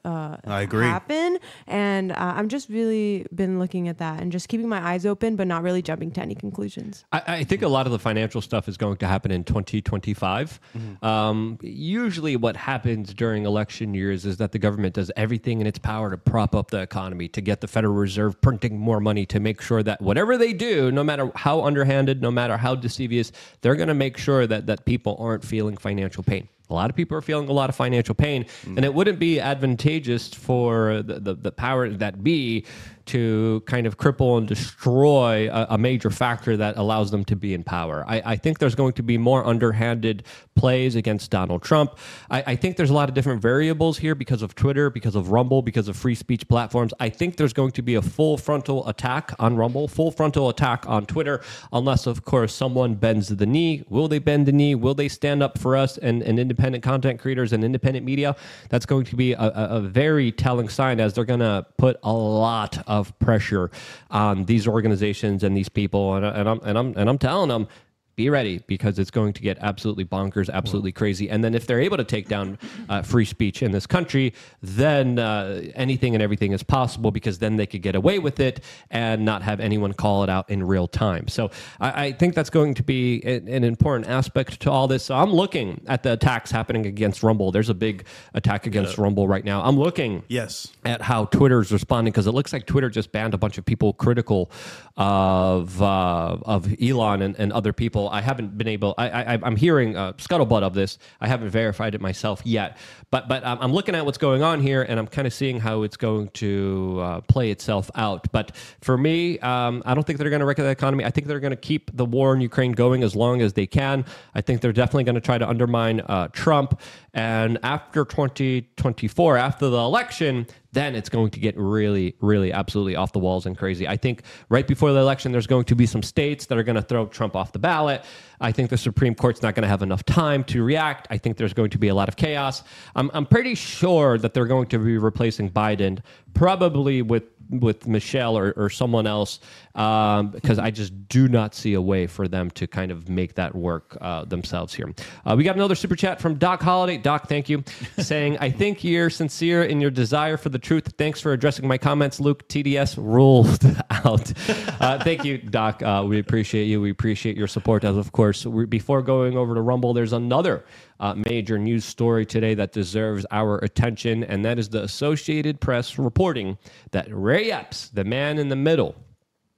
uh, 0.03 0.37
I 0.45 0.61
agree. 0.61 0.85
happen. 0.85 1.37
And 1.67 2.11
uh, 2.11 2.15
I'm 2.17 2.49
just 2.49 2.69
really 2.69 3.25
been 3.33 3.59
looking 3.59 3.87
at 3.87 3.99
that 3.99 4.21
and 4.21 4.31
just 4.31 4.49
keeping 4.49 4.67
my 4.67 4.85
eyes 4.85 5.05
open, 5.05 5.35
but 5.35 5.47
not 5.47 5.63
really 5.63 5.81
jumping 5.81 6.11
to 6.11 6.21
any 6.21 6.35
conclusions. 6.35 7.05
I, 7.11 7.23
I 7.27 7.43
think 7.43 7.61
a 7.61 7.67
lot 7.67 7.85
of 7.85 7.91
the 7.91 7.99
financial 7.99 8.41
stuff 8.41 8.67
is 8.67 8.77
going 8.77 8.97
to 8.97 9.07
happen 9.07 9.31
in 9.31 9.43
2025. 9.43 10.59
Um, 11.01 11.57
usually, 11.61 12.35
what 12.35 12.55
happens 12.55 13.13
during 13.13 13.45
election 13.45 13.93
years 13.93 14.25
is 14.25 14.37
that 14.37 14.51
the 14.51 14.59
government 14.59 14.95
does 14.95 15.11
everything 15.15 15.61
in 15.61 15.67
its 15.67 15.79
power 15.79 16.09
to 16.09 16.17
prop 16.17 16.55
up 16.55 16.71
the 16.71 16.81
economy, 16.81 17.27
to 17.29 17.41
get 17.41 17.61
the 17.61 17.67
Federal 17.67 17.93
Reserve 17.93 18.39
printing 18.41 18.79
more 18.79 18.99
money, 18.99 19.25
to 19.27 19.39
make 19.39 19.61
sure 19.61 19.83
that 19.83 20.01
whatever 20.01 20.37
they 20.37 20.53
do, 20.53 20.91
no 20.91 21.03
matter 21.03 21.31
how 21.35 21.63
underhanded, 21.63 22.21
no 22.21 22.31
matter 22.31 22.57
how 22.57 22.75
deceivious, 22.75 23.31
they're 23.61 23.75
going 23.75 23.87
to 23.87 23.93
make 23.93 24.17
sure 24.17 24.47
that, 24.47 24.65
that 24.65 24.85
people 24.85 25.15
aren't 25.19 25.43
feeling 25.43 25.77
financial 25.77 26.23
pain. 26.23 26.47
A 26.69 26.73
lot 26.73 26.89
of 26.89 26.95
people 26.95 27.17
are 27.17 27.21
feeling 27.21 27.47
a 27.47 27.53
lot 27.53 27.69
of 27.69 27.75
financial 27.75 28.15
pain, 28.15 28.45
and 28.65 28.83
it 28.83 28.93
wouldn't 28.93 29.19
be 29.19 29.39
advantageous 29.39 30.33
for 30.33 31.03
the, 31.03 31.19
the, 31.19 31.35
the 31.35 31.51
power 31.51 31.89
that 31.89 32.23
be 32.23 32.65
to 33.07 33.63
kind 33.65 33.85
of 33.87 33.97
cripple 33.97 34.37
and 34.37 34.47
destroy 34.47 35.49
a, 35.51 35.67
a 35.71 35.77
major 35.77 36.09
factor 36.09 36.57
that 36.57 36.77
allows 36.77 37.11
them 37.11 37.23
to 37.25 37.35
be 37.35 37.53
in 37.53 37.63
power. 37.63 38.03
I, 38.07 38.21
I 38.25 38.35
think 38.35 38.59
there's 38.59 38.75
going 38.75 38.93
to 38.93 39.03
be 39.03 39.17
more 39.17 39.45
underhanded 39.45 40.23
plays 40.55 40.95
against 40.95 41.31
Donald 41.31 41.61
Trump. 41.61 41.97
I, 42.29 42.43
I 42.47 42.55
think 42.55 42.77
there's 42.77 42.89
a 42.89 42.93
lot 42.93 43.09
of 43.09 43.15
different 43.15 43.41
variables 43.41 43.97
here 43.97 44.15
because 44.15 44.41
of 44.41 44.55
Twitter, 44.55 44.89
because 44.89 45.15
of 45.15 45.31
Rumble, 45.31 45.61
because 45.61 45.87
of 45.87 45.97
free 45.97 46.15
speech 46.15 46.47
platforms. 46.47 46.93
I 46.99 47.09
think 47.09 47.37
there's 47.37 47.53
going 47.53 47.71
to 47.71 47.81
be 47.81 47.95
a 47.95 48.01
full 48.01 48.37
frontal 48.37 48.87
attack 48.87 49.33
on 49.39 49.55
Rumble, 49.55 49.87
full 49.87 50.11
frontal 50.11 50.49
attack 50.49 50.87
on 50.87 51.05
Twitter, 51.05 51.41
unless, 51.73 52.07
of 52.07 52.25
course, 52.25 52.53
someone 52.53 52.95
bends 52.95 53.29
the 53.29 53.45
knee. 53.45 53.83
Will 53.89 54.07
they 54.07 54.19
bend 54.19 54.45
the 54.45 54.51
knee? 54.51 54.75
Will 54.75 54.95
they 54.95 55.09
stand 55.09 55.43
up 55.43 55.57
for 55.57 55.75
us 55.75 55.97
and, 55.97 56.23
and 56.23 56.39
independent 56.39 56.83
content 56.83 57.19
creators 57.19 57.53
and 57.53 57.63
independent 57.63 58.05
media? 58.05 58.35
That's 58.69 58.85
going 58.85 59.05
to 59.05 59.15
be 59.15 59.33
a, 59.33 59.39
a, 59.39 59.81
very 59.81 60.31
telling 60.31 60.69
sign 60.69 60.99
as 60.99 61.13
they're 61.13 61.25
going 61.25 61.39
to 61.41 61.65
put 61.77 61.97
a 62.03 62.13
lot 62.13 62.81
of 62.87 62.94
pressure 63.19 63.71
on 64.09 64.45
these 64.45 64.67
organizations 64.67 65.43
and 65.43 65.55
these 65.55 65.69
people. 65.69 66.15
And, 66.15 66.25
and, 66.25 66.49
I'm, 66.49 66.59
and, 66.63 66.77
I'm, 66.77 66.93
and 66.97 67.09
I'm 67.09 67.17
telling 67.17 67.49
them, 67.49 67.67
be 68.15 68.29
ready 68.29 68.59
because 68.67 68.99
it's 68.99 69.11
going 69.11 69.33
to 69.33 69.41
get 69.41 69.57
absolutely 69.61 70.05
bonkers, 70.05 70.49
absolutely 70.49 70.91
crazy. 70.91 71.29
And 71.29 71.43
then 71.43 71.53
if 71.53 71.67
they're 71.67 71.81
able 71.81 71.97
to 71.97 72.03
take 72.03 72.27
down 72.27 72.57
uh, 72.89 73.01
free 73.01 73.25
speech 73.25 73.61
in 73.61 73.71
this 73.71 73.85
country, 73.85 74.33
then 74.61 75.19
uh, 75.19 75.61
anything 75.75 76.15
and 76.15 76.21
everything 76.23 76.51
is 76.53 76.63
possible 76.63 77.11
because 77.11 77.39
then 77.39 77.55
they 77.57 77.65
could 77.65 77.81
get 77.81 77.95
away 77.95 78.19
with 78.19 78.39
it 78.39 78.61
and 78.89 79.25
not 79.25 79.41
have 79.41 79.59
anyone 79.59 79.93
call 79.93 80.23
it 80.23 80.29
out 80.29 80.49
in 80.49 80.63
real 80.63 80.87
time. 80.87 81.27
So 81.27 81.51
I, 81.79 82.05
I 82.05 82.11
think 82.13 82.35
that's 82.35 82.49
going 82.49 82.73
to 82.75 82.83
be 82.83 83.21
an, 83.23 83.47
an 83.47 83.63
important 83.63 84.09
aspect 84.09 84.59
to 84.61 84.71
all 84.71 84.87
this. 84.87 85.03
So 85.03 85.15
I'm 85.15 85.31
looking 85.31 85.81
at 85.87 86.03
the 86.03 86.13
attacks 86.13 86.51
happening 86.51 86.85
against 86.85 87.23
Rumble. 87.23 87.51
There's 87.51 87.69
a 87.69 87.73
big 87.73 88.05
attack 88.33 88.65
against 88.67 88.97
Rumble 88.97 89.27
right 89.27 89.43
now. 89.43 89.61
I'm 89.63 89.77
looking 89.77 90.23
Yes. 90.27 90.71
at 90.85 91.01
how 91.01 91.25
Twitter's 91.25 91.71
responding 91.71 92.11
because 92.11 92.27
it 92.27 92.31
looks 92.31 92.53
like 92.53 92.65
Twitter 92.65 92.89
just 92.89 93.11
banned 93.11 93.33
a 93.33 93.37
bunch 93.37 93.57
of 93.57 93.65
people 93.65 93.93
critical 93.93 94.51
of 94.97 95.81
uh, 95.81 96.37
of 96.45 96.73
Elon 96.81 97.21
and, 97.21 97.35
and 97.37 97.51
other 97.51 97.73
people. 97.73 98.04
I 98.09 98.21
haven't 98.21 98.57
been 98.57 98.67
able. 98.67 98.93
I, 98.97 99.09
I 99.09 99.39
I'm 99.41 99.55
hearing 99.55 99.95
uh, 99.95 100.13
scuttlebutt 100.13 100.63
of 100.63 100.73
this. 100.73 100.97
I 101.21 101.27
haven't 101.27 101.49
verified 101.49 101.95
it 101.95 102.01
myself 102.01 102.41
yet, 102.45 102.77
but 103.11 103.27
but 103.27 103.45
I'm 103.45 103.73
looking 103.73 103.95
at 103.95 104.05
what's 104.05 104.17
going 104.17 104.43
on 104.43 104.61
here, 104.61 104.83
and 104.83 104.99
I'm 104.99 105.07
kind 105.07 105.27
of 105.27 105.33
seeing 105.33 105.59
how 105.59 105.83
it's 105.83 105.97
going 105.97 106.29
to 106.29 106.99
uh, 107.01 107.21
play 107.21 107.51
itself 107.51 107.89
out. 107.95 108.31
But 108.31 108.55
for 108.81 108.97
me, 108.97 109.39
um, 109.39 109.83
I 109.85 109.93
don't 109.93 110.05
think 110.05 110.19
they're 110.19 110.29
going 110.29 110.39
to 110.39 110.45
wreck 110.45 110.57
the 110.57 110.67
economy. 110.67 111.05
I 111.05 111.11
think 111.11 111.27
they're 111.27 111.39
going 111.39 111.51
to 111.51 111.57
keep 111.57 111.95
the 111.95 112.05
war 112.05 112.33
in 112.33 112.41
Ukraine 112.41 112.71
going 112.71 113.03
as 113.03 113.15
long 113.15 113.41
as 113.41 113.53
they 113.53 113.67
can. 113.67 114.05
I 114.33 114.41
think 114.41 114.61
they're 114.61 114.73
definitely 114.73 115.05
going 115.05 115.15
to 115.15 115.21
try 115.21 115.37
to 115.37 115.47
undermine 115.47 116.01
uh, 116.01 116.27
Trump, 116.29 116.79
and 117.15 117.57
after 117.63 118.03
2024, 118.03 119.37
after 119.37 119.69
the 119.69 119.77
election, 119.77 120.45
then 120.73 120.95
it's 120.95 121.07
going 121.07 121.29
to 121.29 121.39
get 121.39 121.57
really, 121.57 122.17
really, 122.19 122.51
absolutely 122.51 122.97
off 122.97 123.13
the 123.13 123.19
walls 123.19 123.45
and 123.45 123.57
crazy. 123.57 123.87
I 123.87 123.95
think 123.95 124.23
right 124.49 124.67
before 124.67 124.91
the 124.91 124.99
election, 124.99 125.31
there's 125.31 125.47
going 125.47 125.63
to 125.65 125.75
be 125.75 125.85
some 125.85 126.03
states 126.03 126.47
that 126.47 126.57
are 126.57 126.63
going 126.63 126.75
to 126.75 126.81
throw 126.81 127.05
Trump 127.05 127.37
off 127.37 127.53
the 127.53 127.59
ballot. 127.59 128.03
I 128.41 128.51
think 128.51 128.69
the 128.69 128.77
Supreme 128.77 129.15
Court's 129.15 129.41
not 129.41 129.55
going 129.55 129.63
to 129.63 129.69
have 129.69 129.81
enough 129.81 130.03
time 130.03 130.43
to 130.45 130.61
react. 130.61 131.07
I 131.09 131.17
think 131.17 131.37
there's 131.37 131.53
going 131.53 131.69
to 131.69 131.77
be 131.77 131.87
a 131.87 131.95
lot 131.95 132.09
of 132.09 132.17
chaos. 132.17 132.63
I'm, 132.97 133.09
I'm 133.13 133.25
pretty 133.25 133.55
sure 133.55 134.17
that 134.17 134.33
they're 134.33 134.45
going 134.45 134.67
to 134.67 134.79
be 134.79 134.97
replacing 134.97 135.51
Biden, 135.51 135.99
probably 136.33 137.01
with 137.01 137.23
with 137.49 137.87
Michelle 137.87 138.37
or, 138.37 138.53
or 138.55 138.69
someone 138.69 139.07
else, 139.07 139.39
um, 139.75 140.29
because 140.29 140.59
I 140.59 140.71
just 140.71 141.07
do 141.07 141.27
not 141.27 141.53
see 141.55 141.73
a 141.73 141.81
way 141.81 142.07
for 142.07 142.27
them 142.27 142.49
to 142.51 142.67
kind 142.67 142.91
of 142.91 143.09
make 143.09 143.35
that 143.35 143.55
work 143.55 143.97
uh, 144.01 144.25
themselves 144.25 144.73
here. 144.73 144.93
Uh, 145.25 145.35
we 145.37 145.43
got 145.43 145.55
another 145.55 145.75
super 145.75 145.95
chat 145.95 146.19
from 146.19 146.35
Doc 146.35 146.61
Holiday. 146.61 146.97
Doc, 146.97 147.27
thank 147.27 147.49
you, 147.49 147.63
saying, 147.97 148.37
I 148.39 148.49
think 148.49 148.83
you're 148.83 149.09
sincere 149.09 149.63
in 149.63 149.81
your 149.81 149.91
desire 149.91 150.37
for 150.37 150.49
the 150.49 150.59
truth. 150.59 150.93
Thanks 150.97 151.21
for 151.21 151.33
addressing 151.33 151.67
my 151.67 151.77
comments. 151.77 152.19
Luke, 152.19 152.47
TDS 152.47 152.97
ruled 152.97 153.63
out. 153.89 154.33
Uh, 154.81 155.03
thank 155.03 155.23
you, 155.23 155.37
Doc. 155.37 155.81
Uh, 155.81 156.03
we 156.07 156.19
appreciate 156.19 156.65
you. 156.65 156.81
We 156.81 156.91
appreciate 156.91 157.37
your 157.37 157.47
support, 157.47 157.83
as 157.83 157.97
of 157.97 158.11
course. 158.11 158.45
We, 158.45 158.65
before 158.65 159.01
going 159.01 159.37
over 159.37 159.53
to 159.55 159.61
Rumble, 159.61 159.93
there's 159.93 160.13
another 160.13 160.65
uh, 160.99 161.15
major 161.29 161.57
news 161.57 161.85
story 161.85 162.25
today 162.25 162.53
that 162.53 162.71
deserves 162.71 163.25
our 163.31 163.57
attention, 163.59 164.23
and 164.23 164.45
that 164.45 164.59
is 164.59 164.69
the 164.69 164.83
Associated 164.83 165.59
Press 165.59 165.97
reporting 165.97 166.57
that 166.91 167.07
Ray 167.09 167.51
Epps, 167.51 167.89
the 167.89 168.03
man 168.03 168.37
in 168.37 168.49
the 168.49 168.55
middle 168.55 168.95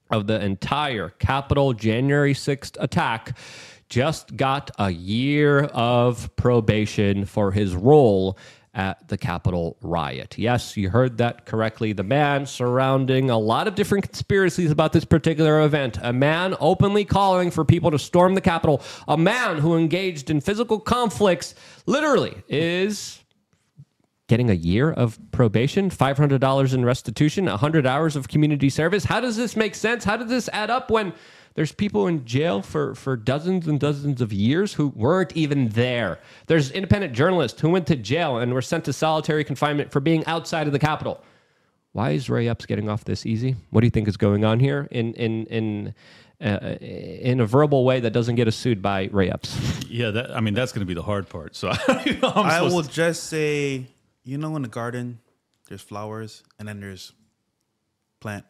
of 0.10 0.28
the 0.28 0.42
entire 0.42 1.10
Capitol 1.10 1.74
January 1.74 2.34
6th 2.34 2.78
attack, 2.80 3.38
just 3.90 4.36
got 4.36 4.72
a 4.80 4.90
year 4.90 5.64
of 5.66 6.36
probation 6.36 7.26
for 7.26 7.52
his 7.52 7.76
role 7.76 8.38
at 8.78 9.08
the 9.08 9.18
Capitol 9.18 9.76
riot. 9.82 10.38
Yes, 10.38 10.78
you 10.78 10.90
heard 10.90 11.18
that 11.18 11.46
correctly. 11.46 11.94
The 11.94 12.04
man 12.04 12.46
surrounding 12.46 13.32
a 13.32 13.38
lot 13.38 13.68
of 13.68 13.74
different 13.74 14.06
conspiracies 14.06 14.70
about 14.70 14.94
this 14.94 15.04
particular 15.04 15.62
event. 15.64 15.98
A 16.02 16.14
man 16.14 16.56
openly 16.60 17.04
calling 17.04 17.50
for 17.50 17.66
people 17.66 17.90
to 17.90 18.00
storm 18.00 18.36
the 18.36 18.42
Capitol. 18.42 18.82
A 19.08 19.18
man 19.18 19.58
who 19.58 19.76
engaged 19.76 20.30
in 20.30 20.40
physical 20.40 20.80
conflicts 20.80 21.56
literally 21.88 22.36
is 22.48 23.20
getting 24.28 24.50
a 24.50 24.54
year 24.54 24.92
of 24.92 25.18
probation, 25.32 25.90
$500 25.90 26.74
in 26.74 26.86
restitution, 26.86 27.46
100 27.46 27.88
hours 27.88 28.16
of 28.16 28.28
community 28.28 28.70
service. 28.70 29.06
How 29.06 29.20
does 29.20 29.38
this 29.38 29.56
make 29.56 29.74
sense? 29.74 30.04
How 30.04 30.18
does 30.18 30.30
this 30.30 30.50
add 30.54 30.70
up 30.70 30.92
when 30.92 31.14
there's 31.58 31.72
people 31.72 32.06
in 32.06 32.24
jail 32.24 32.62
for, 32.62 32.94
for 32.94 33.18
dozens 33.18 33.68
and 33.68 33.80
dozens 33.80 34.22
of 34.22 34.32
years 34.32 34.76
who 34.76 34.90
weren't 34.90 35.36
even 35.36 35.70
there? 35.70 36.20
There's 36.46 36.70
independent 36.70 37.14
journalists 37.14 37.60
who 37.60 37.72
went 37.72 37.88
to 37.88 37.96
jail 37.96 38.38
and 38.38 38.54
were 38.54 38.62
sent 38.62 38.86
to 38.86 38.94
solitary 38.94 39.44
confinement 39.44 39.92
for 39.92 40.00
being 40.00 40.24
outside 40.28 40.68
of 40.68 40.74
the 40.74 40.78
Capitol. 40.78 41.24
Why 41.94 42.12
is 42.12 42.30
Ray 42.30 42.48
Epps 42.48 42.68
getting 42.68 42.88
off 42.90 43.06
this 43.06 43.26
easy? 43.26 43.56
What 43.72 43.82
do 43.82 43.88
you 43.88 43.92
think 43.92 44.08
is 44.08 44.18
going 44.18 44.46
on 44.46 44.60
here 44.60 44.88
in 44.92 45.16
in 45.16 45.48
in 45.48 45.96
uh, 46.40 46.76
in 46.80 47.40
a 47.40 47.46
verbal 47.48 47.84
way 47.86 48.02
that 48.02 48.12
doesn't 48.12 48.36
get 48.36 48.48
us 48.48 48.56
sued 48.56 48.84
by 48.84 49.10
Ray 49.12 49.32
Epps? 49.32 49.58
Yeah, 49.90 50.12
that, 50.12 50.38
I 50.38 50.42
mean 50.42 50.54
that's 50.54 50.72
going 50.72 50.82
to 50.82 50.86
be 50.86 50.94
the 50.94 51.02
hard 51.02 51.28
part. 51.28 51.56
So 51.56 51.70
I, 51.88 52.20
know 52.22 52.34
I'm 52.36 52.46
I 52.46 52.54
supposed 52.58 52.76
will 52.76 52.84
to- 52.84 52.90
just 52.92 53.24
say, 53.24 53.88
you 54.24 54.38
know, 54.38 54.56
in 54.56 54.62
the 54.62 54.68
garden, 54.68 55.18
there's 55.70 55.82
flowers 55.82 56.44
and 56.60 56.68
then 56.68 56.82
there's 56.82 57.14
plant. 58.20 58.46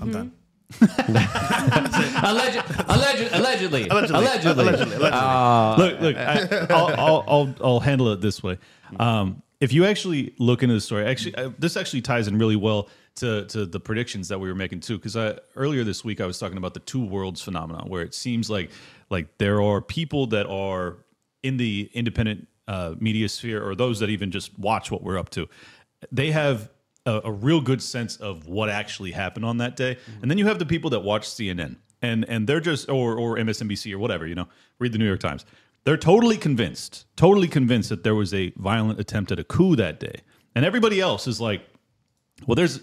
I'm 0.00 0.10
done. 0.10 0.32
Alleged, 1.08 2.62
alleged, 2.88 3.32
allegedly, 3.32 3.88
Allegedly. 3.88 3.88
allegedly, 3.88 4.18
Allegedly. 4.18 4.96
Allegedly. 4.96 5.08
Uh, 5.12 5.76
look, 5.78 6.00
look. 6.00 6.16
I, 6.16 6.66
I'll, 6.70 6.88
I'll, 7.00 7.24
I'll, 7.28 7.54
I'll 7.62 7.80
handle 7.80 8.12
it 8.12 8.20
this 8.20 8.42
way. 8.42 8.58
Um, 8.98 9.42
if 9.60 9.72
you 9.72 9.84
actually 9.86 10.34
look 10.38 10.62
into 10.62 10.74
the 10.74 10.80
story, 10.80 11.06
actually, 11.06 11.34
uh, 11.36 11.50
this 11.58 11.76
actually 11.76 12.02
ties 12.02 12.28
in 12.28 12.38
really 12.38 12.56
well 12.56 12.88
to 13.16 13.46
to 13.46 13.64
the 13.64 13.80
predictions 13.80 14.28
that 14.28 14.38
we 14.38 14.48
were 14.48 14.54
making 14.54 14.80
too. 14.80 14.98
Because 14.98 15.16
earlier 15.54 15.84
this 15.84 16.04
week, 16.04 16.20
I 16.20 16.26
was 16.26 16.38
talking 16.38 16.58
about 16.58 16.74
the 16.74 16.80
two 16.80 17.04
worlds 17.04 17.40
phenomenon, 17.40 17.88
where 17.88 18.02
it 18.02 18.14
seems 18.14 18.50
like 18.50 18.70
like 19.08 19.38
there 19.38 19.62
are 19.62 19.80
people 19.80 20.26
that 20.28 20.46
are 20.46 20.98
in 21.42 21.56
the 21.56 21.88
independent 21.94 22.48
uh, 22.68 22.94
media 22.98 23.28
sphere, 23.28 23.66
or 23.66 23.74
those 23.74 24.00
that 24.00 24.10
even 24.10 24.30
just 24.30 24.58
watch 24.58 24.90
what 24.90 25.02
we're 25.02 25.18
up 25.18 25.30
to. 25.30 25.48
They 26.12 26.32
have 26.32 26.68
a, 27.06 27.22
a 27.24 27.32
real 27.32 27.60
good 27.60 27.82
sense 27.82 28.16
of 28.16 28.46
what 28.46 28.68
actually 28.68 29.12
happened 29.12 29.44
on 29.44 29.58
that 29.58 29.76
day, 29.76 29.94
mm-hmm. 29.94 30.22
and 30.22 30.30
then 30.30 30.38
you 30.38 30.46
have 30.46 30.58
the 30.58 30.66
people 30.66 30.90
that 30.90 31.00
watch 31.00 31.26
CNN 31.26 31.76
and 32.02 32.24
and 32.28 32.46
they're 32.46 32.60
just 32.60 32.88
or 32.88 33.16
or 33.16 33.36
MSNBC 33.36 33.92
or 33.92 33.98
whatever, 33.98 34.26
you 34.26 34.34
know, 34.34 34.48
read 34.78 34.92
the 34.92 34.98
New 34.98 35.06
York 35.06 35.20
Times. 35.20 35.44
They're 35.84 35.96
totally 35.96 36.36
convinced, 36.36 37.06
totally 37.16 37.48
convinced 37.48 37.90
that 37.90 38.02
there 38.02 38.14
was 38.14 38.34
a 38.34 38.50
violent 38.56 38.98
attempt 38.98 39.30
at 39.30 39.38
a 39.38 39.44
coup 39.44 39.76
that 39.76 40.00
day. 40.00 40.20
And 40.54 40.64
everybody 40.64 41.00
else 41.00 41.28
is 41.28 41.40
like, 41.40 41.62
well, 42.46 42.56
there's 42.56 42.80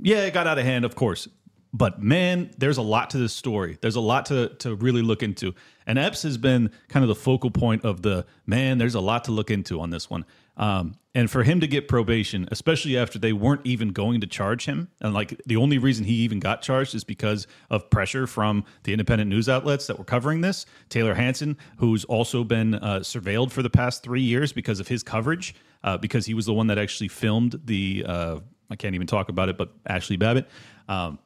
yeah, 0.00 0.18
it 0.18 0.32
got 0.32 0.46
out 0.46 0.58
of 0.58 0.64
hand, 0.64 0.84
of 0.84 0.94
course. 0.94 1.28
But 1.72 2.02
man, 2.02 2.50
there's 2.56 2.78
a 2.78 2.82
lot 2.82 3.10
to 3.10 3.18
this 3.18 3.34
story. 3.34 3.78
There's 3.80 3.96
a 3.96 4.00
lot 4.00 4.26
to 4.26 4.48
to 4.60 4.74
really 4.74 5.02
look 5.02 5.22
into. 5.22 5.54
And 5.86 5.98
Epps 5.98 6.22
has 6.22 6.38
been 6.38 6.70
kind 6.88 7.02
of 7.02 7.08
the 7.08 7.14
focal 7.14 7.50
point 7.50 7.84
of 7.84 8.02
the 8.02 8.26
man, 8.46 8.78
there's 8.78 8.94
a 8.94 9.00
lot 9.00 9.24
to 9.24 9.32
look 9.32 9.50
into 9.50 9.80
on 9.80 9.90
this 9.90 10.08
one. 10.10 10.24
Um, 10.56 10.96
and 11.14 11.30
for 11.30 11.42
him 11.44 11.60
to 11.60 11.66
get 11.66 11.88
probation, 11.88 12.48
especially 12.50 12.98
after 12.98 13.18
they 13.18 13.32
weren't 13.32 13.60
even 13.64 13.90
going 13.90 14.20
to 14.20 14.26
charge 14.26 14.66
him, 14.66 14.88
and 15.00 15.14
like 15.14 15.40
the 15.46 15.56
only 15.56 15.78
reason 15.78 16.04
he 16.04 16.14
even 16.14 16.40
got 16.40 16.62
charged 16.62 16.94
is 16.94 17.04
because 17.04 17.46
of 17.70 17.88
pressure 17.90 18.26
from 18.26 18.64
the 18.82 18.92
independent 18.92 19.30
news 19.30 19.48
outlets 19.48 19.86
that 19.86 19.98
were 19.98 20.04
covering 20.04 20.40
this. 20.40 20.66
Tayler 20.90 21.16
Hansen, 21.16 21.56
who's 21.78 22.04
also 22.04 22.44
been 22.44 22.74
uh, 22.74 23.00
surveilled 23.00 23.50
for 23.50 23.62
the 23.62 23.70
past 23.70 24.02
three 24.02 24.20
years 24.20 24.52
because 24.52 24.80
of 24.80 24.88
his 24.88 25.02
coverage, 25.02 25.54
uh, 25.84 25.96
because 25.96 26.26
he 26.26 26.34
was 26.34 26.46
the 26.46 26.54
one 26.54 26.66
that 26.68 26.78
actually 26.78 27.08
filmed 27.08 27.60
the. 27.64 28.04
Uh, 28.06 28.40
I 28.70 28.76
can't 28.76 28.94
even 28.94 29.06
talk 29.06 29.28
about 29.28 29.48
it, 29.48 29.56
but 29.56 29.82
Ashli 29.84 30.18
Babbitt. 30.18 30.48
Um, 30.88 31.18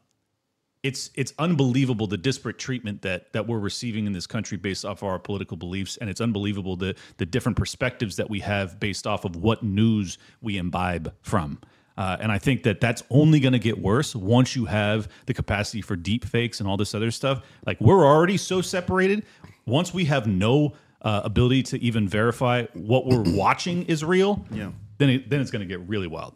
it's 0.82 1.10
it's 1.14 1.32
unbelievable 1.38 2.06
the 2.06 2.16
disparate 2.16 2.58
treatment 2.58 3.02
that 3.02 3.32
that 3.32 3.46
we're 3.46 3.58
receiving 3.58 4.06
in 4.06 4.12
this 4.12 4.26
country 4.26 4.56
based 4.58 4.84
off 4.84 5.02
our 5.02 5.18
political 5.18 5.56
beliefs, 5.56 5.96
and 5.98 6.10
it's 6.10 6.20
unbelievable 6.20 6.76
the 6.76 6.94
the 7.18 7.26
different 7.26 7.56
perspectives 7.56 8.16
that 8.16 8.28
we 8.28 8.40
have 8.40 8.80
based 8.80 9.06
off 9.06 9.24
of 9.24 9.36
what 9.36 9.62
news 9.62 10.18
we 10.40 10.56
imbibe 10.58 11.14
from. 11.22 11.58
Uh, 11.96 12.16
and 12.20 12.32
I 12.32 12.38
think 12.38 12.62
that 12.62 12.80
that's 12.80 13.02
only 13.10 13.38
going 13.38 13.52
to 13.52 13.58
get 13.58 13.78
worse 13.78 14.16
once 14.16 14.56
you 14.56 14.64
have 14.64 15.08
the 15.26 15.34
capacity 15.34 15.82
for 15.82 15.94
deep 15.94 16.24
fakes 16.24 16.58
and 16.58 16.68
all 16.68 16.78
this 16.78 16.94
other 16.94 17.10
stuff. 17.10 17.42
Like 17.66 17.78
we're 17.82 18.06
already 18.06 18.38
so 18.38 18.62
separated. 18.62 19.24
Once 19.66 19.92
we 19.92 20.06
have 20.06 20.26
no 20.26 20.72
uh, 21.02 21.20
ability 21.22 21.62
to 21.64 21.80
even 21.82 22.08
verify 22.08 22.64
what 22.72 23.06
we're 23.06 23.22
watching 23.36 23.84
is 23.84 24.02
real, 24.02 24.44
Yeah. 24.50 24.70
then 24.98 25.10
it, 25.10 25.28
then 25.30 25.40
it's 25.42 25.50
going 25.50 25.60
to 25.60 25.66
get 25.66 25.86
really 25.86 26.06
wild. 26.06 26.34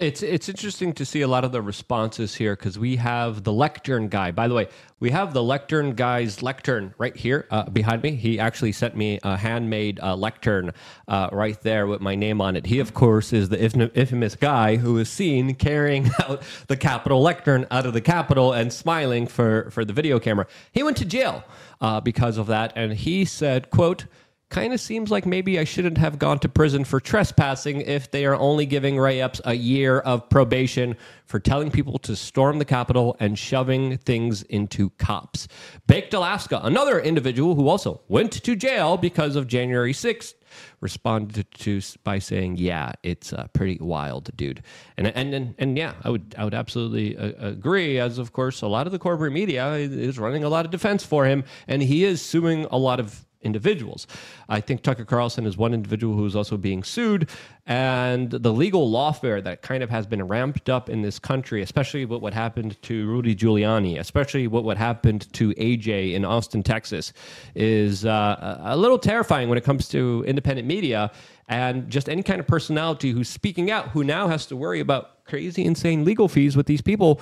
It's 0.00 0.22
it's 0.22 0.48
interesting 0.48 0.92
to 0.92 1.04
see 1.04 1.22
a 1.22 1.26
lot 1.26 1.44
of 1.44 1.50
the 1.50 1.60
responses 1.60 2.36
here 2.36 2.54
because 2.54 2.78
we 2.78 2.94
have 2.96 3.42
the 3.42 3.52
lectern 3.52 4.06
guy. 4.06 4.30
By 4.30 4.46
the 4.46 4.54
way, 4.54 4.68
we 5.00 5.10
have 5.10 5.34
the 5.34 5.42
lectern 5.42 5.96
guy's 5.96 6.40
lectern 6.40 6.94
right 6.98 7.16
here 7.16 7.48
uh, 7.50 7.68
behind 7.68 8.04
me. 8.04 8.12
He 8.12 8.38
actually 8.38 8.70
sent 8.70 8.94
me 8.96 9.18
a 9.24 9.36
handmade 9.36 9.98
uh, 9.98 10.14
lectern 10.14 10.70
uh, 11.08 11.30
right 11.32 11.60
there 11.62 11.88
with 11.88 12.00
my 12.00 12.14
name 12.14 12.40
on 12.40 12.54
it. 12.54 12.66
He, 12.66 12.78
of 12.78 12.94
course, 12.94 13.32
is 13.32 13.48
the 13.48 13.60
infamous 13.60 14.36
guy 14.36 14.76
who 14.76 14.98
is 14.98 15.08
seen 15.08 15.56
carrying 15.56 16.08
out 16.20 16.44
the 16.68 16.76
Capitol 16.76 17.20
lectern 17.20 17.66
out 17.72 17.84
of 17.84 17.92
the 17.92 18.00
Capitol 18.00 18.52
and 18.52 18.72
smiling 18.72 19.26
for 19.26 19.68
for 19.72 19.84
the 19.84 19.92
video 19.92 20.20
camera. 20.20 20.46
He 20.70 20.84
went 20.84 20.96
to 20.98 21.04
jail 21.04 21.42
uh, 21.80 22.00
because 22.00 22.38
of 22.38 22.46
that, 22.46 22.72
and 22.76 22.92
he 22.92 23.24
said, 23.24 23.70
"quote." 23.70 24.04
Kind 24.50 24.72
of 24.72 24.80
seems 24.80 25.10
like 25.10 25.26
maybe 25.26 25.58
I 25.58 25.64
shouldn't 25.64 25.98
have 25.98 26.18
gone 26.18 26.38
to 26.40 26.48
prison 26.48 26.84
for 26.84 27.00
trespassing 27.00 27.82
if 27.82 28.10
they 28.10 28.24
are 28.24 28.34
only 28.34 28.64
giving 28.66 28.98
Ray 28.98 29.20
Epps 29.20 29.40
a 29.44 29.54
year 29.54 29.98
of 30.00 30.28
probation 30.30 30.96
for 31.26 31.38
telling 31.38 31.70
people 31.70 31.98
to 32.00 32.16
storm 32.16 32.58
the 32.58 32.64
Capitol 32.64 33.16
and 33.20 33.38
shoving 33.38 33.98
things 33.98 34.42
into 34.44 34.90
cops. 34.90 35.48
Baked 35.86 36.14
Alaska, 36.14 36.60
another 36.62 36.98
individual 36.98 37.54
who 37.54 37.68
also 37.68 38.00
went 38.08 38.32
to 38.32 38.56
jail 38.56 38.96
because 38.96 39.36
of 39.36 39.46
January 39.46 39.92
6th, 39.92 40.34
responded 40.80 41.46
to 41.52 41.80
by 42.04 42.18
saying, 42.18 42.56
"Yeah, 42.56 42.92
it's 43.02 43.34
uh, 43.34 43.48
pretty 43.52 43.78
wild, 43.82 44.30
dude." 44.34 44.62
And 44.96 45.06
and 45.08 45.34
and, 45.34 45.54
and 45.58 45.76
yeah, 45.76 45.92
I 46.02 46.10
would 46.10 46.34
I 46.38 46.44
would 46.44 46.54
absolutely 46.54 47.16
uh, 47.16 47.50
agree. 47.50 47.98
As 47.98 48.16
of 48.18 48.32
course, 48.32 48.62
a 48.62 48.66
lot 48.66 48.86
of 48.86 48.92
the 48.92 48.98
corporate 48.98 49.32
media 49.32 49.74
is 49.74 50.18
running 50.18 50.44
a 50.44 50.48
lot 50.48 50.64
of 50.64 50.70
defense 50.70 51.04
for 51.04 51.26
him, 51.26 51.44
and 51.66 51.82
he 51.82 52.04
is 52.04 52.22
suing 52.22 52.66
a 52.70 52.78
lot 52.78 52.98
of 52.98 53.27
individuals. 53.42 54.06
I 54.48 54.60
think 54.60 54.82
Tucker 54.82 55.04
Carlson 55.04 55.46
is 55.46 55.56
one 55.56 55.72
individual 55.72 56.16
who's 56.16 56.34
also 56.34 56.56
being 56.56 56.82
sued, 56.82 57.30
and 57.66 58.30
the 58.30 58.52
legal 58.52 58.90
lawfare 58.90 59.42
that 59.44 59.62
kind 59.62 59.82
of 59.82 59.90
has 59.90 60.06
been 60.06 60.26
ramped 60.26 60.68
up 60.68 60.88
in 60.88 61.02
this 61.02 61.18
country, 61.18 61.62
especially 61.62 62.04
with 62.04 62.20
what 62.20 62.34
happened 62.34 62.80
to 62.82 63.06
Rudy 63.06 63.36
Giuliani, 63.36 63.98
especially 63.98 64.46
what 64.46 64.64
what 64.64 64.76
happened 64.76 65.32
to 65.34 65.50
AJ 65.54 66.14
in 66.14 66.24
Austin, 66.24 66.62
Texas, 66.62 67.12
is 67.54 68.04
uh, 68.04 68.60
a 68.62 68.76
little 68.76 68.98
terrifying 68.98 69.48
when 69.48 69.58
it 69.58 69.64
comes 69.64 69.88
to 69.88 70.24
independent 70.26 70.66
media 70.66 71.10
and 71.48 71.88
just 71.88 72.08
any 72.08 72.22
kind 72.22 72.40
of 72.40 72.46
personality 72.46 73.10
who's 73.10 73.28
speaking 73.28 73.70
out, 73.70 73.88
who 73.88 74.04
now 74.04 74.28
has 74.28 74.46
to 74.46 74.56
worry 74.56 74.80
about 74.80 75.24
crazy, 75.24 75.64
insane 75.64 76.04
legal 76.04 76.28
fees 76.28 76.56
with 76.56 76.66
these 76.66 76.82
people 76.82 77.20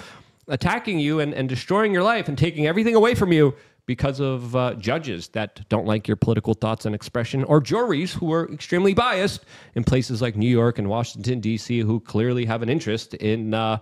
attacking 0.49 0.99
you 0.99 1.21
and, 1.21 1.35
and 1.35 1.49
destroying 1.49 1.93
your 1.93 2.03
life 2.03 2.29
and 2.29 2.39
taking 2.39 2.67
everything 2.67 2.95
away 2.95 3.15
from 3.15 3.33
you 3.33 3.55
because 3.87 4.21
of 4.21 4.55
uh, 4.57 4.75
judges 4.75 5.29
that 5.29 5.67
don't 5.69 5.87
like 5.87 6.09
your 6.09 6.17
political 6.17 6.55
thoughts 6.55 6.85
and 6.87 6.95
expression, 6.95 7.45
or 7.45 7.61
juries 7.61 8.13
who 8.13 8.33
are 8.33 8.53
extremely 8.53 8.95
biased 8.95 9.45
in 9.75 9.85
places 9.85 10.21
like 10.21 10.37
New 10.37 10.51
York 10.51 10.79
and 10.79 10.89
Washington, 10.89 11.41
D.C., 11.41 11.81
who 11.81 12.01
clearly 12.01 12.45
have 12.45 12.63
an 12.63 12.69
interest 12.69 13.15
in 13.15 13.55
uh, 13.55 13.79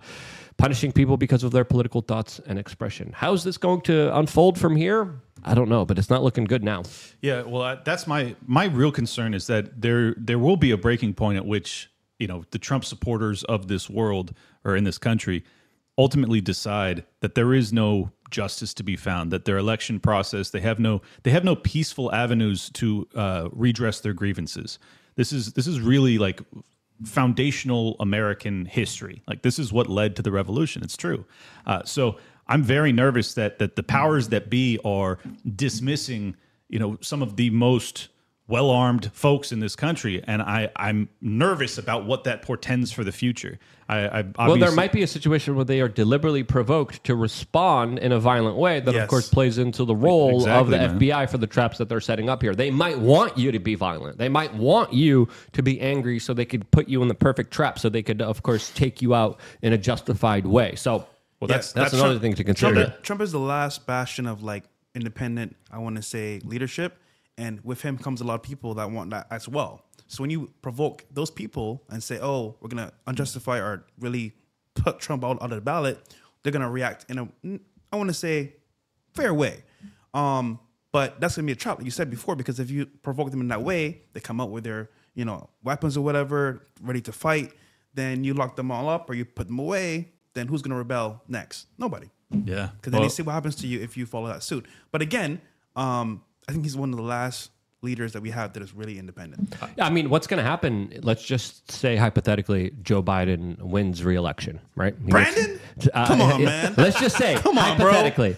punishing 0.57 0.91
people 0.91 1.17
because 1.17 1.43
of 1.43 1.51
their 1.51 1.65
political 1.65 2.01
thoughts 2.01 2.39
and 2.45 2.59
expression. 2.59 3.11
How's 3.15 3.43
this 3.43 3.57
going 3.57 3.81
to 3.81 4.15
unfold 4.17 4.59
from 4.59 4.75
here? 4.75 5.19
I 5.43 5.53
don't 5.53 5.69
know, 5.69 5.85
but 5.85 5.99
it's 5.99 6.09
not 6.09 6.23
looking 6.23 6.45
good 6.45 6.63
now. 6.63 6.83
Yeah, 7.21 7.43
well, 7.43 7.79
that's 7.83 8.07
my 8.07 8.35
my 8.45 8.65
real 8.65 8.91
concern 8.91 9.33
is 9.33 9.47
that 9.47 9.81
there 9.81 10.15
there 10.17 10.39
will 10.39 10.57
be 10.57 10.71
a 10.71 10.77
breaking 10.77 11.13
point 11.13 11.37
at 11.37 11.45
which 11.45 11.89
you 12.19 12.27
know 12.27 12.45
the 12.51 12.57
Trump 12.59 12.85
supporters 12.85 13.43
of 13.43 13.67
this 13.67 13.89
world 13.89 14.33
or 14.63 14.75
in 14.75 14.83
this 14.83 14.97
country 14.97 15.43
ultimately 15.97 16.41
decide 16.41 17.05
that 17.21 17.35
there 17.35 17.53
is 17.53 17.71
no 17.71 18.11
justice 18.31 18.73
to 18.73 18.83
be 18.83 18.95
found 18.95 19.31
that 19.31 19.45
their 19.45 19.57
election 19.57 19.99
process 19.99 20.49
they 20.49 20.59
have 20.59 20.79
no 20.79 21.01
they 21.23 21.31
have 21.31 21.43
no 21.43 21.55
peaceful 21.55 22.13
avenues 22.13 22.69
to 22.71 23.07
uh, 23.15 23.47
redress 23.51 24.01
their 24.01 24.13
grievances. 24.13 24.79
This 25.15 25.31
is 25.31 25.53
this 25.53 25.67
is 25.67 25.79
really 25.79 26.17
like 26.17 26.41
foundational 27.05 27.95
american 27.99 28.65
history. 28.65 29.21
Like 29.27 29.41
this 29.41 29.59
is 29.59 29.71
what 29.71 29.87
led 29.87 30.15
to 30.17 30.21
the 30.21 30.31
revolution. 30.31 30.83
It's 30.83 30.97
true. 30.97 31.25
Uh, 31.65 31.83
so 31.83 32.17
i'm 32.47 32.61
very 32.61 32.91
nervous 32.91 33.33
that 33.33 33.57
that 33.59 33.75
the 33.75 33.83
powers 33.83 34.29
that 34.29 34.49
be 34.51 34.79
are 34.85 35.17
dismissing 35.55 36.35
you 36.69 36.77
know 36.77 36.97
some 37.01 37.21
of 37.21 37.37
the 37.37 37.49
most 37.49 38.09
well 38.47 38.69
armed 38.69 39.11
folks 39.13 39.51
in 39.51 39.59
this 39.59 39.75
country, 39.75 40.23
and 40.25 40.41
I, 40.41 40.69
I'm 40.75 41.09
nervous 41.19 41.77
about 41.79 42.05
what 42.05 42.25
that 42.25 42.43
portends 42.43 42.91
for 42.91 43.03
the 43.03 43.11
future. 43.11 43.57
I, 43.89 44.19
I 44.37 44.47
Well, 44.47 44.57
there 44.57 44.71
might 44.71 44.91
be 44.91 45.01
a 45.03 45.07
situation 45.07 45.55
where 45.55 45.65
they 45.65 45.81
are 45.81 45.87
deliberately 45.87 46.43
provoked 46.43 47.03
to 47.05 47.15
respond 47.15 47.97
in 47.99 48.11
a 48.11 48.19
violent 48.19 48.57
way 48.57 48.79
that, 48.81 48.93
Yes. 48.93 49.03
of 49.03 49.09
course, 49.09 49.29
plays 49.29 49.57
into 49.57 49.83
the 49.85 49.95
role 49.95 50.47
of 50.47 50.69
the 50.69 50.77
man. 50.77 50.99
FBI 50.99 51.29
for 51.29 51.37
the 51.39 51.47
traps 51.47 51.79
that 51.79 51.89
they're 51.89 51.99
setting 52.01 52.29
up 52.29 52.41
here. 52.43 52.53
They 52.53 52.69
might 52.71 52.99
want 52.99 53.35
you 53.37 53.51
to 53.51 53.59
be 53.59 53.73
violent. 53.75 54.17
They 54.19 54.29
might 54.29 54.53
want 54.53 54.93
you 54.93 55.27
to 55.53 55.63
be 55.63 55.79
angry 55.81 56.19
so 56.19 56.33
they 56.33 56.45
could 56.45 56.69
put 56.71 56.87
you 56.87 57.01
in 57.01 57.07
the 57.07 57.15
perfect 57.15 57.51
trap 57.51 57.79
so 57.79 57.89
they 57.89 58.03
could, 58.03 58.21
of 58.21 58.43
course, 58.43 58.69
take 58.71 59.01
you 59.01 59.15
out 59.15 59.39
in 59.63 59.73
a 59.73 59.77
justified 59.77 60.45
way. 60.45 60.75
So, 60.75 61.07
well, 61.39 61.47
that's, 61.47 61.73
that's 61.73 61.93
another 61.93 62.09
Trump- 62.09 62.21
thing 62.21 62.33
to 62.35 62.43
consider. 62.43 62.73
Trump, 62.85 63.03
Trump 63.03 63.21
is 63.21 63.31
the 63.31 63.39
last 63.39 63.85
bastion 63.87 64.25
of 64.27 64.43
like 64.43 64.63
independent, 64.93 65.55
I 65.71 65.79
want 65.79 65.95
to 65.97 66.01
say, 66.01 66.41
leadership, 66.43 66.97
and 67.37 67.63
with 67.63 67.81
him 67.81 67.97
comes 67.97 68.21
a 68.21 68.23
lot 68.23 68.35
of 68.35 68.43
people 68.43 68.73
that 68.75 68.89
want 68.91 69.09
that 69.11 69.27
as 69.31 69.47
well. 69.47 69.85
So 70.07 70.21
when 70.21 70.29
you 70.29 70.51
provoke 70.61 71.05
those 71.11 71.31
people 71.31 71.83
and 71.89 72.03
say, 72.03 72.19
"Oh, 72.21 72.55
we're 72.61 72.69
gonna 72.69 72.91
unjustify 73.07 73.59
or 73.61 73.85
really 73.99 74.33
put 74.75 74.99
Trump 74.99 75.23
out, 75.23 75.39
of 75.39 75.49
the 75.49 75.61
ballot," 75.61 76.15
they're 76.43 76.51
gonna 76.51 76.69
react 76.69 77.09
in 77.09 77.17
a, 77.17 77.27
I 77.91 77.95
want 77.95 78.09
to 78.09 78.13
say, 78.13 78.55
fair 79.13 79.33
way. 79.33 79.63
Um, 80.13 80.59
but 80.91 81.19
that's 81.19 81.35
gonna 81.35 81.45
be 81.45 81.51
a 81.51 81.55
trap, 81.55 81.77
like 81.77 81.85
you 81.85 81.91
said 81.91 82.09
before, 82.09 82.35
because 82.35 82.59
if 82.59 82.69
you 82.71 82.85
provoke 82.85 83.31
them 83.31 83.41
in 83.41 83.47
that 83.49 83.63
way, 83.63 84.01
they 84.13 84.19
come 84.19 84.39
out 84.39 84.51
with 84.51 84.63
their, 84.63 84.89
you 85.13 85.25
know, 85.25 85.49
weapons 85.63 85.97
or 85.97 86.01
whatever, 86.01 86.67
ready 86.81 87.01
to 87.01 87.11
fight. 87.11 87.51
Then 87.93 88.23
you 88.23 88.33
lock 88.33 88.55
them 88.55 88.71
all 88.71 88.87
up 88.89 89.09
or 89.09 89.13
you 89.13 89.25
put 89.25 89.47
them 89.47 89.59
away. 89.59 90.11
Then 90.33 90.47
who's 90.47 90.61
gonna 90.61 90.77
rebel 90.77 91.21
next? 91.27 91.67
Nobody. 91.77 92.09
yeah. 92.29 92.69
Because 92.75 92.91
then 92.91 92.99
Well, 92.99 93.03
you 93.03 93.09
see 93.09 93.23
what 93.23 93.33
happens 93.33 93.55
to 93.57 93.67
you 93.67 93.81
if 93.81 93.97
you 93.97 94.05
follow 94.05 94.27
that 94.27 94.43
suit. 94.43 94.65
But 94.91 95.01
again, 95.01 95.41
um, 95.75 96.23
I 96.47 96.51
think 96.51 96.63
he's 96.63 96.77
one 96.77 96.91
of 96.91 96.97
the 96.97 97.03
last 97.03 97.51
leaders 97.81 98.13
that 98.13 98.21
we 98.21 98.31
have 98.31 98.53
that 98.53 98.63
is 98.63 98.73
really 98.73 98.97
independent. 98.97 99.55
I 99.79 99.89
mean, 99.89 100.09
what's 100.09 100.27
going 100.27 100.37
to 100.43 100.43
happen? 100.49 100.91
Let's 101.03 101.23
just 101.23 101.71
say 101.71 101.95
hypothetically, 101.95 102.71
Joe 102.81 103.03
Biden 103.03 103.59
wins 103.61 104.03
re-election, 104.03 104.59
right? 104.75 104.95
He 105.05 105.11
gets- 105.11 105.33
Brandon? 105.35 105.59
Come 105.93 106.21
on, 106.21 106.43
man. 106.43 106.73
Let's 106.77 106.99
just 106.99 107.17
say, 107.17 107.35
Come 107.39 107.57
on, 107.57 107.77
bro. 107.77 107.91
hypothetically, 107.91 108.37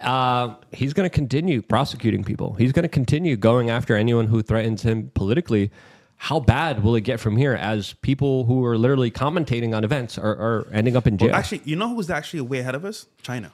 uh, 0.00 0.54
he's 0.72 0.92
going 0.94 1.08
to 1.08 1.14
continue 1.14 1.62
prosecuting 1.62 2.24
people. 2.24 2.54
He's 2.54 2.72
going 2.72 2.84
to 2.84 2.88
continue 2.88 3.36
going 3.36 3.70
after 3.70 3.96
anyone 3.96 4.26
who 4.28 4.42
threatens 4.42 4.82
him 4.82 5.10
politically. 5.14 5.70
How 6.18 6.40
bad 6.40 6.82
will 6.82 6.94
it 6.94 7.02
get 7.02 7.20
from 7.20 7.36
here 7.36 7.52
as 7.54 7.92
people 7.94 8.44
who 8.44 8.64
are 8.64 8.78
literally 8.78 9.10
commentating 9.10 9.76
on 9.76 9.84
events 9.84 10.16
are, 10.16 10.32
are 10.32 10.66
ending 10.72 10.96
up 10.96 11.06
in 11.06 11.18
jail? 11.18 11.28
Well, 11.28 11.36
actually, 11.38 11.60
you 11.64 11.76
know 11.76 11.94
who's 11.94 12.08
actually 12.08 12.40
way 12.42 12.60
ahead 12.60 12.74
of 12.74 12.84
us? 12.86 13.06
China. 13.20 13.52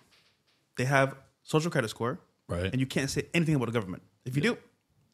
They 0.76 0.84
have 0.84 1.16
social 1.42 1.70
credit 1.72 1.88
score, 1.88 2.20
Right. 2.52 2.70
And 2.72 2.80
you 2.80 2.86
can't 2.86 3.10
say 3.10 3.26
anything 3.34 3.54
about 3.54 3.66
the 3.66 3.72
government. 3.72 4.02
If 4.24 4.36
you 4.36 4.42
do, 4.42 4.56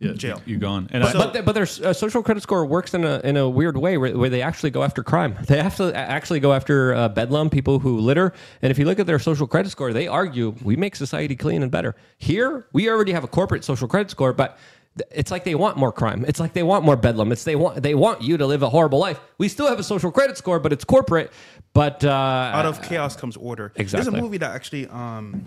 yeah, 0.01 0.12
jail. 0.12 0.41
You're 0.47 0.61
gone. 0.61 0.89
And 0.93 1.03
But, 1.03 1.16
I, 1.16 1.18
but, 1.18 1.32
th- 1.32 1.45
but 1.45 1.53
their 1.57 1.64
uh, 1.89 1.93
social 1.93 2.22
credit 2.22 2.43
score 2.43 2.64
works 2.64 2.95
in 2.95 3.05
a 3.05 3.20
in 3.24 3.36
a 3.36 3.49
weird 3.49 3.76
way 3.76 3.99
where, 3.99 4.16
where 4.16 4.30
they 4.30 4.43
actually 4.43 4.70
go 4.70 4.84
after 4.84 5.03
crime. 5.03 5.36
They 5.47 5.61
have 5.61 5.76
to 5.78 5.93
actually 5.97 6.39
go 6.41 6.53
after 6.53 6.95
uh, 6.95 7.09
bedlam, 7.09 7.51
people 7.51 7.80
who 7.80 7.99
litter. 7.99 8.32
And 8.62 8.70
if 8.70 8.78
you 8.78 8.84
look 8.84 9.01
at 9.01 9.07
their 9.07 9.18
social 9.18 9.49
credit 9.49 9.70
score, 9.70 9.93
they 9.93 10.07
argue 10.07 10.55
we 10.62 10.76
make 10.76 10.95
society 10.95 11.34
clean 11.34 11.62
and 11.62 11.70
better. 11.70 11.97
Here, 12.18 12.66
we 12.72 12.89
already 12.89 13.12
have 13.12 13.24
a 13.24 13.28
corporate 13.28 13.64
social 13.64 13.89
credit 13.89 14.11
score, 14.11 14.32
but 14.32 14.57
th- 14.99 15.11
it's 15.11 15.32
like 15.32 15.43
they 15.43 15.57
want 15.57 15.76
more 15.76 15.91
crime. 15.91 16.24
It's 16.28 16.39
like 16.39 16.53
they 16.53 16.62
want 16.62 16.84
more 16.84 16.97
bedlam. 16.97 17.32
It's 17.32 17.43
they 17.43 17.57
want 17.57 17.82
they 17.82 17.97
want 17.97 18.22
you 18.22 18.36
to 18.36 18.47
live 18.47 18.62
a 18.62 18.68
horrible 18.68 19.01
life. 19.01 19.18
We 19.39 19.49
still 19.49 19.66
have 19.66 19.80
a 19.80 19.84
social 19.84 20.12
credit 20.12 20.39
score, 20.39 20.61
but 20.61 20.72
it's 20.72 20.84
corporate. 20.84 21.32
But 21.72 22.05
uh, 22.05 22.53
out 22.55 22.66
of 22.66 22.82
chaos 22.82 23.16
comes 23.16 23.36
order. 23.36 23.72
There's 23.74 24.07
a 24.07 24.12
movie 24.12 24.39
that 24.39 24.55
actually 24.55 24.86
um, 24.86 25.45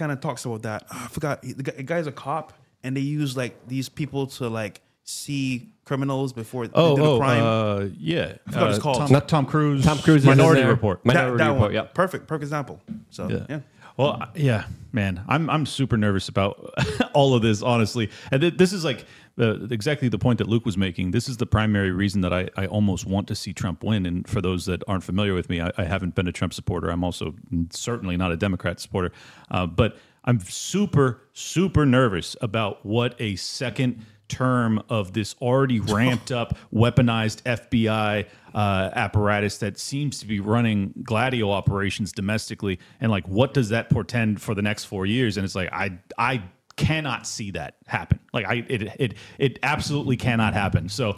kind 0.00 0.10
of 0.12 0.20
talks 0.20 0.44
about 0.44 0.62
that. 0.62 0.80
Oh, 0.92 1.02
I 1.04 1.08
forgot. 1.08 1.42
The 1.42 1.62
guy- 1.62 1.76
the 1.76 1.82
guy's 1.92 2.06
a 2.06 2.12
cop, 2.12 2.52
and 2.82 2.96
they 2.96 3.00
use 3.18 3.36
like 3.36 3.54
these 3.68 3.88
people 3.88 4.26
to 4.38 4.48
like 4.48 4.80
see 5.04 5.68
criminals 5.84 6.32
before 6.32 6.68
oh, 6.74 6.90
they 6.90 6.96
do 6.96 7.02
the 7.02 7.10
oh, 7.10 7.18
crime. 7.18 7.42
uh, 7.42 7.80
yeah. 7.98 8.34
forgot 8.46 8.60
what 8.62 8.70
it's 8.70 8.78
Uh, 8.78 8.82
called. 8.82 8.96
Tom, 8.98 9.12
not 9.12 9.28
Tom 9.28 9.44
Cruise. 9.46 9.84
Tom 9.84 9.98
Cruise 9.98 10.24
Minority. 10.24 10.62
Report. 10.64 11.04
Mi- 11.04 11.14
that, 11.14 11.20
Minority 11.22 11.38
that 11.44 11.48
Report, 11.50 11.68
one, 11.68 11.74
yeah. 11.74 11.82
perfect, 11.94 12.26
perfect 12.26 12.44
example. 12.44 12.80
So 13.10 13.28
Yeah. 13.28 13.46
yeah. 13.48 13.60
Well, 13.96 14.22
yeah, 14.34 14.64
man, 14.92 15.22
I'm 15.28 15.50
I'm 15.50 15.66
super 15.66 15.96
nervous 15.98 16.28
about 16.30 16.72
all 17.12 17.34
of 17.34 17.42
this, 17.42 17.60
honestly. 17.62 18.08
And 18.30 18.40
th- 18.40 18.56
this 18.56 18.72
is 18.72 18.82
like 18.84 19.04
uh, 19.40 19.66
exactly 19.70 20.08
the 20.08 20.18
point 20.18 20.38
that 20.38 20.48
Luke 20.48 20.66
was 20.66 20.76
making. 20.76 21.12
This 21.12 21.28
is 21.28 21.38
the 21.38 21.46
primary 21.46 21.90
reason 21.90 22.20
that 22.20 22.32
I, 22.32 22.48
I 22.56 22.66
almost 22.66 23.06
want 23.06 23.26
to 23.28 23.34
see 23.34 23.52
Trump 23.52 23.82
win. 23.82 24.04
And 24.06 24.28
for 24.28 24.40
those 24.40 24.66
that 24.66 24.82
aren't 24.86 25.04
familiar 25.04 25.34
with 25.34 25.48
me, 25.48 25.60
I, 25.60 25.72
I 25.78 25.84
haven't 25.84 26.14
been 26.14 26.28
a 26.28 26.32
Trump 26.32 26.52
supporter. 26.52 26.90
I'm 26.90 27.02
also 27.02 27.34
certainly 27.70 28.16
not 28.16 28.32
a 28.32 28.36
Democrat 28.36 28.80
supporter. 28.80 29.12
Uh, 29.50 29.66
but 29.66 29.96
I'm 30.24 30.40
super 30.40 31.22
super 31.32 31.86
nervous 31.86 32.36
about 32.40 32.84
what 32.84 33.14
a 33.18 33.36
second 33.36 34.04
term 34.28 34.82
of 34.88 35.12
this 35.12 35.34
already 35.40 35.80
ramped 35.80 36.30
up, 36.30 36.56
weaponized 36.72 37.42
FBI 37.42 38.26
uh, 38.54 38.90
apparatus 38.94 39.58
that 39.58 39.78
seems 39.78 40.20
to 40.20 40.26
be 40.26 40.40
running 40.40 40.94
gladio 41.02 41.50
operations 41.50 42.12
domestically, 42.12 42.78
and 43.00 43.10
like, 43.10 43.26
what 43.28 43.52
does 43.52 43.70
that 43.70 43.90
portend 43.90 44.40
for 44.40 44.54
the 44.54 44.62
next 44.62 44.84
four 44.84 45.04
years? 45.04 45.36
And 45.36 45.44
it's 45.44 45.54
like, 45.54 45.72
I, 45.72 45.98
I 46.16 46.42
cannot 46.80 47.26
see 47.26 47.52
that 47.52 47.76
happen. 47.86 48.20
Like, 48.32 48.46
I, 48.46 48.64
it, 48.68 48.82
it, 48.98 49.14
it 49.38 49.58
absolutely 49.62 50.16
cannot 50.16 50.54
happen. 50.54 50.88
So, 50.88 51.16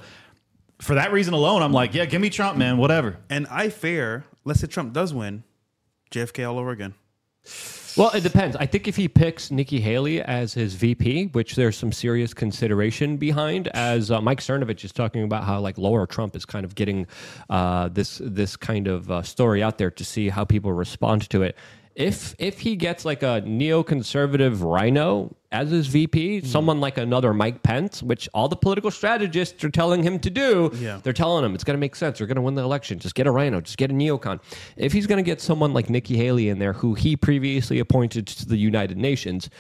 for 0.80 0.96
that 0.96 1.12
reason 1.12 1.32
alone, 1.32 1.62
I'm 1.62 1.72
like, 1.72 1.94
yeah, 1.94 2.04
give 2.06 2.20
me 2.20 2.28
Trump, 2.28 2.58
man, 2.58 2.76
whatever. 2.76 3.16
And 3.30 3.46
I 3.48 3.68
fear, 3.68 4.24
let's 4.44 4.60
say 4.60 4.66
Trump 4.66 4.92
does 4.92 5.14
win, 5.14 5.44
JFK 6.10 6.48
all 6.48 6.58
over 6.58 6.70
again. 6.70 6.94
Well, 7.96 8.10
it 8.10 8.22
depends. 8.22 8.56
I 8.56 8.66
think 8.66 8.88
if 8.88 8.96
he 8.96 9.06
picks 9.06 9.50
Nikki 9.50 9.78
Haley 9.78 10.22
as 10.22 10.54
his 10.54 10.74
VP, 10.74 11.26
which 11.26 11.56
there's 11.56 11.76
some 11.76 11.92
serious 11.92 12.32
consideration 12.32 13.18
behind, 13.18 13.68
as 13.68 14.10
uh, 14.10 14.20
Mike 14.20 14.40
Cernovich 14.40 14.84
is 14.84 14.92
talking 14.92 15.24
about 15.24 15.44
how 15.44 15.60
like 15.60 15.76
Laura 15.76 16.06
Trump 16.06 16.34
is 16.34 16.46
kind 16.46 16.64
of 16.64 16.74
getting 16.74 17.06
uh, 17.50 17.88
this 17.88 18.20
this 18.24 18.56
kind 18.56 18.88
of 18.88 19.10
uh, 19.10 19.22
story 19.22 19.62
out 19.62 19.76
there 19.76 19.90
to 19.90 20.04
see 20.04 20.30
how 20.30 20.44
people 20.44 20.72
respond 20.72 21.28
to 21.30 21.42
it. 21.42 21.56
If 21.94 22.34
if 22.38 22.60
he 22.60 22.76
gets 22.76 23.04
like 23.04 23.22
a 23.22 23.42
neoconservative 23.42 24.62
rhino 24.62 25.36
as 25.52 25.70
his 25.70 25.86
VP, 25.86 26.38
mm-hmm. 26.38 26.46
someone 26.46 26.80
like 26.80 26.98
another 26.98 27.32
Mike 27.34 27.62
Pence, 27.62 28.02
which 28.02 28.28
all 28.34 28.48
the 28.48 28.56
political 28.56 28.90
strategists 28.90 29.62
are 29.62 29.70
telling 29.70 30.02
him 30.02 30.18
to 30.20 30.30
do, 30.30 30.70
Yeah. 30.74 31.00
they're 31.02 31.12
telling 31.12 31.44
him 31.44 31.54
it's 31.54 31.62
going 31.64 31.76
to 31.76 31.80
make 31.80 31.94
sense. 31.94 32.18
You're 32.18 32.26
going 32.26 32.36
to 32.36 32.42
win 32.42 32.54
the 32.54 32.62
election. 32.62 32.98
Just 32.98 33.14
get 33.14 33.26
a 33.26 33.30
rhino. 33.30 33.60
Just 33.60 33.76
get 33.76 33.90
a 33.90 33.94
neocon. 33.94 34.40
If 34.76 34.92
he's 34.92 35.06
going 35.06 35.22
to 35.22 35.28
get 35.28 35.40
someone 35.40 35.72
like 35.74 35.90
Nikki 35.90 36.16
Haley 36.16 36.48
in 36.48 36.58
there, 36.58 36.72
who 36.72 36.94
he 36.94 37.16
previously 37.16 37.78
appointed 37.78 38.26
to 38.28 38.46
the 38.46 38.56
United 38.56 38.96
Nations, 38.96 39.50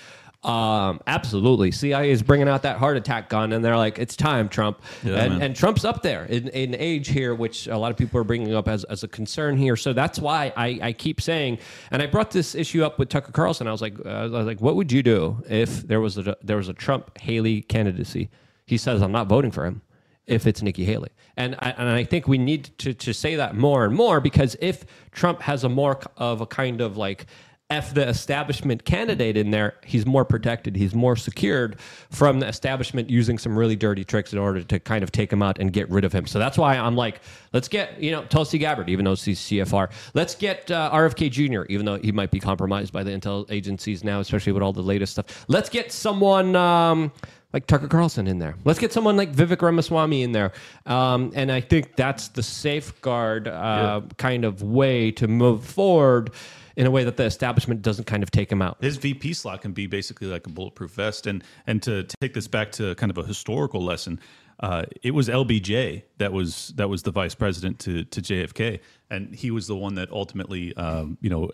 Um, 0.44 1.00
absolutely. 1.06 1.70
CIA 1.70 2.10
is 2.10 2.22
bringing 2.22 2.48
out 2.48 2.62
that 2.62 2.78
heart 2.78 2.96
attack 2.96 3.28
gun, 3.28 3.52
and 3.52 3.64
they're 3.64 3.76
like, 3.76 3.98
"It's 3.98 4.16
time, 4.16 4.48
Trump." 4.48 4.82
Yeah, 5.04 5.22
and, 5.22 5.42
and 5.42 5.54
Trump's 5.56 5.84
up 5.84 6.02
there 6.02 6.24
in, 6.24 6.48
in 6.48 6.74
age 6.74 7.08
here, 7.08 7.34
which 7.34 7.68
a 7.68 7.78
lot 7.78 7.92
of 7.92 7.96
people 7.96 8.18
are 8.18 8.24
bringing 8.24 8.52
up 8.52 8.66
as, 8.66 8.82
as 8.84 9.04
a 9.04 9.08
concern 9.08 9.56
here. 9.56 9.76
So 9.76 9.92
that's 9.92 10.18
why 10.18 10.52
I, 10.56 10.78
I 10.82 10.92
keep 10.92 11.20
saying, 11.20 11.58
and 11.92 12.02
I 12.02 12.06
brought 12.06 12.32
this 12.32 12.56
issue 12.56 12.84
up 12.84 12.98
with 12.98 13.08
Tucker 13.08 13.30
Carlson. 13.30 13.68
I 13.68 13.72
was 13.72 13.82
like, 13.82 13.94
uh, 14.04 14.08
I 14.08 14.26
was 14.26 14.46
like, 14.46 14.60
what 14.60 14.74
would 14.74 14.90
you 14.90 15.02
do 15.02 15.42
if 15.48 15.86
there 15.86 16.00
was 16.00 16.18
a 16.18 16.36
there 16.42 16.56
was 16.56 16.68
a 16.68 16.74
Trump 16.74 17.18
Haley 17.18 17.62
candidacy? 17.62 18.28
He 18.66 18.78
says, 18.78 19.00
I'm 19.00 19.12
not 19.12 19.28
voting 19.28 19.52
for 19.52 19.64
him 19.64 19.82
if 20.26 20.46
it's 20.46 20.62
Nikki 20.62 20.84
Haley. 20.84 21.10
And 21.36 21.56
I, 21.58 21.70
and 21.70 21.88
I 21.88 22.04
think 22.04 22.28
we 22.28 22.38
need 22.38 22.70
to, 22.78 22.94
to 22.94 23.12
say 23.12 23.36
that 23.36 23.56
more 23.56 23.84
and 23.84 23.94
more 23.94 24.20
because 24.20 24.56
if 24.60 24.84
Trump 25.10 25.42
has 25.42 25.64
a 25.64 25.68
more 25.68 26.00
of 26.16 26.40
a 26.40 26.46
kind 26.46 26.80
of 26.80 26.96
like 26.96 27.26
F 27.72 27.94
the 27.94 28.06
establishment 28.06 28.84
candidate 28.84 29.36
in 29.36 29.50
there, 29.50 29.74
he's 29.82 30.04
more 30.04 30.26
protected. 30.26 30.76
He's 30.76 30.94
more 30.94 31.16
secured 31.16 31.80
from 32.10 32.38
the 32.40 32.46
establishment 32.46 33.08
using 33.08 33.38
some 33.38 33.58
really 33.58 33.76
dirty 33.76 34.04
tricks 34.04 34.34
in 34.34 34.38
order 34.38 34.62
to 34.62 34.78
kind 34.78 35.02
of 35.02 35.10
take 35.10 35.32
him 35.32 35.42
out 35.42 35.58
and 35.58 35.72
get 35.72 35.88
rid 35.88 36.04
of 36.04 36.12
him. 36.12 36.26
So 36.26 36.38
that's 36.38 36.58
why 36.58 36.76
I'm 36.76 36.96
like, 36.96 37.22
let's 37.54 37.68
get, 37.68 37.98
you 37.98 38.10
know, 38.10 38.24
Tulsi 38.24 38.58
Gabbard, 38.58 38.90
even 38.90 39.06
though 39.06 39.14
she's 39.14 39.40
CFR. 39.40 39.90
Let's 40.12 40.34
get 40.34 40.70
uh, 40.70 40.90
RFK 40.92 41.30
Jr., 41.30 41.62
even 41.70 41.86
though 41.86 41.96
he 41.96 42.12
might 42.12 42.30
be 42.30 42.40
compromised 42.40 42.92
by 42.92 43.02
the 43.02 43.10
intel 43.10 43.50
agencies 43.50 44.04
now, 44.04 44.20
especially 44.20 44.52
with 44.52 44.62
all 44.62 44.74
the 44.74 44.82
latest 44.82 45.12
stuff. 45.12 45.46
Let's 45.48 45.70
get 45.70 45.92
someone. 45.92 46.54
Um, 46.54 47.10
like 47.52 47.66
Tucker 47.66 47.86
Carlson 47.86 48.26
in 48.26 48.38
there. 48.38 48.54
Let's 48.64 48.78
get 48.78 48.94
someone 48.94 49.18
like 49.18 49.34
Vivek 49.34 49.60
Ramaswamy 49.60 50.22
in 50.22 50.32
there. 50.32 50.52
Um, 50.86 51.32
and 51.34 51.52
I 51.52 51.60
think 51.60 51.96
that's 51.96 52.28
the 52.28 52.42
safeguard 52.42 53.46
uh, 53.46 54.00
kind 54.16 54.46
of 54.46 54.62
way 54.62 55.10
to 55.12 55.28
move 55.28 55.62
forward 55.62 56.30
in 56.76 56.86
a 56.86 56.90
way 56.90 57.04
that 57.04 57.16
the 57.16 57.24
establishment 57.24 57.82
doesn't 57.82 58.04
kind 58.04 58.22
of 58.22 58.30
take 58.30 58.50
him 58.50 58.62
out. 58.62 58.78
His 58.80 58.96
VP 58.96 59.34
slot 59.34 59.62
can 59.62 59.72
be 59.72 59.86
basically 59.86 60.28
like 60.28 60.46
a 60.46 60.50
bulletproof 60.50 60.92
vest. 60.92 61.26
And 61.26 61.44
and 61.66 61.82
to 61.82 62.04
take 62.20 62.34
this 62.34 62.48
back 62.48 62.72
to 62.72 62.94
kind 62.96 63.10
of 63.10 63.18
a 63.18 63.24
historical 63.24 63.82
lesson, 63.82 64.20
uh, 64.60 64.84
it 65.02 65.12
was 65.12 65.28
LBJ 65.28 66.02
that 66.18 66.32
was 66.32 66.72
that 66.76 66.88
was 66.88 67.02
the 67.02 67.10
vice 67.10 67.34
president 67.34 67.78
to 67.80 68.04
to 68.04 68.20
JFK, 68.20 68.80
and 69.10 69.34
he 69.34 69.50
was 69.50 69.66
the 69.66 69.76
one 69.76 69.94
that 69.96 70.10
ultimately 70.10 70.74
um, 70.76 71.18
you 71.20 71.30
know 71.30 71.50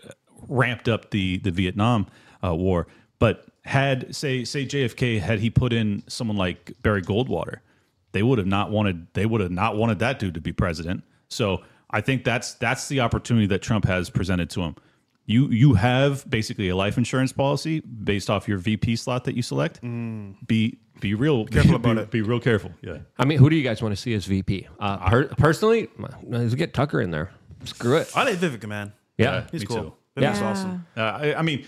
ramped 0.47 0.87
up 0.87 1.11
the 1.11 1.37
the 1.37 1.51
Vietnam 1.51 2.07
uh, 2.43 2.55
War. 2.55 2.87
But 3.17 3.45
had 3.65 4.15
say 4.15 4.45
say 4.45 4.65
JFK 4.65 5.19
had 5.19 5.39
he 5.39 5.49
put 5.49 5.73
in 5.73 6.03
someone 6.07 6.37
like 6.37 6.73
Barry 6.81 7.01
Goldwater, 7.01 7.59
they 8.11 8.23
would 8.23 8.37
have 8.37 8.47
not 8.47 8.71
wanted 8.71 9.07
they 9.13 9.25
would 9.25 9.41
have 9.41 9.51
not 9.51 9.75
wanted 9.75 9.99
that 9.99 10.19
dude 10.19 10.35
to 10.35 10.41
be 10.41 10.53
president. 10.53 11.03
So 11.27 11.63
I 11.89 12.01
think 12.01 12.23
that's 12.23 12.53
that's 12.53 12.87
the 12.87 12.99
opportunity 13.01 13.47
that 13.47 13.61
Trump 13.61 13.85
has 13.85 14.09
presented 14.09 14.49
to 14.51 14.61
him. 14.61 14.75
You 15.29 15.47
you 15.49 15.75
have 15.75 16.27
basically 16.27 16.69
a 16.69 16.75
life 16.75 16.97
insurance 16.97 17.31
policy 17.31 17.81
based 17.81 18.31
off 18.31 18.47
your 18.47 18.57
VP 18.57 18.95
slot 18.95 19.25
that 19.25 19.35
you 19.35 19.43
select. 19.43 19.79
Be 19.81 20.79
be 20.99 21.13
real 21.13 21.45
Careful 21.51 21.71
be, 21.71 21.75
about 21.75 21.95
be, 21.97 22.01
it. 22.01 22.11
Be 22.11 22.21
real 22.23 22.39
careful. 22.39 22.71
Yeah. 22.81 22.97
I 23.19 23.25
mean, 23.25 23.37
who 23.37 23.47
do 23.49 23.55
you 23.55 23.61
guys 23.63 23.79
want 23.79 23.95
to 23.95 24.01
see 24.01 24.15
as 24.15 24.25
VP? 24.25 24.67
Uh, 24.79 25.07
per- 25.07 25.27
personally, 25.27 25.87
let's 26.23 26.55
get 26.55 26.73
Tucker 26.73 26.99
in 26.99 27.11
there. 27.11 27.29
Screw 27.65 27.97
it. 27.97 28.11
I 28.15 28.23
like 28.23 28.37
Vivek, 28.39 28.65
man. 28.67 28.91
Yeah. 29.19 29.45
He's 29.51 29.61
me 29.61 29.67
cool. 29.67 29.77
too. 29.77 29.93
Vivek's 30.17 30.39
Yeah. 30.39 30.49
awesome. 30.49 30.85
Uh, 30.97 31.01
I, 31.01 31.35
I 31.35 31.41
mean, 31.43 31.63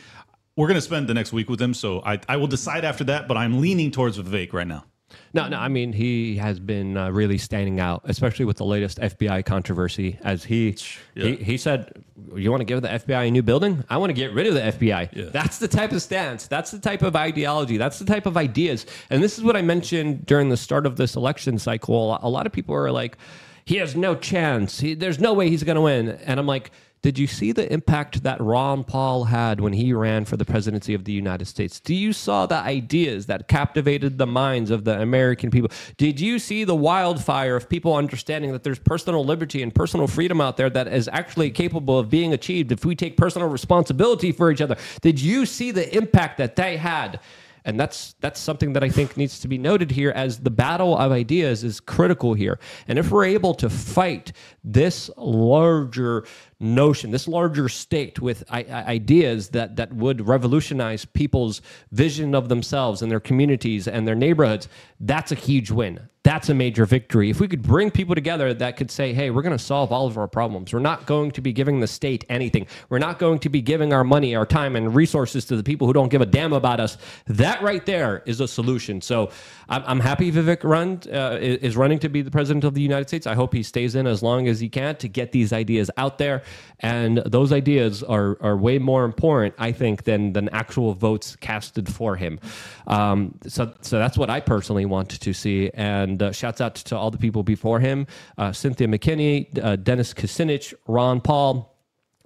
we're 0.55 0.67
gonna 0.67 0.81
spend 0.81 1.07
the 1.07 1.13
next 1.13 1.31
week 1.31 1.47
with 1.47 1.61
him, 1.61 1.75
so 1.75 2.01
I 2.03 2.19
I 2.27 2.37
will 2.37 2.47
decide 2.47 2.83
after 2.83 3.03
that. 3.05 3.27
But 3.27 3.37
I'm 3.37 3.61
leaning 3.61 3.91
towards 3.91 4.17
Vivek 4.17 4.53
right 4.53 4.67
now. 4.67 4.85
No, 5.33 5.47
no. 5.47 5.57
I 5.57 5.67
mean, 5.69 5.93
he 5.93 6.35
has 6.37 6.59
been 6.59 6.97
uh, 6.97 7.09
really 7.11 7.37
standing 7.37 7.79
out, 7.79 8.01
especially 8.05 8.45
with 8.45 8.57
the 8.57 8.65
latest 8.65 8.99
FBI 8.99 9.45
controversy. 9.45 10.19
As 10.23 10.43
he 10.43 10.75
Yeah. 11.15 11.25
he, 11.25 11.35
he 11.37 11.57
said, 11.57 12.03
"You 12.35 12.51
want 12.51 12.61
to 12.61 12.65
give 12.65 12.81
the 12.81 12.89
FBI 12.89 13.27
a 13.27 13.31
new 13.31 13.41
building? 13.43 13.83
I 13.89 13.97
want 13.97 14.09
to 14.09 14.13
get 14.13 14.33
rid 14.33 14.47
of 14.47 14.53
the 14.53 14.61
FBI." 14.61 15.09
Yeah. 15.15 15.25
That's 15.31 15.59
the 15.59 15.67
type 15.67 15.91
of 15.93 16.01
stance. 16.01 16.47
That's 16.47 16.71
the 16.71 16.79
type 16.79 17.01
of 17.01 17.15
ideology. 17.15 17.77
That's 17.77 17.99
the 17.99 18.05
type 18.05 18.25
of 18.25 18.35
ideas. 18.37 18.85
And 19.09 19.23
this 19.23 19.37
is 19.37 19.43
what 19.43 19.55
I 19.55 19.61
mentioned 19.61 20.25
during 20.25 20.49
the 20.49 20.57
start 20.57 20.85
of 20.85 20.97
this 20.97 21.15
election 21.15 21.57
cycle. 21.59 22.19
A 22.21 22.29
lot 22.29 22.45
of 22.45 22.51
people 22.51 22.75
are 22.75 22.91
like, 22.91 23.17
"He 23.65 23.77
has 23.77 23.95
no 23.95 24.15
chance. 24.15 24.79
He, 24.79 24.93
there's 24.95 25.19
no 25.19 25.33
way 25.33 25.49
he's 25.49 25.63
going 25.63 25.75
to 25.75 25.81
win." 25.81 26.09
And 26.09 26.39
I'm 26.39 26.47
like. 26.47 26.71
Did 27.01 27.17
you 27.17 27.25
see 27.25 27.51
the 27.51 27.71
impact 27.73 28.21
that 28.21 28.39
Ron 28.39 28.83
Paul 28.83 29.23
had 29.23 29.59
when 29.59 29.73
he 29.73 29.91
ran 29.91 30.23
for 30.25 30.37
the 30.37 30.45
presidency 30.45 30.93
of 30.93 31.03
the 31.03 31.11
United 31.11 31.45
States? 31.45 31.79
Do 31.79 31.95
you 31.95 32.13
saw 32.13 32.45
the 32.45 32.55
ideas 32.55 33.25
that 33.25 33.47
captivated 33.47 34.19
the 34.19 34.27
minds 34.27 34.69
of 34.69 34.83
the 34.83 35.01
American 35.01 35.49
people? 35.49 35.71
Did 35.97 36.19
you 36.19 36.37
see 36.37 36.63
the 36.63 36.75
wildfire 36.75 37.55
of 37.55 37.67
people 37.67 37.95
understanding 37.95 38.51
that 38.51 38.63
there's 38.63 38.77
personal 38.77 39.25
liberty 39.25 39.63
and 39.63 39.73
personal 39.73 40.05
freedom 40.05 40.39
out 40.39 40.57
there 40.57 40.69
that 40.69 40.87
is 40.87 41.07
actually 41.11 41.49
capable 41.49 41.97
of 41.97 42.11
being 42.11 42.33
achieved 42.33 42.71
if 42.71 42.85
we 42.85 42.95
take 42.95 43.17
personal 43.17 43.47
responsibility 43.47 44.31
for 44.31 44.51
each 44.51 44.61
other? 44.61 44.77
Did 45.01 45.19
you 45.19 45.47
see 45.47 45.71
the 45.71 45.95
impact 45.97 46.37
that 46.37 46.55
they 46.55 46.77
had? 46.77 47.19
And 47.63 47.79
that's 47.79 48.15
that's 48.19 48.39
something 48.39 48.73
that 48.73 48.83
I 48.83 48.89
think 48.89 49.17
needs 49.17 49.39
to 49.39 49.47
be 49.47 49.57
noted 49.57 49.91
here 49.91 50.11
as 50.11 50.39
the 50.39 50.49
battle 50.49 50.97
of 50.97 51.11
ideas 51.11 51.63
is 51.63 51.79
critical 51.79 52.33
here. 52.33 52.59
And 52.87 52.97
if 52.97 53.11
we're 53.11 53.25
able 53.25 53.53
to 53.55 53.69
fight 53.69 54.31
this 54.63 55.09
larger 55.17 56.25
notion, 56.59 57.09
this 57.09 57.27
larger 57.27 57.67
state 57.67 58.19
with 58.19 58.43
ideas 58.51 59.49
that 59.49 59.75
that 59.77 59.93
would 59.93 60.27
revolutionize 60.27 61.03
people's 61.05 61.61
vision 61.91 62.35
of 62.35 62.49
themselves 62.49 63.01
and 63.01 63.11
their 63.11 63.19
communities 63.19 63.87
and 63.87 64.07
their 64.07 64.15
neighborhoods, 64.15 64.69
that's 64.99 65.31
a 65.31 65.35
huge 65.35 65.71
win. 65.71 65.99
That's 66.23 66.49
a 66.49 66.53
major 66.53 66.85
victory. 66.85 67.31
If 67.31 67.39
we 67.39 67.47
could 67.47 67.63
bring 67.63 67.89
people 67.89 68.13
together 68.13 68.53
that 68.53 68.77
could 68.77 68.91
say, 68.91 69.11
"Hey, 69.11 69.31
we're 69.31 69.41
going 69.41 69.57
to 69.57 69.63
solve 69.63 69.91
all 69.91 70.05
of 70.05 70.19
our 70.19 70.27
problems. 70.27 70.71
We're 70.71 70.79
not 70.79 71.07
going 71.07 71.31
to 71.31 71.41
be 71.41 71.51
giving 71.51 71.79
the 71.79 71.87
state 71.87 72.25
anything. 72.29 72.67
We're 72.89 72.99
not 72.99 73.17
going 73.17 73.39
to 73.39 73.49
be 73.49 73.59
giving 73.59 73.91
our 73.91 74.03
money, 74.03 74.35
our 74.35 74.45
time, 74.45 74.75
and 74.75 74.93
resources 74.93 75.45
to 75.45 75.55
the 75.55 75.63
people 75.63 75.87
who 75.87 75.93
don't 75.93 76.09
give 76.09 76.21
a 76.21 76.27
damn 76.27 76.53
about 76.53 76.79
us." 76.79 76.99
That 77.25 77.63
right 77.63 77.83
there 77.87 78.21
is 78.27 78.39
a 78.39 78.47
solution. 78.47 79.01
So 79.01 79.31
I'm, 79.67 79.83
I'm 79.87 79.99
happy 79.99 80.31
Vivek 80.31 80.63
Rund 80.63 81.07
uh, 81.11 81.39
is 81.41 81.75
running 81.75 81.97
to 81.99 82.09
be 82.09 82.21
the 82.21 82.29
president 82.29 82.65
of 82.65 82.75
the 82.75 82.83
United 82.83 83.07
States. 83.07 83.25
I 83.25 83.33
hope 83.33 83.51
he 83.51 83.63
stays 83.63 83.95
in 83.95 84.05
as 84.05 84.21
long 84.21 84.47
as 84.47 84.50
he 84.59 84.69
can 84.69 84.95
to 84.97 85.07
get 85.07 85.31
these 85.31 85.53
ideas 85.53 85.89
out 85.97 86.17
there. 86.17 86.43
And 86.79 87.17
those 87.25 87.51
ideas 87.53 88.03
are 88.03 88.37
are 88.41 88.57
way 88.57 88.79
more 88.79 89.05
important, 89.05 89.55
I 89.57 89.71
think, 89.71 90.03
than 90.03 90.33
than 90.33 90.49
actual 90.49 90.93
votes 90.93 91.35
casted 91.35 91.87
for 91.87 92.15
him. 92.15 92.39
Um, 92.87 93.39
so 93.47 93.73
so 93.81 93.99
that's 93.99 94.17
what 94.17 94.29
I 94.29 94.39
personally 94.39 94.85
want 94.85 95.09
to 95.09 95.33
see. 95.33 95.69
And 95.73 96.21
uh, 96.21 96.31
shouts 96.31 96.61
out 96.61 96.75
to 96.75 96.97
all 96.97 97.11
the 97.11 97.17
people 97.17 97.43
before 97.43 97.79
him: 97.79 98.07
uh, 98.37 98.51
Cynthia 98.51 98.87
McKinney, 98.87 99.47
uh, 99.63 99.75
Dennis 99.75 100.13
Kucinich, 100.13 100.73
Ron 100.87 101.21
Paul. 101.21 101.69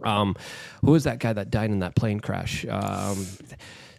Um, 0.03 0.35
who 0.81 0.91
was 0.91 1.05
that 1.05 1.19
guy 1.19 1.33
that 1.33 1.49
died 1.49 1.71
in 1.71 1.79
that 1.79 1.95
plane 1.95 2.19
crash? 2.19 2.65
Um, 2.69 3.25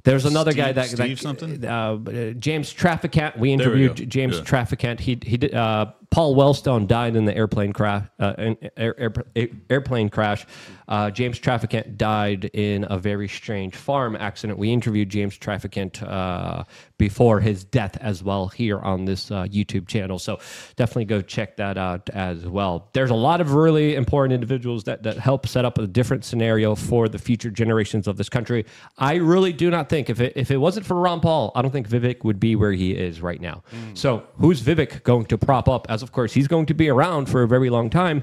there's 0.06 0.24
another 0.24 0.52
guy 0.52 0.70
that, 0.70 0.86
Steve 0.86 1.18
that 1.18 1.18
something? 1.18 1.64
uh, 1.64 2.32
James 2.38 2.72
Traficant. 2.72 3.36
We 3.38 3.56
There 3.56 3.70
we 3.70 3.84
interviewed. 3.84 4.08
James 4.08 4.36
Yeah. 4.36 4.44
Traficant. 4.44 5.00
He 5.00 5.18
he 5.22 5.36
did. 5.36 5.52
Uh, 5.52 5.86
Paul 6.10 6.34
Wellstone 6.34 6.86
died 6.86 7.16
in 7.16 7.24
the 7.24 7.36
airplane 7.36 7.72
crash. 7.72 8.04
Uh, 8.18 8.34
in, 8.38 8.56
air, 8.76 8.94
air, 8.98 9.12
air- 9.34 9.48
airplane 9.68 10.08
crash. 10.08 10.46
Uh, 10.88 11.10
James 11.10 11.38
Traficant 11.38 11.96
died 11.96 12.44
in 12.52 12.86
a 12.88 12.98
very 12.98 13.28
strange 13.28 13.74
farm 13.74 14.16
accident. 14.16 14.58
We 14.58 14.72
interviewed 14.72 15.08
James 15.10 15.36
Traficant 15.36 16.02
uh, 16.02 16.64
before 16.96 17.40
his 17.40 17.64
death 17.64 17.96
as 18.00 18.22
well 18.22 18.48
here 18.48 18.78
on 18.78 19.04
this 19.04 19.30
uh, 19.30 19.44
YouTube 19.44 19.88
channel. 19.88 20.18
So 20.18 20.38
definitely 20.76 21.06
go 21.06 21.20
check 21.22 21.56
that 21.56 21.76
out 21.76 22.08
as 22.10 22.46
well. 22.46 22.88
There's 22.92 23.10
a 23.10 23.14
lot 23.14 23.40
of 23.40 23.54
really 23.54 23.94
important 23.94 24.32
individuals 24.32 24.84
that 24.84 25.02
that 25.02 25.18
help 25.18 25.46
set 25.46 25.64
up 25.64 25.78
a 25.78 25.86
different 25.86 26.24
scenario 26.24 26.74
for 26.74 27.08
the 27.08 27.18
future 27.18 27.50
generations 27.50 28.06
of 28.06 28.16
this 28.16 28.28
country. 28.28 28.64
I 28.96 29.16
really 29.16 29.52
do 29.52 29.70
not 29.70 29.88
think 29.88 30.08
if 30.08 30.20
it 30.20 30.34
if 30.36 30.50
it 30.50 30.58
wasn't 30.58 30.86
for 30.86 30.94
Ron 30.94 31.20
Paul, 31.20 31.52
I 31.54 31.62
don't 31.62 31.72
think 31.72 31.88
Vivek 31.88 32.24
would 32.24 32.38
be 32.38 32.54
where 32.54 32.72
he 32.72 32.92
is 32.92 33.20
right 33.20 33.40
now. 33.40 33.62
So 33.94 34.22
who's 34.38 34.62
Vivek 34.62 35.02
going 35.02 35.26
to 35.26 35.38
prop 35.38 35.68
up? 35.68 35.86
As 35.96 36.02
of 36.02 36.12
course 36.12 36.34
he's 36.34 36.46
going 36.46 36.66
to 36.66 36.74
be 36.74 36.90
around 36.90 37.30
for 37.30 37.42
a 37.42 37.48
very 37.48 37.70
long 37.70 37.88
time. 37.88 38.22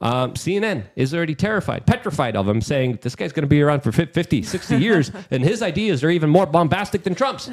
Um, 0.00 0.32
CNN 0.32 0.84
is 0.96 1.12
already 1.12 1.34
terrified, 1.34 1.84
petrified 1.84 2.34
of 2.34 2.48
him, 2.48 2.62
saying 2.62 3.00
this 3.02 3.14
guy's 3.14 3.32
going 3.32 3.42
to 3.42 3.46
be 3.46 3.60
around 3.60 3.82
for 3.82 3.92
fif- 3.92 4.14
50, 4.14 4.42
60 4.42 4.76
years, 4.86 5.12
and 5.30 5.44
his 5.44 5.60
ideas 5.60 6.02
are 6.02 6.08
even 6.08 6.30
more 6.30 6.46
bombastic 6.46 7.02
than 7.02 7.14
Trump's. 7.14 7.50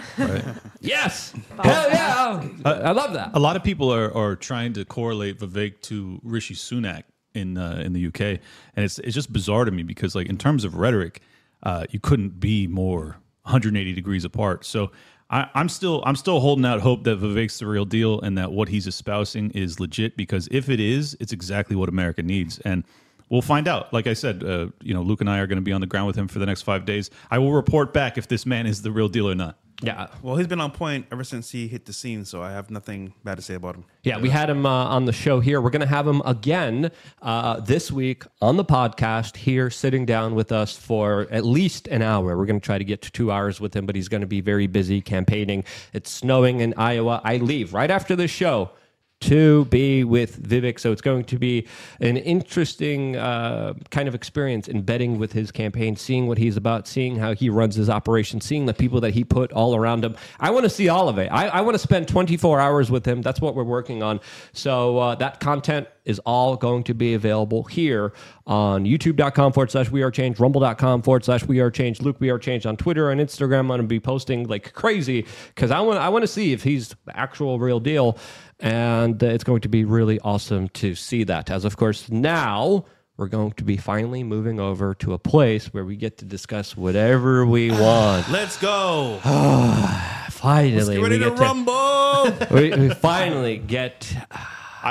Yes. 0.80 1.34
Hell 1.62 1.90
yeah. 1.90 2.48
I 2.64 2.92
love 2.92 3.12
that. 3.12 3.32
A 3.34 3.40
lot 3.40 3.58
of 3.58 3.66
people 3.66 3.94
are, 3.94 4.16
are 4.16 4.38
trying 4.38 4.72
to 4.74 4.86
correlate 4.86 5.40
Vivek 5.40 5.82
to 5.82 6.22
Rishi 6.24 6.56
Sunak 6.56 7.04
in 7.34 7.58
uh, 7.58 7.82
in 7.84 7.92
the 7.92 8.08
UK, 8.08 8.22
and 8.22 8.40
it's 8.86 8.98
it's 9.00 9.14
just 9.14 9.34
bizarre 9.34 9.66
to 9.66 9.72
me 9.72 9.84
because 9.84 10.16
like 10.16 10.28
in 10.28 10.38
terms 10.38 10.64
of 10.64 10.76
rhetoric, 10.76 11.22
uh, 11.64 11.84
you 11.90 12.00
couldn't 12.00 12.40
be 12.40 12.66
more 12.66 13.18
180 13.44 13.94
degrees 13.94 14.24
apart. 14.24 14.64
So 14.66 14.92
I, 15.30 15.50
I'm 15.56 15.68
still 15.68 16.02
I'm 16.06 16.16
still 16.16 16.40
holding 16.40 16.66
out 16.66 16.82
hope 16.82 17.04
that 17.04 17.20
Vivek's 17.20 17.60
the 17.60 17.68
real 17.68 17.86
deal 17.86 18.22
and 18.22 18.38
that 18.38 18.52
what 18.52 18.70
he's 18.70 18.88
espousing 18.88 19.52
is 19.52 19.80
legit 19.80 20.16
because 20.16 20.48
if 20.52 20.70
it 20.70 20.80
is, 20.80 21.18
it's 21.20 21.34
exactly 21.34 21.76
what 21.76 21.90
America 21.90 22.24
needs. 22.24 22.60
And 22.60 22.86
we'll 23.30 23.42
find 23.42 23.68
out. 23.68 23.92
Like 23.94 24.08
I 24.08 24.14
said, 24.14 24.44
uh, 24.44 24.68
you 24.82 24.94
know, 24.94 25.02
Luke 25.02 25.22
and 25.22 25.30
I 25.30 25.40
are 25.40 25.48
going 25.48 25.58
to 25.58 25.64
be 25.64 25.74
on 25.74 25.82
the 25.82 25.88
ground 25.88 26.08
with 26.08 26.16
him 26.16 26.28
for 26.28 26.40
the 26.40 26.46
next 26.46 26.64
five 26.64 26.86
days. 26.86 27.10
I 27.30 27.40
will 27.40 27.54
report 27.54 27.94
back 27.94 28.18
if 28.18 28.28
this 28.28 28.46
man 28.46 28.66
is 28.66 28.82
the 28.82 28.92
real 28.92 29.10
deal 29.10 29.30
or 29.30 29.36
not. 29.36 29.58
Yeah. 29.82 30.08
Well, 30.24 30.38
he's 30.38 30.48
been 30.48 30.60
on 30.60 30.72
point 30.72 31.06
ever 31.12 31.24
since 31.24 31.52
he 31.52 31.68
hit 31.68 31.86
the 31.86 31.94
scene, 31.94 32.26
so 32.26 32.42
I 32.42 32.52
have 32.52 32.72
nothing 32.72 33.14
bad 33.24 33.36
to 33.36 33.44
say 33.44 33.54
about 33.54 33.76
him. 33.76 33.86
Yeah, 34.02 34.18
we 34.18 34.30
had 34.30 34.50
him 34.50 34.66
uh, 34.66 34.70
on 34.70 35.06
the 35.06 35.14
show 35.14 35.40
here. 35.40 35.62
We're 35.62 35.70
going 35.70 35.82
to 35.82 35.86
have 35.86 36.08
him 36.08 36.22
again 36.26 36.90
uh, 37.22 37.60
this 37.60 37.92
week 37.92 38.24
on 38.42 38.58
the 38.58 38.66
podcast 38.66 39.38
here, 39.38 39.70
sitting 39.70 40.08
down 40.08 40.34
with 40.34 40.52
us 40.52 40.76
for 40.76 41.28
at 41.30 41.46
least 41.46 41.88
an 41.90 42.02
hour. 42.02 42.36
We're 42.36 42.48
going 42.48 42.60
to 42.60 42.66
try 42.66 42.80
to 42.80 42.84
get 42.84 43.04
to 43.04 43.12
two 43.12 43.32
hours 43.32 43.62
with 43.62 43.76
him, 43.76 43.86
but 43.86 43.96
he's 43.96 44.08
going 44.08 44.22
to 44.22 44.28
be 44.28 44.42
very 44.42 44.66
busy 44.66 45.00
campaigning. 45.00 45.64
It's 45.94 46.10
snowing 46.10 46.60
in 46.62 46.74
Iowa. 46.76 47.22
I 47.24 47.38
leave 47.38 47.76
right 47.76 47.92
after 47.92 48.16
this 48.16 48.32
show 48.32 48.72
to 49.20 49.66
be 49.66 50.04
with 50.04 50.42
Vivek. 50.42 50.80
So 50.80 50.92
it's 50.92 51.02
going 51.02 51.24
to 51.26 51.40
be 51.40 51.68
an 52.00 52.18
interesting 52.18 53.16
uh, 53.16 53.74
kind 53.90 54.08
of 54.08 54.16
experience 54.16 54.68
embedding 54.68 55.18
with 55.18 55.34
his 55.34 55.52
campaign, 55.52 55.96
seeing 55.96 56.28
what 56.28 56.38
he's 56.38 56.58
about, 56.58 56.88
seeing 56.88 57.16
how 57.18 57.34
he 57.34 57.50
runs 57.50 57.76
his 57.76 57.90
operation, 57.90 58.42
seeing 58.42 58.66
the 58.66 58.74
people 58.74 59.02
that 59.02 59.14
he 59.14 59.24
put 59.24 59.52
all 59.52 59.76
around 59.76 60.06
him. 60.06 60.16
I 60.40 60.52
want 60.52 60.66
to 60.66 60.70
see 60.70 60.90
all 60.90 61.10
of 61.10 61.18
it. 61.18 61.30
I, 61.32 61.48
I 61.48 61.62
want 61.62 61.76
to 61.76 61.80
spend 61.80 62.08
24 62.08 62.60
hours 62.60 62.92
with 62.92 63.06
him. 63.06 63.22
That's 63.22 63.42
what 63.42 63.56
we're 63.56 63.64
working 63.64 64.04
on. 64.04 64.20
So 64.54 65.00
uh, 65.00 65.16
that 65.16 65.40
content 65.40 65.88
is 66.06 66.20
all 66.20 66.56
going 66.56 66.84
to 66.86 66.94
be 66.94 67.14
available 67.16 67.64
here 67.64 68.14
on 68.48 68.86
youtube.com 68.86 69.52
forward 69.52 69.70
slash 69.70 69.92
we 69.92 70.02
are 70.02 70.10
changed, 70.10 70.40
rumble.com 70.40 71.02
forward 71.02 71.26
slash 71.26 71.44
we 71.44 71.60
are 71.60 71.70
changed, 71.70 72.02
Luke 72.02 72.16
we 72.20 72.30
are 72.30 72.40
changed 72.40 72.66
on 72.66 72.78
Twitter 72.78 73.12
and 73.12 73.20
Instagram. 73.20 73.60
I'm 73.60 73.68
going 73.68 73.82
to 73.82 73.88
be 73.88 74.00
posting 74.00 74.48
like 74.48 74.74
crazy 74.74 75.26
because 75.54 75.70
I 75.70 75.82
want 75.82 76.00
I 76.00 76.08
want 76.08 76.24
to 76.24 76.28
see 76.28 76.54
if 76.54 76.64
he's 76.64 76.96
the 77.06 77.18
actual 77.18 77.60
real 77.60 77.82
deal. 77.82 78.18
And 78.60 79.22
uh, 79.24 79.28
it's 79.28 79.44
going 79.44 79.62
to 79.62 79.70
be 79.70 79.86
really 79.86 80.20
awesome 80.22 80.70
to 80.70 80.96
see 80.96 81.24
that. 81.26 81.50
As 81.50 81.66
of 81.66 81.78
course, 81.78 82.10
now 82.10 82.86
we're 83.18 83.28
going 83.28 83.52
to 83.54 83.64
be 83.64 83.78
finally 83.78 84.24
moving 84.24 84.60
over 84.60 84.94
to 84.96 85.14
a 85.14 85.20
place 85.20 85.74
where 85.74 85.84
we 85.84 85.96
get 85.96 86.18
to 86.20 86.26
discuss 86.26 86.78
whatever 86.78 87.46
we 87.46 87.72
want. 87.72 88.30
Let's 88.30 88.58
go. 88.58 89.20
finally, 90.30 90.76
Let's 90.76 90.90
get 90.90 91.02
ready 91.02 91.18
we 91.18 91.24
to 91.24 91.30
get 91.32 91.40
rumble. 91.40 92.48
we, 92.52 92.70
we 92.76 92.90
finally 92.96 93.58
get. 93.58 94.16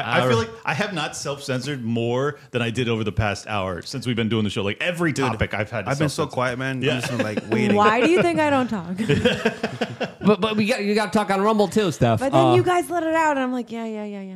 I, 0.05 0.25
I 0.25 0.29
feel 0.29 0.39
like 0.39 0.51
I 0.65 0.75
have 0.75 0.93
not 0.93 1.17
self 1.17 1.43
censored 1.43 1.85
more 1.85 2.39
than 2.51 2.63
I 2.63 2.71
did 2.71 2.89
over 2.89 3.05
the 3.05 3.13
past 3.13 3.47
hour 3.47 3.83
since 3.83 4.07
we've 4.07 4.17
been 4.17 4.29
doing 4.29 4.45
the 4.45 4.51
show. 4.51 4.63
Like 4.63 4.81
every 4.81 5.13
topic 5.13 5.55
I've 5.55 5.71
had. 5.71 5.85
To 5.85 5.91
I've 5.91 5.99
been 5.99 6.09
so 6.09 6.23
self-censor. 6.25 6.35
quiet, 6.35 6.59
man. 6.59 6.83
Yeah. 6.83 6.95
I'm 6.95 7.01
just 7.01 7.17
been, 7.17 7.23
like 7.23 7.51
waiting. 7.51 7.77
Why 7.77 8.01
do 8.01 8.11
you 8.11 8.23
think 8.23 8.39
I 8.41 8.51
don't 8.51 8.69
talk? 8.69 8.97
But 10.27 10.41
but 10.41 10.57
we 10.57 10.67
got 10.67 10.83
you 10.83 10.95
got 10.97 11.13
to 11.13 11.19
talk 11.19 11.31
on 11.31 11.41
Rumble 11.41 11.69
too, 11.69 11.93
Steph. 11.93 12.19
But 12.19 12.33
then 12.33 12.47
Uh, 12.47 12.55
you 12.57 12.65
guys 12.65 12.91
let 12.91 13.05
it 13.05 13.15
out, 13.15 13.37
and 13.37 13.41
I'm 13.41 13.53
like, 13.53 13.71
yeah, 13.71 13.87
yeah, 13.87 14.05
yeah, 14.05 14.23
yeah. 14.23 14.35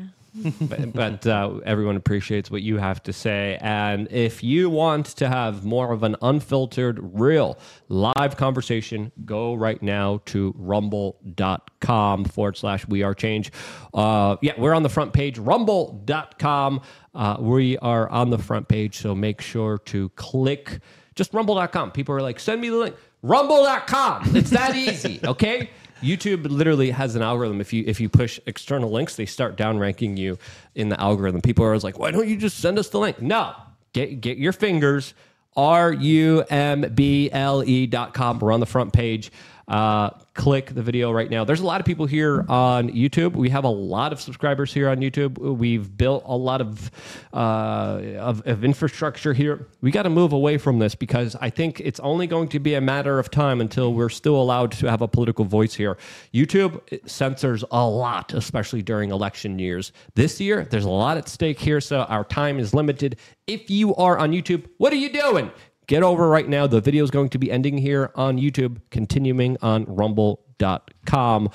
But, 0.61 0.93
but 0.93 1.27
uh, 1.27 1.61
everyone 1.65 1.97
appreciates 1.97 2.51
what 2.51 2.63
you 2.63 2.79
have 2.79 3.03
to 3.05 3.13
say. 3.13 3.59
And 3.61 4.09
if 4.11 4.43
you 4.43 4.71
want 4.71 5.07
to 5.07 5.29
have 5.29 5.65
more 5.65 5.93
of 5.93 6.03
an 6.03 6.17
unfiltered, 6.23 6.99
real 7.03 7.59
live 7.89 8.37
conversation, 8.37 9.13
go 9.25 9.55
right 9.55 9.83
now 9.83 10.21
to 10.27 10.55
rumble.com 10.57 12.25
forward 12.25 12.57
slash 12.57 12.87
we 12.89 13.03
are 13.03 13.15
change. 13.15 13.53
Uh, 13.93 14.37
yeah, 14.43 14.53
we're 14.59 14.75
on 14.75 14.83
the 14.83 14.89
front 14.89 15.13
page, 15.13 15.39
rumble.com. 15.39 16.81
Uh, 17.15 17.37
we 17.41 17.77
are 17.79 18.09
on 18.09 18.31
the 18.31 18.39
front 18.39 18.69
page, 18.69 18.99
so 18.99 19.15
make 19.15 19.41
sure 19.41 19.79
to 19.79 20.09
click 20.11 20.81
just 21.15 21.35
rumble.com. 21.35 21.91
People 21.91 22.15
are 22.15 22.23
like, 22.23 22.41
send 22.41 22.61
me 22.61 22.71
the 22.71 22.77
link. 22.77 22.97
Rumble.com. 23.23 24.35
It's 24.35 24.51
that 24.51 24.75
easy, 24.75 25.21
okay? 25.25 25.71
YouTube 26.03 26.49
literally 26.51 26.91
has 26.91 27.15
an 27.17 27.23
algorithm. 27.23 27.61
If 27.61 27.73
you 27.73 27.85
if 27.87 28.01
you 28.01 28.09
push 28.09 28.41
external 28.47 28.91
links, 28.91 29.17
they 29.17 29.27
start 29.27 29.57
downranking 29.57 30.17
you 30.17 30.39
in 30.75 30.89
the 30.89 31.01
algorithm. 31.01 31.41
People 31.41 31.65
are 31.65 31.69
always 31.69 31.85
like, 31.85 31.99
"Why 31.99 32.11
don't 32.11 32.29
you 32.29 32.37
just 32.37 32.59
send 32.59 32.79
us 32.79 32.89
the 32.89 32.99
link?" 32.99 33.21
No, 33.21 33.55
get 33.93 34.21
get 34.21 34.39
your 34.39 34.53
fingers 34.53 35.15
r 35.57 35.93
u 35.93 36.43
m 36.49 36.83
b 36.95 37.31
l 37.33 37.63
e 37.65 37.87
dot 37.87 38.15
com. 38.15 38.39
We're 38.39 38.53
on 38.53 38.61
the 38.61 38.67
front 38.67 38.93
page. 38.93 39.31
Uh, 39.71 40.11
click 40.35 40.75
the 40.75 40.83
video 40.83 41.13
right 41.13 41.31
now. 41.31 41.45
There's 41.45 41.61
a 41.61 41.67
lot 41.67 41.81
of 41.81 41.87
people 41.87 42.05
here 42.05 42.45
on 42.49 42.91
YouTube. 42.91 43.35
We 43.37 43.51
have 43.51 43.63
a 43.63 43.69
lot 43.69 44.13
of 44.13 44.21
subscribers 44.21 44.75
here 44.75 44.89
on 44.89 44.99
YouTube. 44.99 45.39
We've 45.39 45.97
built 45.97 46.25
a 46.27 46.37
lot 46.37 46.61
of 46.61 46.91
uh, 47.33 48.01
of, 48.19 48.45
of 48.47 48.65
infrastructure 48.65 49.33
here. 49.33 49.69
We 49.81 49.93
got 49.93 50.03
to 50.03 50.11
move 50.11 50.33
away 50.33 50.59
from 50.59 50.81
this 50.81 50.97
because 50.97 51.37
I 51.41 51.51
think 51.51 51.79
it's 51.79 52.01
only 52.01 52.27
going 52.27 52.49
to 52.49 52.59
be 52.59 52.75
a 52.75 52.81
matter 52.81 53.21
of 53.21 53.31
time 53.31 53.61
until 53.61 53.95
we're 53.95 54.09
still 54.09 54.43
allowed 54.43 54.73
to 54.73 54.91
have 54.91 55.03
a 55.03 55.09
political 55.09 55.45
voice 55.45 55.75
here. 55.75 55.97
YouTube 56.35 56.81
censors 57.09 57.63
a 57.71 57.87
lot, 57.87 58.35
especially 58.35 58.83
during 58.83 59.13
election 59.13 59.61
years. 59.61 59.93
This 60.17 60.41
year, 60.41 60.67
there's 60.69 60.85
a 60.85 60.91
lot 60.91 61.17
at 61.17 61.29
stake 61.29 61.61
here, 61.61 61.81
so 61.81 62.01
our 62.03 62.25
time 62.25 62.59
is 62.59 62.75
limited. 62.75 63.19
If 63.47 63.71
you 63.71 63.95
are 63.95 64.19
on 64.19 64.33
YouTube, 64.33 64.67
what 64.79 64.93
are 64.93 64.97
you 64.97 65.13
doing? 65.13 65.53
Get 65.91 66.05
over 66.05 66.29
right 66.29 66.49
now. 66.49 66.69
The 66.69 66.81
video 66.81 67.03
is 67.03 67.11
going 67.11 67.31
to 67.31 67.39
be 67.39 67.51
ending 67.51 67.77
here 67.77 68.13
on 68.15 68.39
YouTube, 68.39 68.81
continuing 68.93 69.57
on 69.61 69.87
rumble.com. 69.87 71.51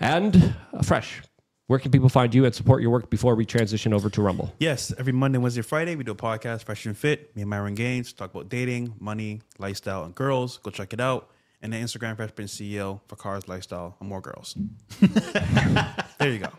And 0.00 0.54
uh, 0.72 0.82
Fresh, 0.82 1.20
where 1.66 1.78
can 1.78 1.90
people 1.90 2.08
find 2.08 2.34
you 2.34 2.46
and 2.46 2.54
support 2.54 2.80
your 2.80 2.90
work 2.90 3.10
before 3.10 3.34
we 3.34 3.44
transition 3.44 3.92
over 3.92 4.08
to 4.08 4.22
Rumble? 4.22 4.54
Yes, 4.58 4.94
every 4.96 5.12
Monday, 5.12 5.36
Wednesday, 5.36 5.60
Friday, 5.60 5.96
we 5.96 6.02
do 6.02 6.12
a 6.12 6.14
podcast, 6.14 6.64
Fresh 6.64 6.86
and 6.86 6.96
Fit. 6.96 7.36
Me 7.36 7.42
and 7.42 7.50
Myron 7.50 7.74
Gaines 7.74 8.14
talk 8.14 8.30
about 8.30 8.48
dating, 8.48 8.94
money, 9.00 9.42
lifestyle, 9.58 10.04
and 10.04 10.14
girls. 10.14 10.56
Go 10.62 10.70
check 10.70 10.94
it 10.94 11.00
out. 11.00 11.28
And 11.64 11.72
the 11.72 11.78
Instagram, 11.78 12.14
Fresh 12.14 12.34
Prince 12.34 12.54
CEO 12.54 13.00
for 13.08 13.16
cars, 13.16 13.48
lifestyle, 13.48 13.96
and 13.98 14.06
more 14.06 14.20
girls. 14.20 14.54
there 15.00 16.30
you 16.30 16.40
go. 16.40 16.50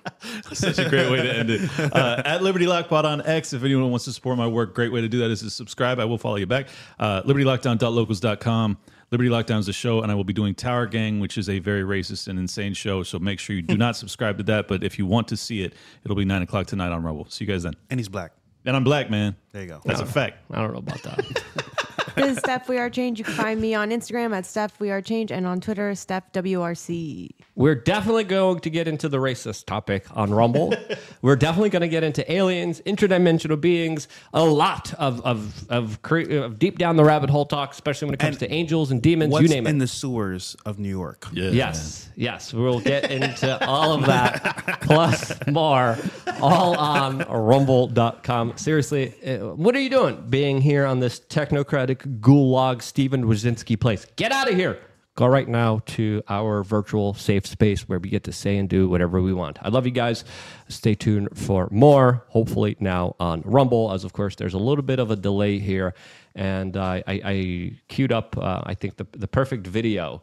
Such 0.52 0.80
a 0.80 0.90
great 0.90 1.12
way 1.12 1.22
to 1.22 1.32
end 1.32 1.52
it. 1.52 1.70
Uh, 1.80 2.24
at 2.26 2.42
Liberty 2.42 2.66
Lockpod 2.66 3.04
on 3.04 3.22
X, 3.24 3.54
if 3.54 3.64
anyone 3.64 3.92
wants 3.92 4.06
to 4.06 4.12
support 4.12 4.36
my 4.36 4.48
work, 4.48 4.74
great 4.74 4.92
way 4.92 5.02
to 5.02 5.08
do 5.08 5.20
that 5.20 5.30
is 5.30 5.42
to 5.42 5.52
subscribe. 5.52 6.00
I 6.00 6.06
will 6.06 6.18
follow 6.18 6.38
you 6.38 6.48
back. 6.48 6.70
Uh, 6.98 7.22
LibertyLockdown.locals.com. 7.22 8.78
Liberty 9.12 9.30
Lockdown 9.30 9.60
is 9.60 9.68
a 9.68 9.74
show, 9.74 10.02
and 10.02 10.12
I 10.12 10.16
will 10.16 10.24
be 10.24 10.34
doing 10.34 10.56
Tower 10.56 10.88
Gang, 10.88 11.20
which 11.20 11.38
is 11.38 11.50
a 11.50 11.60
very 11.60 11.84
racist 11.84 12.28
and 12.28 12.40
insane 12.40 12.74
show. 12.74 13.04
So 13.04 13.20
make 13.20 13.38
sure 13.40 13.56
you 13.56 13.62
do 13.62 13.78
not 13.78 13.96
subscribe 13.96 14.40
to 14.40 14.44
that. 14.46 14.68
But 14.68 14.84
if 14.84 14.98
you 14.98 15.06
want 15.06 15.28
to 15.28 15.38
see 15.38 15.62
it, 15.62 15.76
it'll 16.04 16.18
be 16.18 16.26
9 16.26 16.42
o'clock 16.42 16.66
tonight 16.66 16.92
on 16.92 17.04
Rumble. 17.04 17.28
See 17.30 17.46
you 17.46 17.52
guys 17.52 17.62
then. 17.62 17.76
And 17.92 18.00
he's 18.00 18.10
black. 18.10 18.32
And 18.66 18.76
I'm 18.76 18.84
black, 18.84 19.12
man. 19.12 19.36
There 19.52 19.62
you 19.62 19.68
go. 19.68 19.82
That's 19.86 20.02
a 20.02 20.06
fact. 20.08 20.40
I 20.50 20.62
don't 20.64 20.74
know 20.74 20.80
about 20.80 21.04
that. 21.04 21.44
This 22.16 22.32
is 22.32 22.38
Steph 22.38 22.70
We 22.70 22.78
Are 22.78 22.90
Change. 22.90 23.20
You 23.20 23.26
can 23.26 23.34
find 23.34 23.60
me 23.60 23.74
on 23.76 23.90
Instagram 23.90 24.34
at 24.34 24.46
Steph 24.46 24.80
We 24.80 24.90
Are 24.90 25.02
Change 25.02 25.32
and 25.32 25.46
on 25.46 25.60
Twitter, 25.60 25.94
Steph 25.96 26.32
WRC. 26.32 27.30
We're 27.56 27.76
definitely 27.76 28.24
going 28.24 28.60
to 28.62 28.70
get 28.70 28.88
into 28.88 29.10
the 29.10 29.18
racist 29.18 29.66
topic 29.66 30.06
on 30.16 30.34
Rumble. 30.34 30.74
We're 31.22 31.36
definitely 31.36 31.70
going 31.72 31.82
to 31.82 31.88
get 31.90 32.04
into 32.04 32.30
aliens, 32.32 32.82
interdimensional 32.86 33.60
beings, 33.60 34.08
a 34.34 34.44
lot 34.46 34.94
of 34.94 35.22
of 35.26 35.70
of, 35.70 36.02
cre- 36.02 36.32
of 36.32 36.58
deep 36.60 36.78
down 36.78 36.96
the 36.96 37.04
rabbit 37.04 37.30
hole 37.30 37.46
talk, 37.46 37.72
especially 37.74 38.06
when 38.08 38.14
it 38.14 38.20
comes 38.20 38.36
And 38.42 38.50
to 38.50 38.52
angels 38.54 38.92
and 38.92 39.02
demons. 39.02 39.32
What's 39.32 39.44
you 39.44 39.50
name 39.50 39.68
it. 39.68 39.72
in 39.72 39.78
the 39.80 39.88
sewers 39.88 40.56
of 40.66 40.80
New 40.80 40.90
York? 40.90 41.28
Yeah. 41.34 41.50
Yes, 41.50 42.10
yes, 42.16 42.54
we'll 42.54 42.80
get 42.82 43.12
into 43.12 43.66
all 43.66 43.94
of 43.94 44.06
that 44.06 44.80
plus 44.82 45.34
more, 45.48 45.98
all 46.42 46.78
on 46.78 47.20
rumble.com. 47.20 48.58
Seriously, 48.58 49.14
uh, 49.26 49.54
what 49.56 49.76
are 49.76 49.82
you 49.82 49.90
doing 49.90 50.26
being 50.30 50.62
here 50.62 50.86
on 50.86 51.00
this 51.00 51.20
technocratic 51.20 52.05
gulag 52.06 52.82
Steven 52.82 53.26
Wazinski 53.26 53.80
place? 53.80 54.06
Get 54.16 54.32
out 54.32 54.50
of 54.50 54.56
here. 54.56 54.80
Go 55.16 55.28
right 55.28 55.48
now 55.48 55.80
to 55.86 56.22
our 56.28 56.62
virtual 56.62 57.14
safe 57.14 57.48
space 57.48 57.88
where 57.88 58.00
we 58.00 58.10
get 58.10 58.26
to 58.26 58.34
say 58.34 58.58
and 58.58 58.68
do 58.68 58.90
whatever 58.90 59.22
we 59.22 59.34
want. 59.34 59.58
I 59.62 59.70
love 59.70 59.86
you 59.86 59.94
guys. 59.94 60.26
Stay 60.68 60.94
tuned 60.94 61.30
for 61.34 61.70
more, 61.72 62.26
hopefully 62.28 62.76
now 62.82 63.16
on 63.18 63.42
Rumble, 63.46 63.94
as 63.94 64.04
of 64.04 64.12
course 64.12 64.36
there's 64.36 64.56
a 64.56 64.58
little 64.60 64.84
bit 64.84 65.00
of 65.00 65.12
a 65.12 65.16
delay 65.16 65.58
here. 65.58 65.94
And 66.36 66.76
uh, 66.76 67.02
I, 67.08 67.22
I 67.24 67.72
queued 67.88 68.12
up, 68.12 68.38
uh, 68.38 68.64
I 68.66 68.74
think, 68.74 68.98
the, 68.98 69.08
the 69.12 69.28
perfect 69.28 69.66
video 69.68 70.22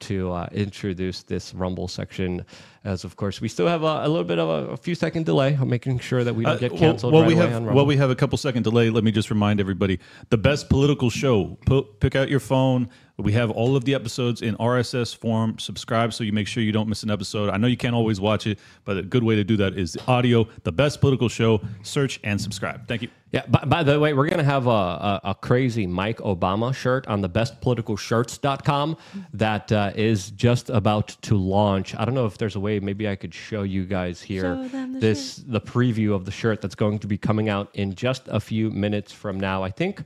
to 0.00 0.32
uh, 0.32 0.48
introduce 0.50 1.22
this 1.22 1.54
Rumble 1.54 1.86
section. 1.86 2.44
As 2.84 3.04
of 3.04 3.14
course, 3.14 3.40
we 3.40 3.46
still 3.48 3.68
have 3.68 3.84
a, 3.84 4.00
a 4.04 4.08
little 4.08 4.24
bit 4.24 4.40
of 4.40 4.48
a, 4.48 4.72
a 4.72 4.76
few 4.76 4.94
second 4.96 5.24
delay. 5.24 5.56
I'm 5.60 5.68
making 5.68 6.00
sure 6.00 6.24
that 6.24 6.34
we 6.34 6.42
don't 6.44 6.56
Uh, 6.56 6.58
get 6.58 6.72
well- 6.72 6.80
canceled 6.80 7.12
well, 7.12 7.22
right 7.22 7.28
we 7.28 7.36
have, 7.36 7.52
on 7.54 7.72
Well, 7.74 7.86
we 7.86 7.96
have 7.96 8.10
a 8.10 8.16
couple 8.16 8.36
second 8.38 8.64
delay. 8.64 8.90
Let 8.90 9.04
me 9.04 9.12
just 9.12 9.30
remind 9.30 9.60
everybody 9.60 10.00
the 10.30 10.38
best 10.38 10.68
political 10.68 11.08
show. 11.08 11.58
Pu- 11.66 11.84
pick 12.00 12.16
out 12.16 12.28
your 12.28 12.40
phone. 12.40 12.88
We 13.18 13.32
have 13.34 13.50
all 13.50 13.76
of 13.76 13.84
the 13.84 13.94
episodes 13.94 14.42
in 14.42 14.56
RSS 14.56 15.14
form. 15.14 15.58
Subscribe 15.60 16.12
so 16.12 16.24
you 16.24 16.32
make 16.32 16.48
sure 16.48 16.62
you 16.62 16.72
don't 16.72 16.88
miss 16.88 17.02
an 17.04 17.10
episode. 17.10 17.50
I 17.50 17.56
know 17.56 17.68
you 17.68 17.76
can't 17.76 17.94
always 17.94 18.20
watch 18.20 18.46
it, 18.48 18.58
but 18.84 18.96
a 18.96 19.02
good 19.02 19.22
way 19.22 19.36
to 19.36 19.44
do 19.44 19.56
that 19.58 19.78
is 19.78 19.92
the 19.92 20.02
audio. 20.08 20.48
The 20.64 20.72
best 20.72 21.00
political 21.00 21.28
show. 21.28 21.60
Search 21.82 22.18
and 22.24 22.40
subscribe. 22.40 22.88
Thank 22.88 23.02
you. 23.02 23.08
Yeah. 23.30 23.46
By, 23.46 23.64
by 23.64 23.82
the 23.82 24.00
way, 24.00 24.12
we're 24.12 24.26
going 24.28 24.38
to 24.38 24.44
have 24.44 24.66
a, 24.66 24.70
a, 24.70 25.20
a 25.24 25.34
crazy 25.34 25.86
Mike 25.86 26.18
Obama 26.18 26.74
shirt 26.74 27.06
on 27.06 27.20
the 27.20 27.28
bestpoliticalshirts.com 27.30 28.96
that 29.34 29.70
uh, 29.72 29.92
is 29.94 30.30
just 30.30 30.70
about 30.70 31.08
to 31.22 31.36
launch. 31.36 31.94
I 31.96 32.04
don't 32.04 32.14
know 32.14 32.26
if 32.26 32.38
there's 32.38 32.56
a 32.56 32.60
way 32.60 32.71
maybe 32.80 33.08
I 33.08 33.16
could 33.16 33.34
show 33.34 33.62
you 33.62 33.84
guys 33.84 34.20
here 34.22 34.56
the 34.56 34.96
this 35.00 35.36
the 35.36 35.60
preview 35.60 36.14
of 36.14 36.24
the 36.24 36.30
shirt 36.30 36.60
that's 36.60 36.74
going 36.74 36.98
to 37.00 37.06
be 37.06 37.18
coming 37.18 37.48
out 37.48 37.68
in 37.74 37.94
just 37.94 38.28
a 38.28 38.40
few 38.40 38.70
minutes 38.70 39.12
from 39.12 39.38
now. 39.38 39.62
I 39.62 39.70
think 39.70 40.04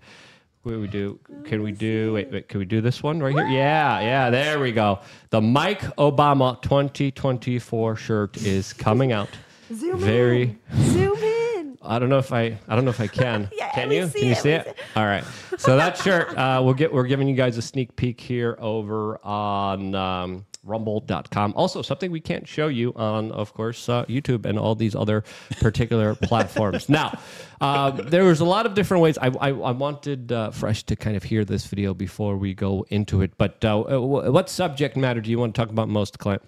what 0.62 0.72
do 0.72 0.80
we 0.80 0.88
do? 0.88 1.20
Can 1.44 1.62
we 1.62 1.70
do 1.70 2.14
wait, 2.14 2.30
wait, 2.32 2.48
can 2.48 2.58
we 2.58 2.64
do 2.66 2.80
this 2.80 3.02
one 3.02 3.20
right 3.20 3.32
here? 3.32 3.46
Yeah, 3.46 4.00
yeah, 4.00 4.30
there 4.30 4.58
we 4.58 4.72
go. 4.72 4.98
The 5.30 5.40
Mike 5.40 5.82
Obama 5.96 6.60
2024 6.60 7.96
shirt 7.96 8.36
is 8.38 8.72
coming 8.72 9.12
out. 9.12 9.28
Zoom 9.72 9.98
Very 9.98 10.56
in. 10.72 10.92
Zoom 10.92 11.18
in. 11.18 11.78
I 11.82 12.00
don't 12.00 12.08
know 12.08 12.18
if 12.18 12.32
I 12.32 12.58
I 12.68 12.74
don't 12.74 12.84
know 12.84 12.90
if 12.90 13.00
I 13.00 13.06
can. 13.06 13.48
Yeah, 13.56 13.70
can 13.70 13.90
you? 13.90 14.08
can 14.08 14.24
you 14.24 14.32
it, 14.32 14.38
see 14.38 14.48
we 14.48 14.54
it? 14.54 14.76
All 14.96 15.04
right. 15.04 15.24
So 15.56 15.76
that 15.76 15.98
shirt, 15.98 16.36
uh, 16.36 16.60
we'll 16.64 16.74
get 16.74 16.92
we're 16.92 17.06
giving 17.06 17.28
you 17.28 17.36
guys 17.36 17.56
a 17.58 17.62
sneak 17.62 17.94
peek 17.94 18.20
here 18.20 18.56
over 18.58 19.24
on 19.24 19.94
um, 19.94 20.46
rumble.com. 20.66 21.54
Also, 21.56 21.82
something 21.82 22.10
we 22.10 22.20
can't 22.20 22.46
show 22.46 22.68
you 22.68 22.92
on, 22.96 23.32
of 23.32 23.54
course, 23.54 23.88
uh, 23.88 24.04
YouTube 24.06 24.44
and 24.44 24.58
all 24.58 24.74
these 24.74 24.94
other 24.94 25.24
particular 25.60 26.14
platforms. 26.22 26.88
Now, 26.88 27.18
uh, 27.60 27.90
there 27.90 28.24
was 28.24 28.40
a 28.40 28.44
lot 28.44 28.66
of 28.66 28.74
different 28.74 29.02
ways. 29.02 29.18
I, 29.18 29.28
I, 29.28 29.48
I 29.48 29.70
wanted 29.72 30.32
uh, 30.32 30.50
Fresh 30.50 30.84
to 30.84 30.96
kind 30.96 31.16
of 31.16 31.22
hear 31.22 31.44
this 31.44 31.66
video 31.66 31.94
before 31.94 32.36
we 32.36 32.54
go 32.54 32.84
into 32.90 33.22
it. 33.22 33.32
But 33.38 33.64
uh, 33.64 33.82
wh- 33.82 34.32
what 34.32 34.50
subject 34.50 34.96
matter 34.96 35.20
do 35.20 35.30
you 35.30 35.38
want 35.38 35.54
to 35.54 35.60
talk 35.60 35.70
about 35.70 35.88
most, 35.88 36.18
Clint? 36.18 36.42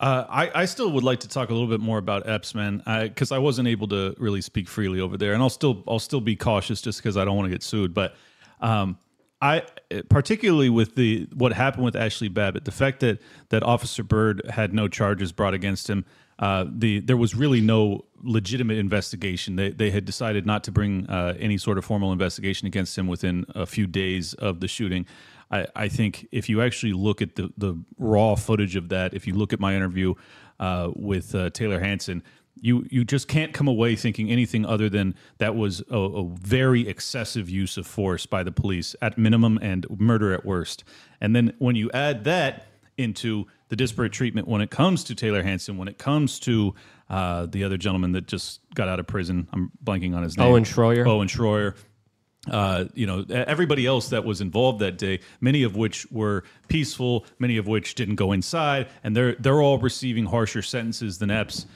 Uh, 0.00 0.24
I, 0.28 0.62
I 0.62 0.64
still 0.66 0.92
would 0.92 1.02
like 1.02 1.20
to 1.20 1.28
talk 1.28 1.50
a 1.50 1.52
little 1.52 1.68
bit 1.68 1.80
more 1.80 1.98
about 1.98 2.28
Epps, 2.28 2.54
man, 2.54 2.82
because 3.02 3.32
I, 3.32 3.38
wasn't 3.38 3.66
able 3.66 3.88
to 3.88 4.14
really 4.18 4.40
speak 4.40 4.68
freely 4.68 5.00
over 5.00 5.16
there, 5.16 5.32
and 5.32 5.42
I'll 5.42 5.50
still 5.50 5.82
I'll 5.88 5.98
still 5.98 6.20
be 6.20 6.36
cautious 6.36 6.80
just 6.80 7.00
because 7.00 7.16
I 7.16 7.24
don't 7.24 7.36
want 7.36 7.46
to 7.46 7.50
get 7.50 7.64
sued. 7.64 7.94
But 7.94 8.14
um, 8.60 8.96
I 9.40 9.64
particularly 10.08 10.68
with 10.68 10.94
the 10.94 11.28
what 11.34 11.52
happened 11.52 11.84
with 11.84 11.94
Ashli 11.94 12.32
Babbitt, 12.32 12.64
the 12.64 12.72
fact 12.72 13.00
that 13.00 13.20
that 13.48 13.62
Officer 13.62 14.02
Byrd 14.02 14.42
had 14.50 14.72
no 14.74 14.88
charges 14.88 15.32
brought 15.32 15.54
against 15.54 15.88
him, 15.88 16.04
uh, 16.38 16.64
the 16.70 17.00
there 17.00 17.16
was 17.16 17.34
really 17.34 17.60
no 17.60 18.04
legitimate 18.22 18.78
investigation. 18.78 19.56
They 19.56 19.70
they 19.70 19.90
had 19.90 20.04
decided 20.04 20.46
not 20.46 20.64
to 20.64 20.72
bring 20.72 21.08
uh, 21.08 21.34
any 21.38 21.58
sort 21.58 21.78
of 21.78 21.84
formal 21.84 22.12
investigation 22.12 22.66
against 22.66 22.96
him 22.96 23.06
within 23.06 23.44
a 23.54 23.66
few 23.66 23.86
days 23.86 24.34
of 24.34 24.60
the 24.60 24.68
shooting. 24.68 25.06
I, 25.50 25.66
I 25.74 25.88
think 25.88 26.28
if 26.30 26.48
you 26.48 26.60
actually 26.60 26.92
look 26.92 27.22
at 27.22 27.36
the, 27.36 27.50
the 27.56 27.82
raw 27.96 28.34
footage 28.34 28.76
of 28.76 28.90
that, 28.90 29.14
if 29.14 29.26
you 29.26 29.34
look 29.34 29.52
at 29.52 29.60
my 29.60 29.74
interview 29.74 30.14
uh, 30.60 30.90
with 30.94 31.34
uh, 31.34 31.50
Tayler 31.50 31.80
Hansen, 31.80 32.22
you 32.60 32.86
you 32.90 33.04
just 33.04 33.28
can't 33.28 33.52
come 33.52 33.68
away 33.68 33.96
thinking 33.96 34.30
anything 34.30 34.64
other 34.64 34.88
than 34.88 35.14
that 35.38 35.54
was 35.56 35.82
a, 35.90 35.96
a 35.96 36.24
very 36.28 36.88
excessive 36.88 37.48
use 37.48 37.76
of 37.76 37.86
force 37.86 38.26
by 38.26 38.42
the 38.42 38.52
police 38.52 38.94
at 39.00 39.18
minimum 39.18 39.58
and 39.62 39.86
murder 39.98 40.32
at 40.32 40.44
worst. 40.44 40.84
And 41.20 41.34
then 41.34 41.54
when 41.58 41.76
you 41.76 41.90
add 41.92 42.24
that 42.24 42.66
into 42.96 43.46
the 43.68 43.76
disparate 43.76 44.12
treatment 44.12 44.48
when 44.48 44.60
it 44.60 44.70
comes 44.70 45.04
to 45.04 45.14
Tayler 45.14 45.44
Hansen, 45.44 45.76
when 45.76 45.88
it 45.88 45.98
comes 45.98 46.40
to 46.40 46.74
uh, 47.08 47.46
the 47.46 47.64
other 47.64 47.76
gentleman 47.76 48.12
that 48.12 48.26
just 48.26 48.60
got 48.74 48.88
out 48.88 48.98
of 48.98 49.06
prison, 49.06 49.48
I'm 49.52 49.70
blanking 49.84 50.16
on 50.16 50.22
his 50.22 50.36
name. 50.36 50.48
Owen 50.48 50.64
Schroyer. 50.64 51.06
Owen 51.06 51.28
Schroyer 51.28 51.74
uh, 52.50 52.84
you 52.94 53.06
know, 53.06 53.24
everybody 53.28 53.86
else 53.86 54.08
that 54.10 54.24
was 54.24 54.40
involved 54.40 54.80
that 54.80 54.96
day, 54.96 55.20
many 55.40 55.62
of 55.62 55.76
which 55.76 56.10
were 56.10 56.44
peaceful, 56.68 57.26
many 57.38 57.56
of 57.56 57.66
which 57.66 57.94
didn't 57.94 58.14
go 58.14 58.32
inside, 58.32 58.88
and 59.02 59.16
they're 59.16 59.34
they're 59.34 59.60
all 59.60 59.78
receiving 59.78 60.24
harsher 60.26 60.62
sentences 60.62 61.18
than 61.18 61.30
Epps. 61.30 61.66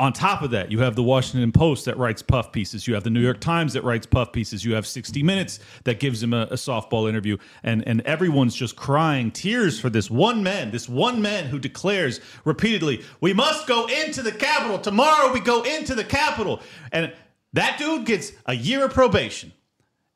On 0.00 0.12
top 0.12 0.42
of 0.42 0.52
that, 0.52 0.70
you 0.70 0.78
have 0.78 0.94
the 0.94 1.02
Washington 1.02 1.50
Post 1.50 1.86
that 1.86 1.96
writes 1.96 2.22
puff 2.22 2.52
pieces. 2.52 2.86
You 2.86 2.94
have 2.94 3.02
the 3.02 3.10
New 3.10 3.20
York 3.20 3.40
Times 3.40 3.72
that 3.72 3.82
writes 3.82 4.06
puff 4.06 4.32
pieces. 4.32 4.64
You 4.64 4.74
have 4.74 4.86
60 4.86 5.22
Minutes 5.24 5.58
that 5.84 5.98
gives 5.98 6.22
him 6.22 6.32
a, 6.32 6.42
a 6.42 6.54
softball 6.54 7.08
interview, 7.08 7.36
and 7.64 7.86
and 7.86 8.00
everyone's 8.02 8.54
just 8.54 8.76
crying 8.76 9.30
tears 9.32 9.80
for 9.80 9.90
this 9.90 10.10
one 10.10 10.42
man, 10.42 10.70
this 10.70 10.88
one 10.88 11.20
man 11.20 11.46
who 11.46 11.58
declares 11.58 12.20
repeatedly, 12.44 13.02
"We 13.20 13.32
must 13.32 13.66
go 13.66 13.86
into 13.86 14.22
the 14.22 14.32
Capitol 14.32 14.78
tomorrow. 14.78 15.32
We 15.32 15.40
go 15.40 15.62
into 15.62 15.94
the 15.94 16.04
Capitol," 16.04 16.60
and 16.92 17.12
that 17.52 17.78
dude 17.78 18.06
gets 18.06 18.32
a 18.46 18.54
year 18.54 18.84
of 18.84 18.94
probation. 18.94 19.52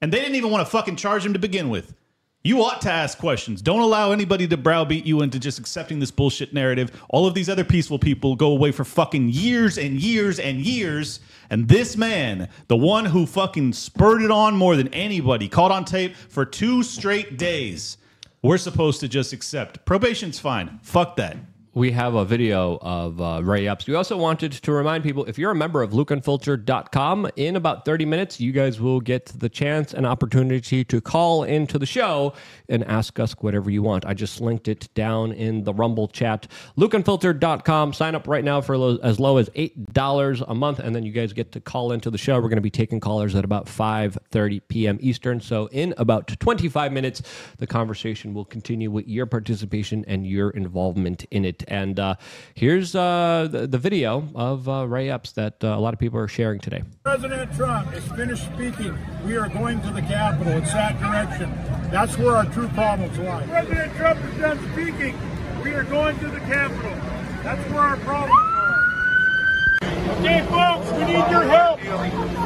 And 0.00 0.12
they 0.12 0.18
didn't 0.18 0.34
even 0.34 0.50
want 0.50 0.66
to 0.66 0.70
fucking 0.70 0.96
charge 0.96 1.24
him 1.24 1.32
to 1.32 1.38
begin 1.38 1.68
with. 1.70 1.94
You 2.44 2.64
ought 2.64 2.80
to 2.80 2.90
ask 2.90 3.18
questions. 3.18 3.62
Don't 3.62 3.80
allow 3.80 4.10
anybody 4.10 4.48
to 4.48 4.56
browbeat 4.56 5.06
you 5.06 5.22
into 5.22 5.38
just 5.38 5.60
accepting 5.60 6.00
this 6.00 6.10
bullshit 6.10 6.52
narrative. 6.52 6.90
All 7.08 7.24
of 7.24 7.34
these 7.34 7.48
other 7.48 7.62
peaceful 7.62 8.00
people 8.00 8.34
go 8.34 8.48
away 8.48 8.72
for 8.72 8.84
fucking 8.84 9.28
years 9.28 9.78
and 9.78 10.00
years 10.00 10.40
and 10.40 10.58
years. 10.58 11.20
And 11.50 11.68
this 11.68 11.96
man, 11.96 12.48
the 12.66 12.76
one 12.76 13.04
who 13.04 13.26
fucking 13.26 13.74
spurred 13.74 14.22
it 14.22 14.32
on 14.32 14.56
more 14.56 14.74
than 14.74 14.88
anybody, 14.88 15.48
caught 15.48 15.70
on 15.70 15.84
tape 15.84 16.16
for 16.16 16.44
two 16.44 16.82
straight 16.82 17.38
days, 17.38 17.96
we're 18.42 18.58
supposed 18.58 18.98
to 19.00 19.08
just 19.08 19.32
accept. 19.32 19.84
Probation's 19.84 20.40
fine. 20.40 20.80
Fuck 20.82 21.14
that. 21.16 21.36
We 21.74 21.90
have 21.92 22.14
a 22.14 22.24
video 22.24 22.78
of 22.82 23.20
uh, 23.20 23.40
Ray 23.42 23.66
Epps. 23.66 23.86
We 23.86 23.94
also 23.94 24.16
wanted 24.16 24.52
to 24.52 24.72
remind 24.72 25.04
people 25.04 25.24
if 25.24 25.38
you're 25.38 25.52
a 25.52 25.54
member 25.54 25.82
of 25.82 25.92
lukeunfiltered.com, 25.92 27.30
in 27.36 27.56
about 27.56 27.84
30 27.86 28.04
minutes, 28.04 28.40
you 28.40 28.52
guys 28.52 28.78
will 28.78 29.00
get 29.00 29.26
the 29.26 29.48
chance 29.48 29.94
and 29.94 30.06
opportunity 30.06 30.84
to 30.84 31.00
call 31.00 31.44
into 31.44 31.78
the 31.78 31.86
show 31.86 32.34
and 32.68 32.84
ask 32.84 33.18
us 33.18 33.32
whatever 33.40 33.70
you 33.70 33.82
want. 33.82 34.04
I 34.04 34.12
just 34.12 34.40
linked 34.40 34.68
it 34.68 34.92
down 34.94 35.32
in 35.32 35.64
the 35.64 35.72
Rumble 35.72 36.08
chat. 36.08 36.46
lukeunfiltered.com. 36.76 37.94
Sign 37.94 38.14
up 38.14 38.28
right 38.28 38.44
now 38.44 38.60
for 38.60 38.76
lo- 38.76 38.98
as 39.02 39.18
low 39.18 39.38
as 39.38 39.48
$8 39.50 40.44
a 40.46 40.54
month, 40.54 40.78
and 40.78 40.94
then 40.94 41.04
you 41.04 41.12
guys 41.12 41.32
get 41.32 41.52
to 41.52 41.60
call 41.60 41.92
into 41.92 42.10
the 42.10 42.18
show. 42.18 42.34
We're 42.34 42.48
going 42.48 42.56
to 42.56 42.60
be 42.60 42.70
taking 42.70 43.00
callers 43.00 43.34
at 43.34 43.44
about 43.44 43.64
5.30 43.66 44.60
p.m. 44.68 44.98
Eastern. 45.00 45.40
So 45.40 45.68
in 45.68 45.94
about 45.96 46.38
25 46.38 46.92
minutes, 46.92 47.22
the 47.56 47.66
conversation 47.66 48.34
will 48.34 48.44
continue 48.44 48.90
with 48.90 49.08
your 49.08 49.24
participation 49.24 50.04
and 50.06 50.26
your 50.26 50.50
involvement 50.50 51.24
in 51.30 51.46
it. 51.46 51.61
And 51.68 51.98
uh, 51.98 52.14
here's 52.54 52.94
uh, 52.94 53.48
the, 53.50 53.66
the 53.66 53.78
video 53.78 54.28
of 54.34 54.68
uh, 54.68 54.86
Ray 54.86 55.10
Epps 55.10 55.32
that 55.32 55.62
uh, 55.64 55.68
a 55.68 55.80
lot 55.80 55.94
of 55.94 56.00
people 56.00 56.18
are 56.18 56.28
sharing 56.28 56.60
today. 56.60 56.82
President 57.04 57.52
Trump 57.54 57.92
is 57.94 58.04
finished 58.12 58.44
speaking. 58.54 58.96
We 59.24 59.36
are 59.36 59.48
going 59.48 59.80
to 59.82 59.90
the 59.90 60.02
Capitol. 60.02 60.52
It's 60.54 60.72
that 60.72 60.98
direction. 61.00 61.50
That's 61.90 62.16
where 62.18 62.36
our 62.36 62.46
true 62.46 62.68
problems 62.68 63.18
lie. 63.18 63.46
President 63.46 63.94
Trump 63.96 64.24
is 64.24 64.38
done 64.38 64.72
speaking. 64.72 65.18
We 65.62 65.70
are 65.72 65.84
going 65.84 66.18
to 66.18 66.28
the 66.28 66.40
Capitol. 66.40 66.90
That's 67.42 67.70
where 67.70 67.80
our 67.80 67.96
problems 67.98 68.38
are. 68.38 68.52
Okay, 70.18 70.40
folks, 70.50 70.90
we 70.92 71.04
need 71.04 71.30
your 71.30 71.42
help. 71.42 71.80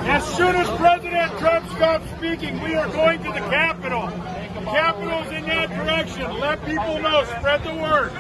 As 0.09 0.25
soon 0.37 0.57
as 0.57 0.67
President 0.79 1.31
Trump 1.39 1.69
stops 1.73 2.09
speaking, 2.17 2.63
we 2.63 2.75
are 2.75 2.89
going 2.89 3.19
to 3.19 3.33
the 3.33 3.41
Capitol. 3.51 4.07
The 4.07 4.65
Capitol's 4.65 5.29
in 5.29 5.45
that 5.47 5.69
direction. 5.69 6.39
Let 6.39 6.65
people 6.65 7.01
know. 7.01 7.25
Spread 7.39 7.63
the 7.65 7.75
word. 7.75 8.13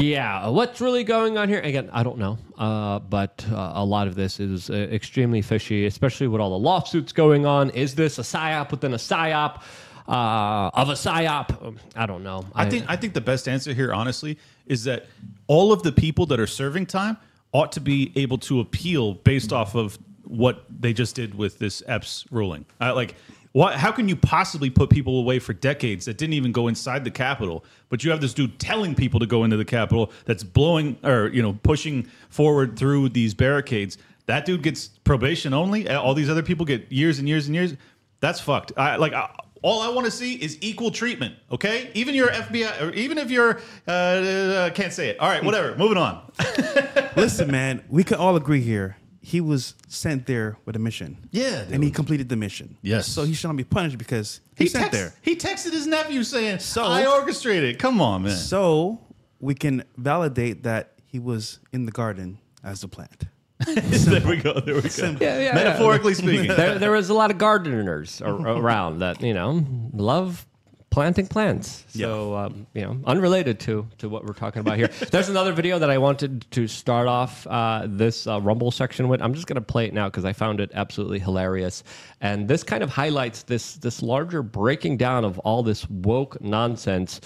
Yeah, 0.00 0.48
what's 0.48 0.80
really 0.80 1.02
going 1.02 1.38
on 1.38 1.48
here? 1.48 1.60
Again, 1.60 1.88
I 1.92 2.02
don't 2.02 2.18
know, 2.18 2.38
uh, 2.56 2.98
but 2.98 3.44
uh, 3.50 3.72
a 3.74 3.84
lot 3.84 4.06
of 4.06 4.14
this 4.14 4.38
is 4.38 4.70
uh, 4.70 4.74
extremely 4.74 5.42
fishy, 5.42 5.86
especially 5.86 6.28
with 6.28 6.40
all 6.40 6.50
the 6.50 6.58
lawsuits 6.58 7.12
going 7.12 7.46
on. 7.46 7.70
Is 7.70 7.94
this 7.94 8.18
a 8.18 8.22
psyop 8.22 8.70
within 8.70 8.92
a 8.94 8.98
psyop 8.98 9.62
uh, 10.06 10.70
of 10.74 10.90
a 10.90 10.92
psyop? 10.92 11.64
Um, 11.64 11.78
I 11.96 12.06
don't 12.06 12.22
know. 12.22 12.44
I 12.54 12.68
think 12.68 12.84
I 12.88 12.96
think 12.96 13.14
the 13.14 13.20
best 13.20 13.48
answer 13.48 13.72
here, 13.72 13.92
honestly, 13.92 14.38
is 14.66 14.84
that 14.84 15.06
all 15.46 15.72
of 15.72 15.82
the 15.82 15.92
people 15.92 16.26
that 16.26 16.38
are 16.38 16.46
serving 16.46 16.86
time 16.86 17.16
ought 17.52 17.72
to 17.72 17.80
be 17.80 18.12
able 18.14 18.38
to 18.38 18.60
appeal 18.60 19.14
based 19.14 19.52
off 19.52 19.74
of 19.74 19.98
what 20.24 20.64
they 20.68 20.92
just 20.92 21.16
did 21.16 21.34
with 21.34 21.58
this 21.58 21.82
Epps 21.86 22.26
ruling. 22.30 22.66
Uh, 22.80 22.94
like, 22.94 23.14
what? 23.58 23.74
How 23.74 23.90
can 23.90 24.08
you 24.08 24.14
possibly 24.14 24.70
put 24.70 24.88
people 24.88 25.18
away 25.18 25.40
for 25.40 25.52
decades 25.52 26.04
that 26.04 26.16
didn't 26.16 26.34
even 26.34 26.52
go 26.52 26.68
inside 26.68 27.02
the 27.02 27.10
Capitol? 27.10 27.64
But 27.88 28.04
you 28.04 28.12
have 28.12 28.20
this 28.20 28.32
dude 28.32 28.60
telling 28.60 28.94
people 28.94 29.18
to 29.18 29.26
go 29.26 29.42
into 29.42 29.56
the 29.56 29.64
Capitol 29.64 30.12
that's 30.26 30.44
blowing 30.44 30.96
or 31.02 31.26
you 31.30 31.42
know 31.42 31.58
pushing 31.64 32.06
forward 32.28 32.78
through 32.78 33.08
these 33.08 33.34
barricades. 33.34 33.98
That 34.26 34.44
dude 34.44 34.62
gets 34.62 34.86
probation 35.02 35.54
only. 35.54 35.88
All 35.88 36.14
these 36.14 36.30
other 36.30 36.44
people 36.44 36.66
get 36.66 36.92
years 36.92 37.18
and 37.18 37.28
years 37.28 37.48
and 37.48 37.56
years. 37.56 37.74
That's 38.20 38.38
fucked. 38.38 38.74
I 38.76 38.94
like. 38.94 39.12
I, 39.12 39.28
all 39.62 39.82
I 39.82 39.88
want 39.88 40.04
to 40.04 40.12
see 40.12 40.34
is 40.34 40.56
equal 40.60 40.92
treatment. 40.92 41.34
Okay, 41.50 41.90
even 41.94 42.14
your 42.14 42.28
FBI, 42.28 42.80
or 42.80 42.92
even 42.92 43.18
if 43.18 43.28
you're 43.28 43.58
uh, 43.88 43.90
uh, 43.90 44.70
can't 44.70 44.92
say 44.92 45.08
it. 45.08 45.18
All 45.18 45.28
right, 45.28 45.42
whatever. 45.42 45.74
Moving 45.76 45.98
on. 45.98 46.30
Listen, 47.16 47.50
man, 47.50 47.82
we 47.88 48.04
can 48.04 48.18
all 48.18 48.36
agree 48.36 48.60
here. 48.60 48.98
He 49.20 49.40
was 49.40 49.74
sent 49.88 50.26
there 50.26 50.56
with 50.64 50.76
a 50.76 50.78
mission. 50.78 51.18
Yeah, 51.32 51.64
and 51.70 51.82
he 51.82 51.90
completed 51.90 52.28
the 52.28 52.36
mission. 52.36 52.76
Yes. 52.82 53.06
So 53.08 53.24
he 53.24 53.34
should 53.34 53.48
not 53.48 53.56
be 53.56 53.64
punished 53.64 53.98
because 53.98 54.40
he, 54.56 54.64
He, 54.64 54.68
sent 54.70 54.84
text- 54.92 54.98
there. 54.98 55.14
he 55.22 55.36
texted 55.36 55.72
his 55.72 55.86
nephew 55.86 56.22
saying, 56.22 56.60
"So 56.60 56.84
"I 56.84 57.04
orchestrated." 57.06 57.78
Come 57.78 58.00
on, 58.00 58.22
man. 58.22 58.36
So 58.36 59.00
we 59.40 59.54
can 59.54 59.84
validate 59.96 60.62
that 60.62 60.92
he 61.04 61.18
was 61.18 61.58
in 61.72 61.84
the 61.84 61.92
garden 61.92 62.38
as 62.62 62.80
the 62.80 62.88
plant. 62.88 63.24
there 63.66 64.24
we 64.26 64.36
go. 64.36 64.54
There 64.60 64.76
we 64.76 64.82
go. 64.82 64.88
Simple. 64.88 65.26
Metaphorically 65.26 66.14
speaking. 66.14 66.46
there, 66.46 66.78
there 66.78 66.92
was 66.92 67.08
a 67.10 67.14
lot 67.14 67.30
of 67.32 67.38
gardeners 67.38 68.22
ar- 68.22 68.34
around 68.46 69.00
that 69.00 69.20
you 69.20 69.34
know 69.34 69.64
love 69.92 70.46
planting 70.90 71.26
plants. 71.26 71.84
So 71.88 72.36
um, 72.36 72.66
you 72.74 72.82
know, 72.82 72.98
unrelated 73.04 73.60
to 73.60 73.86
to 73.98 74.08
what 74.08 74.24
we're 74.24 74.34
talking 74.34 74.60
about 74.60 74.76
here. 74.76 74.88
There's 75.10 75.28
another 75.28 75.52
video 75.52 75.78
that 75.78 75.90
I 75.90 75.98
wanted 75.98 76.50
to 76.52 76.66
start 76.66 77.08
off 77.08 77.46
uh, 77.46 77.86
this 77.86 78.26
uh, 78.26 78.40
Rumble 78.40 78.70
section 78.70 79.08
with. 79.08 79.22
I'm 79.22 79.34
just 79.34 79.46
going 79.46 79.56
to 79.56 79.60
play 79.60 79.86
it 79.86 79.94
now 79.94 80.08
because 80.08 80.24
I 80.24 80.32
found 80.32 80.60
it 80.60 80.70
absolutely 80.74 81.18
hilarious, 81.18 81.84
and 82.20 82.48
this 82.48 82.62
kind 82.62 82.82
of 82.82 82.90
highlights 82.90 83.42
this 83.42 83.74
this 83.74 84.02
larger 84.02 84.42
breaking 84.42 84.96
down 84.96 85.24
of 85.24 85.38
all 85.40 85.62
this 85.62 85.88
woke 85.88 86.40
nonsense. 86.40 87.20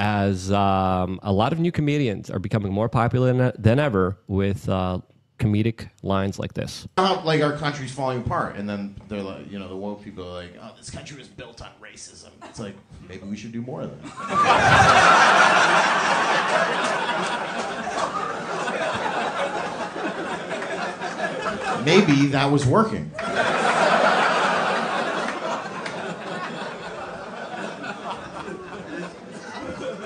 As 0.00 0.52
um, 0.52 1.18
a 1.24 1.32
lot 1.32 1.52
of 1.52 1.58
new 1.58 1.72
comedians 1.72 2.30
are 2.30 2.38
becoming 2.38 2.72
more 2.72 2.88
popular 2.88 3.32
than, 3.32 3.52
than 3.58 3.80
ever 3.80 4.16
with 4.28 4.68
uh, 4.68 5.00
comedic 5.38 5.88
lines 6.02 6.38
like 6.38 6.54
this. 6.54 6.86
like 6.96 7.42
our 7.42 7.56
country's 7.56 7.92
falling 7.92 8.20
apart, 8.20 8.56
and 8.56 8.68
then 8.68 8.96
they're 9.08 9.22
like, 9.22 9.50
you 9.50 9.58
know, 9.58 9.68
the 9.68 9.76
woke 9.76 10.02
people 10.02 10.24
are 10.26 10.42
like, 10.42 10.54
"Oh, 10.60 10.72
this 10.76 10.90
country 10.90 11.16
was 11.18 11.28
built 11.28 11.62
on 11.62 11.70
racism." 11.80 12.30
It's 12.44 12.58
like 12.58 12.74
maybe 13.08 13.24
we 13.26 13.36
should 13.36 13.52
do 13.52 13.62
more 13.62 13.82
of 13.82 14.02
that. 14.02 15.04
maybe 21.84 22.26
that 22.28 22.50
was 22.50 22.66
working. 22.66 23.10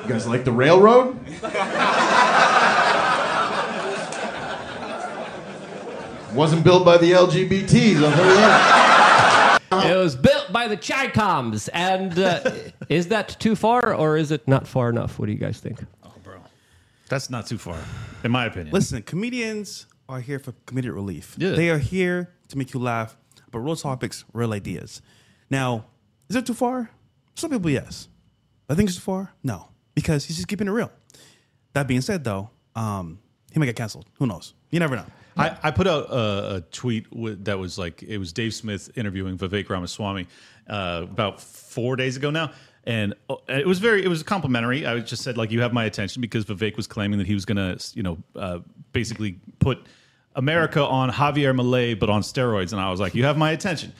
You 0.03 0.09
guys 0.09 0.26
like 0.26 0.45
the 0.45 0.53
railroad? 0.53 1.18
Wasn't 6.35 6.64
built 6.64 6.85
by 6.85 6.97
the 6.97 7.12
LGBTs, 7.12 7.97
I'll 8.03 8.12
tell 8.12 8.26
you 8.26 8.35
that. 8.35 9.62
It 9.87 9.97
was 9.97 10.16
built 10.16 10.51
by 10.51 10.66
the 10.66 10.76
Chicoms. 10.76 11.68
And 11.72 12.18
uh, 12.18 12.43
is 12.89 13.09
that 13.09 13.37
too 13.39 13.55
far 13.55 13.95
or 13.95 14.16
is 14.16 14.30
it 14.30 14.47
not 14.49 14.66
far 14.66 14.89
enough? 14.89 15.18
What 15.18 15.26
do 15.26 15.33
you 15.33 15.39
guys 15.39 15.61
think? 15.61 15.85
Oh, 16.03 16.12
bro. 16.22 16.37
That's 17.09 17.28
not 17.28 17.47
too 17.47 17.59
far, 17.59 17.78
in 18.24 18.30
my 18.30 18.47
opinion. 18.47 18.72
Listen, 18.72 19.03
comedians 19.03 19.87
are 20.09 20.20
here 20.20 20.39
for 20.39 20.53
comedic 20.66 20.95
relief. 20.95 21.35
Yeah. 21.39 21.51
They 21.51 21.68
are 21.70 21.78
here 21.78 22.33
to 22.49 22.59
make 22.59 22.72
you 22.72 22.80
laugh, 22.80 23.16
but 23.51 23.59
real 23.61 23.76
topics, 23.76 24.24
real 24.33 24.53
ideas. 24.53 25.03
Now, 25.51 25.85
is 26.28 26.37
it 26.37 26.47
too 26.47 26.55
far? 26.55 26.91
Some 27.35 27.51
people, 27.51 27.70
yes. 27.70 28.09
I 28.70 28.74
think 28.74 28.89
it's 28.89 28.97
too 28.97 29.03
far? 29.03 29.33
No, 29.43 29.68
because 29.95 30.24
he's 30.24 30.37
just 30.37 30.49
keeping 30.49 30.66
it 30.66 30.70
real. 30.70 30.91
That 31.74 31.87
being 31.87 32.01
said, 32.01 32.24
though, 32.24 32.51
um, 32.74 33.18
he 33.53 33.59
might 33.59 33.66
get 33.66 33.76
canceled. 33.76 34.07
Who 34.14 34.26
knows? 34.26 34.55
You 34.70 34.80
never 34.80 34.97
know. 34.97 35.07
I, 35.37 35.59
I 35.62 35.70
put 35.70 35.87
out 35.87 36.11
a, 36.11 36.57
a 36.57 36.61
tweet 36.72 37.12
with, 37.12 37.45
that 37.47 37.59
was 37.59 37.78
like 37.78 38.03
it 38.03 38.18
was 38.18 38.33
Dave 38.33 38.55
Smith 38.55 38.91
interviewing 38.97 39.39
Vivek 39.39 39.68
Ramaswamy 39.68 40.26
uh, 40.68 41.01
about 41.05 41.41
four 41.41 41.97
days 41.97 42.16
ago 42.16 42.30
now, 42.30 42.53
and 42.85 43.14
uh, 43.30 43.37
it 43.49 43.66
was 43.66 43.78
very 43.78 44.05
it 44.05 44.09
was 44.09 44.22
complimentary. 44.22 44.87
I 44.87 44.99
just 45.01 45.22
said 45.22 45.37
like 45.37 45.51
you 45.51 45.61
have 45.62 45.72
my 45.72 45.85
attention 45.85 46.20
because 46.20 46.45
Vivek 46.45 46.76
was 46.76 46.87
claiming 46.87 47.18
that 47.18 47.26
he 47.26 47.35
was 47.35 47.45
going 47.45 47.57
to 47.57 47.93
you 47.95 48.03
know 48.03 48.18
uh, 48.37 48.59
basically 48.93 49.39
put 49.59 49.87
America 50.35 50.85
on 50.85 51.11
Javier 51.11 51.55
Milei 51.55 51.99
but 51.99 52.11
on 52.11 52.22
steroids, 52.22 52.72
and 52.72 52.80
I 52.80 52.91
was 52.91 53.01
like 53.01 53.14
you 53.14 53.24
have 53.24 53.37
my 53.37 53.53
attention. 53.53 53.93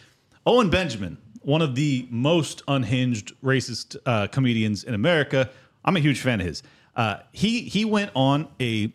Owen 0.45 0.70
Benjamin, 0.70 1.18
one 1.43 1.62
of 1.62 1.74
the 1.74 2.07
most 2.11 2.62
unhinged 2.66 3.32
racist 3.43 3.97
uh, 4.07 4.27
comedians 4.27 4.85
in 4.85 4.94
America, 4.94 5.51
I'm 5.85 5.97
a 5.97 6.01
huge 6.01 6.20
fan 6.20 6.40
of 6.40 6.47
his. 6.47 6.62
Uh, 6.94 7.19
he 7.32 7.62
he 7.62 7.85
went 7.85 8.11
on 8.15 8.48
a 8.61 8.93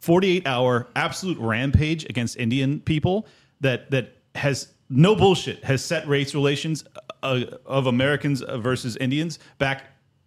48 0.00 0.46
hour 0.46 0.88
absolute 0.96 1.38
rampage 1.38 2.04
against 2.04 2.36
Indian 2.36 2.80
people 2.80 3.26
that 3.60 3.90
that 3.90 4.16
has 4.34 4.68
no 4.88 5.14
bullshit 5.14 5.62
has 5.64 5.84
set 5.84 6.06
race 6.08 6.34
relations 6.34 6.84
uh, 7.22 7.44
of 7.66 7.86
Americans 7.86 8.42
versus 8.56 8.96
Indians 8.96 9.38
back 9.58 9.84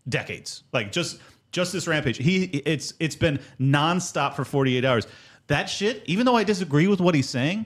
decades. 0.07 0.63
Like 0.71 0.91
just 0.91 1.19
just 1.51 1.73
this 1.73 1.87
rampage. 1.87 2.17
He 2.17 2.43
it's 2.43 2.93
it's 2.99 3.15
been 3.15 3.39
nonstop 3.59 4.35
for 4.35 4.45
48 4.45 4.85
hours. 4.85 5.07
That 5.47 5.69
shit, 5.69 6.03
even 6.05 6.25
though 6.25 6.35
I 6.35 6.43
disagree 6.43 6.87
with 6.87 7.01
what 7.01 7.15
he's 7.15 7.29
saying, 7.29 7.65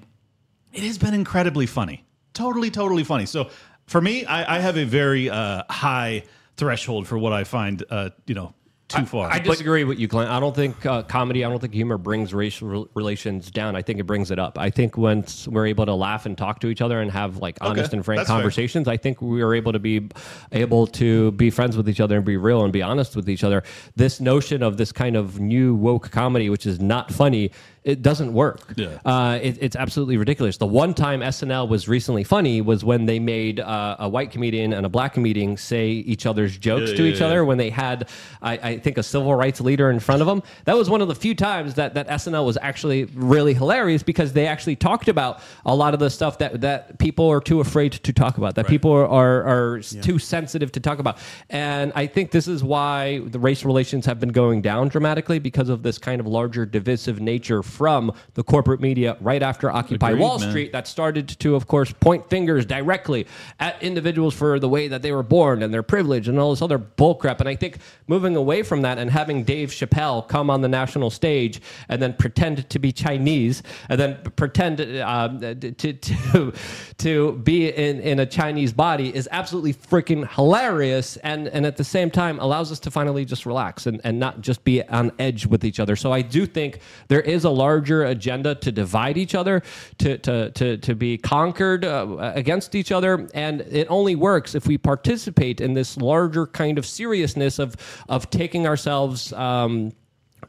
it 0.73 0.83
has 0.83 0.97
been 0.97 1.13
incredibly 1.13 1.65
funny. 1.65 2.05
Totally, 2.33 2.69
totally 2.71 3.03
funny. 3.03 3.25
So 3.25 3.49
for 3.85 4.01
me, 4.01 4.25
I, 4.25 4.57
I 4.57 4.59
have 4.59 4.77
a 4.77 4.83
very 4.83 5.29
uh, 5.29 5.63
high 5.69 6.23
threshold 6.57 7.07
for 7.07 7.17
what 7.17 7.33
I 7.33 7.43
find, 7.43 7.83
uh, 7.89 8.09
you 8.25 8.35
know, 8.35 8.53
too 8.87 9.05
far. 9.05 9.29
I 9.29 9.39
disagree 9.39 9.83
with 9.83 9.99
you, 9.99 10.07
Clint. 10.07 10.31
I 10.31 10.39
don't 10.39 10.55
think 10.55 10.85
uh, 10.85 11.03
comedy, 11.03 11.43
I 11.43 11.49
don't 11.49 11.59
think 11.59 11.73
humor 11.73 11.97
brings 11.97 12.33
racial 12.33 12.89
relations 12.93 13.51
down. 13.51 13.75
I 13.75 13.81
think 13.81 13.99
it 13.99 14.03
brings 14.05 14.31
it 14.31 14.39
up. 14.39 14.57
I 14.57 14.69
think 14.69 14.97
once 14.97 15.47
we're 15.47 15.65
able 15.67 15.85
to 15.85 15.93
laugh 15.93 16.25
and 16.25 16.37
talk 16.37 16.59
to 16.61 16.67
each 16.67 16.81
other 16.81 17.01
and 17.01 17.11
have 17.11 17.37
like 17.37 17.61
Okay, 17.61 17.69
honest 17.69 17.93
and 17.93 18.05
frank 18.05 18.19
that's 18.19 18.29
fair. 18.29 18.37
conversations, 18.37 18.87
I 18.87 18.95
think 18.95 19.21
we 19.21 19.41
are 19.41 19.53
able 19.53 19.73
to 19.73 19.79
be 19.79 20.07
able 20.53 20.87
to 20.87 21.31
be 21.33 21.49
friends 21.49 21.75
with 21.75 21.89
each 21.89 21.99
other 21.99 22.15
and 22.15 22.25
be 22.25 22.37
real 22.37 22.63
and 22.63 22.71
be 22.71 22.81
honest 22.81 23.15
with 23.15 23.29
each 23.29 23.43
other. 23.43 23.63
This 23.95 24.21
notion 24.21 24.63
of 24.63 24.77
this 24.77 24.91
kind 24.91 25.15
of 25.17 25.39
new 25.39 25.75
woke 25.75 26.09
comedy, 26.11 26.49
which 26.49 26.65
is 26.65 26.79
not 26.79 27.11
funny, 27.11 27.51
it 27.87 28.01
doesn't 28.01 28.33
work. 28.33 28.73
Yeah. 28.75 28.99
Uh, 29.05 29.39
it, 29.41 29.57
it's 29.61 29.75
absolutely 29.77 30.17
ridiculous. 30.17 30.57
The 30.57 30.67
one 30.67 30.93
time 30.93 31.21
SNL 31.21 31.69
was 31.69 31.87
recently 31.87 32.25
funny 32.25 32.59
was 32.59 32.83
when 32.83 33.05
they 33.05 33.17
made 33.17 33.61
uh, 33.61 33.95
a 33.99 34.09
white 34.09 34.29
comedian 34.29 34.73
and 34.73 34.85
a 34.85 34.89
black 34.89 35.13
comedian 35.13 35.55
say 35.55 35.87
each 35.87 36.25
other's 36.25 36.57
jokes 36.57 36.91
Yeah, 36.91 36.97
to 36.97 37.03
yeah, 37.03 37.13
each 37.13 37.21
other 37.21 37.45
when 37.45 37.57
they 37.57 37.69
had, 37.69 38.09
I, 38.41 38.57
I 38.57 38.77
think, 38.79 38.97
a 38.97 39.03
civil 39.03 39.33
rights 39.33 39.61
leader 39.61 39.89
in 39.89 40.01
front 40.01 40.21
of 40.21 40.27
them. 40.27 40.43
That 40.65 40.75
was 40.75 40.89
one 40.89 40.99
of 40.99 41.07
the 41.07 41.15
few 41.15 41.33
times 41.33 41.75
that, 41.75 41.93
that 41.93 42.09
SNL 42.09 42.45
was 42.45 42.57
actually 42.61 43.05
really 43.05 43.53
hilarious 43.53 44.03
because 44.03 44.33
they 44.33 44.47
actually 44.47 44.75
talked 44.75 45.07
about 45.07 45.39
a 45.65 45.73
lot 45.73 45.93
of 45.93 46.01
the 46.01 46.09
stuff 46.09 46.39
that, 46.39 46.59
that 46.59 46.99
people 46.99 47.29
are 47.29 47.39
too 47.39 47.61
afraid 47.61 47.93
to 47.93 48.11
talk 48.11 48.37
about, 48.37 48.55
that 48.55 48.67
people 48.67 48.91
are, 48.91 49.07
are, 49.07 49.75
are 49.75 49.79
too 49.79 50.19
sensitive 50.19 50.73
to 50.73 50.81
talk 50.81 50.99
about. 50.99 51.19
And 51.49 51.93
I 51.95 52.05
think 52.05 52.31
this 52.31 52.49
is 52.49 52.65
why 52.65 53.19
the 53.19 53.39
race 53.39 53.63
relations 53.63 54.05
have 54.07 54.19
been 54.19 54.33
going 54.33 54.61
down 54.61 54.89
dramatically 54.89 55.39
because 55.39 55.69
of 55.69 55.83
this 55.83 55.97
kind 55.97 56.19
of 56.19 56.27
larger 56.27 56.65
divisive 56.65 57.21
nature 57.21 57.63
from 57.77 58.11
the 58.33 58.43
corporate 58.43 58.81
media 58.81 59.15
right 59.21 59.43
after 59.43 59.69
Occupy 59.69 60.09
Agreed, 60.09 60.21
Wall 60.21 60.39
man. 60.39 60.49
Street 60.49 60.71
that 60.71 60.87
started 60.87 61.27
to, 61.27 61.55
of 61.55 61.67
course, 61.67 61.93
point 61.93 62.27
fingers 62.27 62.65
directly 62.65 63.27
at 63.59 63.81
individuals 63.83 64.33
for 64.33 64.59
the 64.59 64.67
way 64.67 64.87
that 64.87 65.03
they 65.03 65.11
were 65.11 65.23
born 65.23 65.61
and 65.61 65.71
their 65.71 65.83
privilege 65.83 66.27
and 66.27 66.39
all 66.39 66.49
this 66.49 66.61
other 66.63 66.79
bullcrap. 66.79 67.39
And 67.39 67.47
I 67.47 67.55
think 67.55 67.77
moving 68.07 68.35
away 68.35 68.63
from 68.63 68.81
that 68.81 68.97
and 68.97 69.11
having 69.11 69.43
Dave 69.43 69.69
Chappelle 69.69 70.27
come 70.27 70.49
on 70.49 70.61
the 70.61 70.67
national 70.67 71.11
stage 71.11 71.61
and 71.87 72.01
then 72.01 72.13
pretend 72.13 72.67
to 72.69 72.79
be 72.79 72.91
Chinese 72.91 73.61
and 73.89 73.99
then 73.99 74.17
pretend 74.35 74.81
um, 75.01 75.39
to, 75.39 75.93
to 75.93 76.53
to 76.97 77.33
be 77.33 77.69
in, 77.69 77.99
in 77.99 78.19
a 78.19 78.25
Chinese 78.25 78.73
body 78.73 79.15
is 79.15 79.29
absolutely 79.31 79.73
freaking 79.73 80.27
hilarious 80.33 81.17
and, 81.17 81.47
and 81.49 81.65
at 81.65 81.77
the 81.77 81.83
same 81.83 82.09
time 82.09 82.39
allows 82.39 82.71
us 82.71 82.79
to 82.79 82.91
finally 82.91 83.25
just 83.25 83.45
relax 83.45 83.85
and, 83.85 84.01
and 84.03 84.19
not 84.19 84.41
just 84.41 84.63
be 84.63 84.81
on 84.83 85.11
edge 85.19 85.45
with 85.45 85.63
each 85.63 85.79
other. 85.79 85.95
So 85.95 86.11
I 86.11 86.21
do 86.21 86.45
think 86.45 86.79
there 87.07 87.21
is 87.21 87.43
a 87.43 87.49
larger 87.67 88.05
agenda 88.05 88.55
to 88.55 88.71
divide 88.71 89.17
each 89.17 89.35
other, 89.35 89.61
to, 89.97 90.17
to, 90.19 90.51
to, 90.51 90.77
to 90.77 90.95
be 90.95 91.17
conquered 91.17 91.83
uh, 91.83 92.31
against 92.35 92.75
each 92.75 92.91
other. 92.91 93.27
And 93.33 93.61
it 93.61 93.87
only 93.89 94.15
works 94.15 94.55
if 94.55 94.67
we 94.67 94.77
participate 94.77 95.59
in 95.59 95.73
this 95.73 95.97
larger 95.97 96.47
kind 96.47 96.77
of 96.77 96.85
seriousness 96.85 97.59
of, 97.59 97.75
of 98.07 98.29
taking 98.29 98.65
ourselves. 98.65 99.33
Um, 99.33 99.91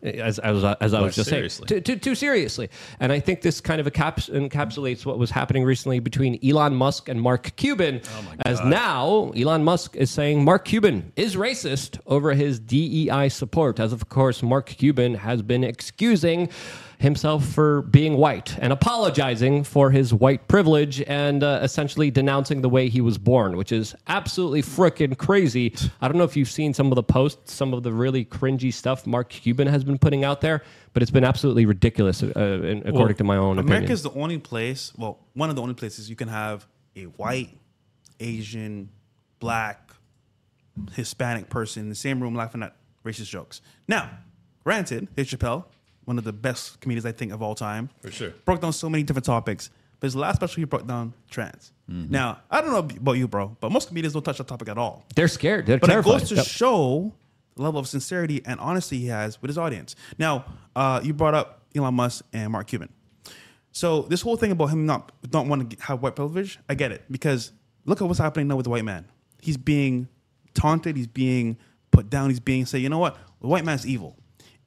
as, 0.03 0.39
as, 0.39 0.65
as 0.81 0.95
I 0.95 1.01
was 1.01 1.15
just 1.15 1.31
seriously. 1.31 1.67
saying, 1.69 1.83
too, 1.83 1.95
too, 1.95 1.99
too 1.99 2.15
seriously. 2.15 2.69
And 3.01 3.11
I 3.13 3.21
think 3.21 3.43
this 3.43 3.61
kind 3.61 3.81
of 3.81 3.93
caps, 3.93 4.29
encapsulates 4.29 5.05
what 5.05 5.19
was 5.19 5.31
happening 5.31 5.65
recently 5.65 5.99
between 5.99 6.39
Elon 6.45 6.75
Musk 6.75 7.09
and 7.09 7.21
Mark 7.21 7.57
Cuban. 7.57 8.01
as 8.45 8.61
now, 8.61 9.33
Elon 9.37 9.65
Musk 9.65 9.97
is 9.97 10.11
saying 10.11 10.45
Mark 10.45 10.65
Cuban 10.65 11.13
is 11.17 11.37
racist 11.37 11.99
over 12.07 12.35
his 12.35 12.61
DEI 12.61 13.29
support. 13.29 13.81
As 13.81 13.93
of 13.93 14.09
course, 14.09 14.43
Mark 14.43 14.67
Cuban 14.67 15.15
has 15.15 15.43
been 15.43 15.65
excusing 15.65 16.49
himself 17.01 17.45
for 17.47 17.83
being 17.83 18.17
white 18.17 18.57
and 18.59 18.73
apologizing 18.73 19.63
for 19.65 19.91
his 19.91 20.13
white 20.13 20.49
privilege 20.49 21.01
and 21.03 21.43
uh, 21.45 21.61
essentially 21.63 22.11
denouncing 22.11 22.61
the 22.61 22.69
way 22.69 22.89
he 22.89 23.01
was 23.01 23.17
born, 23.19 23.57
which 23.57 23.71
is 23.71 23.95
absolutely 24.09 24.63
freaking 24.63 25.17
crazy. 25.17 25.73
I 26.01 26.09
don't 26.09 26.17
know 26.19 26.25
if 26.25 26.37
you've 26.37 26.51
seen 26.51 26.75
some 26.75 26.89
of 26.91 26.97
the 26.97 27.03
posts, 27.05 27.53
some 27.55 27.73
of 27.73 27.85
the 27.85 27.93
really 27.93 28.25
cringy 28.25 28.73
stuff 28.73 29.07
Mark 29.07 29.29
Cuban 29.29 29.69
has 29.69 29.85
been 29.85 29.97
putting 29.99 30.25
out 30.25 30.41
there, 30.41 30.63
but 30.93 31.03
it's 31.03 31.13
been 31.13 31.25
absolutely 31.25 31.67
ridiculous, 31.67 32.23
uh, 32.23 32.29
in- 32.29 32.79
according 32.79 32.95
Well, 32.95 33.15
to 33.15 33.25
my 33.25 33.37
own 33.37 33.59
America's 33.61 34.05
opinion. 34.05 34.15
the 34.19 34.23
only 34.25 34.39
place, 34.39 34.93
well, 34.97 35.21
one 35.35 35.51
of 35.51 35.57
the 35.57 35.63
only 35.63 35.75
places 35.75 36.11
you 36.11 36.17
can 36.17 36.29
have 36.29 36.67
a 36.97 37.05
white, 37.05 37.57
Asian, 38.19 38.89
black, 39.39 39.93
Hispanic 40.95 41.49
person 41.49 41.85
in 41.85 41.89
the 41.89 41.95
same 41.95 42.21
room 42.21 42.35
laughing 42.35 42.63
at 42.63 42.75
racist 43.05 43.29
jokes. 43.31 43.61
Now, 43.87 44.11
granted, 44.65 45.09
Dave 45.15 45.27
Chappelle, 45.27 45.65
one 46.09 46.17
of 46.19 46.25
the 46.25 46.33
best 46.33 46.81
comedians 46.81 47.05
I 47.05 47.13
think 47.13 47.33
of 47.33 47.43
all 47.43 47.55
time, 47.55 47.91
For 48.01 48.11
sure. 48.11 48.31
broke 48.47 48.63
down 48.63 48.73
so 48.73 48.89
many 48.89 49.03
different 49.05 49.27
topics. 49.27 49.69
But 50.01 50.07
his 50.07 50.17
last 50.17 50.37
special, 50.37 50.61
he 50.61 50.65
broke 50.65 50.87
down 50.87 51.13
trans. 51.31 51.73
Now, 51.87 52.41
I 52.51 52.61
don't 52.61 52.71
know 52.71 52.79
about 53.01 53.13
you, 53.13 53.27
bro, 53.29 53.57
but 53.61 53.71
most 53.73 53.89
comedians 53.89 54.13
don't 54.15 54.23
touch 54.25 54.39
that 54.39 54.47
topic 54.47 54.69
at 54.69 54.79
all. 54.79 55.05
They're 55.15 55.27
scared. 55.29 55.67
They're 55.67 55.79
But 55.79 55.89
terrified. 55.89 56.11
it 56.17 56.21
goes 56.21 56.29
to 56.31 56.35
Yep. 56.37 56.47
show 56.47 57.13
the 57.57 57.63
level 57.63 57.81
of 57.81 57.89
sincerity 57.89 58.41
and 58.47 58.61
honesty 58.61 58.99
he 58.99 59.07
has 59.07 59.41
with 59.43 59.49
his 59.51 59.59
audience. 59.59 59.97
Now, 60.19 60.45
uh, 60.77 61.01
you 61.03 61.13
brought 61.15 61.35
up 61.35 61.63
Elon 61.75 61.95
Musk 61.95 62.25
and 62.33 62.53
Mark 62.53 62.69
Cuban. 62.69 62.89
So 63.73 64.03
this 64.03 64.21
whole 64.23 64.37
thing 64.37 64.51
about 64.53 64.67
him 64.67 64.87
not 64.87 65.13
not 65.33 65.47
wanting 65.47 65.69
to 65.71 65.83
have 65.83 66.01
white 66.03 66.17
privilege, 66.17 66.59
I 66.69 66.75
get 66.75 66.91
it 66.93 67.05
because 67.11 67.53
look 67.85 68.01
at 68.01 68.07
what's 68.09 68.19
happening 68.21 68.49
now 68.49 68.57
with 68.57 68.65
the 68.65 68.71
white 68.71 68.85
man. 68.85 69.05
He's 69.43 69.57
being 69.57 70.09
taunted. 70.55 70.97
He's 70.97 71.07
being 71.07 71.57
put 71.91 72.09
down. 72.11 72.31
He's 72.31 72.41
being 72.41 72.67
say, 72.67 72.79
you 72.79 72.89
know 72.89 72.99
what, 72.99 73.17
the 73.41 73.47
white 73.49 73.65
man's 73.65 73.87
evil. 73.87 74.17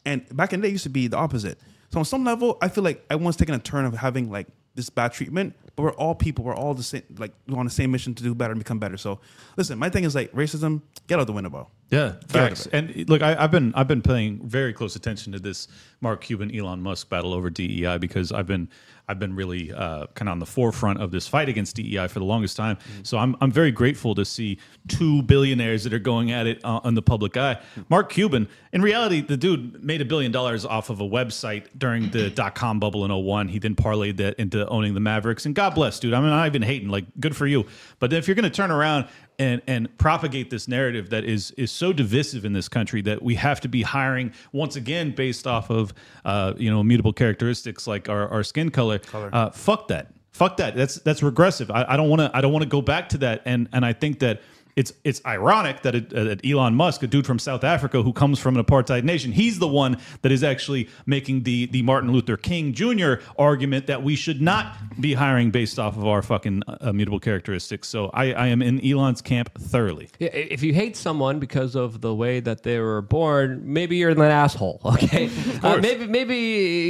And 0.05 0.25
back 0.35 0.53
in 0.53 0.61
the 0.61 0.67
day, 0.67 0.69
it 0.69 0.73
used 0.73 0.83
to 0.83 0.89
be 0.89 1.07
the 1.07 1.17
opposite. 1.17 1.59
So 1.91 1.99
on 1.99 2.05
some 2.05 2.23
level, 2.23 2.57
I 2.61 2.69
feel 2.69 2.83
like 2.83 3.05
everyone's 3.09 3.35
taking 3.35 3.55
a 3.55 3.59
turn 3.59 3.85
of 3.85 3.93
having 3.93 4.31
like 4.31 4.47
this 4.75 4.89
bad 4.89 5.13
treatment. 5.13 5.55
But 5.81 5.95
we're 5.97 5.99
all 6.03 6.13
people. 6.13 6.45
We're 6.45 6.55
all 6.55 6.73
the 6.75 6.83
same. 6.83 7.01
Like 7.17 7.33
we're 7.47 7.57
on 7.57 7.65
the 7.65 7.71
same 7.71 7.91
mission 7.91 8.13
to 8.15 8.23
do 8.23 8.35
better 8.35 8.51
and 8.51 8.59
become 8.59 8.77
better. 8.77 8.97
So, 8.97 9.19
listen, 9.57 9.79
my 9.79 9.89
thing 9.89 10.03
is 10.03 10.13
like 10.13 10.31
racism. 10.31 10.81
Get 11.07 11.19
out 11.19 11.25
the 11.25 11.33
window, 11.33 11.49
bro. 11.49 11.67
Yeah, 11.89 11.97
Get 11.99 12.13
out 12.13 12.23
of 12.23 12.29
facts. 12.31 12.67
And 12.67 13.09
look, 13.09 13.21
I, 13.21 13.35
I've 13.37 13.51
been 13.51 13.73
I've 13.75 13.87
been 13.87 14.01
paying 14.01 14.47
very 14.47 14.73
close 14.73 14.95
attention 14.95 15.33
to 15.33 15.39
this 15.39 15.67
Mark 15.99 16.21
Cuban 16.21 16.55
Elon 16.55 16.81
Musk 16.81 17.09
battle 17.09 17.33
over 17.33 17.49
DEI 17.49 17.97
because 17.97 18.31
I've 18.31 18.47
been 18.47 18.69
I've 19.09 19.19
been 19.19 19.35
really 19.35 19.73
uh, 19.73 20.05
kind 20.15 20.29
of 20.29 20.33
on 20.33 20.39
the 20.39 20.45
forefront 20.45 21.01
of 21.01 21.11
this 21.11 21.27
fight 21.27 21.49
against 21.49 21.75
DEI 21.75 22.07
for 22.07 22.19
the 22.19 22.25
longest 22.25 22.55
time. 22.55 22.77
So 23.03 23.17
I'm 23.17 23.35
I'm 23.41 23.51
very 23.51 23.71
grateful 23.71 24.15
to 24.15 24.23
see 24.23 24.57
two 24.87 25.21
billionaires 25.23 25.83
that 25.83 25.93
are 25.93 25.99
going 25.99 26.31
at 26.31 26.47
it 26.47 26.63
uh, 26.63 26.79
on 26.85 26.95
the 26.95 27.01
public 27.01 27.35
eye. 27.35 27.59
Mark 27.89 28.09
Cuban, 28.09 28.47
in 28.71 28.81
reality, 28.81 29.19
the 29.19 29.35
dude 29.35 29.83
made 29.83 29.99
a 29.99 30.05
billion 30.05 30.31
dollars 30.31 30.65
off 30.65 30.89
of 30.89 31.01
a 31.01 31.07
website 31.07 31.65
during 31.77 32.09
the 32.11 32.29
dot 32.29 32.55
com 32.55 32.79
bubble 32.79 33.03
in 33.03 33.11
01. 33.11 33.49
He 33.49 33.59
then 33.59 33.75
parlayed 33.75 34.15
that 34.17 34.35
into 34.39 34.65
owning 34.69 34.93
the 34.93 35.01
Mavericks, 35.01 35.45
and 35.45 35.53
God 35.53 35.70
bless, 35.75 35.99
dude. 35.99 36.13
I 36.13 36.19
mean, 36.19 36.29
I'm 36.29 36.37
not 36.37 36.47
even 36.47 36.61
hating. 36.61 36.89
Like, 36.89 37.05
good 37.19 37.35
for 37.35 37.47
you. 37.47 37.65
But 37.99 38.13
if 38.13 38.27
you're 38.27 38.35
going 38.35 38.43
to 38.43 38.49
turn 38.49 38.71
around 38.71 39.07
and 39.39 39.61
and 39.67 39.97
propagate 39.97 40.49
this 40.49 40.67
narrative 40.67 41.09
that 41.09 41.23
is 41.23 41.51
is 41.51 41.71
so 41.71 41.91
divisive 41.93 42.45
in 42.45 42.53
this 42.53 42.67
country 42.67 43.01
that 43.01 43.21
we 43.21 43.35
have 43.35 43.59
to 43.61 43.67
be 43.67 43.81
hiring 43.81 44.31
once 44.51 44.75
again 44.75 45.15
based 45.15 45.47
off 45.47 45.69
of 45.69 45.93
uh, 46.25 46.53
you 46.57 46.69
know 46.69 46.79
immutable 46.79 47.13
characteristics 47.13 47.87
like 47.87 48.09
our, 48.09 48.27
our 48.29 48.43
skin 48.43 48.69
color. 48.69 48.99
Uh, 49.33 49.49
fuck 49.49 49.87
that. 49.87 50.13
Fuck 50.31 50.57
that. 50.57 50.75
That's 50.75 50.95
that's 50.95 51.23
regressive. 51.23 51.71
I, 51.71 51.85
I 51.89 51.97
don't 51.97 52.09
want 52.09 52.21
to. 52.21 52.31
I 52.33 52.41
don't 52.41 52.53
want 52.53 52.63
to 52.63 52.69
go 52.69 52.81
back 52.81 53.09
to 53.09 53.17
that. 53.19 53.41
And 53.45 53.67
and 53.73 53.85
I 53.85 53.93
think 53.93 54.19
that. 54.19 54.41
It's 54.75 54.93
it's 55.03 55.21
ironic 55.25 55.81
that, 55.83 55.95
it, 55.95 56.13
uh, 56.13 56.23
that 56.25 56.45
Elon 56.45 56.75
Musk, 56.75 57.03
a 57.03 57.07
dude 57.07 57.25
from 57.25 57.39
South 57.39 57.63
Africa 57.63 58.01
who 58.01 58.13
comes 58.13 58.39
from 58.39 58.57
an 58.57 58.63
apartheid 58.63 59.03
nation, 59.03 59.31
he's 59.31 59.59
the 59.59 59.67
one 59.67 59.97
that 60.21 60.31
is 60.31 60.43
actually 60.43 60.89
making 61.05 61.43
the 61.43 61.65
the 61.67 61.81
Martin 61.81 62.11
Luther 62.11 62.37
King 62.37 62.73
Jr. 62.73 63.15
argument 63.37 63.87
that 63.87 64.03
we 64.03 64.15
should 64.15 64.41
not 64.41 64.75
be 64.99 65.13
hiring 65.13 65.51
based 65.51 65.79
off 65.79 65.97
of 65.97 66.05
our 66.07 66.21
fucking 66.21 66.63
uh, 66.67 66.77
immutable 66.89 67.19
characteristics. 67.19 67.87
So 67.87 68.09
I, 68.13 68.33
I 68.33 68.47
am 68.47 68.61
in 68.61 68.83
Elon's 68.85 69.21
camp 69.21 69.57
thoroughly. 69.59 70.09
Yeah, 70.19 70.29
If 70.29 70.63
you 70.63 70.73
hate 70.73 70.95
someone 70.95 71.39
because 71.39 71.75
of 71.75 72.01
the 72.01 72.13
way 72.13 72.39
that 72.39 72.63
they 72.63 72.79
were 72.79 73.01
born, 73.01 73.61
maybe 73.63 73.97
you're 73.97 74.11
an 74.11 74.21
asshole. 74.21 74.79
Okay, 75.01 75.29
uh, 75.63 75.77
maybe 75.77 76.05
maybe 76.05 76.35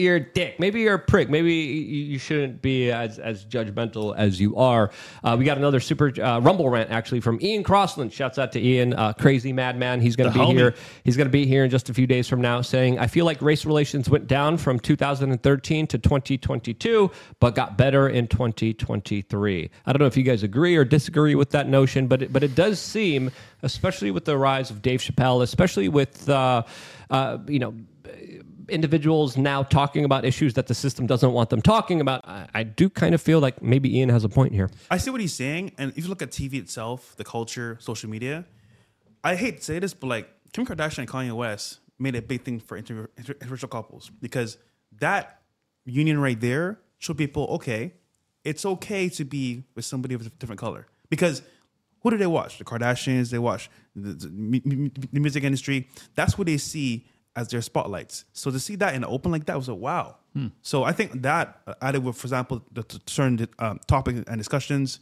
you're 0.02 0.18
a 0.18 0.34
dick. 0.34 0.60
Maybe 0.60 0.82
you're 0.82 0.95
a 0.95 0.99
prick. 0.99 1.30
Maybe 1.30 1.53
you 1.53 2.03
you 2.14 2.20
shouldn't 2.20 2.62
be 2.62 2.91
as 2.91 3.20
as 3.20 3.45
judgmental 3.45 4.16
as 4.18 4.40
you 4.40 4.58
are. 4.58 4.91
Uh, 5.24 5.36
we 5.38 5.45
got 5.45 5.58
another 5.58 5.80
super 5.80 6.12
uh, 6.22 6.40
rumble 6.40 6.68
rant 6.70 6.90
actually 6.90 7.22
from 7.22 7.40
Ian 7.41 7.64
Crossland. 7.72 8.11
Shouts 8.11 8.38
out 8.38 8.52
to 8.52 8.60
Ian, 8.60 8.93
uh, 8.93 9.14
crazy 9.14 9.53
madman. 9.53 10.02
He's 10.02 10.18
going 10.18 10.30
to 10.30 10.38
be 10.38 10.43
homie. 10.43 10.57
here. 10.57 10.76
He's 11.06 11.15
going 11.15 11.27
to 11.27 11.31
be 11.31 11.45
here 11.45 11.64
in 11.64 11.69
just 11.69 11.89
a 11.89 11.93
few 11.93 12.06
days 12.06 12.27
from 12.27 12.41
now, 12.41 12.60
saying, 12.60 12.99
"I 12.99 13.07
feel 13.07 13.23
like 13.23 13.41
race 13.41 13.65
relations 13.65 14.10
went 14.10 14.27
down 14.27 14.57
from 14.57 14.77
2013 14.77 15.88
to 15.88 15.98
2022, 15.98 17.10
but 17.39 17.56
got 17.56 17.77
better 17.77 18.10
in 18.10 18.27
2023." 18.27 19.69
I 19.85 19.93
don't 19.93 20.02
know 20.02 20.06
if 20.06 20.18
you 20.18 20.23
guys 20.23 20.43
agree 20.43 20.76
or 20.76 20.84
disagree 20.84 21.34
with 21.34 21.52
that 21.52 21.69
notion, 21.69 22.07
but 22.07 22.23
it, 22.23 22.34
but 22.34 22.43
it 22.43 22.56
does 22.56 22.77
seem, 22.77 23.31
especially 23.61 24.11
with 24.11 24.26
the 24.26 24.38
rise 24.38 24.69
of 24.69 24.81
Dave 24.81 24.99
Chappelle, 24.99 25.41
especially 25.41 25.88
with 25.88 26.27
uh, 26.27 26.64
uh, 27.10 27.38
you 27.48 27.60
know 27.60 27.73
individuals 28.70 29.38
now 29.38 29.64
talking 29.64 30.06
about 30.06 30.26
issues 30.26 30.54
that 30.56 30.68
the 30.68 30.74
system 30.74 31.08
doesn't 31.08 31.32
want 31.32 31.50
them 31.50 31.62
talking 31.62 32.02
about. 32.02 32.28
I, 32.28 32.48
I 32.54 32.64
do 32.64 32.90
kind 32.90 33.16
of 33.16 33.22
feel 33.22 33.40
like 33.40 33.62
maybe 33.62 33.98
Ian 33.98 34.10
has 34.10 34.24
a 34.24 34.30
point 34.30 34.54
here. 34.54 34.70
I 34.90 34.98
see 34.98 35.10
what 35.10 35.22
he's 35.22 35.34
saying, 35.34 35.74
and 35.78 35.92
if 35.96 36.04
you 36.04 36.10
look 36.10 36.22
at 36.22 36.32
TV 36.32 36.56
itself, 36.56 37.16
the 37.18 37.24
culture, 37.24 37.78
social 37.80 38.10
media, 38.10 38.46
I 39.24 39.36
hate 39.36 39.58
to 39.58 39.64
say 39.64 39.80
this, 39.80 39.94
but 39.94 40.08
like 40.08 40.30
Kim 40.54 40.66
Kardashian 40.66 41.00
and 41.00 41.08
Kanye 41.08 41.34
West 41.34 41.80
made 42.00 42.16
a 42.16 42.22
big 42.22 42.44
thing 42.44 42.60
for 42.60 42.78
inter- 42.78 43.10
inter- 43.18 43.36
interracial 43.36 43.70
couples 43.70 44.12
because 44.22 44.58
that 45.00 45.42
union 45.86 46.20
right 46.20 46.40
there 46.40 46.80
showed 46.98 47.18
people, 47.18 47.46
okay, 47.52 47.94
it's 48.44 48.66
okay 48.66 49.08
to 49.10 49.24
be 49.24 49.64
with 49.76 49.86
somebody 49.86 50.16
of 50.16 50.26
a 50.26 50.30
different 50.30 50.60
color 50.60 50.88
because 51.10 51.44
who 52.02 52.10
do 52.10 52.18
they 52.18 52.28
watch? 52.28 52.58
The 52.58 52.66
Kardashians. 52.66 53.30
They 53.30 53.38
watch 53.38 53.70
the, 53.96 54.14
the, 54.14 54.92
the 55.12 55.20
music 55.20 55.44
industry. 55.44 55.88
That's 56.16 56.38
what 56.38 56.48
they 56.48 56.58
see 56.58 57.06
as 57.36 57.48
their 57.49 57.62
spotlights. 57.62 58.26
So 58.34 58.52
to 58.52 58.60
see 58.60 58.76
that 58.78 58.94
in 58.95 59.02
the 59.02 59.08
open 59.08 59.32
like 59.32 59.45
that 59.45 59.58
was 59.58 59.70
a 59.70 59.76
wow. 59.76 60.18
So 60.62 60.84
I 60.84 60.94
think 60.94 61.24
that 61.24 61.60
uh, 61.68 61.74
added 61.82 62.03
with, 62.03 62.16
for 62.16 62.26
example, 62.26 62.64
the 62.72 62.84
t- 62.84 62.99
certain 63.06 63.48
um, 63.60 63.80
topics 63.88 64.24
and 64.28 64.38
discussions 64.38 64.99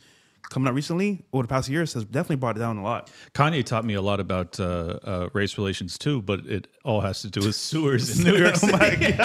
coming 0.49 0.67
out 0.67 0.73
recently 0.73 1.23
over 1.33 1.43
the 1.43 1.47
past 1.47 1.69
years 1.69 1.93
has 1.93 2.03
definitely 2.05 2.37
brought 2.37 2.55
it 2.57 2.59
down 2.59 2.77
a 2.77 2.83
lot. 2.83 3.11
Kanye 3.33 3.63
taught 3.63 3.85
me 3.85 3.93
a 3.93 4.01
lot 4.01 4.19
about 4.19 4.59
uh, 4.59 4.63
uh, 5.03 5.29
race 5.33 5.57
relations 5.57 5.99
too, 5.99 6.23
but 6.23 6.39
it 6.47 6.67
all 6.83 7.01
has 7.01 7.21
to 7.21 7.29
do 7.29 7.41
with 7.45 7.55
sewers 7.69 8.17
in 8.17 8.25
New 8.25 8.37
York 8.39 8.55
City. 8.55 8.75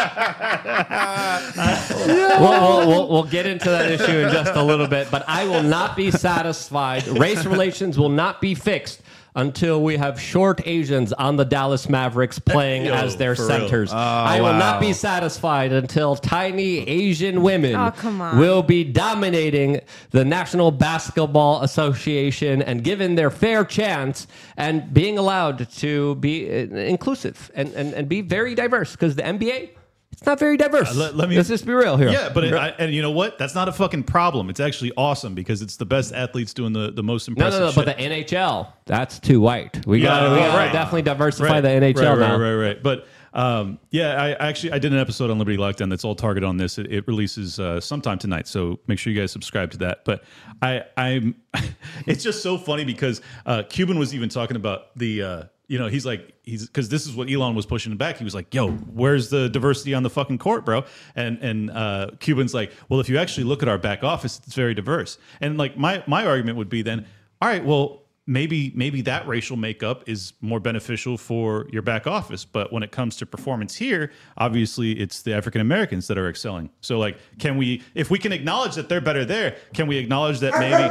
we'll, 2.38 2.60
we'll, 2.60 2.88
we'll, 2.88 3.08
we'll 3.08 3.24
get 3.24 3.46
into 3.46 3.70
that 3.70 3.90
issue 3.90 4.18
in 4.18 4.30
just 4.30 4.54
a 4.54 4.62
little 4.62 4.88
bit, 4.88 5.10
but 5.10 5.24
I 5.26 5.44
will 5.44 5.62
not 5.62 5.96
be 5.96 6.10
satisfied. 6.10 7.06
Race 7.06 7.46
relations 7.46 7.98
will 7.98 8.10
not 8.10 8.42
be 8.42 8.54
fixed 8.54 9.00
until 9.34 9.82
we 9.82 9.96
have 9.96 10.20
short 10.20 10.64
Asians 10.66 11.12
on 11.12 11.36
the 11.36 11.44
Dallas 11.44 11.88
Mavericks 11.88 12.38
playing 12.38 12.86
Yo, 12.86 12.94
as 12.94 13.16
their 13.16 13.34
centers. 13.34 13.92
Oh, 13.92 13.96
I 13.96 14.40
will 14.40 14.52
not 14.52 14.80
be 14.80 14.92
satisfied 14.92 15.72
until 15.72 16.14
tiny 16.14 16.86
Asian 16.88 17.42
women 17.42 17.74
Oh, 17.76 18.32
will 18.38 18.62
be 18.62 18.84
dominating 18.84 19.80
the 20.10 20.24
National 20.24 20.70
Basketball 20.70 21.62
Association 21.62 22.62
and 22.62 22.84
given 22.84 23.16
their 23.16 23.30
fair 23.30 23.64
chance 23.64 24.26
and 24.56 24.92
being 24.94 25.18
allowed 25.18 25.68
to 25.78 26.14
be 26.16 26.48
uh, 26.48 26.66
inclusive 26.76 27.50
and, 27.54 27.72
and, 27.74 27.92
and 27.94 28.08
be 28.08 28.20
very 28.20 28.54
diverse 28.54 28.92
because 28.92 29.16
the 29.16 29.22
NBA. 29.22 29.70
It's 30.14 30.26
not 30.26 30.38
very 30.38 30.56
diverse. 30.56 30.90
Uh, 30.92 31.00
let- 31.00 31.16
let 31.16 31.28
me- 31.28 31.36
Let's 31.36 31.48
just 31.48 31.66
be 31.66 31.72
real 31.74 31.96
here. 31.96 32.08
Yeah, 32.08 32.30
but 32.32 32.44
it, 32.44 32.54
I, 32.54 32.68
and 32.78 32.94
you 32.94 33.02
know 33.02 33.10
what? 33.10 33.36
That's 33.38 33.54
not 33.54 33.68
a 33.68 33.72
fucking 33.72 34.04
problem. 34.04 34.48
It's 34.48 34.60
actually 34.60 34.92
awesome 34.96 35.34
because 35.34 35.60
it's 35.60 35.76
the 35.76 35.84
best 35.84 36.12
athletes 36.14 36.54
doing 36.54 36.72
the, 36.72 36.92
the 36.92 37.02
most 37.02 37.28
impressive 37.28 37.60
no, 37.60 37.66
no. 37.66 37.72
shit. 37.72 37.84
But 37.84 37.96
the 37.96 38.02
NHL, 38.02 38.68
that's 38.86 39.18
too 39.18 39.40
white. 39.40 39.84
We 39.86 40.00
got 40.00 40.20
to 40.20 40.30
we 40.30 40.38
gotta 40.38 40.56
right. 40.56 40.72
definitely 40.72 41.02
diversify 41.02 41.48
right, 41.48 41.60
the 41.60 41.68
NHL 41.68 42.10
right, 42.10 42.18
now. 42.18 42.38
Right, 42.38 42.54
right, 42.54 42.66
right. 42.68 42.82
But 42.82 43.06
um, 43.34 43.80
yeah, 43.90 44.22
I 44.22 44.48
actually 44.48 44.72
I 44.72 44.78
did 44.78 44.92
an 44.92 44.98
episode 44.98 45.30
on 45.30 45.38
Liberty 45.38 45.56
Lockdown 45.56 45.90
that's 45.90 46.04
all 46.04 46.14
targeted 46.14 46.48
on 46.48 46.56
this. 46.56 46.78
It, 46.78 46.92
it 46.92 47.08
releases 47.08 47.58
uh, 47.58 47.80
sometime 47.80 48.18
tonight, 48.18 48.46
so 48.46 48.78
make 48.86 48.98
sure 48.98 49.12
you 49.12 49.20
guys 49.20 49.32
subscribe 49.32 49.72
to 49.72 49.78
that. 49.78 50.04
But 50.04 50.22
I 50.62 50.84
I'm 50.96 51.34
it's 52.06 52.22
just 52.22 52.42
so 52.42 52.56
funny 52.56 52.84
because 52.84 53.20
uh, 53.44 53.64
Cuban 53.68 53.98
was 53.98 54.14
even 54.14 54.28
talking 54.28 54.56
about 54.56 54.96
the. 54.96 55.50
You 55.66 55.78
know, 55.78 55.86
he's 55.86 56.04
like, 56.04 56.34
he's 56.42 56.66
because 56.66 56.88
this 56.88 57.06
is 57.06 57.14
what 57.14 57.30
Elon 57.30 57.54
was 57.54 57.66
pushing 57.66 57.96
back. 57.96 58.18
He 58.18 58.24
was 58.24 58.34
like, 58.34 58.52
"Yo, 58.54 58.70
where's 58.70 59.30
the 59.30 59.48
diversity 59.48 59.94
on 59.94 60.02
the 60.02 60.10
fucking 60.10 60.38
court, 60.38 60.64
bro?" 60.64 60.84
And 61.14 61.38
and 61.38 61.70
uh, 61.70 62.10
Cuban's 62.20 62.54
like, 62.54 62.72
"Well, 62.88 63.00
if 63.00 63.08
you 63.08 63.18
actually 63.18 63.44
look 63.44 63.62
at 63.62 63.68
our 63.68 63.78
back 63.78 64.04
office, 64.04 64.40
it's 64.46 64.54
very 64.54 64.74
diverse." 64.74 65.18
And 65.40 65.56
like 65.56 65.76
my 65.76 66.04
my 66.06 66.26
argument 66.26 66.58
would 66.58 66.68
be 66.68 66.82
then, 66.82 67.06
all 67.40 67.48
right, 67.48 67.64
well, 67.64 68.02
maybe 68.26 68.72
maybe 68.74 69.00
that 69.02 69.26
racial 69.26 69.56
makeup 69.56 70.04
is 70.06 70.34
more 70.40 70.60
beneficial 70.60 71.16
for 71.18 71.66
your 71.70 71.82
back 71.82 72.06
office 72.06 72.42
but 72.42 72.72
when 72.72 72.82
it 72.82 72.90
comes 72.90 73.16
to 73.16 73.26
performance 73.26 73.74
here 73.76 74.10
obviously 74.38 74.92
it's 74.92 75.20
the 75.20 75.34
african 75.34 75.60
americans 75.60 76.06
that 76.06 76.16
are 76.16 76.26
excelling 76.26 76.70
so 76.80 76.98
like 76.98 77.18
can 77.38 77.58
we 77.58 77.82
if 77.94 78.10
we 78.10 78.18
can 78.18 78.32
acknowledge 78.32 78.74
that 78.76 78.88
they're 78.88 79.02
better 79.02 79.26
there 79.26 79.54
can 79.74 79.86
we 79.86 79.98
acknowledge 79.98 80.40
that 80.40 80.58
maybe 80.58 80.88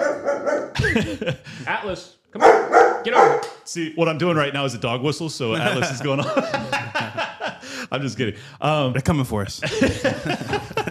Atlas, 1.68 2.18
come 2.32 2.41
on, 2.41 2.72
get 3.03 3.13
over 3.13 3.41
here. 3.41 3.51
see 3.65 3.93
what 3.95 4.07
i'm 4.09 4.17
doing 4.17 4.35
right 4.38 4.53
now 4.53 4.65
is 4.65 4.73
a 4.73 4.77
dog 4.77 5.01
whistle 5.01 5.30
so 5.30 5.55
atlas 5.55 5.91
is 5.91 6.01
going 6.01 6.19
on 6.19 6.27
i'm 7.91 8.01
just 8.01 8.17
kidding 8.17 8.39
um 8.61 8.93
They're 8.93 9.01
coming 9.01 9.25
for 9.25 9.41
us. 9.43 9.59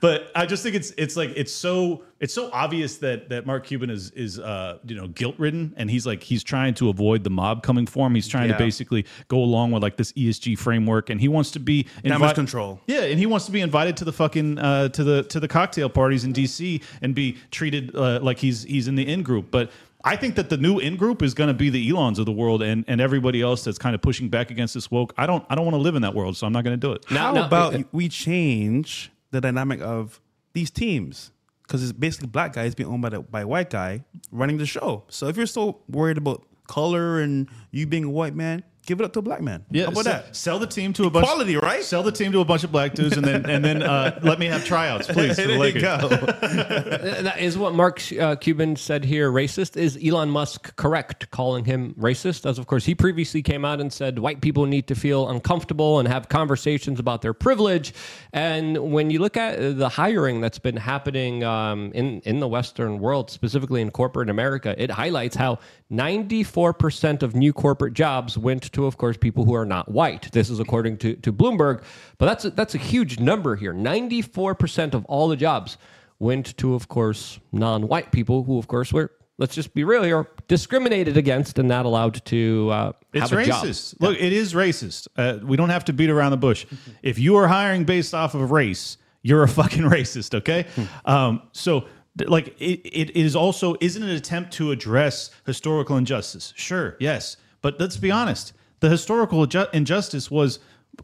but 0.00 0.30
I 0.34 0.46
just 0.46 0.62
think 0.62 0.74
it's 0.74 0.90
it's 0.96 1.16
like 1.16 1.30
it's 1.36 1.52
so 1.52 2.04
it's 2.20 2.32
so 2.34 2.50
obvious 2.52 2.98
that 2.98 3.28
that 3.30 3.46
Mark 3.46 3.66
Cuban 3.66 3.90
is 3.90 4.10
is 4.12 4.38
uh 4.38 4.78
you 4.84 4.94
know 4.94 5.08
guilt 5.08 5.34
ridden 5.38 5.74
and 5.76 5.90
he's 5.90 6.06
like 6.06 6.22
he's 6.22 6.42
trying 6.42 6.74
to 6.74 6.88
avoid 6.88 7.24
the 7.24 7.30
mob 7.30 7.62
coming 7.62 7.86
for 7.86 8.06
him. 8.06 8.14
He's 8.14 8.28
trying 8.28 8.48
Yeah. 8.48 8.56
to 8.56 8.64
basically 8.64 9.06
go 9.28 9.38
along 9.38 9.72
with 9.72 9.82
like 9.82 9.96
this 9.96 10.12
ESG 10.12 10.58
framework 10.58 11.10
and 11.10 11.20
he 11.20 11.28
wants 11.28 11.50
to 11.52 11.60
be 11.60 11.86
Damage 12.02 12.30
invi- 12.30 12.34
control. 12.34 12.80
Yeah, 12.86 13.02
and 13.02 13.18
he 13.18 13.26
wants 13.26 13.46
to 13.46 13.52
be 13.52 13.60
invited 13.60 13.96
to 13.98 14.04
the 14.04 14.12
fucking 14.12 14.58
uh, 14.58 14.88
to 14.90 15.04
the 15.04 15.22
to 15.24 15.40
the 15.40 15.48
cocktail 15.48 15.88
parties 15.88 16.24
in 16.24 16.32
DC 16.32 16.82
and 17.02 17.14
be 17.14 17.36
treated 17.50 17.94
uh, 17.94 18.20
like 18.22 18.38
he's 18.38 18.62
he's 18.64 18.88
in 18.88 18.94
the 18.94 19.06
in 19.06 19.22
group, 19.22 19.50
but. 19.50 19.70
I 20.04 20.16
think 20.16 20.34
that 20.36 20.48
the 20.48 20.56
new 20.56 20.78
in 20.78 20.96
group 20.96 21.22
is 21.22 21.34
going 21.34 21.48
to 21.48 21.54
be 21.54 21.68
the 21.70 21.88
Elons 21.90 22.18
of 22.18 22.26
the 22.26 22.32
world 22.32 22.62
and, 22.62 22.84
and 22.88 23.00
everybody 23.00 23.42
else 23.42 23.64
that's 23.64 23.78
kind 23.78 23.94
of 23.94 24.00
pushing 24.00 24.28
back 24.30 24.50
against 24.50 24.72
this 24.74 24.90
woke. 24.90 25.12
I 25.18 25.26
don't 25.26 25.44
I 25.50 25.54
don't 25.54 25.64
want 25.64 25.74
to 25.74 25.80
live 25.80 25.94
in 25.94 26.02
that 26.02 26.14
world, 26.14 26.36
so 26.36 26.46
I'm 26.46 26.52
not 26.52 26.64
going 26.64 26.78
to 26.78 26.86
do 26.86 26.92
it. 26.92 27.10
Now, 27.10 27.26
How 27.26 27.32
now- 27.32 27.46
about 27.46 27.84
we 27.92 28.08
change 28.08 29.10
the 29.30 29.40
dynamic 29.40 29.80
of 29.80 30.20
these 30.54 30.70
teams? 30.70 31.32
Because 31.62 31.82
it's 31.82 31.92
basically 31.92 32.28
black 32.28 32.52
guys 32.52 32.74
being 32.74 32.88
owned 32.88 33.02
by 33.02 33.10
the 33.10 33.20
by 33.20 33.42
a 33.42 33.46
white 33.46 33.70
guy 33.70 34.04
running 34.32 34.58
the 34.58 34.66
show. 34.66 35.04
So 35.08 35.28
if 35.28 35.36
you're 35.36 35.46
so 35.46 35.80
worried 35.88 36.18
about 36.18 36.44
color 36.66 37.20
and 37.20 37.48
you 37.70 37.86
being 37.86 38.04
a 38.04 38.10
white 38.10 38.34
man, 38.34 38.62
give 38.90 39.00
it 39.00 39.04
up 39.04 39.12
to 39.12 39.20
a 39.20 39.22
black 39.22 39.40
man. 39.40 39.64
Yeah, 39.70 39.84
How 39.84 39.92
about 39.92 40.04
se- 40.04 40.10
that? 40.10 40.34
Sell 40.36 40.58
the 40.58 40.66
team 40.66 40.92
to 40.94 41.04
a 41.04 41.10
bunch. 41.10 41.24
Equality, 41.24 41.56
right? 41.56 41.82
Sell 41.84 42.02
the 42.02 42.10
team 42.10 42.32
to 42.32 42.40
a 42.40 42.44
bunch 42.44 42.64
of 42.64 42.72
black 42.72 42.92
dudes, 42.94 43.16
and 43.16 43.24
then 43.24 43.48
and 43.48 43.64
then 43.64 43.82
uh, 43.84 44.18
let 44.22 44.40
me 44.40 44.46
have 44.46 44.64
tryouts, 44.64 45.06
please. 45.06 45.36
For 45.36 45.42
the 45.42 45.46
There 45.46 45.52
you 45.52 45.58
Lakers. 45.60 45.82
go. 45.82 46.08
that 46.08 47.38
is 47.38 47.56
what 47.56 47.72
Mark 47.74 48.02
uh, 48.18 48.34
Cuban 48.36 48.74
said 48.74 49.04
here. 49.04 49.30
Racist 49.30 49.76
is 49.76 49.96
Elon 50.04 50.28
Musk 50.28 50.74
correct 50.74 51.30
calling 51.30 51.64
him 51.64 51.94
racist? 51.94 52.44
As 52.48 52.58
of 52.58 52.66
course 52.66 52.84
he 52.84 52.94
previously 52.96 53.42
came 53.42 53.64
out 53.64 53.80
and 53.80 53.92
said 53.92 54.18
white 54.18 54.40
people 54.40 54.66
need 54.66 54.88
to 54.88 54.96
feel 54.96 55.28
uncomfortable 55.28 56.00
and 56.00 56.08
have 56.08 56.28
conversations 56.28 56.98
about 56.98 57.22
their 57.22 57.32
privilege. 57.32 57.94
And 58.32 58.76
when 58.92 59.10
you 59.10 59.20
look 59.20 59.36
at 59.36 59.78
the 59.78 59.88
hiring 59.88 60.40
that's 60.40 60.58
been 60.58 60.76
happening 60.76 61.44
um, 61.44 61.92
in 61.94 62.20
in 62.22 62.40
the 62.40 62.48
Western 62.48 62.98
world, 62.98 63.30
specifically 63.30 63.80
in 63.82 63.90
corporate 63.92 64.28
America, 64.28 64.74
it 64.76 64.90
highlights 64.90 65.36
how 65.36 65.58
94% 65.92 67.22
of 67.22 67.34
new 67.34 67.52
corporate 67.52 67.94
jobs 67.94 68.38
went 68.38 68.72
to, 68.72 68.79
of 68.84 68.96
course, 68.96 69.16
people 69.16 69.44
who 69.44 69.54
are 69.54 69.64
not 69.64 69.90
white. 69.90 70.30
This 70.32 70.50
is 70.50 70.60
according 70.60 70.98
to, 70.98 71.14
to 71.16 71.32
Bloomberg, 71.32 71.82
but 72.18 72.26
that's 72.26 72.44
a, 72.44 72.50
that's 72.50 72.74
a 72.74 72.78
huge 72.78 73.18
number 73.18 73.56
here. 73.56 73.72
94% 73.74 74.94
of 74.94 75.04
all 75.06 75.28
the 75.28 75.36
jobs 75.36 75.78
went 76.18 76.56
to, 76.58 76.74
of 76.74 76.88
course, 76.88 77.40
non-white 77.52 78.12
people 78.12 78.44
who, 78.44 78.58
of 78.58 78.68
course, 78.68 78.92
were 78.92 79.10
let's 79.40 79.54
just 79.54 79.74
be 79.74 79.82
real 79.82 80.04
here, 80.04 80.28
discriminated 80.46 81.16
against 81.16 81.58
and 81.58 81.66
not 81.66 81.86
allowed 81.86 82.24
to 82.26 82.68
uh, 82.70 82.92
It's 83.12 83.30
have 83.30 83.38
a 83.38 83.44
job. 83.44 83.64
racist. 83.64 83.96
Look, 83.98 84.20
it 84.20 84.32
is 84.32 84.52
racist. 84.52 85.08
Uh, 85.16 85.38
we 85.42 85.56
don't 85.56 85.70
have 85.70 85.86
to 85.86 85.92
beat 85.92 86.10
around 86.10 86.30
the 86.30 86.36
bush. 86.36 86.66
if 87.02 87.18
you 87.18 87.36
are 87.36 87.48
hiring 87.48 87.84
based 87.84 88.14
off 88.14 88.34
of 88.34 88.52
race, 88.52 88.98
you're 89.22 89.42
a 89.42 89.48
fucking 89.48 89.82
racist. 89.96 90.34
Okay. 90.34 90.66
um, 91.06 91.42
so, 91.52 91.86
like, 92.26 92.48
it, 92.60 92.80
it 92.86 93.16
is 93.16 93.34
also 93.34 93.74
isn't 93.80 94.02
an 94.02 94.10
attempt 94.10 94.52
to 94.52 94.70
address 94.70 95.30
historical 95.46 95.96
injustice. 95.96 96.52
Sure, 96.54 96.96
yes, 97.00 97.38
but 97.62 97.80
let's 97.80 97.96
be 97.96 98.10
honest. 98.10 98.52
The 98.80 98.88
historical 98.88 99.46
ju- 99.46 99.66
injustice 99.72 100.30
was 100.30 100.58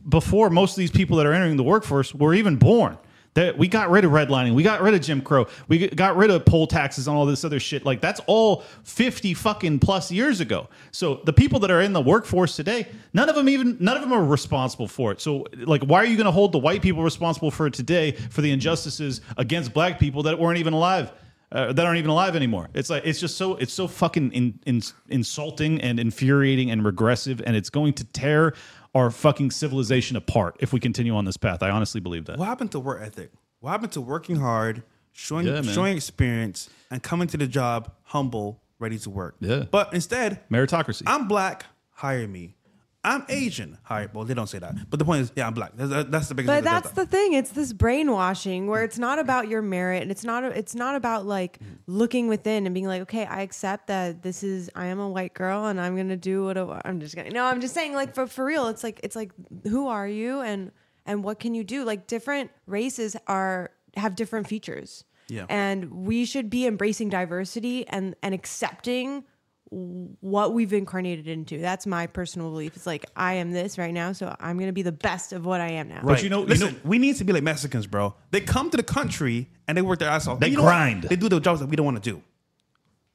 before 0.09 0.51
most 0.51 0.73
of 0.73 0.77
these 0.79 0.91
people 0.91 1.17
that 1.19 1.27
are 1.27 1.33
entering 1.33 1.57
the 1.57 1.63
workforce 1.63 2.15
were 2.15 2.35
even 2.35 2.57
born. 2.57 2.99
That 3.35 3.59
we 3.59 3.69
got 3.69 3.91
rid 3.91 4.07
of 4.07 4.13
redlining, 4.13 4.55
we 4.55 4.63
got 4.63 4.81
rid 4.81 4.95
of 4.95 5.03
Jim 5.03 5.21
Crow, 5.21 5.47
we 5.69 5.89
got 5.89 6.17
rid 6.17 6.31
of 6.31 6.47
poll 6.47 6.67
taxes 6.67 7.07
and 7.07 7.15
all 7.15 7.27
this 7.27 7.45
other 7.45 7.61
shit. 7.61 7.85
Like 7.85 8.01
that's 8.01 8.19
all 8.27 8.63
fifty 8.83 9.35
fucking 9.35 9.79
plus 9.81 10.11
years 10.11 10.41
ago. 10.41 10.71
So 10.91 11.21
the 11.27 11.35
people 11.35 11.61
that 11.61 11.71
are 11.71 11.83
in 11.83 11.93
the 11.93 12.01
workforce 12.01 12.57
today, 12.57 12.89
none 13.13 13.29
of 13.29 13.35
them 13.35 13.51
even 13.51 13.77
none 13.79 13.95
of 13.95 14.03
them 14.03 14.15
are 14.15 14.25
responsible 14.25 14.89
for 14.89 15.13
it. 15.13 15.21
So 15.21 15.45
like, 15.55 15.83
why 15.83 15.99
are 15.99 16.07
you 16.07 16.17
going 16.17 16.25
to 16.25 16.31
hold 16.31 16.53
the 16.53 16.59
white 16.59 16.81
people 16.81 17.03
responsible 17.03 17.51
for 17.51 17.67
it 17.67 17.75
today 17.75 18.13
for 18.13 18.41
the 18.41 18.51
injustices 18.51 19.21
against 19.37 19.75
black 19.75 20.01
people 20.01 20.23
that 20.23 20.39
weren't 20.39 20.59
even 20.59 20.73
alive? 20.73 21.13
Uh, 21.53 21.73
that 21.73 21.87
aren't 21.87 21.99
even 21.99 22.11
alive 22.11 22.35
anymore. 22.35 22.69
It's 22.75 22.91
like 22.91 23.05
it's 23.07 23.21
just 23.21 23.37
so 23.37 23.55
it's 23.57 23.73
so 23.73 23.87
fucking 23.87 24.33
in, 24.33 24.59
in, 24.67 24.83
insulting 25.09 25.81
and 25.81 26.01
infuriating 26.01 26.71
and 26.71 26.85
regressive, 26.85 27.41
and 27.47 27.55
it's 27.55 27.71
going 27.71 27.93
to 27.95 28.05
tear 28.05 28.55
our 28.95 29.11
fucking 29.11 29.53
civilization 29.53 30.17
apart 30.17 30.57
if 30.59 30.73
we 30.73 30.81
continue 30.81 31.15
on 31.15 31.25
this 31.25 31.37
path. 31.37 31.63
I 31.63 31.71
honestly 31.71 32.01
believe 32.01 32.25
that. 32.25 32.39
What 32.39 32.47
happened 32.47 32.73
to 32.73 32.81
work 32.81 33.01
ethic? 33.01 33.31
What 33.61 33.71
happened 33.71 33.93
to 33.93 34.01
working 34.01 34.37
hard, 34.37 34.83
showing 35.13 35.47
Yeah, 35.47 35.63
showing 35.63 35.97
experience, 35.97 36.69
and 36.91 37.03
coming 37.03 37.29
to 37.29 37.37
the 37.37 37.47
job 37.47 37.93
humble, 38.05 38.61
ready 38.79 38.99
to 38.99 39.11
work? 39.11 39.37
Yeah. 39.41 39.65
But 39.71 39.95
instead, 39.95 40.41
Meritocracy. 40.51 41.03
I'm 41.07 41.29
black, 41.29 41.67
hire 41.91 42.27
me. 42.27 42.57
I'm 43.07 43.25
Asian, 43.29 43.79
All 43.89 43.97
right, 43.97 44.13
Well, 44.13 44.25
they 44.25 44.35
don't 44.35 44.49
say 44.49 44.59
that, 44.59 44.75
but 44.91 44.99
the 44.99 45.05
point 45.05 45.23
is, 45.23 45.33
yeah, 45.37 45.47
I'm 45.47 45.55
black. 45.55 45.73
That's, 45.77 46.11
that's 46.11 46.29
the 46.29 46.35
biggest. 46.35 46.49
But 46.49 46.65
that's 46.65 46.91
the 46.91 47.07
thing. 47.07 47.35
It's 47.35 47.51
this 47.51 47.73
brainwashing 47.73 48.67
where 48.67 48.83
it's 48.83 48.99
not 48.99 49.19
about 49.19 49.49
your 49.49 49.63
merit 49.63 50.03
and 50.03 50.11
it's 50.11 50.25
not 50.25 50.43
it's 50.45 50.75
not 50.75 50.97
about 50.97 51.25
like 51.25 51.59
looking 51.87 52.29
within 52.29 52.67
and 52.67 52.75
being 52.75 52.87
like, 52.87 53.03
okay, 53.03 53.25
I 53.25 53.43
accept 53.43 53.87
that 53.87 54.23
this 54.23 54.43
is 54.43 54.71
I 54.75 54.87
am 54.87 54.99
a 54.99 55.09
white 55.09 55.35
girl 55.35 55.67
and 55.67 55.81
I'm 55.81 55.97
gonna 55.97 56.17
do 56.17 56.45
what 56.45 56.59
I- 56.59 56.83
I'm 56.85 57.01
just 57.01 57.15
gonna. 57.15 57.31
No, 57.31 57.45
I'm 57.45 57.61
just 57.61 57.75
saying 57.75 57.95
like 57.95 58.15
for 58.15 58.27
for 58.27 58.45
real. 58.45 58.67
It's 58.69 58.83
like 58.83 59.01
it's 59.03 59.17
like 59.17 59.31
who 59.65 59.87
are 59.89 60.09
you 60.09 60.41
and 60.41 60.73
and 61.07 61.23
what 61.23 61.39
can 61.39 61.55
you 61.55 61.63
do? 61.65 61.85
Like 61.85 62.07
different 62.09 62.51
races 62.67 63.17
are 63.29 63.71
have 63.97 64.17
different 64.17 64.49
features. 64.49 65.05
Yeah. 65.29 65.47
And 65.49 66.07
we 66.07 66.25
should 66.25 66.51
be 66.51 66.67
embracing 66.67 67.09
diversity 67.09 67.87
and 67.89 68.15
and 68.23 68.35
accepting 68.35 69.25
what 69.71 70.55
we've 70.55 70.73
incarnated 70.73 71.27
into. 71.27 71.59
That's 71.59 71.87
my 71.87 72.07
personal 72.07 72.51
belief. 72.51 72.77
It's 72.77 72.87
like 72.87 73.07
I 73.17 73.35
am 73.35 73.51
this 73.51 73.79
right 73.79 73.93
now, 73.93 74.13
so 74.13 74.35
I'm 74.39 74.59
gonna 74.59 74.73
be 74.73 74.83
the 74.83 74.93
best 74.93 75.33
of 75.33 75.45
what 75.45 75.61
I 75.61 75.71
am 75.73 75.89
now. 75.89 75.97
Right. 75.97 76.15
But 76.15 76.23
you 76.23 76.29
know, 76.29 76.43
listen, 76.43 76.69
you 76.69 76.73
know, 76.75 76.79
we 76.85 76.99
need 76.99 77.17
to 77.17 77.25
be 77.25 77.33
like 77.33 77.43
Mexicans, 77.43 77.87
bro. 77.87 78.15
They 78.31 78.41
come 78.41 78.71
to 78.71 78.77
the 78.77 78.83
country 78.83 79.51
and 79.67 79.77
they 79.77 79.83
work 79.83 79.99
their 79.99 80.09
ass 80.09 80.27
off. 80.27 80.41
They 80.41 80.49
You 80.49 80.59
grind. 80.59 81.05
They 81.05 81.17
do 81.17 81.29
the 81.29 81.41
jobs 81.41 81.61
that 81.61 81.69
we 81.69 81.77
don't 81.77 81.87
want 81.87 82.03
to 82.03 82.11
do. 82.11 82.23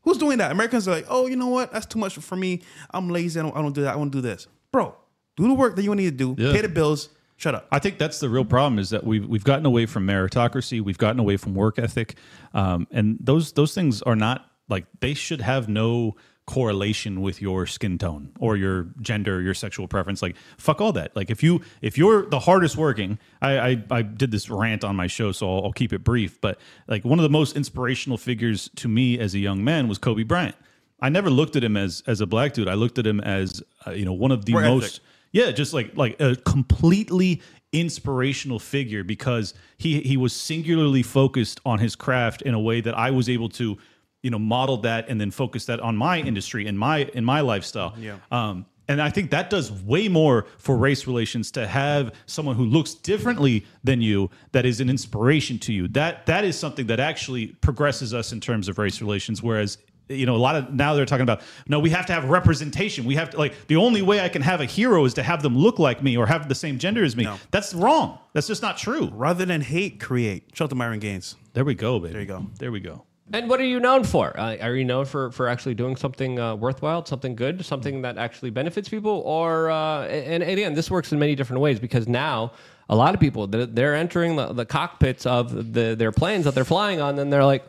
Who's 0.03 0.17
doing 0.17 0.39
that? 0.39 0.51
Americans 0.51 0.87
are 0.87 0.91
like, 0.91 1.05
oh, 1.09 1.27
you 1.27 1.35
know 1.35 1.47
what? 1.47 1.71
That's 1.71 1.85
too 1.85 1.99
much 1.99 2.15
for 2.15 2.35
me. 2.35 2.61
I'm 2.91 3.09
lazy. 3.09 3.39
I 3.39 3.43
don't, 3.43 3.55
I 3.55 3.61
don't 3.61 3.73
do 3.73 3.83
that. 3.83 3.93
I 3.93 3.97
want 3.97 4.11
to 4.11 4.17
do 4.17 4.21
this, 4.21 4.47
bro. 4.71 4.95
Do 5.37 5.47
the 5.47 5.53
work 5.53 5.75
that 5.75 5.83
you 5.83 5.93
need 5.95 6.17
to 6.17 6.35
do. 6.35 6.41
Yeah. 6.41 6.53
Pay 6.53 6.61
the 6.61 6.69
bills. 6.69 7.09
Shut 7.37 7.55
up. 7.55 7.67
I 7.71 7.79
think 7.79 7.97
that's 7.97 8.19
the 8.19 8.29
real 8.29 8.45
problem 8.45 8.77
is 8.77 8.91
that 8.91 9.03
we've 9.03 9.27
we've 9.27 9.43
gotten 9.43 9.65
away 9.65 9.87
from 9.87 10.05
meritocracy, 10.05 10.79
we've 10.79 10.99
gotten 10.99 11.19
away 11.19 11.37
from 11.37 11.55
work 11.55 11.79
ethic, 11.79 12.15
um, 12.53 12.87
and 12.91 13.17
those 13.19 13.53
those 13.53 13.73
things 13.73 14.03
are 14.03 14.15
not 14.15 14.45
like 14.69 14.85
they 14.99 15.15
should 15.15 15.41
have 15.41 15.67
no 15.67 16.15
correlation 16.51 17.21
with 17.21 17.41
your 17.41 17.65
skin 17.65 17.97
tone 17.97 18.29
or 18.37 18.57
your 18.57 18.87
gender, 18.99 19.41
your 19.41 19.53
sexual 19.53 19.87
preference. 19.87 20.21
Like 20.21 20.35
fuck 20.57 20.81
all 20.81 20.91
that. 20.91 21.15
Like 21.15 21.31
if 21.31 21.41
you 21.41 21.61
if 21.81 21.97
you're 21.97 22.25
the 22.25 22.39
hardest 22.39 22.75
working, 22.75 23.19
I 23.41 23.59
I, 23.69 23.83
I 23.89 24.01
did 24.01 24.31
this 24.31 24.49
rant 24.49 24.83
on 24.83 24.97
my 24.97 25.07
show, 25.07 25.31
so 25.31 25.49
I'll, 25.49 25.65
I'll 25.65 25.71
keep 25.71 25.93
it 25.93 26.03
brief. 26.03 26.41
But 26.41 26.59
like 26.89 27.05
one 27.05 27.19
of 27.19 27.23
the 27.23 27.29
most 27.29 27.55
inspirational 27.55 28.17
figures 28.17 28.69
to 28.75 28.89
me 28.89 29.17
as 29.17 29.33
a 29.33 29.39
young 29.39 29.63
man 29.63 29.87
was 29.87 29.97
Kobe 29.97 30.23
Bryant. 30.23 30.55
I 30.99 31.07
never 31.07 31.29
looked 31.29 31.55
at 31.55 31.63
him 31.63 31.77
as 31.77 32.03
as 32.05 32.19
a 32.19 32.27
black 32.27 32.51
dude. 32.53 32.67
I 32.67 32.73
looked 32.73 32.99
at 32.99 33.07
him 33.07 33.21
as 33.21 33.63
uh, 33.87 33.91
you 33.91 34.03
know 34.03 34.13
one 34.13 34.31
of 34.31 34.43
the 34.43 34.53
Work 34.53 34.65
most 34.65 34.95
ethic. 34.95 35.03
yeah, 35.31 35.51
just 35.51 35.73
like 35.73 35.95
like 35.95 36.19
a 36.19 36.35
completely 36.35 37.41
inspirational 37.71 38.59
figure 38.59 39.05
because 39.05 39.53
he 39.77 40.01
he 40.01 40.17
was 40.17 40.33
singularly 40.33 41.01
focused 41.01 41.61
on 41.65 41.79
his 41.79 41.95
craft 41.95 42.41
in 42.41 42.53
a 42.53 42.59
way 42.59 42.81
that 42.81 42.97
I 42.97 43.11
was 43.11 43.29
able 43.29 43.47
to, 43.49 43.77
you 44.23 44.29
know, 44.29 44.39
modeled 44.39 44.83
that 44.83 45.09
and 45.09 45.19
then 45.19 45.31
focused 45.31 45.67
that 45.67 45.79
on 45.79 45.95
my 45.97 46.19
industry 46.19 46.67
and 46.67 46.77
my 46.77 46.99
in 47.13 47.25
my 47.25 47.41
lifestyle. 47.41 47.93
Yeah. 47.97 48.17
Um, 48.31 48.65
and 48.87 49.01
I 49.01 49.09
think 49.09 49.31
that 49.31 49.49
does 49.49 49.71
way 49.71 50.09
more 50.09 50.47
for 50.57 50.75
race 50.75 51.07
relations 51.07 51.49
to 51.51 51.65
have 51.65 52.13
someone 52.25 52.55
who 52.57 52.65
looks 52.65 52.93
differently 52.93 53.65
than 53.85 54.01
you 54.01 54.29
that 54.51 54.65
is 54.65 54.81
an 54.81 54.89
inspiration 54.89 55.57
to 55.59 55.73
you. 55.73 55.87
That 55.89 56.25
that 56.25 56.43
is 56.43 56.59
something 56.59 56.87
that 56.87 56.99
actually 56.99 57.47
progresses 57.61 58.13
us 58.13 58.31
in 58.33 58.41
terms 58.41 58.67
of 58.67 58.77
race 58.77 58.99
relations. 59.01 59.41
Whereas 59.41 59.77
you 60.09 60.25
know 60.25 60.35
a 60.35 60.37
lot 60.37 60.55
of 60.57 60.73
now 60.73 60.93
they're 60.93 61.05
talking 61.05 61.23
about 61.23 61.41
no 61.67 61.79
we 61.79 61.89
have 61.89 62.05
to 62.05 62.11
have 62.11 62.25
representation 62.29 63.05
we 63.05 63.15
have 63.15 63.29
to 63.29 63.37
like 63.37 63.53
the 63.67 63.77
only 63.77 64.01
way 64.01 64.19
i 64.19 64.27
can 64.27 64.41
have 64.41 64.59
a 64.59 64.65
hero 64.65 65.05
is 65.05 65.13
to 65.13 65.23
have 65.23 65.41
them 65.41 65.57
look 65.57 65.79
like 65.79 66.03
me 66.03 66.17
or 66.17 66.25
have 66.25 66.49
the 66.49 66.55
same 66.55 66.77
gender 66.77 67.01
as 67.05 67.15
me 67.15 67.25
that's 67.49 67.73
wrong 67.73 68.19
that's 68.33 68.47
just 68.47 68.61
not 68.61 68.77
true 68.77 69.09
Rather 69.13 69.45
than 69.45 69.61
hate, 69.61 70.01
create. 70.01 70.49
Shout 70.53 70.65
out 70.65 70.69
to 70.71 70.75
Myron 70.75 70.99
Gaines. 70.99 71.35
there 71.53 71.63
we 71.63 71.75
go 71.75 71.97
baby 71.97 72.11
There 72.11 72.21
you 72.23 72.27
go. 72.27 72.45
there 72.59 72.71
we 72.73 72.81
go 72.81 73.05
And 73.33 73.49
what 73.49 73.59
are 73.59 73.65
you 73.65 73.79
known 73.79 74.03
for? 74.03 74.37
Uh, 74.37 74.57
are 74.57 74.75
you 74.75 74.83
known 74.83 75.05
for, 75.05 75.31
for 75.31 75.47
actually 75.47 75.75
doing 75.75 75.95
something 75.95 76.39
uh, 76.39 76.55
worthwhile, 76.55 77.05
something 77.05 77.35
good, 77.35 77.65
something 77.65 78.01
that 78.01 78.17
actually 78.17 78.49
benefits 78.49 78.89
people? 78.89 79.21
Or 79.25 79.71
uh, 79.71 80.05
and, 80.07 80.43
and 80.43 80.51
again, 80.51 80.73
this 80.73 80.91
works 80.91 81.11
in 81.11 81.19
many 81.19 81.35
different 81.35 81.61
ways 81.61 81.79
because 81.79 82.07
now 82.07 82.51
a 82.89 82.95
lot 82.95 83.13
of 83.13 83.19
people 83.19 83.47
they're, 83.47 83.65
they're 83.65 83.95
entering 83.95 84.35
the, 84.35 84.51
the 84.53 84.65
cockpits 84.65 85.25
of 85.25 85.73
the, 85.73 85.95
their 85.95 86.11
planes 86.11 86.45
that 86.45 86.55
they're 86.55 86.65
flying 86.65 87.01
on, 87.01 87.19
and 87.19 87.31
they're 87.31 87.45
like. 87.45 87.65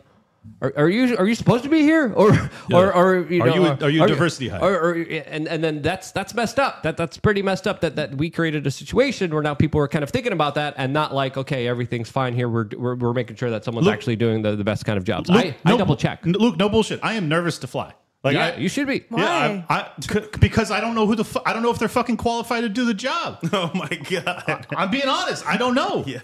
Are, 0.61 0.73
are 0.77 0.89
you 0.89 1.15
are 1.17 1.27
you 1.27 1.35
supposed 1.35 1.63
to 1.63 1.69
be 1.69 1.81
here 1.81 2.11
or 2.13 2.31
or, 2.71 2.93
or 2.93 3.25
you 3.29 3.41
Are 3.41 3.49
you 3.49 3.65
a- 3.65 3.77
are 3.81 3.89
you 3.89 4.03
a 4.03 4.07
diversity 4.07 4.47
hire? 4.47 4.61
or, 4.61 4.91
or 4.91 4.93
and 4.93 5.47
and 5.47 5.63
then 5.63 5.81
that's 5.81 6.11
that's 6.11 6.33
messed 6.33 6.59
up 6.59 6.83
that 6.83 6.95
that's 6.97 7.17
pretty 7.17 7.41
messed 7.41 7.67
up 7.67 7.81
that 7.81 7.95
that 7.97 8.15
we 8.15 8.29
created 8.29 8.65
a 8.67 8.71
situation 8.71 9.33
where 9.33 9.43
now 9.43 9.53
people 9.53 9.79
are 9.81 9.87
kind 9.87 10.03
of 10.03 10.09
thinking 10.09 10.31
about 10.33 10.55
that 10.55 10.73
and 10.77 10.93
not 10.93 11.13
like 11.13 11.37
okay 11.37 11.67
everything's 11.67 12.09
fine 12.09 12.33
here 12.33 12.47
we're 12.49 12.67
we're, 12.77 12.95
we're 12.95 13.13
making 13.13 13.35
sure 13.35 13.49
that 13.49 13.63
someone's 13.65 13.85
Luke- 13.87 13.93
actually 13.93 14.15
doing 14.15 14.41
the, 14.41 14.55
the 14.55 14.63
best 14.63 14.85
kind 14.85 14.97
of 14.97 15.03
jobs 15.03 15.29
Luke, 15.29 15.45
I, 15.45 15.55
I 15.65 15.71
no- 15.71 15.77
double 15.77 15.95
check 15.97 16.25
Luke, 16.25 16.57
no 16.57 16.69
bullshit. 16.69 16.99
I 17.03 17.13
am 17.15 17.27
nervous 17.27 17.57
to 17.59 17.67
fly. 17.67 17.93
Like 18.23 18.35
yeah, 18.35 18.45
I, 18.47 18.55
you 18.55 18.69
should 18.69 18.87
be. 18.87 19.03
Yeah, 19.11 19.63
I, 19.69 19.79
I, 19.79 19.91
c- 19.99 20.21
because 20.39 20.71
I 20.71 20.79
don't 20.79 20.95
know 20.95 21.05
who 21.05 21.13
the 21.15 21.25
fu- 21.25 21.41
I 21.45 21.51
don't 21.51 21.61
know 21.61 21.71
if 21.71 21.79
they're 21.79 21.89
fucking 21.89 22.15
qualified 22.15 22.63
to 22.63 22.69
do 22.69 22.85
the 22.85 22.93
job. 22.93 23.39
Oh 23.51 23.69
my 23.75 23.89
god. 24.09 24.65
I'm 24.77 24.89
being 24.89 25.09
honest. 25.09 25.45
I 25.45 25.57
don't 25.57 25.75
know. 25.75 26.05
Yeah. 26.07 26.21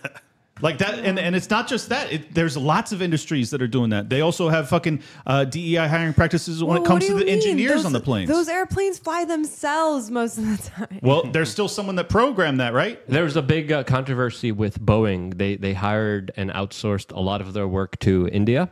Like 0.62 0.80
that, 0.80 1.00
and, 1.00 1.18
and 1.18 1.36
it's 1.36 1.50
not 1.50 1.68
just 1.68 1.88
that. 1.90 2.12
It, 2.12 2.34
there's 2.34 2.58
lots 2.58 2.92
of 2.92 3.02
industries 3.02 3.50
that 3.52 3.62
are 3.62 3.68
doing 3.68 3.92
that. 3.92 4.10
They 4.10 4.20
also 4.22 4.50
have 4.50 4.68
fucking 4.68 5.02
uh, 5.26 5.46
DEI 5.46 5.88
hiring 5.88 6.14
practices 6.14 6.62
when 6.62 6.68
Well, 6.70 6.78
it 6.78 6.82
what 6.82 6.88
comes 6.88 7.02
do 7.04 7.08
to 7.08 7.14
you 7.14 7.20
the 7.20 7.26
mean? 7.26 7.36
engineers 7.36 7.72
Those- 7.78 7.86
on 7.86 7.94
the 7.94 8.00
planes. 8.02 8.30
Those 8.30 8.50
airplanes 8.50 9.00
fly 9.00 9.24
themselves 9.26 10.12
most 10.12 10.38
of 10.38 10.46
the 10.46 10.70
time. 10.70 11.00
well, 11.02 11.24
there's 11.24 11.50
still 11.50 11.70
someone 11.70 11.96
that 11.96 12.10
programmed 12.10 12.60
that, 12.60 12.74
right? 12.74 13.00
There 13.08 13.24
was 13.24 13.38
a 13.38 13.42
big 13.42 13.72
uh, 13.72 13.84
controversy 13.86 14.52
with 14.52 14.80
Boeing. 14.82 15.38
They 15.38 15.56
they 15.56 15.74
hired 15.74 16.32
and 16.36 16.50
outsourced 16.52 17.16
a 17.16 17.20
lot 17.22 17.40
of 17.40 17.54
their 17.54 17.68
work 17.68 17.98
to 18.00 18.28
India, 18.30 18.70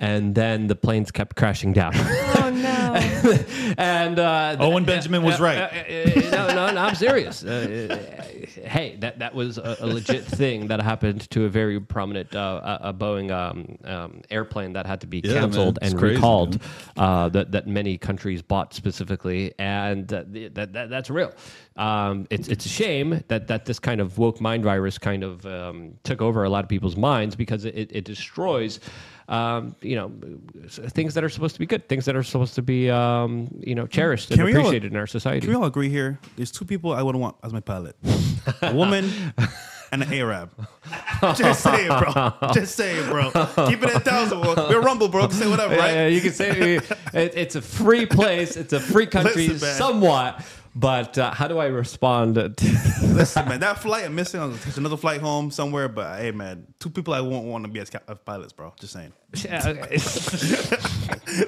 and 0.00 0.34
then 0.34 0.68
the 0.68 0.74
planes 0.76 1.10
kept 1.10 1.36
crashing 1.36 1.72
down. 1.74 1.92
And 3.78 4.18
uh, 4.18 4.56
Owen 4.60 4.84
Benjamin 4.84 5.22
was 5.22 5.40
uh, 5.40 5.44
right. 5.44 5.58
uh, 5.58 5.66
uh, 5.66 6.30
no, 6.30 6.54
no, 6.54 6.72
no, 6.72 6.80
I'm 6.80 6.94
serious. 6.94 7.44
Uh, 7.44 7.88
uh, 7.90 8.36
hey, 8.66 8.96
that 9.00 9.18
that 9.18 9.34
was 9.34 9.58
a, 9.58 9.76
a 9.80 9.86
legit 9.86 10.24
thing 10.24 10.68
that 10.68 10.80
happened 10.80 11.28
to 11.30 11.44
a 11.44 11.48
very 11.48 11.80
prominent 11.80 12.34
uh, 12.34 12.78
a, 12.82 12.88
a 12.88 12.94
Boeing 12.94 13.30
um, 13.30 13.76
um, 13.84 14.22
airplane 14.30 14.72
that 14.74 14.86
had 14.86 15.00
to 15.02 15.06
be 15.06 15.20
Yeah, 15.22 15.40
canceled 15.40 15.78
and 15.82 15.98
crazy, 15.98 16.14
recalled. 16.14 16.62
Uh, 16.96 17.28
that 17.30 17.52
that 17.52 17.66
many 17.66 17.98
countries 17.98 18.40
bought 18.40 18.72
specifically, 18.72 19.52
and 19.58 20.10
uh, 20.12 20.24
that, 20.52 20.72
that 20.72 20.88
that's 20.88 21.10
real. 21.10 21.32
Um, 21.76 22.26
it's 22.30 22.48
it's 22.48 22.64
a 22.64 22.70
shame 22.70 23.22
that 23.28 23.48
that 23.48 23.66
this 23.66 23.78
kind 23.78 24.00
of 24.00 24.16
woke 24.16 24.40
mind 24.40 24.64
virus 24.64 24.96
kind 24.96 25.22
of 25.24 25.44
um, 25.44 25.94
took 26.04 26.22
over 26.22 26.44
a 26.44 26.48
lot 26.48 26.64
of 26.64 26.68
people's 26.68 26.96
minds 26.96 27.36
because 27.36 27.64
it, 27.64 27.90
it 27.92 28.04
destroys. 28.04 28.80
Um, 29.28 29.74
you 29.82 29.96
know, 29.96 30.12
things 30.68 31.14
that 31.14 31.24
are 31.24 31.28
supposed 31.28 31.54
to 31.56 31.58
be 31.58 31.66
good, 31.66 31.88
things 31.88 32.04
that 32.04 32.14
are 32.14 32.22
supposed 32.22 32.54
to 32.54 32.62
be, 32.62 32.88
um, 32.90 33.48
you 33.58 33.74
know, 33.74 33.86
cherished 33.88 34.30
and 34.30 34.42
we 34.44 34.52
all- 34.54 34.60
appreciated 34.60 34.92
in 34.92 34.96
our 34.98 35.06
society. 35.08 35.40
Can 35.40 35.50
we 35.50 35.56
all 35.56 35.64
agree 35.64 35.88
here? 35.88 36.18
There's 36.36 36.52
two 36.52 36.64
people 36.64 36.92
I 36.92 37.02
wouldn't 37.02 37.20
want 37.20 37.34
as 37.42 37.52
my 37.52 37.58
pilot: 37.60 37.96
a 38.62 38.72
woman 38.72 39.10
and 39.92 40.02
an 40.04 40.12
Arab. 40.12 40.50
Just 41.34 41.62
say 41.62 41.86
it, 41.86 41.88
bro. 41.88 42.50
Just 42.52 42.76
say 42.76 42.96
it, 42.98 43.06
bro. 43.08 43.30
Keep 43.68 43.82
it 43.82 43.90
at 43.96 44.04
thousand. 44.04 44.42
bro. 44.42 44.54
We're 44.68 44.80
Rumble, 44.80 45.08
bro. 45.08 45.28
Say 45.30 45.48
whatever, 45.50 45.74
right? 45.76 45.92
yeah, 45.94 46.06
you 46.06 46.20
can 46.20 46.32
say 46.32 46.76
it, 46.76 46.84
it's 47.12 47.56
a 47.56 47.62
free 47.62 48.06
place, 48.06 48.56
it's 48.56 48.72
a 48.72 48.80
free 48.80 49.06
country, 49.16 49.48
Listen, 49.48 49.74
somewhat. 49.74 50.40
But 50.78 51.16
uh, 51.16 51.30
how 51.32 51.48
do 51.48 51.56
I 51.58 51.66
respond 51.66 52.34
to 52.34 52.48
Listen, 53.02 53.48
man, 53.48 53.60
that 53.60 53.78
flight 53.78 54.04
I'm 54.04 54.14
missing. 54.14 54.40
I'll 54.40 54.52
catch 54.58 54.76
another 54.76 54.98
flight 54.98 55.22
home 55.22 55.50
somewhere. 55.50 55.88
But 55.88 56.18
hey, 56.20 56.32
man, 56.32 56.66
two 56.78 56.90
people 56.90 57.14
I 57.14 57.22
won't 57.22 57.46
want 57.46 57.64
to 57.64 57.70
be 57.70 57.80
as, 57.80 57.88
cap- 57.88 58.04
as 58.08 58.18
pilots, 58.18 58.52
bro. 58.52 58.74
Just 58.78 58.92
saying. 58.92 59.12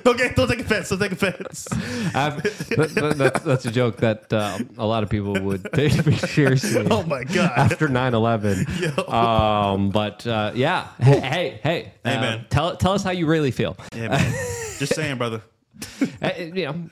don't 0.02 0.16
get, 0.16 0.34
don't 0.36 0.48
take 0.48 0.60
offense. 0.60 0.88
Don't 0.88 0.98
take 0.98 1.12
offense. 1.12 1.68
I've- 2.14 2.40
that- 2.76 2.92
that- 2.94 3.14
that's, 3.18 3.40
that's 3.40 3.66
a 3.66 3.70
joke 3.70 3.98
that 3.98 4.32
uh, 4.32 4.58
a 4.78 4.86
lot 4.86 5.02
of 5.02 5.10
people 5.10 5.34
would 5.40 5.70
take 5.74 6.06
me 6.06 6.16
seriously. 6.16 6.86
Oh 6.90 7.02
my 7.02 7.24
God. 7.24 7.52
After 7.56 7.88
9-11. 7.88 9.12
Um, 9.12 9.90
but 9.90 10.26
uh, 10.26 10.52
yeah, 10.54 10.88
hey, 11.00 11.20
hey, 11.20 11.60
hey, 11.62 11.92
Hey, 12.04 12.14
uh, 12.16 12.20
man. 12.20 12.46
tell 12.50 12.76
tell 12.76 12.92
us 12.92 13.02
how 13.02 13.10
you 13.10 13.26
really 13.26 13.50
feel. 13.50 13.76
Yeah, 13.94 14.08
man. 14.08 14.32
Just 14.78 14.94
saying, 14.94 15.18
brother. 15.18 15.42
Uh, 16.20 16.30
you 16.36 16.64
know, 16.64 16.90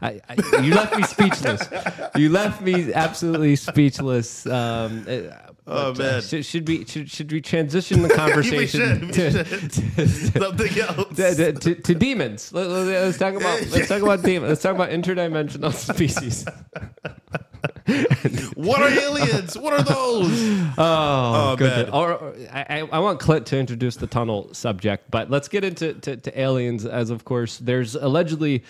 I, 0.00 0.20
I, 0.28 0.60
you 0.62 0.72
left 0.72 0.96
me 0.96 1.02
speechless. 1.02 1.68
You 2.14 2.28
left 2.28 2.62
me 2.62 2.92
absolutely 2.92 3.56
speechless. 3.56 4.46
Um, 4.46 5.04
uh, 5.08 5.49
Oh, 5.72 5.92
but, 5.94 6.00
uh, 6.00 6.12
man. 6.12 6.22
should, 6.22 6.44
should 6.44 6.68
we 6.68 6.84
should, 6.84 7.10
should 7.10 7.30
we 7.32 7.40
transition 7.40 8.02
the 8.02 8.08
conversation 8.14 9.12
should, 9.12 9.30
we 9.30 9.30
to. 9.30 10.08
Something 10.40 10.78
else. 10.80 11.18
Uh, 11.20 11.34
to, 11.34 11.52
to, 11.52 11.74
to, 11.76 11.94
demons? 11.94 12.52
Let, 12.52 12.66
us 12.66 13.18
talk 13.18 13.34
about 13.34 13.64
let's 13.70 13.88
talk 13.88 14.02
about 14.02 14.22
demons. 14.22 14.48
Let's 14.48 14.62
talk 14.62 14.74
about 14.74 14.90
interdimensional 14.90 15.72
species. 15.72 16.44
What 18.54 18.80
are 18.82 18.88
aliens? 18.88 19.56
What 19.58 19.72
are 19.74 19.82
those? 19.82 20.28
Oh, 20.76 20.76
Oh, 20.78 21.56
man. 21.58 21.90
Or, 21.90 22.12
or- 22.14 22.34
I, 22.52 22.66
I 22.68 22.78
I 22.92 22.98
want 22.98 23.20
Clint 23.20 23.46
to 23.46 23.58
introduce 23.58 23.96
the 23.96 24.06
tunnel 24.06 24.52
subject, 24.54 25.10
but 25.10 25.30
let's 25.30 25.48
get 25.48 25.64
into 25.64 25.94
to, 25.94 26.16
to 26.16 26.40
aliens. 26.40 26.84
As 26.86 27.10
of 27.10 27.24
course, 27.24 27.58
there's 27.58 27.94
allegedly. 27.94 28.64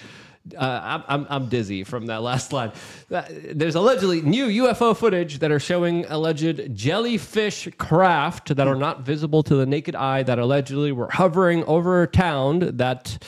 Uh, 0.57 1.03
I'm, 1.09 1.27
I'm, 1.29 1.49
dizzy 1.49 1.85
from 1.85 2.07
that 2.07 2.23
last 2.23 2.53
line. 2.59 2.73
Uh, 3.11 3.23
There's 3.53 3.75
allegedly 3.75 4.23
new 4.23 4.47
UFO 4.65 4.97
footage 4.97 5.39
that 5.41 5.51
are 5.51 5.61
showing 5.61 6.05
alleged 6.07 6.75
jellyfish 6.75 7.69
craft 7.79 8.55
that 8.57 8.67
are 8.67 8.77
not 8.77 9.03
visible 9.03 9.43
to 9.45 9.55
the 9.55 9.67
naked 9.67 9.95
eye 9.95 10.23
that 10.23 10.39
allegedly 10.39 10.93
were 10.93 11.11
hovering 11.11 11.65
over 11.65 12.03
a 12.03 12.07
town 12.07 12.77
that 12.77 13.19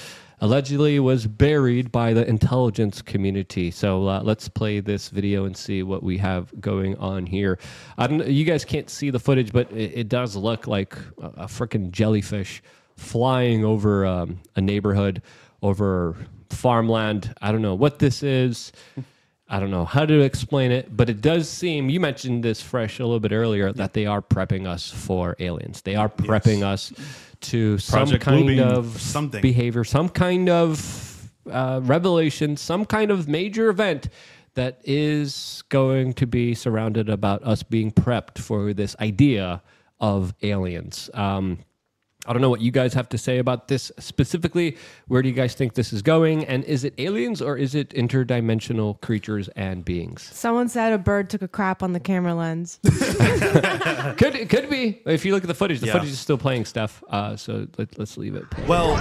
allegedly 0.43 0.99
was 0.99 1.27
buried 1.27 1.93
by 1.93 2.13
the 2.13 2.29
intelligence 2.29 3.01
community. 3.01 3.71
So 3.71 4.09
uh, 4.09 4.21
let's 4.25 4.49
play 4.49 4.81
this 4.81 5.09
video 5.09 5.45
and 5.45 5.57
see 5.57 5.85
what 5.85 6.03
we 6.03 6.19
have 6.19 6.61
going 6.61 6.97
on 6.97 7.27
here. 7.27 7.59
You 8.11 8.45
guys 8.45 8.65
can't 8.65 8.91
see 8.91 9.11
the 9.11 9.21
footage, 9.21 9.53
but 9.53 9.71
it, 9.71 9.93
it 9.95 10.09
does 10.09 10.35
look 10.35 10.67
like 10.67 10.97
a, 11.21 11.27
a 11.27 11.47
freaking 11.47 11.93
jellyfish 11.93 12.61
flying 12.97 13.65
over 13.65 14.05
um, 14.05 14.41
a 14.57 14.61
neighborhood, 14.61 15.23
over 15.63 16.17
farmland. 16.53 17.35
I 17.41 17.53
don't 17.53 17.63
know 17.63 17.75
what 17.75 17.99
this 17.99 18.23
is. 18.23 18.73
I 19.49 19.61
don't 19.61 19.71
know 19.71 19.85
how 19.85 20.07
to 20.07 20.21
explain 20.21 20.73
it, 20.73 20.97
but 20.97 21.11
it 21.11 21.21
does 21.21 21.49
seem 21.49 21.91
you 21.91 22.01
mentioned 22.01 22.43
this 22.43 22.63
fresh 22.63 22.99
a 23.01 23.05
little 23.05 23.21
bit 23.21 23.33
earlier 23.33 23.71
that 23.73 23.93
they 23.93 24.07
are 24.07 24.23
prepping 24.23 24.67
us 24.67 24.91
for 24.91 25.37
aliens. 25.41 25.83
They 25.83 25.95
are 25.95 26.09
prepping 26.09 26.63
us 26.63 26.93
to 27.43 27.77
some 27.79 28.09
kind 28.19 28.47
Bluebeam. 28.49 28.63
of 28.63 29.01
Something. 29.01 29.43
behavior, 29.43 29.85
some 29.85 30.09
kind 30.09 30.49
of 30.49 31.31
uh, 31.51 31.81
revelation, 31.83 32.57
some 32.57 32.87
kind 32.87 33.11
of 33.11 33.29
major 33.29 33.69
event 33.69 34.09
that 34.55 34.81
is 34.85 35.63
going 35.69 36.13
to 36.15 36.27
be 36.27 36.55
surrounded 36.55 37.09
about 37.09 37.43
us 37.43 37.63
being 37.63 37.91
prepped 37.91 38.39
for 38.39 38.73
this 38.73 38.95
idea 39.01 39.63
of 40.01 40.35
aliens. 40.43 41.11
Um, 41.15 41.59
I 42.25 42.33
don't 42.33 42.41
know 42.41 42.51
what 42.51 42.61
you 42.61 42.71
guys 42.71 42.95
have 42.95 43.09
to 43.09 43.19
say 43.19 43.39
about 43.39 43.67
this 43.67 43.91
specifically. 43.99 44.77
Where 45.09 45.23
do 45.23 45.29
you 45.29 45.35
guys 45.35 45.55
think 45.55 45.75
this 45.75 45.93
is 45.93 46.03
going? 46.03 46.45
And 46.45 46.63
is 46.65 46.85
it 46.85 46.95
aliens 46.99 47.43
or 47.43 47.57
is 47.57 47.75
it 47.75 47.91
interdimensional 47.91 49.01
creatures 49.01 49.49
and 49.57 49.85
beings? 49.85 50.23
Someone 50.33 50.69
said 50.69 50.93
a 50.93 50.99
bird 50.99 51.29
took 51.31 51.43
a 51.43 51.49
crap 51.49 51.83
on 51.83 51.95
the 51.95 52.01
camera 52.01 52.35
lens. 52.35 52.79
could 52.85 54.37
it 54.37 54.49
could 54.49 54.71
be. 54.71 55.03
If 55.05 55.25
you 55.25 55.35
look 55.35 55.43
at 55.43 55.49
the 55.49 55.55
footage, 55.55 55.81
the 55.81 55.87
Yeah. 55.87 55.95
footage 55.95 56.11
is 56.11 56.21
still 56.21 56.39
playing 56.39 56.65
stuff. 56.65 57.03
Uh, 57.09 57.35
so 57.37 57.67
let, 57.77 57.99
let's 57.99 58.17
leave 58.17 58.37
it. 58.37 58.49
play. 58.51 58.67
Well, 58.69 58.95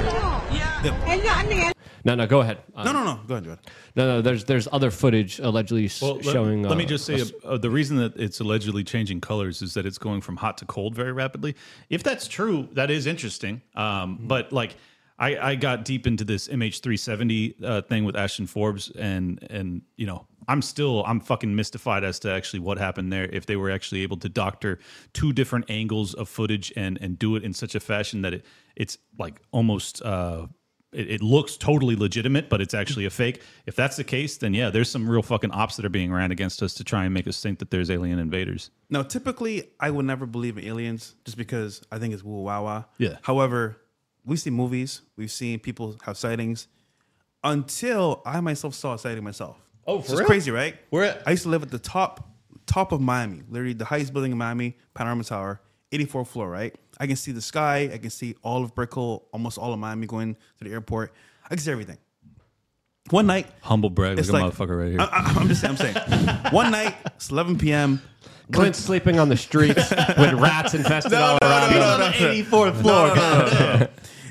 no, 2.04 2.16
no, 2.16 2.26
go 2.28 2.42
ahead. 2.42 2.58
Uh, 2.76 2.84
no, 2.84 2.94
no, 2.94 3.04
no. 3.04 3.20
Go 3.28 3.34
ahead, 3.36 3.44
go 3.46 3.52
ahead. 3.52 3.60
no, 3.96 4.08
no. 4.08 4.22
There's 4.22 4.44
there's 4.46 4.68
other 4.72 4.92
footage 4.92 5.40
allegedly 5.40 5.86
s- 5.86 6.02
Well, 6.02 6.16
let, 6.16 6.26
showing. 6.26 6.64
let 6.64 6.78
me 6.78 6.86
uh, 6.86 6.88
just 6.88 7.06
say 7.06 7.22
us- 7.22 7.32
uh, 7.44 7.58
the 7.58 7.70
reason 7.70 7.98
that 7.98 8.16
it's 8.18 8.40
allegedly 8.40 8.84
changing 8.84 9.22
colors 9.22 9.62
is 9.62 9.74
that 9.76 9.86
it's 9.86 9.98
going 9.98 10.22
from 10.22 10.38
hot 10.38 10.58
to 10.60 10.66
cold 10.66 10.96
very 10.96 11.12
rapidly. 11.12 11.56
If 11.90 12.04
that's 12.04 12.28
true, 12.28 12.68
that 12.74 12.90
is 12.92 13.06
interesting. 13.06 13.62
Um, 13.76 14.20
But 14.28 14.52
like, 14.52 14.76
I, 15.20 15.52
I 15.52 15.56
got 15.56 15.86
deep 15.86 16.08
into 16.08 16.24
this 16.24 16.48
MH370 16.48 17.64
uh, 17.64 17.82
thing 17.84 18.06
with 18.06 18.16
Ashton 18.16 18.48
Forbes, 18.48 18.90
and 18.92 19.46
and 19.50 19.82
you 19.96 20.06
know, 20.08 20.26
I'm 20.48 20.62
still 20.62 21.04
I'm 21.06 21.20
fucking 21.20 21.56
mystified 21.56 22.04
as 22.04 22.20
to 22.20 22.32
actually 22.32 22.60
what 22.60 22.78
happened 22.80 23.14
there. 23.14 23.26
If 23.26 23.46
they 23.46 23.56
were 23.56 23.70
actually 23.70 24.02
able 24.02 24.18
to 24.18 24.30
doctor 24.30 24.80
two 25.14 25.32
different 25.34 25.66
angles 25.70 26.14
of 26.16 26.28
footage 26.30 26.74
and 26.76 26.98
and 27.02 27.20
do 27.20 27.36
it 27.36 27.44
in 27.44 27.54
such 27.54 27.76
a 27.76 27.80
fashion 27.80 28.22
that 28.24 28.34
it 28.34 28.46
it's 28.76 28.98
like 29.20 29.40
almost. 29.52 30.02
Uh, 30.02 30.48
it, 30.92 31.10
it 31.10 31.22
looks 31.22 31.58
totally 31.58 31.96
legitimate, 31.96 32.50
but 32.50 32.62
it's 32.62 32.74
actually 32.74 33.06
a 33.06 33.10
fake. 33.10 33.42
If 33.66 33.76
that's 33.76 33.96
the 33.96 34.04
case, 34.04 34.38
then 34.38 34.54
yeah, 34.54 34.70
there's 34.70 34.90
some 34.90 35.10
real 35.10 35.22
fucking 35.22 35.52
ops 35.52 35.76
that 35.78 35.86
are 35.86 35.90
being 35.90 36.12
ran 36.12 36.32
against 36.32 36.62
us 36.62 36.74
to 36.76 36.84
try 36.84 37.06
and 37.06 37.14
make 37.14 37.28
us 37.28 37.42
think 37.42 37.60
that 37.60 37.72
there's 37.72 37.90
alien 37.90 38.20
invaders. 38.20 38.72
Now, 38.90 39.04
typically, 39.04 39.70
I 39.80 39.90
would 39.90 40.06
never 40.06 40.26
believe 40.26 40.58
in 40.58 40.66
aliens 40.66 41.16
just 41.26 41.38
because 41.38 41.82
I 41.92 42.00
think 42.00 42.14
it's 42.14 42.24
woo 42.24 42.42
wow 42.42 42.66
wow. 42.66 42.86
Yeah. 42.98 43.18
However, 43.22 43.78
we 44.26 44.36
see 44.36 44.50
movies, 44.50 45.02
we've 45.16 45.32
seen 45.32 45.60
people 45.60 45.98
have 46.04 46.18
sightings. 46.18 46.68
Until 47.44 48.22
I 48.24 48.40
myself 48.40 48.76
saw 48.76 48.94
a 48.94 49.00
sighting 49.00 49.24
myself. 49.24 49.58
Oh, 49.88 50.00
for 50.00 50.02
just 50.02 50.12
real? 50.12 50.20
It's 50.20 50.28
crazy, 50.28 50.52
right? 50.52 50.76
Where 50.92 51.06
at? 51.06 51.24
I 51.28 51.32
used 51.32 51.44
to 51.44 51.50
live 51.50 51.64
at 51.64 51.72
the 51.72 51.80
top 51.80 52.28
top 52.68 52.92
of 52.92 53.02
Miami, 53.02 53.42
literally 53.50 53.74
the 53.74 53.86
highest 53.86 54.14
building 54.14 54.32
in 54.32 54.38
Miami, 54.38 54.78
Panorama 54.94 55.24
Tower, 55.24 55.62
84th 55.92 56.28
floor, 56.28 56.50
right? 56.50 56.74
I 57.00 57.08
can 57.08 57.16
see 57.16 57.32
the 57.32 57.42
sky, 57.42 57.90
I 57.94 57.98
can 57.98 58.10
see 58.10 58.36
all 58.44 58.64
of 58.64 58.74
Brickell, 58.76 59.28
almost 59.34 59.58
all 59.58 59.74
of 59.74 59.80
Miami 59.80 60.08
going 60.08 60.36
to 60.60 60.64
the 60.64 60.72
airport. 60.72 61.14
I 61.46 61.50
can 61.50 61.58
see 61.60 61.72
everything. 61.72 61.98
One 63.10 63.26
night, 63.28 63.48
Humble 63.62 63.90
brag, 63.90 64.20
it's 64.20 64.30
like 64.30 64.42
a 64.44 64.46
like 64.46 64.54
motherfucker 64.54 64.80
right 64.80 64.92
here. 64.92 65.02
I, 65.02 65.06
I, 65.06 65.40
I'm 65.40 65.48
just 65.48 65.60
saying, 65.62 65.78
I'm 65.78 65.94
saying. 65.94 66.38
One 66.54 66.72
night, 66.72 66.96
it's 67.16 67.30
11 67.32 67.58
p.m. 67.58 68.02
Clint's 68.54 68.78
sleeping 68.80 69.18
on 69.20 69.28
the 69.28 69.36
streets 69.38 69.90
with 70.18 70.34
rats 70.34 70.74
infested 70.76 71.14
all 71.14 71.38
around 71.42 71.72
him. 71.72 71.80
no, 71.80 71.98
no, 71.98 72.10
no. 72.10 72.12
84th 72.12 72.84
No, 72.84 73.08
no, 73.08 73.14
no, 73.16 73.46
no, 73.46 73.78
no. 73.80 73.88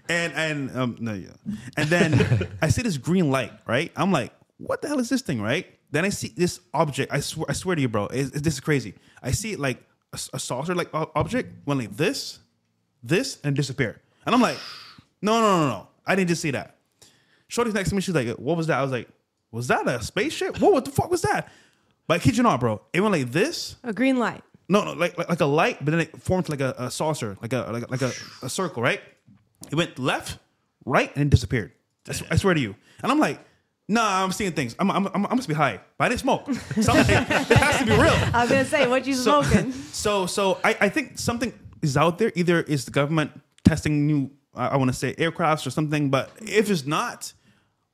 and 0.08 0.32
and 0.34 0.76
um 0.78 0.96
no 1.00 1.14
yeah. 1.14 1.28
And 1.76 1.88
then 1.88 2.48
I 2.62 2.68
see 2.68 2.82
this 2.82 2.96
green 2.96 3.30
light, 3.30 3.52
right? 3.66 3.90
I'm 3.96 4.12
like, 4.12 4.32
what 4.58 4.82
the 4.82 4.88
hell 4.88 5.00
is 5.00 5.08
this 5.08 5.22
thing, 5.22 5.40
right? 5.42 5.66
Then 5.90 6.04
I 6.04 6.10
see 6.10 6.28
this 6.36 6.60
object. 6.72 7.12
I 7.12 7.20
swear, 7.20 7.46
I 7.48 7.52
swear 7.54 7.74
to 7.76 7.82
you, 7.82 7.88
bro, 7.88 8.06
it, 8.06 8.34
it- 8.36 8.44
this 8.44 8.54
is 8.54 8.60
crazy. 8.60 8.94
I 9.22 9.32
see 9.32 9.52
it 9.52 9.58
like 9.58 9.82
a, 10.12 10.18
a 10.34 10.38
saucer 10.38 10.74
like 10.74 10.88
object 10.92 11.66
went 11.66 11.80
like 11.80 11.96
this, 11.96 12.38
this, 13.02 13.38
and 13.44 13.54
disappear. 13.56 14.00
And 14.26 14.34
I'm 14.34 14.40
like, 14.40 14.58
no, 15.22 15.40
no, 15.40 15.58
no, 15.60 15.68
no. 15.68 15.88
I 16.06 16.14
didn't 16.16 16.28
just 16.28 16.42
see 16.42 16.50
that. 16.52 16.76
Shorty's 17.48 17.74
next 17.74 17.88
to 17.90 17.94
me. 17.94 18.00
She's 18.00 18.14
like, 18.14 18.28
what 18.38 18.56
was 18.56 18.66
that? 18.68 18.78
I 18.78 18.82
was 18.82 18.92
like, 18.92 19.08
was 19.50 19.66
that 19.68 19.86
a 19.88 20.02
spaceship? 20.02 20.60
What, 20.60 20.72
what 20.72 20.84
the 20.84 20.90
fuck 20.90 21.10
was 21.10 21.22
that? 21.22 21.50
But 22.06 22.14
I 22.14 22.18
kid 22.18 22.36
you 22.36 22.42
not, 22.42 22.60
bro. 22.60 22.80
It 22.92 23.00
went 23.00 23.12
like 23.12 23.30
this. 23.32 23.76
A 23.82 23.92
green 23.92 24.18
light. 24.18 24.42
No, 24.68 24.84
no, 24.84 24.92
like 24.92 25.18
like, 25.18 25.28
like 25.28 25.40
a 25.40 25.46
light, 25.46 25.84
but 25.84 25.90
then 25.90 26.00
it 26.00 26.22
formed 26.22 26.48
like 26.48 26.60
a, 26.60 26.74
a 26.78 26.90
saucer, 26.92 27.36
like 27.42 27.52
a 27.52 27.68
like, 27.72 27.82
a- 27.82 27.90
like 27.90 28.02
a, 28.02 28.12
a 28.42 28.48
circle, 28.48 28.82
right? 28.82 29.00
It 29.70 29.74
went 29.74 29.98
left, 29.98 30.38
right, 30.84 31.08
and 31.08 31.16
then 31.22 31.28
disappeared. 31.28 31.72
I 32.30 32.36
swear 32.36 32.54
to 32.54 32.60
you. 32.60 32.76
And 33.02 33.10
I'm 33.10 33.18
like, 33.18 33.40
nah, 33.96 34.22
I'm 34.24 34.32
seeing 34.32 34.52
things. 34.52 34.74
I'm 34.78 34.90
I'm, 34.90 35.06
I'm 35.14 35.26
I 35.26 35.34
must 35.34 35.48
be 35.48 35.54
high, 35.54 35.80
but 35.98 36.04
I 36.04 36.08
didn't 36.08 36.20
smoke. 36.20 36.46
Something 36.80 37.16
it 37.16 37.26
has 37.28 37.78
to 37.80 37.84
be 37.84 37.92
real. 37.92 38.18
I 38.34 38.40
was 38.42 38.50
gonna 38.50 38.64
say, 38.64 38.86
what 38.88 39.06
you 39.06 39.14
So- 39.14 39.42
smoking? 39.42 39.72
So 39.92 40.26
so 40.26 40.58
I, 40.64 40.70
I 40.86 40.88
think 40.88 41.18
something 41.18 41.52
is 41.82 41.96
out 41.96 42.18
there. 42.18 42.32
Either 42.34 42.60
is 42.62 42.84
the 42.84 42.90
government 42.90 43.30
testing 43.64 44.06
new, 44.06 44.30
I, 44.54 44.68
I 44.68 44.76
want 44.76 44.90
to 44.90 44.96
say 44.96 45.14
aircrafts 45.16 45.66
or 45.66 45.70
something. 45.70 46.08
But 46.10 46.30
if 46.40 46.70
it's 46.70 46.86
not, 46.86 47.32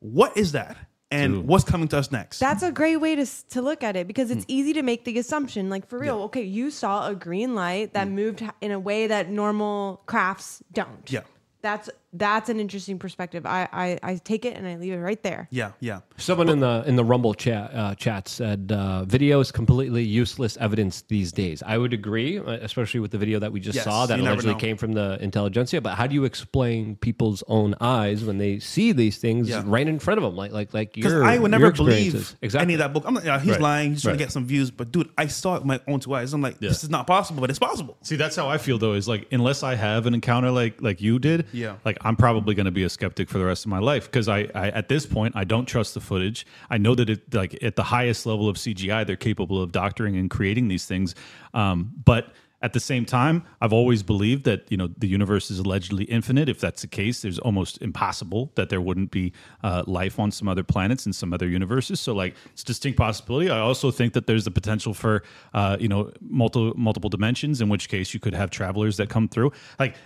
what 0.01 0.37
is 0.37 0.53
that, 0.53 0.77
and 1.11 1.33
True. 1.35 1.43
what's 1.43 1.65
coming 1.65 1.89
to 1.89 1.99
us 1.99 2.11
next? 2.13 2.39
That's 2.39 2.63
a 2.63 2.71
great 2.73 2.97
way 2.99 3.17
to 3.17 3.27
to 3.55 3.63
look 3.63 3.83
at 3.83 3.97
it 3.97 4.07
because 4.07 4.31
it's 4.31 4.45
Hmm. 4.45 4.59
easy 4.59 4.73
to 4.75 4.83
make 4.83 5.05
the 5.05 5.19
assumption. 5.19 5.69
Like 5.71 5.87
for 5.89 5.99
real, 5.99 6.19
okay, 6.29 6.43
you 6.43 6.71
saw 6.71 7.09
a 7.09 7.15
green 7.15 7.55
light 7.55 7.95
that 7.95 8.09
moved 8.09 8.43
in 8.61 8.71
a 8.73 8.79
way 8.79 9.07
that 9.09 9.31
normal 9.31 10.03
crafts 10.07 10.63
don't. 10.73 11.11
Yeah. 11.11 11.23
That's 11.63 11.89
that's 12.19 12.49
an 12.49 12.61
interesting 12.61 12.99
perspective. 12.99 13.45
I, 13.47 13.69
I 13.73 13.99
I 14.03 14.17
take 14.17 14.45
it 14.45 14.57
and 14.57 14.67
I 14.67 14.77
leave 14.77 14.93
it 14.93 14.99
right 14.99 15.23
there. 15.23 15.49
yeah, 15.51 15.73
yeah. 15.81 16.01
Someone 16.17 16.49
in 16.49 16.61
the 16.61 16.83
in 16.87 16.97
the 16.97 17.05
Rumble 17.05 17.35
chat 17.35 17.75
uh, 17.75 17.95
chat 17.95 18.29
said 18.29 18.73
uh, 18.73 19.05
video 19.05 19.41
is 19.41 19.53
completely 19.53 20.03
useless 20.05 20.57
evidence 20.59 21.03
these 21.09 21.33
days. 21.33 21.63
I 21.65 21.79
would 21.79 21.93
agree, 21.93 22.39
uh, 22.39 22.45
especially 22.63 23.01
with 23.01 23.11
the 23.11 23.19
video 23.19 23.39
that 23.41 23.53
we 23.53 23.61
just 23.61 23.77
Yes, 23.77 23.85
saw 23.85 24.07
that 24.07 24.19
allegedly 24.21 24.55
came 24.57 24.77
from 24.77 24.93
the 24.93 25.19
intelligentsia. 25.21 25.81
But 25.81 25.95
how 25.97 26.07
do 26.07 26.15
you 26.15 26.25
explain 26.25 26.97
people's 26.97 27.43
own 27.49 27.75
eyes 27.81 28.25
when 28.25 28.39
they 28.39 28.59
see 28.59 28.93
these 28.93 29.19
things 29.19 29.49
Yeah. 29.49 29.63
right 29.67 29.87
in 29.87 29.99
front 29.99 30.19
of 30.19 30.25
them, 30.25 30.37
like 30.37 30.53
like 30.53 30.73
like 30.75 30.93
Because 30.95 31.13
your 31.13 31.25
I 31.25 31.39
would 31.39 31.51
never 31.51 31.71
believe 31.73 32.15
exactly. 32.43 32.65
any 32.65 32.75
of 32.75 32.79
that 32.79 32.93
book. 32.93 33.05
I'm 33.07 33.15
like, 33.15 33.25
yeah, 33.25 33.39
he's 33.41 33.53
Right. 33.53 33.61
lying. 33.61 33.91
He's 33.93 34.03
trying 34.03 34.13
Right. 34.13 34.19
to 34.19 34.25
get 34.25 34.33
some 34.33 34.47
views. 34.47 34.71
But 34.71 34.93
dude, 34.93 35.09
I 35.19 35.27
saw 35.27 35.57
it 35.57 35.59
with 35.63 35.67
my 35.67 35.81
own 35.87 36.01
two 36.01 36.15
eyes. 36.15 36.33
I'm 36.33 36.43
like, 36.43 36.57
Yeah. 36.61 36.69
this 36.71 36.83
is 36.85 36.91
not 36.91 37.07
possible, 37.07 37.41
but 37.41 37.51
it's 37.51 37.59
possible. 37.59 37.97
See, 38.03 38.17
that's 38.17 38.37
how 38.37 38.49
I 38.49 38.59
feel 38.59 38.79
though. 38.79 38.95
Is 38.95 39.07
like 39.09 39.27
unless 39.33 39.63
I 39.63 39.75
have 39.75 40.07
an 40.07 40.15
encounter 40.15 40.51
like 40.51 40.81
like 40.81 41.01
you 41.01 41.19
did, 41.19 41.47
Yeah. 41.53 41.75
like 41.85 41.99
I'm 42.07 42.15
probably 42.15 42.55
going 42.55 42.67
to 42.67 42.71
be 42.71 42.85
a 42.85 42.89
skeptic 42.89 43.29
for 43.29 43.39
the 43.39 43.45
rest 43.45 43.65
of 43.65 43.71
my 43.71 43.81
life 43.81 44.05
because 44.05 44.29
I, 44.29 44.49
I 44.55 44.69
at 44.69 44.89
this 44.89 45.05
point 45.07 45.35
I 45.35 45.43
don't 45.43 45.67
trust 45.67 45.95
the 45.95 46.01
footage. 46.01 46.47
I 46.71 46.79
know 46.79 46.95
that 46.95 47.11
it 47.11 47.35
like 47.35 47.61
at 47.65 47.75
the 47.75 47.83
highest 47.83 48.27
level 48.27 48.49
of 48.49 48.57
CGI 48.57 49.05
they're 49.05 49.17
capable 49.17 49.61
of 49.61 49.73
doctoring 49.73 50.17
and 50.17 50.31
creating 50.31 50.69
these 50.69 50.87
things, 50.87 51.17
um, 51.53 51.93
but 52.05 52.33
at 52.63 52.73
the 52.73 52.81
same 52.81 53.05
time 53.05 53.45
I've 53.61 53.73
always 53.73 54.05
believed 54.05 54.45
that 54.45 54.71
you 54.71 54.77
know 54.77 54.89
the 54.97 55.09
universe 55.09 55.51
is 55.51 55.59
allegedly 55.59 56.05
infinite. 56.05 56.49
If 56.49 56.61
that's 56.61 56.83
the 56.83 56.87
case, 56.87 57.23
there's 57.23 57.41
almost 57.41 57.83
impossible 57.83 58.53
that 58.55 58.69
there 58.69 58.81
wouldn't 58.81 59.11
be 59.11 59.33
uh, 59.65 59.83
life 59.89 60.21
on 60.21 60.31
some 60.31 60.47
other 60.47 60.63
planets 60.63 61.07
and 61.07 61.15
some 61.15 61.33
other 61.33 61.49
universes. 61.49 61.99
So 61.99 62.15
like 62.15 62.37
it's 62.53 62.63
a 62.63 62.67
distinct 62.67 62.99
possibility. 62.99 63.51
I 63.51 63.59
also 63.59 63.91
think 63.91 64.13
that 64.13 64.29
there's 64.29 64.45
the 64.45 64.53
potential 64.53 64.95
for 64.95 65.25
uh, 65.55 65.77
you 65.81 65.89
know 65.89 66.13
multiple 66.21 66.73
multiple 66.77 67.11
dimensions, 67.11 67.61
in 67.61 67.69
which 67.69 67.89
case 67.89 68.15
you 68.15 68.21
could 68.21 68.35
have 68.35 68.51
travelers 68.51 68.97
that 68.99 69.09
come 69.09 69.27
through. 69.27 69.51
Like 69.81 69.97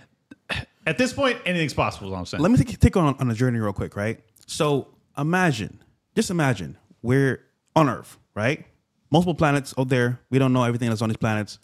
at 0.85 0.97
this 0.97 1.13
point, 1.13 1.39
anything's 1.45 1.73
possible. 1.73 2.07
Is 2.07 2.11
what 2.11 2.19
I'm 2.19 2.25
saying. 2.25 2.41
Let 2.41 2.51
me 2.51 2.57
take, 2.57 2.79
take 2.79 2.97
on 2.97 3.15
on 3.19 3.29
a 3.29 3.33
journey 3.33 3.59
real 3.59 3.73
quick, 3.73 3.95
right? 3.95 4.19
So 4.47 4.87
imagine, 5.17 5.81
just 6.15 6.29
imagine, 6.29 6.77
we're 7.01 7.41
on 7.75 7.89
Earth, 7.89 8.17
right? 8.35 8.65
Multiple 9.11 9.35
planets 9.35 9.73
out 9.77 9.89
there. 9.89 10.19
We 10.29 10.39
don't 10.39 10.53
know 10.53 10.63
everything 10.63 10.89
that's 10.89 11.01
on 11.01 11.09
these 11.09 11.17
planets, 11.17 11.59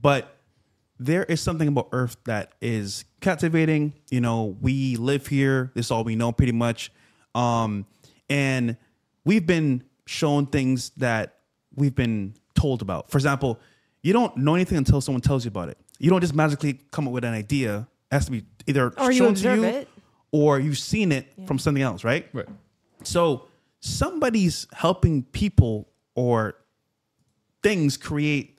but 0.00 0.36
there 0.98 1.24
is 1.24 1.40
something 1.40 1.68
about 1.68 1.88
Earth 1.92 2.16
that 2.24 2.52
is 2.60 3.04
captivating. 3.20 3.94
You 4.10 4.20
know, 4.20 4.56
we 4.60 4.96
live 4.96 5.26
here. 5.26 5.72
This 5.74 5.86
is 5.86 5.90
all 5.90 6.04
we 6.04 6.16
know, 6.16 6.32
pretty 6.32 6.52
much. 6.52 6.92
Um, 7.34 7.86
and 8.30 8.76
we've 9.24 9.46
been 9.46 9.84
shown 10.06 10.46
things 10.46 10.90
that 10.98 11.38
we've 11.74 11.94
been 11.94 12.34
told 12.54 12.80
about. 12.80 13.10
For 13.10 13.18
example, 13.18 13.58
you 14.02 14.12
don't 14.12 14.36
know 14.36 14.54
anything 14.54 14.78
until 14.78 15.00
someone 15.00 15.20
tells 15.20 15.44
you 15.44 15.48
about 15.48 15.68
it. 15.68 15.78
You 15.98 16.10
don't 16.10 16.20
just 16.20 16.34
magically 16.34 16.80
come 16.92 17.08
up 17.08 17.12
with 17.12 17.24
an 17.24 17.34
idea. 17.34 17.88
It 18.10 18.14
has 18.14 18.26
to 18.26 18.30
be 18.30 18.44
either 18.66 18.92
Or 18.98 19.10
you 19.12 19.18
shown 19.18 19.34
to 19.34 19.54
you 19.56 19.64
it. 19.64 19.88
or 20.32 20.58
you've 20.60 20.78
seen 20.78 21.12
it 21.12 21.26
from 21.46 21.58
something 21.58 21.82
else, 21.82 22.04
right? 22.04 22.28
Right. 22.32 22.46
So 23.02 23.46
somebody's 23.80 24.66
helping 24.72 25.22
people 25.24 25.88
or 26.14 26.54
things 27.62 27.96
create 27.96 28.58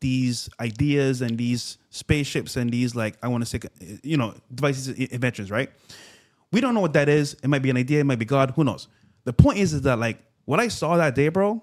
these 0.00 0.48
ideas 0.60 1.22
and 1.22 1.38
these 1.38 1.78
spaceships 1.90 2.56
and 2.56 2.70
these 2.70 2.94
like 2.94 3.16
I 3.22 3.28
want 3.28 3.42
to 3.42 3.46
say 3.46 3.60
you 4.02 4.16
know 4.16 4.34
devices 4.54 4.90
i- 4.98 5.08
inventions, 5.10 5.50
right? 5.50 5.70
We 6.52 6.60
don't 6.60 6.74
know 6.74 6.80
what 6.80 6.92
that 6.92 7.08
is. 7.08 7.34
It 7.42 7.48
might 7.48 7.62
be 7.62 7.70
an 7.70 7.76
idea, 7.76 8.00
it 8.00 8.04
might 8.04 8.18
be 8.18 8.24
God, 8.24 8.52
who 8.54 8.64
knows. 8.64 8.88
The 9.24 9.32
point 9.32 9.58
is 9.58 9.72
is 9.72 9.82
that 9.82 9.98
like 9.98 10.18
what 10.44 10.60
I 10.60 10.68
saw 10.68 10.96
that 10.96 11.14
day, 11.14 11.28
bro, 11.28 11.62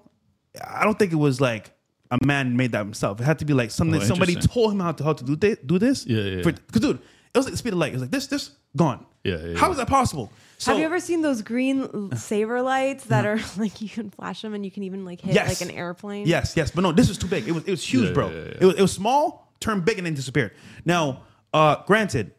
I 0.66 0.84
don't 0.84 0.98
think 0.98 1.12
it 1.12 1.16
was 1.16 1.40
like 1.40 1.70
a 2.10 2.18
man 2.24 2.56
made 2.56 2.72
that 2.72 2.80
himself. 2.84 3.20
It 3.20 3.24
had 3.24 3.38
to 3.38 3.44
be 3.44 3.54
like 3.54 3.70
something 3.70 4.00
Oh, 4.00 4.04
somebody 4.04 4.34
told 4.34 4.72
him 4.72 4.80
how 4.80 4.92
to 4.92 5.04
how 5.04 5.12
to 5.14 5.24
do 5.24 5.36
thi- 5.36 5.56
do 5.64 5.78
this. 5.78 6.04
Yeah, 6.06 6.20
yeah, 6.22 6.36
yeah. 6.38 6.42
Cause 6.42 6.80
dude, 6.82 6.98
it 7.34 7.38
was 7.38 7.46
like 7.46 7.52
the 7.52 7.58
speed 7.58 7.72
of 7.72 7.78
light. 7.78 7.90
It 7.90 7.94
was 7.94 8.02
like 8.02 8.10
this, 8.10 8.26
this, 8.28 8.50
gone. 8.76 9.04
Yeah, 9.24 9.36
yeah, 9.38 9.58
How 9.58 9.66
yeah. 9.66 9.72
is 9.72 9.76
that 9.78 9.88
possible? 9.88 10.30
So, 10.58 10.70
Have 10.70 10.78
you 10.80 10.86
ever 10.86 11.00
seen 11.00 11.20
those 11.22 11.42
green 11.42 11.82
l- 11.94 12.10
saber 12.16 12.62
lights 12.62 13.04
that 13.06 13.26
are 13.26 13.38
like 13.56 13.80
you 13.80 13.88
can 13.88 14.10
flash 14.10 14.42
them 14.42 14.54
and 14.54 14.64
you 14.64 14.70
can 14.70 14.82
even 14.84 15.04
like 15.04 15.20
hit 15.20 15.34
Yes. 15.34 15.60
like 15.60 15.68
an 15.68 15.74
airplane? 15.76 16.26
Yes, 16.26 16.56
yes, 16.56 16.70
but 16.70 16.82
no, 16.82 16.92
this 16.92 17.08
was 17.08 17.18
too 17.18 17.26
big. 17.26 17.46
It 17.48 17.52
was 17.52 17.64
it 17.64 17.70
was 17.70 17.84
huge, 17.84 18.08
Yeah, 18.08 18.12
bro. 18.14 18.28
yeah, 18.30 18.34
yeah. 18.36 18.58
It 18.60 18.64
was 18.64 18.74
it 18.76 18.82
was 18.82 18.92
small, 18.92 19.52
turned 19.60 19.84
big, 19.84 19.98
and 19.98 20.06
then 20.06 20.14
disappeared. 20.14 20.52
Now, 20.84 21.22
uh, 21.52 21.82
granted, 21.86 22.32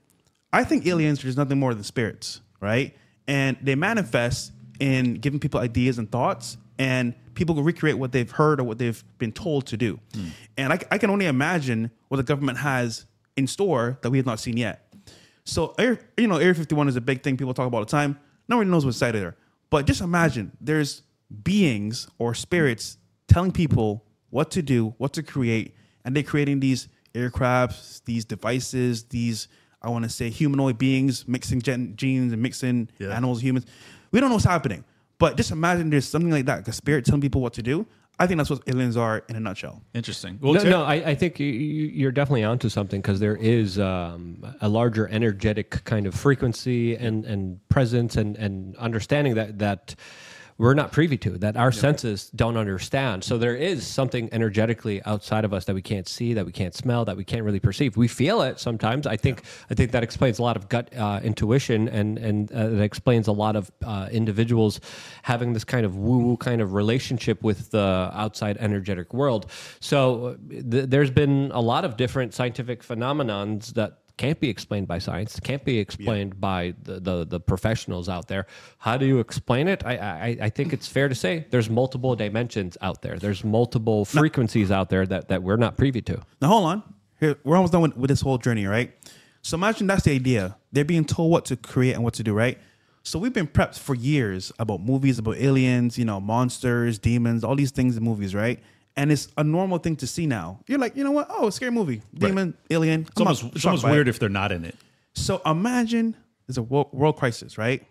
I 0.53 0.63
think 0.63 0.85
aliens 0.87 1.19
are 1.19 1.23
just 1.23 1.37
nothing 1.37 1.59
more 1.59 1.73
than 1.73 1.83
spirits, 1.83 2.41
right? 2.61 2.95
And 3.27 3.57
they 3.61 3.75
manifest 3.75 4.51
in 4.79 5.15
giving 5.15 5.39
people 5.39 5.59
ideas 5.59 5.97
and 5.97 6.09
thoughts, 6.11 6.57
and 6.77 7.13
people 7.33 7.55
can 7.55 7.63
recreate 7.63 7.97
what 7.97 8.11
they've 8.11 8.29
heard 8.31 8.59
or 8.59 8.63
what 8.63 8.77
they've 8.77 9.03
been 9.17 9.31
told 9.31 9.65
to 9.67 9.77
do. 9.77 9.99
And 10.57 10.71
I, 10.71 10.79
I 10.91 10.97
can 10.97 11.09
only 11.09 11.25
imagine 11.25 11.91
what 12.07 12.17
the 12.17 12.23
government 12.23 12.59
has 12.59 13.05
in 13.35 13.47
store 13.47 13.97
that 14.01 14.09
we 14.11 14.17
have 14.17 14.25
not 14.25 14.39
seen 14.39 14.55
yet. 14.57 14.84
So, 15.45 15.73
Air, 15.77 15.99
you 16.17 16.27
know, 16.27 16.37
Area 16.37 16.53
51 16.55 16.87
is 16.89 16.95
a 16.95 17.01
big 17.01 17.21
thing 17.23 17.37
people 17.37 17.53
talk 17.53 17.67
about 17.67 17.77
all 17.77 17.85
the 17.85 17.91
time. 17.91 18.17
Nobody 18.47 18.69
knows 18.69 18.83
what's 18.85 18.97
inside 18.97 19.15
of 19.15 19.21
there. 19.21 19.35
But 19.69 19.85
just 19.85 20.01
imagine 20.01 20.51
there's 20.59 21.03
beings 21.43 22.07
or 22.17 22.33
spirits 22.33 22.97
telling 23.27 23.51
people 23.51 24.03
what 24.29 24.51
to 24.51 24.61
do, 24.61 24.95
what 24.97 25.13
to 25.13 25.23
create, 25.23 25.75
and 26.03 26.15
they're 26.15 26.23
creating 26.23 26.59
these 26.59 26.87
aircrafts, 27.13 28.03
these 28.05 28.25
devices, 28.25 29.05
these, 29.05 29.47
I 29.81 29.89
want 29.89 30.03
to 30.03 30.09
say, 30.09 30.29
humanoid 30.29 30.77
beings, 30.77 31.27
mixing 31.27 31.61
gen- 31.61 31.95
genes 31.95 32.33
and 32.33 32.41
mixing 32.41 32.89
Yeah. 32.99 33.09
animals, 33.15 33.41
humans. 33.41 33.65
We 34.11 34.19
don't 34.19 34.29
know 34.29 34.35
what's 34.35 34.45
happening. 34.45 34.83
But 35.17 35.37
just 35.37 35.51
imagine 35.51 35.89
there's 35.89 36.07
something 36.07 36.31
like 36.31 36.45
that, 36.47 36.57
like 36.57 36.67
a 36.67 36.73
spirit 36.73 37.05
telling 37.05 37.21
people 37.21 37.39
what 37.41 37.53
to 37.53 37.63
do. 37.63 37.85
I 38.19 38.27
think 38.27 38.37
that's 38.37 38.49
what 38.49 38.61
aliens 38.67 38.95
are 38.97 39.23
in 39.29 39.35
a 39.35 39.39
nutshell. 39.39 39.81
Interesting. 39.93 40.39
Well, 40.41 40.53
no, 40.53 40.63
Ter- 40.63 40.69
no, 40.69 40.83
I, 40.83 40.93
I 40.95 41.15
think 41.15 41.39
you, 41.39 41.47
you- 41.47 41.87
you're 41.87 42.11
definitely 42.11 42.43
onto 42.45 42.69
something 42.69 43.01
because 43.01 43.19
there 43.19 43.35
is 43.35 43.77
um, 43.79 44.45
a 44.61 44.69
larger 44.69 45.07
energetic 45.09 45.83
kind 45.83 46.07
of 46.07 46.15
frequency 46.15 46.95
and, 46.95 47.25
and 47.25 47.59
presence 47.69 48.15
and, 48.15 48.37
and 48.37 48.75
understanding 48.77 49.35
that 49.35 49.59
that 49.59 49.95
we're 50.57 50.73
not 50.73 50.93
privy 50.93 51.17
to, 51.17 51.31
that 51.39 51.57
our 51.57 51.71
senses 51.71 52.29
don't 52.29 52.55
understand. 52.55 53.25
So 53.25 53.37
there 53.37 53.57
is 53.57 53.85
something 53.85 54.29
energetically 54.31 55.03
outside 55.03 55.43
of 55.43 55.53
us 55.53 55.65
that 55.65 55.75
we 55.75 55.81
can't 55.81 56.07
see, 56.07 56.33
that 56.33 56.45
we 56.45 56.53
can't 56.53 56.73
smell, 56.73 57.03
that 57.05 57.17
we 57.17 57.25
can't 57.25 57.43
really 57.43 57.59
perceive. 57.59 57.97
We 57.97 58.07
feel 58.07 58.41
it 58.41 58.57
sometimes. 58.57 59.05
I 59.05 59.17
think 59.17 59.43
I 59.69 59.73
think 59.73 59.91
that 59.91 60.01
explains 60.01 60.39
a 60.39 60.43
lot 60.43 60.55
of 60.55 60.69
gut 60.69 60.95
uh, 60.95 61.19
intuition, 61.21 61.89
and 61.89 62.17
and 62.17 62.51
uh, 62.53 62.69
that 62.69 62.81
explains 62.83 63.27
a 63.27 63.33
lot 63.33 63.57
of 63.57 63.69
uh, 63.83 64.07
individuals 64.13 64.79
having 65.23 65.51
this 65.51 65.65
kind 65.65 65.85
of 65.85 65.97
woo 65.97 66.19
woo 66.19 66.37
kind 66.37 66.61
of 66.61 66.71
relationship 66.73 67.43
with 67.43 67.71
the 67.71 68.09
outside 68.13 68.55
energetic 68.61 69.13
world. 69.13 69.51
So 69.81 70.25
uh, 70.25 70.35
th- 70.49 70.89
there's 70.89 71.11
been 71.11 71.51
a 71.53 71.61
lot 71.61 71.83
of 71.83 71.97
different 71.97 72.33
scientific 72.33 72.81
phenomenons 72.81 73.73
that 73.73 74.04
can't 74.17 74.39
be 74.39 74.49
explained 74.49 74.87
by 74.87 74.99
science, 74.99 75.39
can't 75.39 75.63
be 75.65 75.77
explained 75.77 76.39
by 76.39 76.73
the, 76.83 76.99
the 76.99 77.25
the 77.25 77.39
professionals 77.39 78.07
out 78.07 78.27
there. 78.27 78.47
How 78.77 78.97
do 78.97 79.05
you 79.05 79.19
explain 79.19 79.67
it? 79.67 79.85
I, 79.85 79.97
I 79.97 80.37
I 80.41 80.49
think 80.49 80.73
it's 80.73 80.87
fair 80.87 81.09
to 81.09 81.15
say 81.15 81.45
there's 81.49 81.69
multiple 81.69 82.15
dimensions 82.15 82.77
out 82.81 83.01
there. 83.01 83.17
There's 83.17 83.43
multiple 83.43 84.05
frequencies 84.05 84.71
out 84.71 84.89
there 84.89 85.05
that, 85.05 85.27
that 85.27 85.43
we're 85.43 85.57
not 85.57 85.77
privy 85.77 86.01
to. 86.03 86.21
Now 86.41 86.47
hold 86.47 86.65
on. 86.65 86.83
Here 87.19 87.37
we're 87.43 87.55
almost 87.55 87.73
done 87.73 87.81
with, 87.81 87.97
with 87.97 88.09
this 88.09 88.21
whole 88.21 88.37
journey, 88.37 88.65
right? 88.65 88.93
So 89.41 89.55
imagine 89.55 89.87
that's 89.87 90.03
the 90.03 90.11
idea. 90.11 90.57
They're 90.71 90.85
being 90.85 91.05
told 91.05 91.31
what 91.31 91.45
to 91.45 91.55
create 91.55 91.93
and 91.93 92.03
what 92.03 92.13
to 92.15 92.23
do, 92.23 92.33
right? 92.33 92.57
So 93.03 93.19
we've 93.19 93.33
been 93.33 93.47
prepped 93.47 93.77
for 93.77 93.93
years 93.93 94.51
about 94.57 94.81
movies 94.81 95.19
about 95.19 95.37
aliens, 95.37 95.99
you 95.99 96.05
know, 96.05 96.19
monsters, 96.19 96.97
demons, 96.97 97.43
all 97.43 97.55
these 97.55 97.69
things 97.71 97.95
in 97.95 98.03
movies, 98.03 98.33
right? 98.33 98.59
And 98.97 99.11
it's 99.11 99.27
a 99.37 99.43
normal 99.43 99.77
thing 99.77 99.97
to 99.97 100.07
see 100.07 100.25
now. 100.25 100.59
You're 100.67 100.79
like, 100.79 100.95
you 100.95 101.03
know 101.03 101.11
what? 101.11 101.27
Oh, 101.29 101.47
a 101.47 101.51
scary 101.51 101.71
movie, 101.71 102.01
demon, 102.13 102.55
alien. 102.69 103.01
it's 103.01 103.19
almost, 103.19 103.43
it's 103.55 103.65
almost 103.65 103.83
weird 103.83 104.07
if 104.07 104.19
they're 104.19 104.29
not 104.29 104.51
in 104.51 104.63
it. 104.63 104.75
So 105.13 105.41
imagine 105.45 106.15
there's 106.47 106.57
a 106.57 106.63
world, 106.63 106.93
world 106.93 107.17
crisis, 107.17 107.57
right? 107.57 107.85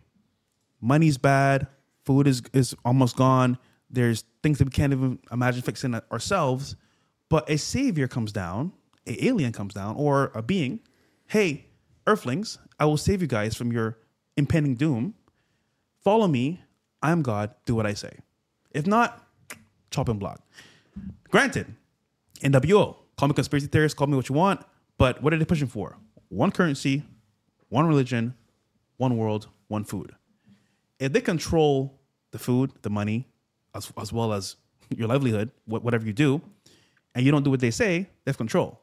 Money's 0.81 1.19
bad, 1.19 1.67
food 2.05 2.27
is 2.27 2.43
is 2.53 2.75
almost 2.85 3.17
gone. 3.17 3.59
There's 3.91 4.25
things 4.43 4.59
that 4.59 4.65
we 4.65 4.71
can't 4.71 4.93
even 4.93 5.19
imagine 5.31 5.63
fixing 5.63 5.95
ourselves. 6.11 6.77
But 7.29 7.49
a 7.51 7.59
savior 7.59 8.07
comes 8.09 8.33
down, 8.33 8.73
a 9.07 9.27
alien 9.27 9.53
comes 9.53 9.75
down, 9.75 9.97
or 9.97 10.31
a 10.35 10.43
being. 10.43 10.81
Hey, 11.27 11.67
Earthlings, 12.07 12.59
I 12.79 12.85
will 12.85 12.97
save 12.97 13.23
you 13.23 13.29
guys 13.29 13.55
from 13.55 13.73
your 13.73 13.99
impending 14.37 14.75
doom. 14.75 15.15
Follow 16.03 16.29
me. 16.29 16.63
I'm 17.03 17.23
God. 17.23 17.55
Do 17.65 17.75
what 17.75 17.87
I 17.87 17.95
say. 17.95 18.19
If 18.71 18.87
not, 18.87 19.27
chop 19.91 20.09
and 20.09 20.21
block. 20.21 20.41
Granted, 21.31 21.75
NWO. 22.43 22.97
Call 23.17 23.29
me 23.29 23.35
conspiracy 23.35 23.67
theorist, 23.69 23.97
call 23.97 24.07
me 24.07 24.17
what 24.17 24.29
you 24.29 24.35
want, 24.35 24.61
but 24.99 25.23
what 25.23 25.33
are 25.33 25.37
they 25.39 25.45
pushing 25.45 25.69
for? 25.69 25.97
One 26.29 26.51
currency, 26.51 27.05
one 27.69 27.87
religion, 27.87 28.35
one 28.97 29.17
world, 29.17 29.49
one 29.69 29.85
food. 29.85 30.13
If 30.99 31.13
they 31.13 31.21
control 31.21 32.01
the 32.33 32.39
food, 32.39 32.73
the 32.83 32.91
money, 32.91 33.29
as, 33.75 33.93
as 34.01 34.13
well 34.13 34.33
as 34.33 34.57
your 34.97 35.09
livelihood, 35.09 35.51
wh- 35.67 35.83
whatever 35.85 36.05
you 36.07 36.13
do, 36.13 36.41
and 37.15 37.25
you 37.25 37.31
don't 37.31 37.45
do 37.45 37.51
what 37.51 37.61
they 37.61 37.71
say, 37.71 38.01
they 38.25 38.31
have 38.31 38.37
control. 38.37 38.81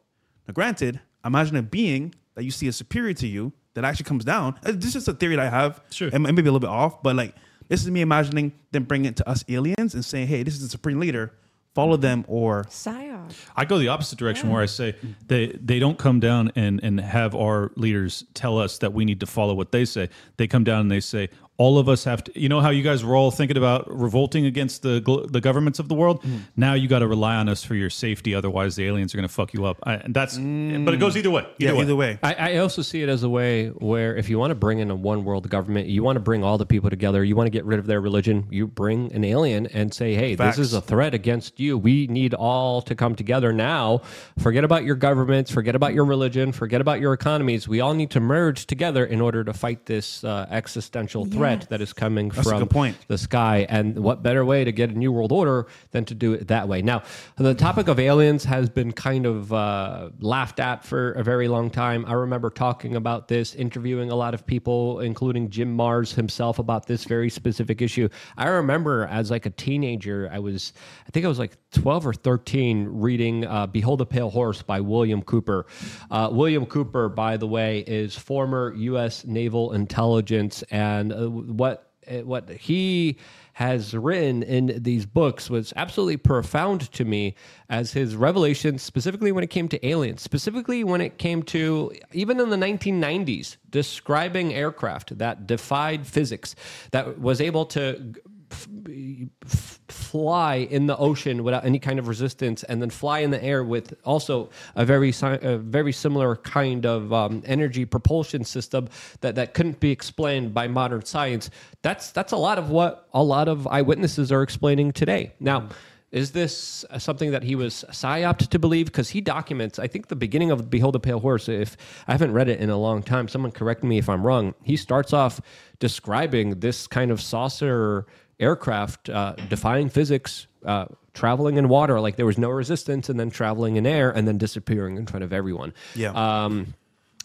Now, 0.47 0.53
granted, 0.53 0.99
imagine 1.25 1.55
a 1.57 1.61
being 1.61 2.15
that 2.35 2.43
you 2.43 2.51
see 2.51 2.67
as 2.67 2.75
superior 2.77 3.13
to 3.15 3.27
you 3.27 3.51
that 3.73 3.83
actually 3.83 4.05
comes 4.05 4.23
down. 4.23 4.57
uh, 4.65 4.71
This 4.73 4.95
is 4.95 5.07
a 5.07 5.13
theory 5.13 5.35
that 5.35 5.45
I 5.45 5.49
have. 5.49 5.81
Sure. 5.91 6.09
And 6.11 6.23
maybe 6.23 6.41
a 6.41 6.43
little 6.43 6.59
bit 6.59 6.69
off, 6.69 7.03
but 7.03 7.15
like 7.15 7.35
This 7.67 7.83
is 7.83 7.89
me 7.91 8.01
imagining 8.01 8.51
them 8.71 8.83
bringing 8.83 9.07
it 9.11 9.15
to 9.17 9.29
us 9.29 9.45
aliens 9.47 9.93
and 9.93 10.03
saying, 10.03 10.27
"Hey, 10.27 10.43
this 10.43 10.55
is 10.55 10.61
the 10.61 10.67
supreme 10.69 10.99
leader. 10.99 11.31
Follow 11.73 11.97
them." 11.97 12.25
Or 12.27 12.65
Psyop. 12.65 13.33
I 13.55 13.65
go 13.65 13.77
the 13.77 13.87
opposite 13.87 14.19
direction 14.19 14.49
where 14.49 14.61
I 14.61 14.65
say 14.65 14.95
they 15.27 15.47
they 15.47 15.79
don't 15.79 15.97
come 15.97 16.19
down 16.19 16.51
and 16.55 16.79
and 16.83 16.99
have 16.99 17.35
our 17.35 17.71
leaders 17.75 18.23
tell 18.33 18.57
us 18.57 18.77
that 18.79 18.93
we 18.93 19.05
need 19.05 19.19
to 19.21 19.25
follow 19.25 19.53
what 19.53 19.71
they 19.71 19.85
say. 19.85 20.09
They 20.37 20.47
come 20.47 20.63
down 20.63 20.81
and 20.81 20.91
they 20.91 20.99
say 20.99 21.29
all 21.61 21.77
of 21.77 21.87
us 21.87 22.03
have 22.05 22.23
to. 22.23 22.39
You 22.39 22.49
know 22.49 22.59
how 22.59 22.71
you 22.71 22.81
guys 22.81 23.05
were 23.05 23.15
all 23.15 23.29
thinking 23.29 23.55
about 23.55 23.85
revolting 23.87 24.47
against 24.47 24.81
the 24.81 24.99
the 25.29 25.39
governments 25.39 25.77
of 25.77 25.89
the 25.89 25.93
world. 25.93 26.25
Now 26.55 26.73
you 26.73 26.87
got 26.87 26.99
to 26.99 27.07
rely 27.07 27.35
on 27.35 27.47
us 27.49 27.63
for 27.63 27.75
your 27.75 27.91
safety. 27.91 28.33
Otherwise, 28.33 28.75
the 28.75 28.87
aliens 28.87 29.13
are 29.13 29.17
going 29.19 29.27
to 29.27 29.33
fuck 29.33 29.53
you 29.53 29.65
up. 29.65 29.77
I, 29.83 29.93
and 29.95 30.11
that's. 30.11 30.37
But 30.37 30.93
it 30.95 30.99
goes 30.99 31.15
either 31.15 31.29
way. 31.29 31.45
yeah, 31.59 31.75
either 31.75 31.95
way. 31.95 32.17
I, 32.23 32.33
I 32.33 32.57
also 32.57 32.81
see 32.81 33.03
it 33.03 33.09
as 33.09 33.21
a 33.21 33.29
way 33.29 33.67
where 33.67 34.15
if 34.15 34.27
you 34.27 34.39
want 34.39 34.49
to 34.49 34.55
bring 34.55 34.79
in 34.79 34.89
a 34.89 34.95
one 34.95 35.23
world 35.23 35.47
government, 35.49 35.87
you 35.87 36.01
want 36.01 36.15
to 36.15 36.19
bring 36.19 36.43
all 36.43 36.57
the 36.57 36.65
people 36.65 36.89
together, 36.89 37.23
you 37.23 37.35
want 37.35 37.45
to 37.45 37.51
get 37.51 37.63
rid 37.63 37.77
of 37.77 37.85
their 37.85 38.01
religion, 38.01 38.47
you 38.49 38.65
bring 38.65 39.13
an 39.13 39.23
alien 39.23 39.67
and 39.67 39.93
say, 39.93 40.15
hey, 40.15 40.35
Facts. 40.35 40.57
this 40.57 40.67
is 40.67 40.73
a 40.73 40.81
threat 40.81 41.13
against 41.13 41.59
you. 41.59 41.77
We 41.77 42.07
need 42.07 42.33
all 42.33 42.81
to 42.81 42.95
come 42.95 43.13
together 43.13 43.53
now. 43.53 44.01
Forget 44.39 44.63
about 44.63 44.83
your 44.83 44.95
governments, 44.95 45.51
forget 45.51 45.75
about 45.75 45.93
your 45.93 46.05
religion, 46.05 46.53
forget 46.53 46.81
about 46.81 46.99
your 46.99 47.13
economies. 47.13 47.67
We 47.67 47.81
all 47.81 47.93
need 47.93 48.09
to 48.11 48.19
merge 48.19 48.65
together 48.65 49.05
in 49.05 49.21
order 49.21 49.43
to 49.43 49.53
fight 49.53 49.85
this 49.85 50.23
uh, 50.23 50.47
existential 50.49 51.25
threat 51.25 51.50
Yes. 51.59 51.67
that 51.67 51.81
is 51.81 51.93
coming 51.93 52.29
That's 52.29 52.47
from 52.47 52.95
the 53.07 53.17
sky. 53.17 53.65
And 53.69 53.99
what 53.99 54.23
better 54.23 54.43
way 54.45 54.63
to 54.63 54.71
get 54.71 54.89
a 54.89 54.93
new 54.93 55.11
world 55.11 55.31
order 55.31 55.67
than 55.91 56.05
to 56.05 56.15
do 56.15 56.33
it 56.33 56.47
that 56.47 56.67
way? 56.67 56.81
Now, 56.81 57.03
the 57.37 57.53
topic 57.53 57.87
of 57.87 57.99
aliens 57.99 58.43
has 58.45 58.69
been 58.69 58.91
kind 58.91 59.25
of 59.25 59.53
uh, 59.53 60.09
laughed 60.19 60.59
at 60.59 60.83
for 60.83 61.11
a 61.13 61.23
very 61.23 61.47
long 61.47 61.69
time. 61.69 62.05
I 62.05 62.13
remember 62.13 62.49
talking 62.49 62.95
about 62.95 63.27
this, 63.27 63.55
interviewing 63.55 64.11
a 64.11 64.15
lot 64.15 64.33
of 64.33 64.45
people, 64.45 64.99
including 64.99 65.49
Jim 65.49 65.75
Marrs 65.77 66.13
himself, 66.13 66.59
about 66.59 66.87
this 66.87 67.05
very 67.05 67.29
specific 67.29 67.81
issue. 67.81 68.09
I 68.37 68.47
remember 68.47 69.05
as 69.05 69.31
like 69.31 69.45
a 69.45 69.49
teenager, 69.51 70.29
I 70.31 70.39
was, 70.39 70.73
I 71.07 71.11
think 71.11 71.25
I 71.25 71.29
was 71.29 71.39
like 71.39 71.57
12 71.71 72.07
or 72.07 72.13
13, 72.13 72.87
reading 72.89 73.45
uh, 73.45 73.67
Behold 73.67 74.01
a 74.01 74.05
Pale 74.05 74.29
Horse 74.29 74.61
by 74.61 74.81
William 74.81 75.21
Cooper. 75.21 75.65
Uh, 76.09 76.29
William 76.31 76.65
Cooper, 76.65 77.09
by 77.09 77.37
the 77.37 77.47
way, 77.47 77.79
is 77.79 78.15
former 78.15 78.73
U.S. 78.75 79.25
Naval 79.25 79.73
Intelligence, 79.73 80.63
and 80.69 81.13
uh, 81.13 81.29
what 81.29 81.91
uh, 82.09 82.15
what 82.19 82.49
he 82.49 83.17
has 83.53 83.93
written 83.93 84.43
in 84.43 84.81
these 84.81 85.05
books 85.05 85.49
was 85.49 85.73
absolutely 85.75 86.17
profound 86.17 86.91
to 86.93 87.05
me 87.05 87.35
as 87.69 87.91
his 87.91 88.15
revelations 88.15 88.81
specifically 88.81 89.31
when 89.31 89.43
it 89.43 89.49
came 89.49 89.67
to 89.67 89.85
aliens 89.85 90.21
specifically 90.21 90.83
when 90.83 91.01
it 91.01 91.17
came 91.17 91.43
to 91.43 91.91
even 92.13 92.39
in 92.39 92.49
the 92.49 92.55
1990s 92.55 93.57
describing 93.69 94.53
aircraft 94.53 95.15
that 95.17 95.45
defied 95.45 96.07
physics 96.07 96.55
that 96.91 97.19
was 97.19 97.41
able 97.41 97.65
to 97.65 98.13
f- 98.51 99.79
fly 99.87 100.55
in 100.55 100.87
the 100.87 100.97
ocean 100.97 101.43
without 101.43 101.65
any 101.65 101.79
kind 101.79 101.99
of 101.99 102.07
resistance 102.07 102.63
and 102.63 102.81
then 102.81 102.89
fly 102.89 103.19
in 103.19 103.31
the 103.31 103.43
air 103.43 103.63
with 103.63 103.93
also 104.03 104.49
a 104.75 104.85
very 104.85 105.11
si- 105.11 105.39
a 105.41 105.57
very 105.57 105.91
similar 105.91 106.35
kind 106.37 106.85
of 106.85 107.13
um, 107.13 107.41
energy 107.45 107.85
propulsion 107.85 108.43
system 108.43 108.87
that, 109.21 109.35
that 109.35 109.53
couldn't 109.53 109.79
be 109.79 109.91
explained 109.91 110.53
by 110.53 110.67
modern 110.67 111.03
science 111.05 111.49
that's 111.81 112.11
that's 112.11 112.31
a 112.31 112.37
lot 112.37 112.57
of 112.57 112.69
what 112.69 113.07
a 113.13 113.23
lot 113.23 113.47
of 113.47 113.67
eyewitnesses 113.67 114.31
are 114.31 114.43
explaining 114.43 114.91
today 114.91 115.33
now 115.39 115.69
is 116.11 116.31
this 116.31 116.83
something 116.97 117.31
that 117.31 117.43
he 117.43 117.55
was 117.55 117.85
psyoped 117.89 118.49
to 118.49 118.59
believe? 118.59 118.87
Because 118.87 119.09
he 119.09 119.21
documents, 119.21 119.79
I 119.79 119.87
think, 119.87 120.07
the 120.07 120.15
beginning 120.15 120.51
of 120.51 120.69
Behold 120.69 120.93
the 120.93 120.99
Pale 120.99 121.21
Horse. 121.21 121.47
If 121.47 121.77
I 122.07 122.11
haven't 122.11 122.33
read 122.33 122.49
it 122.49 122.59
in 122.59 122.69
a 122.69 122.77
long 122.77 123.01
time, 123.01 123.29
someone 123.29 123.51
correct 123.51 123.81
me 123.81 123.97
if 123.97 124.09
I'm 124.09 124.25
wrong. 124.25 124.53
He 124.61 124.75
starts 124.75 125.13
off 125.13 125.39
describing 125.79 126.59
this 126.59 126.85
kind 126.85 127.11
of 127.11 127.21
saucer 127.21 128.07
aircraft 128.41 129.09
uh, 129.09 129.35
defying 129.49 129.89
physics, 129.89 130.47
uh, 130.65 130.85
traveling 131.13 131.57
in 131.57 131.69
water 131.69 131.99
like 131.99 132.15
there 132.15 132.25
was 132.25 132.37
no 132.37 132.49
resistance, 132.49 133.09
and 133.09 133.19
then 133.19 133.29
traveling 133.29 133.75
in 133.75 133.85
air, 133.85 134.11
and 134.11 134.27
then 134.27 134.37
disappearing 134.37 134.97
in 134.97 135.05
front 135.05 135.23
of 135.23 135.31
everyone. 135.31 135.73
Yeah. 135.95 136.11
Um, 136.11 136.73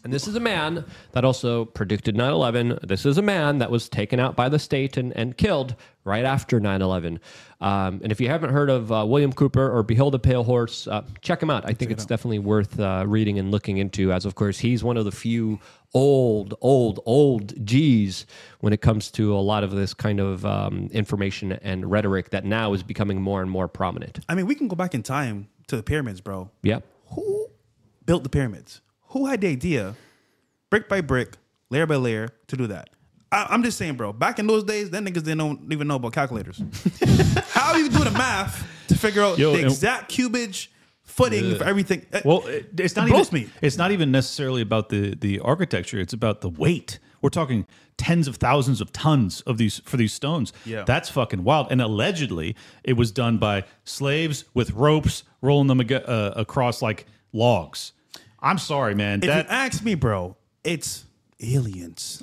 and 0.06 0.12
this 0.12 0.28
is 0.28 0.36
a 0.36 0.40
man 0.40 0.84
that 1.12 1.24
also 1.24 1.64
predicted 1.64 2.14
9 2.14 2.32
11. 2.32 2.78
This 2.84 3.04
is 3.04 3.18
a 3.18 3.22
man 3.22 3.58
that 3.58 3.72
was 3.72 3.88
taken 3.88 4.20
out 4.20 4.36
by 4.36 4.48
the 4.48 4.60
state 4.60 4.96
and, 4.96 5.12
and 5.16 5.36
killed 5.36 5.74
right 6.04 6.24
after 6.24 6.60
9 6.60 6.80
11. 6.80 7.18
Um, 7.60 8.00
and 8.04 8.12
if 8.12 8.20
you 8.20 8.28
haven't 8.28 8.50
heard 8.50 8.70
of 8.70 8.92
uh, 8.92 9.04
William 9.04 9.32
Cooper 9.32 9.68
or 9.68 9.82
Behold 9.82 10.14
a 10.14 10.20
Pale 10.20 10.44
Horse, 10.44 10.86
uh, 10.86 11.02
check 11.22 11.42
him 11.42 11.50
out. 11.50 11.64
I 11.68 11.72
think 11.72 11.90
it's 11.90 12.06
definitely 12.06 12.38
worth 12.38 12.78
uh, 12.78 13.02
reading 13.04 13.40
and 13.40 13.50
looking 13.50 13.78
into, 13.78 14.12
as 14.12 14.24
of 14.24 14.36
course, 14.36 14.60
he's 14.60 14.84
one 14.84 14.96
of 14.96 15.06
the 15.06 15.10
few 15.10 15.58
old, 15.94 16.54
old, 16.60 17.00
old 17.06 17.66
G's 17.66 18.26
when 18.60 18.72
it 18.72 18.80
comes 18.80 19.10
to 19.12 19.34
a 19.34 19.38
lot 19.40 19.64
of 19.64 19.70
this 19.70 19.94
kind 19.94 20.20
of 20.20 20.44
um, 20.44 20.88
information 20.92 21.52
and 21.52 21.90
rhetoric 21.90 22.30
that 22.30 22.44
now 22.44 22.72
is 22.72 22.82
becoming 22.82 23.20
more 23.20 23.42
and 23.42 23.50
more 23.50 23.68
prominent. 23.68 24.20
I 24.28 24.34
mean, 24.34 24.46
we 24.46 24.54
can 24.54 24.68
go 24.68 24.76
back 24.76 24.94
in 24.94 25.02
time 25.02 25.48
to 25.68 25.76
the 25.76 25.82
pyramids, 25.82 26.20
bro. 26.20 26.50
Yep. 26.62 26.84
Who 27.10 27.48
built 28.04 28.22
the 28.22 28.28
pyramids? 28.28 28.80
Who 29.08 29.26
had 29.26 29.40
the 29.40 29.48
idea, 29.48 29.94
brick 30.70 30.88
by 30.88 31.00
brick, 31.00 31.36
layer 31.70 31.86
by 31.86 31.96
layer, 31.96 32.28
to 32.48 32.56
do 32.56 32.66
that? 32.66 32.90
I, 33.32 33.46
I'm 33.50 33.62
just 33.62 33.78
saying, 33.78 33.96
bro. 33.96 34.12
Back 34.12 34.38
in 34.38 34.46
those 34.46 34.64
days, 34.64 34.90
then 34.90 35.06
niggas 35.06 35.24
didn't 35.24 35.72
even 35.72 35.88
know 35.88 35.96
about 35.96 36.12
calculators. 36.12 36.58
How 37.48 37.72
do 37.72 37.80
you 37.80 37.88
do 37.88 38.04
the 38.04 38.10
math 38.12 38.66
to 38.88 38.96
figure 38.96 39.22
out 39.22 39.38
Yo, 39.38 39.52
the 39.52 39.64
exact 39.64 40.12
cubage 40.12 40.68
footing 41.06 41.54
for 41.56 41.64
everything? 41.64 42.04
Uh, 42.12 42.20
Well, 42.24 42.46
it, 42.46 42.68
it's 42.78 42.94
not 42.96 43.08
it 43.08 43.14
even. 43.14 43.26
me. 43.32 43.48
It's 43.62 43.78
not 43.78 43.90
even 43.92 44.10
necessarily 44.10 44.60
about 44.62 44.90
the 44.90 45.14
the 45.14 45.40
architecture. 45.40 45.98
It's 45.98 46.12
about 46.12 46.40
the 46.42 46.50
weight. 46.50 46.98
We're 47.22 47.30
talking 47.30 47.66
tens 47.96 48.28
of 48.28 48.36
thousands 48.36 48.80
of 48.82 48.92
tons 48.92 49.40
of 49.42 49.56
these 49.56 49.80
for 49.84 49.96
these 49.96 50.12
stones. 50.12 50.52
Yeah. 50.66 50.84
that's 50.84 51.08
fucking 51.08 51.42
wild. 51.44 51.68
And 51.70 51.80
allegedly, 51.80 52.54
it 52.84 52.92
was 52.92 53.10
done 53.10 53.38
by 53.38 53.64
slaves 53.84 54.44
with 54.52 54.72
ropes 54.72 55.24
rolling 55.40 55.66
them 55.68 55.80
ag- 55.80 55.92
uh, 55.92 56.32
across 56.36 56.82
like 56.82 57.06
logs. 57.32 57.92
I'm 58.40 58.58
sorry, 58.58 58.94
man. 58.94 59.20
if 59.22 59.28
That 59.28 59.46
you 59.46 59.50
ask 59.50 59.82
me, 59.82 59.94
bro, 59.94 60.36
it's 60.62 61.04
aliens. 61.40 62.22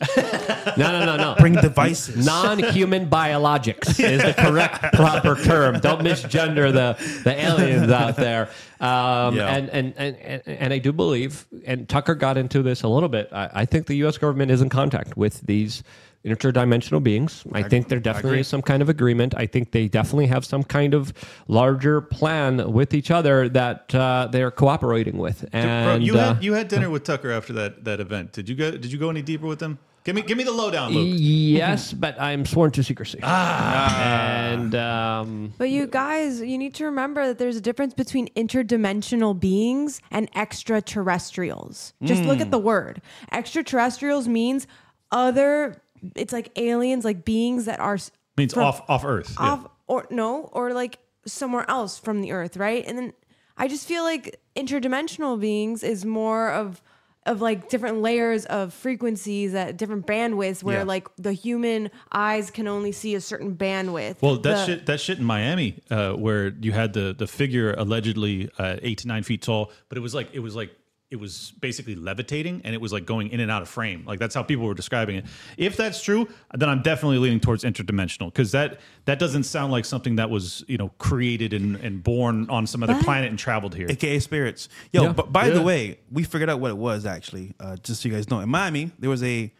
No, 0.77 0.91
no, 0.91 1.05
no, 1.05 1.15
no. 1.17 1.35
Bring 1.37 1.53
devices. 1.53 2.25
Non-human 2.25 3.09
biologics 3.09 3.99
is 3.99 4.21
the 4.23 4.33
correct 4.33 4.93
proper 4.93 5.35
term. 5.35 5.79
Don't 5.79 6.01
misgender 6.01 6.71
the 6.73 6.97
the 7.23 7.39
aliens 7.39 7.91
out 7.91 8.15
there. 8.15 8.49
Um, 8.79 9.35
Yeah. 9.35 9.55
and, 9.55 9.69
and, 9.69 9.93
and 9.97 10.15
and 10.17 10.41
and 10.47 10.73
I 10.73 10.79
do 10.79 10.91
believe, 10.91 11.45
and 11.65 11.87
Tucker 11.87 12.15
got 12.15 12.37
into 12.37 12.61
this 12.63 12.83
a 12.83 12.87
little 12.87 13.09
bit. 13.09 13.29
I, 13.31 13.49
I 13.53 13.65
think 13.65 13.87
the 13.87 13.95
U.S. 13.97 14.17
government 14.17 14.51
is 14.51 14.61
in 14.61 14.69
contact 14.69 15.15
with 15.15 15.41
these 15.41 15.83
interdimensional 16.25 17.03
beings. 17.03 17.43
I, 17.51 17.63
think 17.63 17.89
there 17.89 17.99
definitely 17.99 18.39
is 18.39 18.47
some 18.47 18.61
kind 18.61 18.81
of 18.81 18.89
agreement. 18.89 19.33
I 19.35 19.45
think 19.45 19.71
they 19.71 19.87
definitely 19.87 20.27
have 20.27 20.45
some 20.45 20.63
kind 20.63 20.93
of 20.93 21.13
larger 21.47 22.01
plan 22.01 22.71
with 22.71 22.93
each 22.93 23.11
other 23.11 23.49
that 23.49 23.93
uh, 23.93 24.29
they 24.31 24.41
are 24.41 24.51
cooperating 24.51 25.17
with. 25.17 25.45
And 25.51 25.85
Bro, 25.85 25.95
you 26.05 26.17
uh, 26.17 26.33
had 26.35 26.43
you 26.43 26.53
had 26.53 26.67
dinner 26.67 26.89
with 26.95 27.03
Tucker 27.03 27.31
after 27.31 27.53
that 27.53 27.83
that 27.83 27.99
event. 27.99 28.31
Did 28.31 28.47
you 28.49 28.55
go? 28.55 28.71
Did 28.71 28.91
you 28.91 28.97
go 28.97 29.09
any 29.09 29.21
deeper 29.21 29.47
with 29.47 29.59
them? 29.59 29.79
Give 30.03 30.15
me 30.15 30.21
give 30.21 30.37
me 30.37 30.43
the 30.43 30.51
lowdown, 30.51 30.91
Luke. 30.91 31.15
yes, 31.17 31.93
but 31.93 32.19
I'm 32.19 32.45
sworn 32.45 32.71
to 32.71 32.83
secrecy. 32.83 33.19
Ah, 33.23 34.43
and 34.51 34.75
um, 34.75 35.53
But 35.57 35.69
you 35.69 35.87
guys, 35.87 36.41
you 36.41 36.57
need 36.57 36.73
to 36.75 36.85
remember 36.85 37.25
that 37.27 37.37
there's 37.37 37.55
a 37.55 37.61
difference 37.61 37.93
between 37.93 38.27
interdimensional 38.35 39.39
beings 39.39 40.01
and 40.11 40.29
extraterrestrials. 40.35 41.93
Just 42.03 42.23
look 42.23 42.41
at 42.41 42.51
the 42.51 42.59
word. 42.59 43.01
Extraterrestrials 43.31 44.27
means 44.27 44.67
other. 45.11 45.81
It's 46.15 46.33
like 46.33 46.51
aliens, 46.57 47.05
like 47.05 47.23
beings 47.25 47.65
that 47.65 47.79
are 47.79 47.97
Means 48.37 48.53
from- 48.53 48.63
off 48.63 48.81
off 48.89 49.03
Earth. 49.05 49.35
Yeah. 49.39 49.45
off 49.51 49.67
or 49.87 50.07
no 50.09 50.49
or 50.53 50.73
like 50.73 50.99
somewhere 51.25 51.69
else 51.69 51.97
from 51.99 52.21
the 52.21 52.31
earth 52.31 52.57
right 52.57 52.83
and 52.87 52.97
then 52.97 53.13
i 53.57 53.67
just 53.67 53.87
feel 53.87 54.03
like 54.03 54.39
interdimensional 54.55 55.39
beings 55.39 55.83
is 55.83 56.03
more 56.05 56.49
of 56.51 56.81
of 57.25 57.39
like 57.41 57.69
different 57.69 57.99
layers 58.01 58.43
of 58.45 58.73
frequencies 58.73 59.53
at 59.53 59.77
different 59.77 60.05
bandwidths 60.05 60.61
where 60.63 60.79
Yeah. 60.79 60.83
like 60.83 61.07
the 61.17 61.31
human 61.31 61.89
eyes 62.11 62.51
can 62.51 62.67
only 62.67 62.91
see 62.91 63.15
a 63.15 63.21
certain 63.21 63.55
bandwidth 63.55 64.21
Well, 64.21 64.35
that 64.35 64.41
The- 64.43 64.65
shit 64.65 64.85
that 64.87 64.99
shit 64.99 65.19
in 65.19 65.23
Miami, 65.23 65.79
uh, 65.89 66.11
where 66.13 66.49
you 66.59 66.73
had 66.73 66.91
the 66.93 67.15
the 67.17 67.27
figure 67.27 67.73
allegedly 67.77 68.49
uh, 68.57 68.75
eight 68.81 68.97
to 68.99 69.07
nine 69.07 69.23
feet 69.23 69.41
tall, 69.41 69.71
but 69.87 69.97
it 69.97 70.01
was 70.01 70.13
like 70.13 70.29
it 70.33 70.39
was 70.39 70.55
like 70.55 70.71
it 71.13 71.19
was 71.19 71.53
basically 71.61 71.93
levitating 71.95 72.59
and 72.63 72.73
it 72.73 72.81
was 72.81 72.91
like 72.91 73.05
going 73.05 73.29
in 73.29 73.39
and 73.39 73.51
out 73.51 73.61
of 73.61 73.69
frame. 73.69 74.03
Like 74.07 74.17
that's 74.19 74.33
how 74.33 74.41
people 74.41 74.65
were 74.65 74.73
describing 74.73 75.15
it. 75.17 75.25
If 75.57 75.77
that's 75.77 76.01
true, 76.03 76.27
then 76.55 76.67
I'm 76.69 76.81
definitely 76.81 77.19
leaning 77.19 77.39
towards 77.39 77.63
interdimensional 77.63 78.25
because 78.33 78.51
that 78.53 78.79
that 79.05 79.19
doesn't 79.19 79.43
sound 79.43 79.71
like 79.71 79.85
something 79.85 80.15
that 80.15 80.29
was 80.31 80.63
you 80.67 80.77
know 80.77 80.89
created 80.97 81.53
and, 81.53 81.75
and 81.77 82.03
born 82.03 82.49
on 82.49 82.65
some 82.65 82.81
other 82.81 82.95
But- 82.95 83.03
planet 83.03 83.29
and 83.29 83.37
traveled 83.37 83.75
here. 83.75 83.85
aka 83.89 84.17
spirits. 84.19 84.69
Yo, 84.91 85.03
Yeah. 85.03 85.13
but 85.13 85.31
by 85.31 85.49
the 85.51 85.61
way, 85.61 85.99
we 86.11 86.23
figured 86.23 86.49
out 86.49 86.59
what 86.59 86.71
it 86.71 86.77
was 86.77 87.05
actually. 87.05 87.53
Uh, 87.59 87.75
just 87.77 88.01
so 88.01 88.09
you 88.09 88.15
guys 88.15 88.29
know, 88.31 88.39
in 88.39 88.49
Miami, 88.49 88.91
there 88.97 89.09
was 89.11 89.21
a 89.23 89.53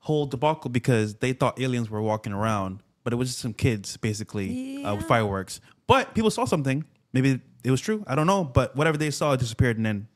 whole 0.00 0.26
debacle 0.26 0.70
because 0.70 1.14
they 1.16 1.32
thought 1.32 1.58
aliens 1.58 1.88
were 1.88 2.02
walking 2.02 2.34
around, 2.34 2.80
but 3.02 3.12
it 3.14 3.16
was 3.16 3.30
just 3.30 3.40
some 3.40 3.54
kids 3.54 3.96
basically 3.96 4.84
uh, 4.84 4.94
with 4.96 5.06
fireworks. 5.06 5.60
But 5.86 6.14
people 6.14 6.30
saw 6.30 6.44
something. 6.44 6.84
Maybe 7.14 7.40
it 7.64 7.70
was 7.70 7.80
true. 7.80 8.04
I 8.06 8.14
don't 8.14 8.26
know. 8.26 8.44
But 8.44 8.76
whatever 8.76 8.98
they 8.98 9.10
saw, 9.10 9.32
it 9.32 9.40
disappeared, 9.40 9.78
and 9.78 9.86
then 9.86 10.08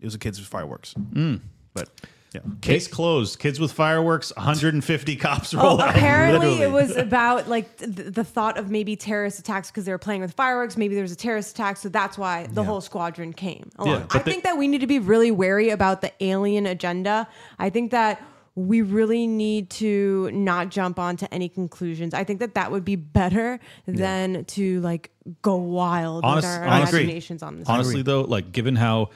it 0.00 0.04
was 0.04 0.12
the 0.14 0.18
kids 0.18 0.38
with 0.38 0.48
fireworks. 0.48 0.94
Mm. 0.94 1.40
But 1.74 1.88
yeah. 2.34 2.40
Case 2.60 2.86
closed. 2.86 3.38
Kids 3.40 3.58
with 3.58 3.72
fireworks. 3.72 4.32
150 4.36 5.16
cops 5.16 5.52
roll 5.52 5.66
Oh, 5.66 5.80
out. 5.80 5.90
apparently 5.96 6.50
literally. 6.50 6.62
it 6.62 6.70
was 6.70 6.96
about 6.96 7.48
like 7.48 7.76
th- 7.78 8.12
the 8.14 8.22
thought 8.22 8.56
of 8.56 8.70
maybe 8.70 8.94
terrorist 8.94 9.40
attacks 9.40 9.68
because 9.70 9.84
they 9.84 9.90
were 9.92 9.98
playing 9.98 10.20
with 10.20 10.32
fireworks. 10.34 10.76
Maybe 10.76 10.94
there 10.94 11.02
was 11.02 11.10
a 11.12 11.16
terrorist 11.16 11.50
attack, 11.52 11.76
so 11.76 11.88
that's 11.88 12.16
why 12.16 12.46
the 12.52 12.62
whole 12.62 12.80
squadron 12.80 13.32
came. 13.32 13.68
along. 13.78 13.94
Yeah, 14.00 14.06
I 14.10 14.18
they- 14.18 14.30
think 14.32 14.44
that 14.44 14.56
we 14.58 14.68
need 14.68 14.80
to 14.80 14.86
be 14.86 15.00
really 15.00 15.30
wary 15.32 15.70
about 15.70 16.02
the 16.02 16.12
alien 16.20 16.66
agenda. 16.66 17.26
I 17.58 17.68
think 17.68 17.90
that 17.90 18.22
we 18.54 18.82
really 18.82 19.26
need 19.26 19.70
to 19.70 20.28
not 20.32 20.68
jump 20.70 20.98
onto 21.00 21.26
any 21.32 21.48
conclusions. 21.48 22.14
I 22.14 22.22
think 22.24 22.38
that 22.40 22.54
that 22.54 22.70
would 22.70 22.84
be 22.84 22.94
better 22.96 23.58
than 23.86 24.44
to 24.46 24.80
like 24.82 25.10
go 25.42 25.56
wild 25.56 26.24
Honest- 26.24 26.46
with 26.46 26.56
our 26.58 26.64
honestly- 26.66 27.00
imaginations 27.02 27.42
on 27.42 27.58
this. 27.58 27.68
Honestly, 27.68 28.02
though, 28.02 28.22
like 28.22 28.52
given 28.52 28.76
how 28.76 29.10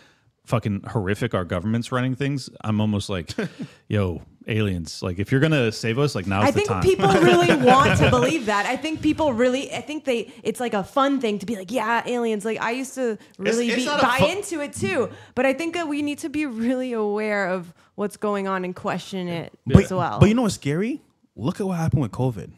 fucking 0.45 0.83
horrific 0.89 1.35
our 1.35 1.45
government's 1.45 1.91
running 1.93 2.15
things, 2.15 2.51
I'm 2.63 2.81
almost 2.81 3.09
like, 3.09 3.31
yo, 3.89 4.23
aliens. 4.47 5.03
Like, 5.03 5.19
if 5.19 5.33
you're 5.33 5.41
gonna 5.41 5.73
save 5.73 5.99
us, 5.99 6.15
like 6.15 6.27
now's 6.27 6.45
I 6.45 6.51
the 6.51 6.57
think 6.59 6.69
time. 6.69 6.83
people 6.83 7.09
really 7.13 7.55
want 7.65 7.99
to 7.99 8.11
believe 8.11 8.47
that. 8.47 8.67
I 8.67 8.77
think 8.77 9.01
people 9.03 9.33
really. 9.33 9.73
I 9.73 9.81
think 9.81 10.05
they. 10.05 10.33
It's 10.43 10.61
like 10.61 10.75
a 10.75 10.85
fun 10.85 11.21
thing 11.21 11.39
to 11.39 11.47
be 11.47 11.57
like, 11.57 11.71
yeah, 11.71 12.03
aliens. 12.07 12.45
Like 12.45 12.61
I 12.61 12.73
used 12.73 12.95
to 12.95 13.19
really 13.39 13.69
it's 13.69 13.77
be, 13.77 13.85
not 13.87 14.01
a 14.01 14.03
buy 14.03 14.19
fu- 14.19 14.27
into 14.27 14.61
it 14.61 14.73
too. 14.75 15.11
But 15.35 15.47
I 15.47 15.53
think 15.55 15.75
that 15.75 15.89
we 15.89 16.03
need 16.03 16.19
to 16.19 16.29
be 16.29 16.47
really 16.47 16.93
aware 16.93 17.49
of 17.49 17.73
what's 17.95 18.17
going 18.17 18.47
on 18.49 18.65
and 18.65 18.75
question 18.77 19.29
it 19.29 19.53
But, 19.67 19.85
as 19.85 19.93
well. 19.93 20.19
but 20.19 20.29
you 20.29 20.35
know 20.35 20.43
what's 20.43 20.57
scary? 20.57 21.01
Look 21.37 21.61
at 21.61 21.67
what 21.67 21.79
happened 21.79 22.03
with 22.03 22.13
COVID. 22.13 22.51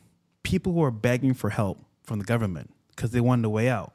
People 0.43 0.73
were 0.73 0.91
begging 0.91 1.35
for 1.35 1.51
help 1.51 1.85
from 2.03 2.19
the 2.19 2.25
government 2.25 2.73
because 2.95 3.11
they 3.11 3.21
wanted 3.21 3.45
a 3.45 3.49
way 3.51 3.69
out. 3.69 3.93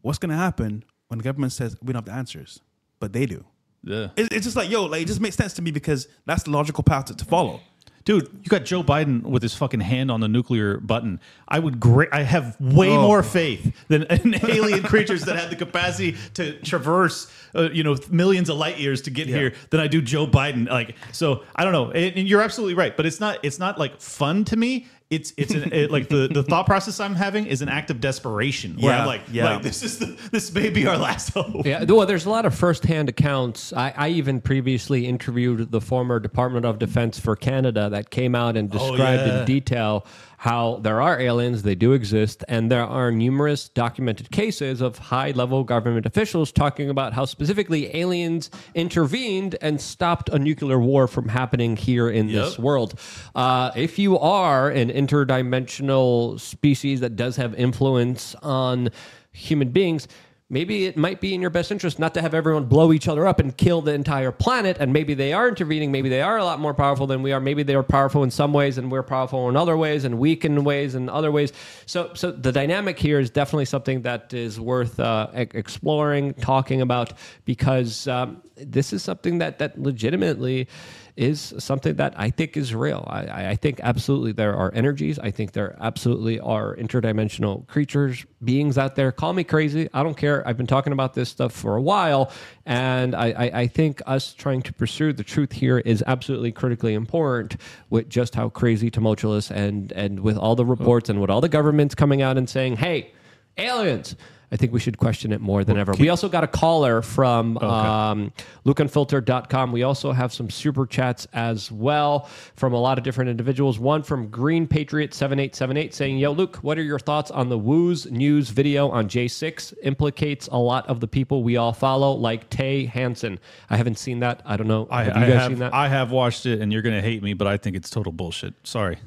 What's 0.00 0.18
going 0.18 0.30
to 0.30 0.36
happen 0.36 0.84
when 1.08 1.18
the 1.18 1.22
government 1.24 1.52
says 1.52 1.76
we 1.82 1.92
don't 1.92 2.00
have 2.00 2.04
the 2.06 2.12
answers, 2.12 2.60
but 3.02 3.12
they 3.12 3.26
do? 3.26 3.44
yeah. 3.84 4.08
It, 4.16 4.32
it's 4.32 4.44
just 4.46 4.56
like, 4.56 4.70
yo, 4.70 4.84
like 4.84 5.02
it 5.02 5.06
just 5.08 5.20
makes 5.20 5.34
sense 5.36 5.52
to 5.54 5.62
me 5.62 5.72
because 5.72 6.06
that's 6.24 6.44
the 6.44 6.50
logical 6.52 6.84
path 6.84 7.06
to, 7.06 7.16
to 7.16 7.24
follow. 7.24 7.60
Dude, 8.04 8.28
you 8.42 8.48
got 8.48 8.64
Joe 8.64 8.82
Biden 8.82 9.22
with 9.22 9.42
his 9.44 9.54
fucking 9.54 9.78
hand 9.78 10.10
on 10.10 10.18
the 10.20 10.26
nuclear 10.28 10.78
button. 10.78 11.20
I 11.46 11.58
would 11.60 11.78
great. 11.78 12.08
I 12.12 12.22
have 12.22 12.56
way 12.60 12.90
Oh. 12.90 13.00
more 13.02 13.22
faith 13.22 13.72
than 13.88 14.02
in 14.04 14.34
alien 14.50 14.82
creatures 14.82 15.22
that 15.26 15.36
have 15.36 15.50
the 15.50 15.56
capacity 15.56 16.16
to 16.34 16.58
traverse, 16.62 17.30
uh, 17.54 17.70
you 17.72 17.84
know, 17.84 17.96
millions 18.10 18.48
of 18.48 18.56
light 18.56 18.78
years 18.78 19.02
to 19.02 19.10
get 19.10 19.28
Yeah. 19.28 19.36
here 19.36 19.54
than 19.70 19.78
I 19.80 19.86
do 19.86 20.02
Joe 20.02 20.26
Biden. 20.26 20.68
Like, 20.68 20.96
so 21.12 21.44
I 21.54 21.62
don't 21.64 21.72
know. 21.72 21.90
And 21.92 22.16
and 22.16 22.28
you're 22.28 22.42
absolutely 22.42 22.74
right, 22.74 22.96
but 22.96 23.06
it's 23.06 23.20
not. 23.20 23.38
It's 23.44 23.58
not 23.60 23.78
like 23.78 24.00
fun 24.00 24.44
to 24.46 24.56
me. 24.56 24.86
It's 25.12 25.34
it's 25.36 25.52
an, 25.52 25.70
it, 25.74 25.90
like 25.90 26.08
the 26.08 26.26
the 26.26 26.42
thought 26.42 26.64
process 26.64 26.98
I'm 26.98 27.14
having 27.14 27.44
is 27.44 27.60
an 27.60 27.68
act 27.68 27.90
of 27.90 28.00
desperation. 28.00 28.76
Where 28.76 28.94
Yeah, 28.94 29.00
I'm 29.02 29.06
like, 29.06 29.20
yeah. 29.30 29.54
like 29.54 29.62
this 29.62 29.82
is 29.82 29.98
the, 29.98 30.06
this 30.30 30.54
may 30.54 30.70
be 30.70 30.86
our 30.86 30.96
last 30.96 31.34
hope. 31.34 31.66
Yeah, 31.66 31.84
well, 31.84 32.06
there's 32.06 32.24
a 32.24 32.30
lot 32.30 32.46
of 32.46 32.54
firsthand 32.54 33.10
accounts. 33.10 33.74
I, 33.74 33.92
I 33.94 34.08
even 34.08 34.40
previously 34.40 35.06
interviewed 35.06 35.70
the 35.70 35.82
former 35.82 36.18
Department 36.18 36.64
of 36.64 36.78
Defense 36.78 37.20
for 37.20 37.36
Canada 37.36 37.90
that 37.90 38.08
came 38.08 38.34
out 38.34 38.56
and 38.56 38.74
oh, 38.74 38.78
described 38.78 39.26
yeah. 39.26 39.40
in 39.40 39.44
detail 39.44 40.06
how 40.42 40.80
there 40.82 41.00
are 41.00 41.20
aliens, 41.20 41.62
they 41.62 41.76
do 41.76 41.92
exist, 41.92 42.42
and 42.48 42.68
there 42.68 42.82
are 42.82 43.12
numerous 43.12 43.68
documented 43.68 44.28
cases 44.32 44.80
of 44.80 44.98
high 44.98 45.30
level 45.30 45.62
government 45.62 46.04
officials 46.04 46.50
talking 46.50 46.90
about 46.90 47.12
how 47.12 47.24
specifically 47.24 47.96
aliens 47.96 48.50
intervened 48.74 49.54
and 49.60 49.80
stopped 49.80 50.28
a 50.30 50.40
nuclear 50.40 50.80
war 50.80 51.06
from 51.06 51.28
happening 51.28 51.76
here 51.76 52.10
in 52.10 52.26
this 52.26 52.58
world. 52.58 52.98
Uh, 53.36 53.70
if 53.76 54.00
you 54.00 54.18
are 54.18 54.68
an 54.68 54.90
interdimensional 54.90 56.40
species 56.40 56.98
that 56.98 57.14
does 57.14 57.36
have 57.36 57.54
influence 57.54 58.34
on 58.42 58.88
human 59.30 59.68
beings, 59.70 60.08
maybe 60.52 60.84
it 60.84 60.98
might 60.98 61.18
be 61.18 61.32
in 61.34 61.40
your 61.40 61.50
best 61.50 61.72
interest 61.72 61.98
not 61.98 62.12
to 62.12 62.20
have 62.20 62.34
everyone 62.34 62.66
blow 62.66 62.92
each 62.92 63.08
other 63.08 63.26
up 63.26 63.40
and 63.40 63.56
kill 63.56 63.80
the 63.80 63.94
entire 63.94 64.30
planet. 64.30 64.76
And 64.78 64.92
maybe 64.92 65.14
they 65.14 65.32
are 65.32 65.48
intervening. 65.48 65.90
Maybe 65.90 66.10
they 66.10 66.20
are 66.20 66.36
a 66.36 66.44
lot 66.44 66.60
more 66.60 66.74
powerful 66.74 67.06
than 67.06 67.22
we 67.22 67.32
are. 67.32 67.40
Maybe 67.40 67.62
they 67.62 67.74
are 67.74 67.82
powerful 67.82 68.22
in 68.22 68.30
some 68.30 68.52
ways 68.52 68.76
and 68.76 68.92
we're 68.92 69.02
powerful 69.02 69.48
in 69.48 69.56
other 69.56 69.78
ways 69.78 70.04
and 70.04 70.18
weak 70.18 70.44
in 70.44 70.62
ways 70.62 70.94
and 70.94 71.08
other 71.08 71.32
ways. 71.32 71.54
So, 71.86 72.10
so 72.12 72.30
the 72.30 72.52
dynamic 72.52 72.98
here 72.98 73.18
is 73.18 73.30
definitely 73.30 73.64
something 73.64 74.02
that 74.02 74.34
is 74.34 74.60
worth 74.60 75.00
uh, 75.00 75.28
exploring, 75.32 76.34
talking 76.34 76.82
about, 76.82 77.14
because 77.46 78.06
um, 78.06 78.42
this 78.56 78.92
is 78.92 79.02
something 79.02 79.38
that 79.38 79.58
that 79.58 79.78
legitimately 79.78 80.68
is 81.16 81.52
something 81.58 81.96
that 81.96 82.14
I 82.16 82.30
think 82.30 82.56
is 82.56 82.74
real. 82.74 83.06
I- 83.08 83.50
I, 83.50 83.56
think 83.56 83.80
absolutely 83.82 84.32
there 84.32 84.54
are 84.54 84.72
energies. 84.74 85.18
I 85.18 85.30
think 85.30 85.52
there 85.52 85.76
absolutely 85.80 86.40
are 86.40 86.74
interdimensional 86.76 87.66
creatures, 87.66 88.24
beings 88.42 88.78
out 88.78 88.96
there. 88.96 89.12
Call 89.12 89.32
me 89.32 89.44
crazy. 89.44 89.88
I 89.92 90.02
don't 90.02 90.16
care. 90.16 90.46
I've 90.48 90.56
been 90.56 90.66
talking 90.66 90.92
about 90.92 91.14
this 91.14 91.28
stuff 91.28 91.52
for 91.52 91.76
a 91.76 91.82
while. 91.82 92.32
And 92.64 93.14
I, 93.14 93.26
I, 93.26 93.60
I 93.60 93.66
think 93.66 94.00
us 94.06 94.32
trying 94.32 94.62
to 94.62 94.72
pursue 94.72 95.12
the 95.12 95.24
truth 95.24 95.52
here 95.52 95.78
is 95.78 96.02
absolutely 96.06 96.52
critically 96.52 96.94
important 96.94 97.56
with 97.90 98.08
just 98.08 98.34
how 98.34 98.48
crazy, 98.48 98.90
tumultuous, 98.90 99.50
and, 99.50 99.92
and 99.92 100.20
with 100.20 100.38
all 100.38 100.56
the 100.56 100.64
reports 100.66 101.10
oh. 101.10 101.12
and 101.12 101.20
with 101.20 101.30
all 101.30 101.40
the 101.40 101.48
governments 101.48 101.94
coming 101.94 102.22
out 102.22 102.38
and 102.38 102.48
saying, 102.48 102.76
hey, 102.76 103.12
aliens. 103.58 104.16
I 104.52 104.56
think 104.56 104.70
we 104.70 104.80
should 104.80 104.98
question 104.98 105.32
it 105.32 105.40
more 105.40 105.64
than 105.64 105.78
ever. 105.78 105.94
We 105.98 106.10
also 106.10 106.28
got 106.28 106.44
a 106.44 106.46
caller 106.46 107.00
from 107.00 107.56
um, 107.58 108.34
lukeunfiltered.com. 108.66 109.72
We 109.72 109.82
also 109.82 110.12
have 110.12 110.30
some 110.30 110.50
super 110.50 110.84
chats 110.84 111.26
as 111.32 111.72
well 111.72 112.28
from 112.54 112.74
a 112.74 112.78
lot 112.78 112.98
of 112.98 113.04
different 113.04 113.30
individuals. 113.30 113.78
One 113.78 114.02
from 114.02 114.28
Green 114.28 114.66
Patriot 114.66 115.14
7878 115.14 115.94
saying, 115.94 116.18
Yo, 116.18 116.32
Luke, 116.32 116.56
what 116.56 116.76
are 116.76 116.82
your 116.82 116.98
thoughts 116.98 117.30
on 117.30 117.48
the 117.48 117.56
Woo's 117.56 118.10
news 118.10 118.50
video 118.50 118.90
on 118.90 119.08
J6? 119.08 119.72
Implicates 119.84 120.48
a 120.52 120.58
lot 120.58 120.86
of 120.86 121.00
the 121.00 121.08
people 121.08 121.42
we 121.42 121.56
all 121.56 121.72
follow, 121.72 122.12
like 122.12 122.50
Tay 122.50 122.84
Hansen. 122.84 123.38
I 123.70 123.78
haven't 123.78 123.98
seen 123.98 124.20
that. 124.20 124.42
I 124.44 124.58
don't 124.58 124.68
know. 124.68 124.86
I, 124.90 125.04
have 125.04 125.16
I 125.16 125.20
you 125.20 125.32
guys 125.32 125.40
have, 125.40 125.50
seen 125.50 125.58
that? 125.60 125.72
I 125.72 125.88
have 125.88 126.10
watched 126.10 126.44
it, 126.44 126.60
and 126.60 126.70
you're 126.70 126.82
gonna 126.82 127.00
hate 127.00 127.22
me, 127.22 127.32
but 127.32 127.46
I 127.46 127.56
think 127.56 127.74
it's 127.74 127.88
total 127.88 128.12
bullshit. 128.12 128.52
Sorry. 128.64 128.98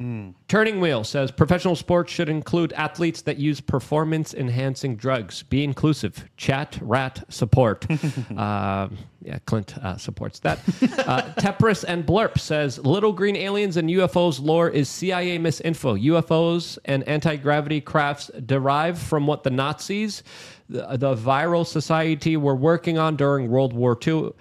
Turning 0.47 0.79
Wheel 0.79 1.03
says 1.03 1.29
professional 1.29 1.75
sports 1.75 2.11
should 2.11 2.29
include 2.29 2.73
athletes 2.73 3.21
that 3.23 3.37
use 3.37 3.61
performance 3.61 4.33
enhancing 4.33 4.95
drugs. 4.95 5.34
Be 5.43 5.63
inclusive. 5.63 6.25
Chat, 6.37 6.77
rat, 6.81 7.23
support. 7.29 7.89
um, 8.31 8.97
yeah, 9.21 9.39
Clint 9.45 9.77
uh, 9.77 9.97
supports 9.97 10.39
that. 10.39 10.59
Uh, 10.59 11.21
Tepris 11.37 11.83
and 11.87 12.05
Blurp 12.05 12.39
says 12.39 12.79
little 12.79 13.11
green 13.11 13.35
aliens 13.35 13.77
and 13.77 13.89
UFOs 13.89 14.41
lore 14.41 14.69
is 14.69 14.89
CIA 14.89 15.37
misinfo. 15.39 16.01
UFOs 16.01 16.77
and 16.85 17.03
anti 17.07 17.35
gravity 17.35 17.81
crafts 17.81 18.29
derive 18.45 18.97
from 18.99 19.27
what 19.27 19.43
the 19.43 19.49
Nazis, 19.51 20.23
the, 20.69 20.97
the 20.97 21.15
Vril 21.15 21.65
society, 21.65 22.37
were 22.37 22.55
working 22.55 22.97
on 22.97 23.15
during 23.15 23.49
World 23.49 23.73
War 23.73 23.97
II. 24.05 24.31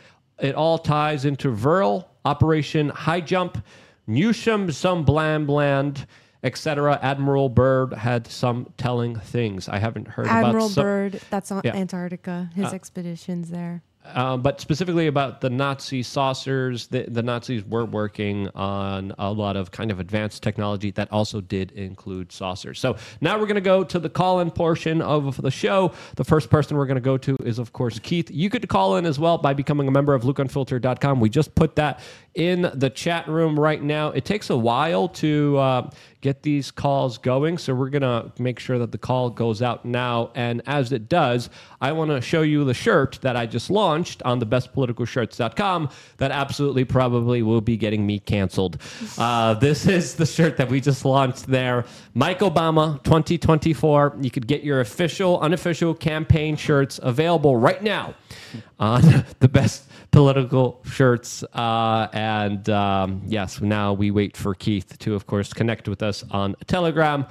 It 0.40 0.54
all 0.54 0.78
ties 0.78 1.24
into 1.24 1.50
Vril, 1.50 2.08
Operation 2.24 2.88
High 2.88 3.20
Jump, 3.20 3.64
Newsham, 4.08 4.72
some 4.72 5.04
bland 5.04 5.46
bland, 5.46 6.06
etc. 6.44 6.98
Admiral 7.02 7.48
Byrd 7.48 7.92
had 7.94 8.26
some 8.28 8.72
telling 8.76 9.16
things. 9.16 9.68
I 9.68 9.78
haven't 9.78 10.06
heard 10.06 10.28
Admiral 10.28 10.66
about 10.66 10.70
some, 10.74 10.84
Byrd, 10.84 11.20
that's 11.30 11.50
on 11.50 11.62
Yeah. 11.64 11.74
Antarctica. 11.74 12.50
His 12.54 12.66
Uh, 12.66 12.74
expeditions 12.74 13.50
there. 13.50 13.82
um, 14.14 14.42
but 14.42 14.60
specifically 14.60 15.06
about 15.06 15.40
the 15.40 15.48
Nazi 15.48 16.02
saucers, 16.02 16.88
the, 16.88 17.06
the 17.08 17.22
Nazis 17.22 17.64
were 17.64 17.86
working 17.86 18.50
on 18.54 19.14
a 19.18 19.32
lot 19.32 19.56
of 19.56 19.70
kind 19.70 19.90
of 19.90 19.98
advanced 19.98 20.42
technology 20.42 20.90
that 20.90 21.10
also 21.10 21.40
did 21.40 21.72
include 21.72 22.30
saucers. 22.30 22.78
So 22.78 22.96
now 23.22 23.38
we're 23.38 23.46
going 23.46 23.54
to 23.54 23.62
go 23.62 23.82
to 23.82 23.98
the 23.98 24.10
call 24.10 24.40
in 24.40 24.50
portion 24.50 25.00
of 25.00 25.40
the 25.40 25.50
show. 25.50 25.92
The 26.16 26.24
first 26.24 26.50
person 26.50 26.76
we're 26.76 26.84
going 26.84 26.96
to 26.96 27.00
go 27.00 27.16
to 27.16 27.34
is, 27.44 27.58
of 27.58 27.72
course, 27.72 27.98
Keith. 27.98 28.30
You 28.30 28.50
could 28.50 28.68
call 28.68 28.96
in 28.96 29.06
as 29.06 29.18
well 29.18 29.38
by 29.38 29.54
becoming 29.54 29.88
a 29.88 29.90
member 29.90 30.12
of 30.12 30.22
LukeUnfiltered.com. 30.24 31.18
We 31.20 31.30
just 31.30 31.54
put 31.54 31.76
that 31.76 32.00
in 32.34 32.70
the 32.74 32.90
chat 32.90 33.26
room 33.26 33.58
right 33.58 33.82
now. 33.82 34.08
It 34.10 34.26
takes 34.26 34.50
a 34.50 34.56
while 34.56 35.08
to 35.08 35.56
uh, 35.56 35.90
get 36.24 36.42
these 36.42 36.70
calls 36.70 37.18
going, 37.18 37.58
so 37.58 37.74
we're 37.74 37.90
going 37.90 38.00
to 38.00 38.32
make 38.40 38.58
sure 38.58 38.78
that 38.78 38.90
the 38.90 38.96
call 38.96 39.28
goes 39.28 39.60
out 39.60 39.84
now. 39.84 40.30
And 40.34 40.62
as 40.64 40.90
it 40.90 41.06
does, 41.06 41.50
I 41.82 41.92
want 41.92 42.12
to 42.12 42.22
show 42.22 42.40
you 42.40 42.64
the 42.64 42.72
shirt 42.72 43.18
that 43.20 43.36
I 43.36 43.44
just 43.44 43.68
launched 43.68 44.22
on 44.22 44.38
the 44.38 44.46
bestpoliticalshirts.com 44.46 45.90
that 46.16 46.30
absolutely 46.30 46.86
probably 46.86 47.42
will 47.42 47.60
be 47.60 47.76
getting 47.76 48.06
me 48.06 48.20
canceled. 48.20 48.80
Uh, 49.18 49.52
this 49.52 49.86
is 49.86 50.14
the 50.14 50.24
shirt 50.24 50.56
that 50.56 50.70
we 50.70 50.80
just 50.80 51.04
launched 51.04 51.46
there. 51.46 51.84
Mike 52.14 52.38
Obama 52.38 53.02
2024. 53.02 54.16
You 54.22 54.30
could 54.30 54.46
get 54.46 54.64
your 54.64 54.80
official, 54.80 55.38
unofficial 55.40 55.92
campaign 55.92 56.56
shirts 56.56 56.98
available 57.02 57.58
right 57.58 57.82
now 57.82 58.14
on 58.78 59.02
the 59.40 59.48
best 59.48 59.84
political 60.14 60.80
shirts. 60.84 61.42
Uh, 61.52 62.06
and 62.12 62.68
um, 62.70 63.22
yes, 63.26 63.60
now 63.60 63.92
we 63.92 64.12
wait 64.12 64.36
for 64.36 64.54
Keith 64.54 64.96
to, 65.00 65.14
of 65.16 65.26
course, 65.26 65.52
connect 65.52 65.88
with 65.88 66.04
us 66.04 66.13
on 66.30 66.54
Telegram. 66.66 67.26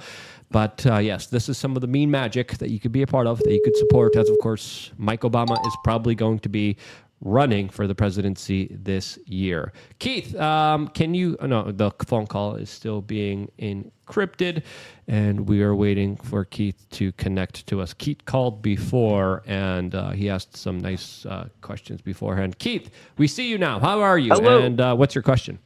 But 0.50 0.84
uh, 0.86 0.98
yes, 0.98 1.26
this 1.26 1.48
is 1.48 1.58
some 1.58 1.74
of 1.74 1.80
the 1.80 1.86
mean 1.88 2.10
magic 2.10 2.58
that 2.58 2.70
you 2.70 2.78
could 2.78 2.92
be 2.92 3.02
a 3.02 3.06
part 3.06 3.26
of, 3.26 3.38
that 3.38 3.50
you 3.50 3.60
could 3.64 3.76
support, 3.76 4.14
as 4.16 4.28
of 4.28 4.38
course, 4.40 4.92
Mike 4.98 5.22
Obama 5.22 5.56
is 5.66 5.76
probably 5.82 6.14
going 6.14 6.38
to 6.40 6.48
be 6.48 6.76
running 7.20 7.68
for 7.68 7.86
the 7.86 7.94
presidency 7.94 8.68
this 8.70 9.18
year. 9.26 9.72
Keith, 9.98 10.36
um, 10.36 10.88
can 10.88 11.14
you? 11.14 11.36
oh, 11.40 11.46
No, 11.46 11.72
the 11.72 11.90
phone 12.06 12.26
call 12.26 12.54
is 12.56 12.70
still 12.70 13.00
being 13.00 13.50
encrypted, 13.58 14.62
and 15.08 15.48
we 15.48 15.62
are 15.62 15.74
waiting 15.74 16.16
for 16.16 16.44
Keith 16.44 16.86
to 16.90 17.12
connect 17.12 17.66
to 17.66 17.80
us. 17.80 17.94
Keith 17.94 18.24
called 18.26 18.62
before, 18.62 19.42
and 19.46 19.94
uh, 19.94 20.10
he 20.10 20.28
asked 20.28 20.56
some 20.56 20.78
nice 20.78 21.24
uh, 21.26 21.48
questions 21.62 22.02
beforehand. 22.02 22.58
Keith, 22.58 22.90
we 23.16 23.26
see 23.26 23.48
you 23.48 23.58
now. 23.58 23.80
How 23.80 24.00
are 24.02 24.18
you? 24.18 24.32
Hello. 24.32 24.62
And 24.62 24.80
uh, 24.80 24.94
what's 24.94 25.14
your 25.14 25.22
question? 25.22 25.58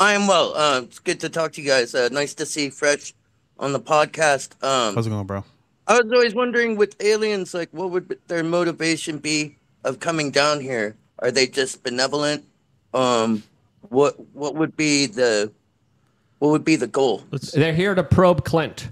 I 0.00 0.14
am 0.14 0.26
well. 0.26 0.54
Uh, 0.56 0.80
it's 0.84 0.98
good 0.98 1.20
to 1.20 1.28
talk 1.28 1.52
to 1.52 1.60
you 1.60 1.68
guys. 1.68 1.94
Uh, 1.94 2.08
nice 2.10 2.32
to 2.34 2.46
see 2.46 2.70
Fresh 2.70 3.12
on 3.58 3.74
the 3.74 3.78
podcast. 3.78 4.52
Um, 4.64 4.94
How's 4.94 5.06
it 5.06 5.10
going, 5.10 5.26
bro? 5.26 5.44
I 5.86 6.00
was 6.00 6.10
always 6.10 6.34
wondering 6.34 6.76
with 6.76 6.96
aliens, 7.02 7.52
like, 7.52 7.68
what 7.72 7.90
would 7.90 8.18
their 8.26 8.42
motivation 8.42 9.18
be 9.18 9.56
of 9.84 10.00
coming 10.00 10.30
down 10.30 10.60
here? 10.60 10.96
Are 11.18 11.30
they 11.30 11.46
just 11.46 11.82
benevolent? 11.82 12.46
Um, 12.94 13.42
what 13.90 14.18
what 14.34 14.54
would 14.54 14.74
be 14.74 15.04
the 15.04 15.52
what 16.38 16.48
would 16.48 16.64
be 16.64 16.76
the 16.76 16.86
goal? 16.86 17.22
They're 17.52 17.74
here 17.74 17.94
to 17.94 18.02
probe 18.02 18.44
Clint, 18.46 18.88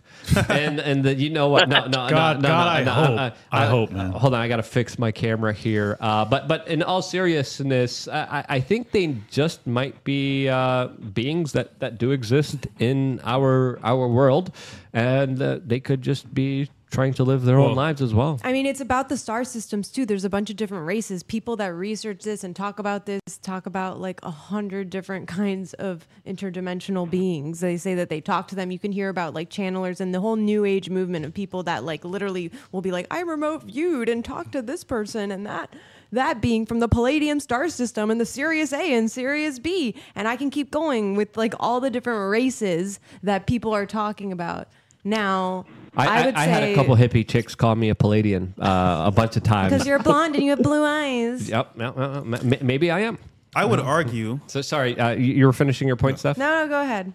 and 0.49 0.81
and 0.81 1.05
the, 1.05 1.15
you 1.15 1.31
know 1.31 1.49
what? 1.49 1.69
No, 1.69 1.87
no, 1.87 2.09
God- 2.09 2.11
no, 2.11 2.11
no, 2.11 2.15
God, 2.15 2.43
no, 2.43 2.53
I 2.55 2.85
no, 2.85 2.93
hope. 2.93 3.19
uh, 3.19 3.31
I 3.53 3.65
uh, 3.65 3.69
hope, 3.69 3.91
man. 3.93 4.13
Hold 4.13 4.35
on, 4.35 4.41
I 4.41 4.49
got 4.49 4.57
to 4.57 4.63
fix 4.63 4.99
my 4.99 5.13
camera 5.13 5.53
here. 5.53 5.97
Uh, 6.01 6.25
but 6.25 6.49
but 6.49 6.67
in 6.69 6.83
all 6.83 7.03
seriousness, 7.03 8.09
I, 8.09 8.21
I 8.39 8.45
I 8.57 8.61
think 8.61 8.91
they 8.91 9.17
just 9.31 9.67
might 9.67 10.03
be 10.05 10.49
uh, 10.49 10.89
beings 10.89 11.53
that 11.53 11.79
that 11.81 11.99
do 11.99 12.11
exist 12.13 12.67
in 12.79 13.21
our 13.25 13.79
our 13.83 14.09
world, 14.09 14.55
and 14.93 15.41
uh, 15.41 15.61
they 15.65 15.81
could 15.81 16.03
just 16.03 16.33
be 16.35 16.69
trying 16.90 17.12
to 17.15 17.24
live 17.24 17.43
their 17.43 17.59
own 17.59 17.74
lives 17.74 18.01
as 18.01 18.15
well. 18.15 18.40
I 18.43 18.52
mean, 18.52 18.66
it's 18.66 18.81
about 18.81 19.09
the 19.09 19.16
star 19.16 19.44
systems 19.44 19.90
too. 19.90 20.06
There's 20.06 20.24
a 20.24 20.31
bunch 20.31 20.51
of 20.51 20.56
different 20.56 20.86
races. 20.86 21.23
People 21.23 21.56
that 21.56 21.69
research 21.69 22.23
this 22.23 22.44
and 22.44 22.56
talk 22.56 22.78
about 22.78 23.06
this 23.06 23.20
talk 23.43 23.66
about 23.66 24.01
like 24.01 24.20
a 24.23 24.31
hundred 24.31 24.90
different 24.90 25.28
kinds 25.39 25.74
of 25.74 26.06
interdimensional 26.27 27.09
beings. 27.09 27.60
They 27.60 27.77
say 27.77 27.94
that 27.94 28.09
they 28.09 28.20
talk 28.20 28.48
to 28.48 28.55
them. 28.55 28.70
You 28.70 28.78
can 28.78 28.93
hear 28.93 29.09
about 29.09 29.35
like 29.35 29.51
channelers 29.51 30.01
and 30.01 30.15
the 30.15 30.20
whole 30.20 30.36
new 30.36 30.65
age 30.65 30.89
movement 30.90 31.24
of 31.24 31.35
people 31.35 31.62
that 31.65 31.85
like 31.85 32.05
literally 32.05 32.51
will 32.73 32.82
be 32.82 32.90
like, 32.90 33.06
I 33.10 33.20
remote 33.20 33.65
viewed 33.65 34.09
and 34.09 34.24
talked 34.24 34.52
to 34.52 34.62
this 34.62 34.85
person 34.85 35.31
and 35.31 35.47
that 35.47 35.74
that 36.10 36.40
being 36.40 36.65
from 36.65 36.81
the 36.81 36.89
Palladium 36.89 37.39
star 37.39 37.69
system 37.69 38.10
and 38.10 38.20
the 38.20 38.24
Sirius 38.24 38.73
A 38.73 38.94
and 38.94 39.10
Sirius 39.10 39.59
B. 39.59 39.94
And 40.15 40.27
I 40.27 40.36
can 40.36 40.48
keep 40.51 40.70
going 40.70 41.16
with 41.16 41.36
like 41.36 41.55
all 41.60 41.81
the 41.81 41.90
different 41.90 42.31
races 42.31 42.98
that 43.23 43.47
people 43.47 43.74
are 43.74 43.86
talking 43.86 44.32
about. 44.32 44.69
Now, 45.09 45.64
I, 45.97 46.06
I, 46.06 46.22
I, 46.22 46.26
would 46.26 46.35
I 46.35 46.44
say 46.44 46.51
had 46.51 46.62
a 46.64 46.74
couple 46.74 46.94
hippie 46.97 47.26
chicks 47.26 47.55
call 47.55 47.74
me 47.74 47.90
a 47.90 47.94
Pleiadian 47.94 48.52
uh, 48.60 49.05
a 49.06 49.10
bunch 49.10 49.36
of 49.36 49.43
times. 49.43 49.72
because 49.72 49.86
you're 49.86 49.98
blonde 49.98 50.35
and 50.35 50.44
you 50.44 50.51
have 50.51 50.62
blue 50.62 50.85
eyes. 50.85 51.48
Yep, 51.48 51.72
yep, 51.78 51.94
yep, 51.97 52.24
yep. 52.26 52.44
M- 52.60 52.66
maybe 52.66 52.90
I 52.90 53.01
am. 53.01 53.18
I 53.56 53.64
would 53.64 53.80
argue. 53.80 54.40
So 54.47 54.60
sorry, 54.60 54.98
uh, 54.98 55.10
you 55.10 55.35
you 55.35 55.47
were 55.47 55.52
finishing 55.52 55.89
your 55.89 55.97
point, 55.97 56.18
Steph. 56.18 56.36
No, 56.36 56.62
no, 56.64 56.68
go 56.68 56.80
ahead. 56.82 57.12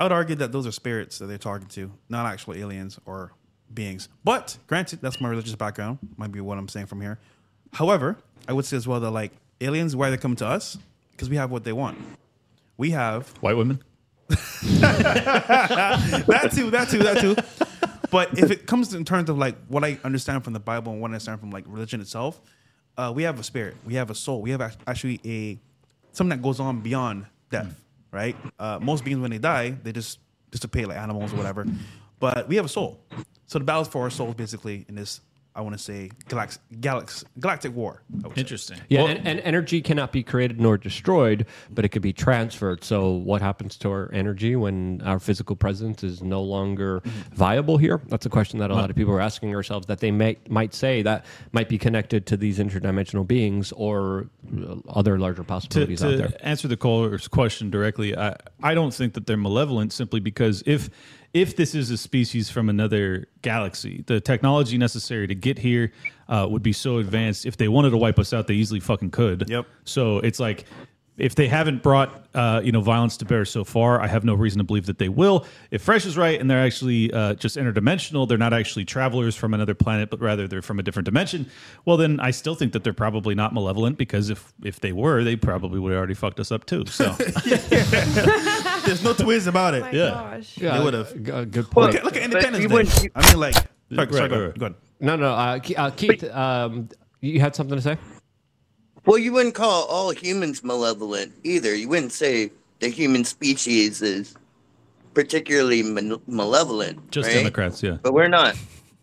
I 0.00 0.04
would 0.04 0.12
argue 0.12 0.34
that 0.36 0.50
those 0.52 0.66
are 0.66 0.72
spirits 0.72 1.18
that 1.18 1.26
they're 1.26 1.36
talking 1.36 1.68
to, 1.68 1.90
not 2.08 2.24
actual 2.24 2.54
aliens 2.54 2.98
or 3.04 3.32
beings. 3.74 4.08
But 4.24 4.56
granted, 4.66 5.00
that's 5.02 5.20
my 5.20 5.28
religious 5.28 5.54
background. 5.56 5.98
Might 6.16 6.32
be 6.32 6.40
what 6.40 6.56
I'm 6.56 6.68
saying 6.68 6.86
from 6.86 7.02
here. 7.02 7.18
However, 7.74 8.16
I 8.48 8.54
would 8.54 8.64
say 8.64 8.78
as 8.78 8.88
well 8.88 9.00
that 9.00 9.10
like 9.10 9.32
aliens, 9.60 9.94
why 9.94 10.08
they 10.08 10.16
come 10.16 10.36
to 10.36 10.46
us? 10.46 10.78
Because 11.10 11.28
we 11.28 11.36
have 11.36 11.50
what 11.50 11.64
they 11.64 11.72
want. 11.74 11.98
We 12.78 12.90
have 12.92 13.28
White 13.42 13.56
women. 13.58 13.82
that 16.28 16.50
too, 16.52 16.70
that 16.70 16.88
too, 16.90 16.98
that 16.98 17.20
too. 17.20 17.36
But 18.10 18.38
if 18.38 18.50
it 18.50 18.66
comes 18.66 18.94
in 18.94 19.04
terms 19.04 19.30
of 19.30 19.38
like 19.38 19.56
what 19.68 19.84
I 19.84 19.98
understand 20.04 20.44
from 20.44 20.52
the 20.52 20.60
Bible 20.60 20.92
and 20.92 21.00
what 21.00 21.10
I 21.10 21.14
understand 21.14 21.40
from 21.40 21.50
like 21.50 21.64
religion 21.66 22.00
itself, 22.00 22.40
uh, 22.96 23.12
we 23.14 23.22
have 23.22 23.38
a 23.38 23.42
spirit, 23.42 23.76
we 23.84 23.94
have 23.94 24.10
a 24.10 24.14
soul, 24.14 24.42
we 24.42 24.50
have 24.50 24.60
act- 24.60 24.78
actually 24.86 25.20
a 25.24 25.58
something 26.12 26.36
that 26.36 26.42
goes 26.42 26.60
on 26.60 26.80
beyond 26.80 27.26
death, 27.50 27.80
right? 28.10 28.36
Uh, 28.58 28.78
most 28.80 29.04
beings 29.04 29.20
when 29.20 29.30
they 29.30 29.38
die, 29.38 29.70
they 29.82 29.92
just 29.92 30.18
dissipate 30.50 30.88
like 30.88 30.96
animals 30.98 31.32
or 31.32 31.36
whatever. 31.36 31.66
But 32.18 32.48
we 32.48 32.56
have 32.56 32.64
a 32.64 32.68
soul, 32.68 33.00
so 33.46 33.58
the 33.58 33.64
battle's 33.64 33.88
for 33.88 34.02
our 34.02 34.10
souls 34.10 34.34
basically 34.34 34.84
in 34.88 34.94
this. 34.94 35.20
I 35.58 35.60
want 35.60 35.76
to 35.76 35.82
say 35.82 36.12
galax- 36.28 36.60
galax- 36.74 37.24
galactic 37.40 37.74
war. 37.74 38.02
I 38.22 38.28
would 38.28 38.36
say. 38.36 38.40
Interesting. 38.42 38.78
Yeah, 38.88 39.02
Well- 39.02 39.16
and, 39.16 39.26
and 39.26 39.40
energy 39.40 39.82
cannot 39.82 40.12
be 40.12 40.22
created 40.22 40.60
nor 40.60 40.78
destroyed, 40.78 41.46
but 41.68 41.84
it 41.84 41.88
could 41.88 42.00
be 42.00 42.12
transferred. 42.12 42.84
So, 42.84 43.10
what 43.10 43.42
happens 43.42 43.76
to 43.78 43.90
our 43.90 44.08
energy 44.12 44.54
when 44.54 45.02
our 45.04 45.18
physical 45.18 45.56
presence 45.56 46.04
is 46.04 46.22
no 46.22 46.42
longer 46.42 47.02
viable 47.34 47.76
here? 47.76 48.00
That's 48.06 48.24
a 48.24 48.30
question 48.30 48.60
that 48.60 48.70
a 48.70 48.74
lot 48.74 48.88
of 48.88 48.94
people 48.94 49.12
are 49.14 49.20
asking 49.20 49.52
ourselves. 49.52 49.88
That 49.88 49.98
they 49.98 50.12
may 50.12 50.36
might 50.48 50.74
say 50.74 51.02
that 51.02 51.24
might 51.50 51.68
be 51.68 51.76
connected 51.76 52.24
to 52.26 52.36
these 52.36 52.60
interdimensional 52.60 53.26
beings 53.26 53.72
or 53.72 54.28
uh, 54.56 54.76
other 54.88 55.18
larger 55.18 55.42
to, 55.42 55.48
possibilities 55.48 56.04
out 56.04 56.18
there. 56.18 56.28
to 56.28 56.46
answer 56.46 56.68
the 56.68 56.76
caller's 56.76 57.26
question 57.26 57.68
directly, 57.68 58.16
I, 58.16 58.36
I 58.62 58.74
don't 58.74 58.94
think 58.94 59.14
that 59.14 59.26
they're 59.26 59.36
malevolent 59.36 59.92
simply 59.92 60.20
because 60.20 60.62
if 60.66 60.88
if 61.34 61.56
this 61.56 61.74
is 61.74 61.90
a 61.90 61.96
species 61.96 62.50
from 62.50 62.68
another 62.68 63.26
galaxy, 63.42 64.04
the 64.06 64.20
technology 64.20 64.78
necessary 64.78 65.26
to 65.26 65.34
get 65.34 65.58
here 65.58 65.92
uh, 66.28 66.46
would 66.48 66.62
be 66.62 66.72
so 66.72 66.98
advanced. 66.98 67.46
If 67.46 67.56
they 67.56 67.68
wanted 67.68 67.90
to 67.90 67.96
wipe 67.96 68.18
us 68.18 68.32
out, 68.32 68.46
they 68.46 68.54
easily 68.54 68.80
fucking 68.80 69.10
could. 69.10 69.48
Yep. 69.48 69.66
So 69.84 70.18
it's 70.18 70.40
like 70.40 70.64
if 71.18 71.34
they 71.34 71.48
haven't 71.48 71.82
brought 71.82 72.26
uh, 72.34 72.60
you 72.64 72.70
know 72.72 72.80
violence 72.80 73.16
to 73.18 73.24
bear 73.24 73.44
so 73.44 73.64
far, 73.64 74.00
I 74.00 74.06
have 74.06 74.24
no 74.24 74.34
reason 74.34 74.58
to 74.58 74.64
believe 74.64 74.86
that 74.86 74.98
they 74.98 75.08
will. 75.08 75.46
If 75.70 75.82
Fresh 75.82 76.06
is 76.06 76.16
right 76.16 76.40
and 76.40 76.50
they're 76.50 76.64
actually 76.64 77.12
uh, 77.12 77.34
just 77.34 77.56
interdimensional, 77.56 78.28
they're 78.28 78.38
not 78.38 78.52
actually 78.52 78.84
travelers 78.84 79.34
from 79.36 79.54
another 79.54 79.74
planet, 79.74 80.10
but 80.10 80.20
rather 80.20 80.46
they're 80.48 80.62
from 80.62 80.78
a 80.78 80.82
different 80.82 81.04
dimension. 81.04 81.50
Well, 81.84 81.96
then 81.96 82.20
I 82.20 82.30
still 82.30 82.54
think 82.54 82.72
that 82.72 82.84
they're 82.84 82.92
probably 82.92 83.34
not 83.34 83.52
malevolent 83.54 83.98
because 83.98 84.30
if 84.30 84.52
if 84.62 84.80
they 84.80 84.92
were, 84.92 85.24
they 85.24 85.36
probably 85.36 85.80
would 85.80 85.90
have 85.92 85.98
already 85.98 86.14
fucked 86.14 86.40
us 86.40 86.52
up 86.52 86.64
too. 86.66 86.84
So 86.86 87.12
There's 88.86 89.02
no 89.04 89.12
two 89.12 89.26
ways 89.26 89.46
about 89.46 89.74
it. 89.74 89.92
yeah. 89.92 90.10
Gosh. 90.10 90.54
They 90.54 90.80
would 90.82 90.94
have. 90.94 91.12
G- 91.14 91.44
good 91.46 91.70
point. 91.70 91.94
at, 91.94 92.04
look 92.04 92.16
at 92.16 92.22
Independence 92.22 92.66
Day. 92.66 92.72
wouldn't- 92.72 93.08
I 93.14 93.28
mean, 93.30 93.40
like, 93.40 93.54
sorry, 93.54 93.66
Right, 93.90 94.12
sorry, 94.12 94.28
go, 94.28 94.34
right, 94.36 94.42
ahead, 94.42 94.42
right. 94.50 94.58
go 94.58 94.66
ahead. 94.66 94.76
no, 95.00 95.16
no, 95.16 95.32
uh, 95.32 95.60
uh, 95.76 95.90
Keith, 95.90 96.24
um, 96.24 96.88
you 97.20 97.40
had 97.40 97.54
something 97.56 97.76
to 97.76 97.82
say? 97.82 97.96
Well, 99.08 99.16
you 99.16 99.32
wouldn't 99.32 99.54
call 99.54 99.86
all 99.86 100.10
humans 100.10 100.62
malevolent 100.62 101.32
either. 101.42 101.74
You 101.74 101.88
wouldn't 101.88 102.12
say 102.12 102.50
the 102.80 102.88
human 102.88 103.24
species 103.24 104.02
is 104.02 104.34
particularly 105.14 105.82
mal- 105.82 106.20
malevolent. 106.26 107.10
Just 107.10 107.28
right? 107.28 107.36
Democrats, 107.36 107.82
yeah. 107.82 107.96
But 108.02 108.12
we're 108.12 108.28
not. 108.28 108.54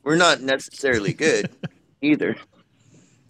We're 0.03 0.15
not 0.15 0.41
necessarily 0.41 1.11
good 1.11 1.49
either. 2.03 2.35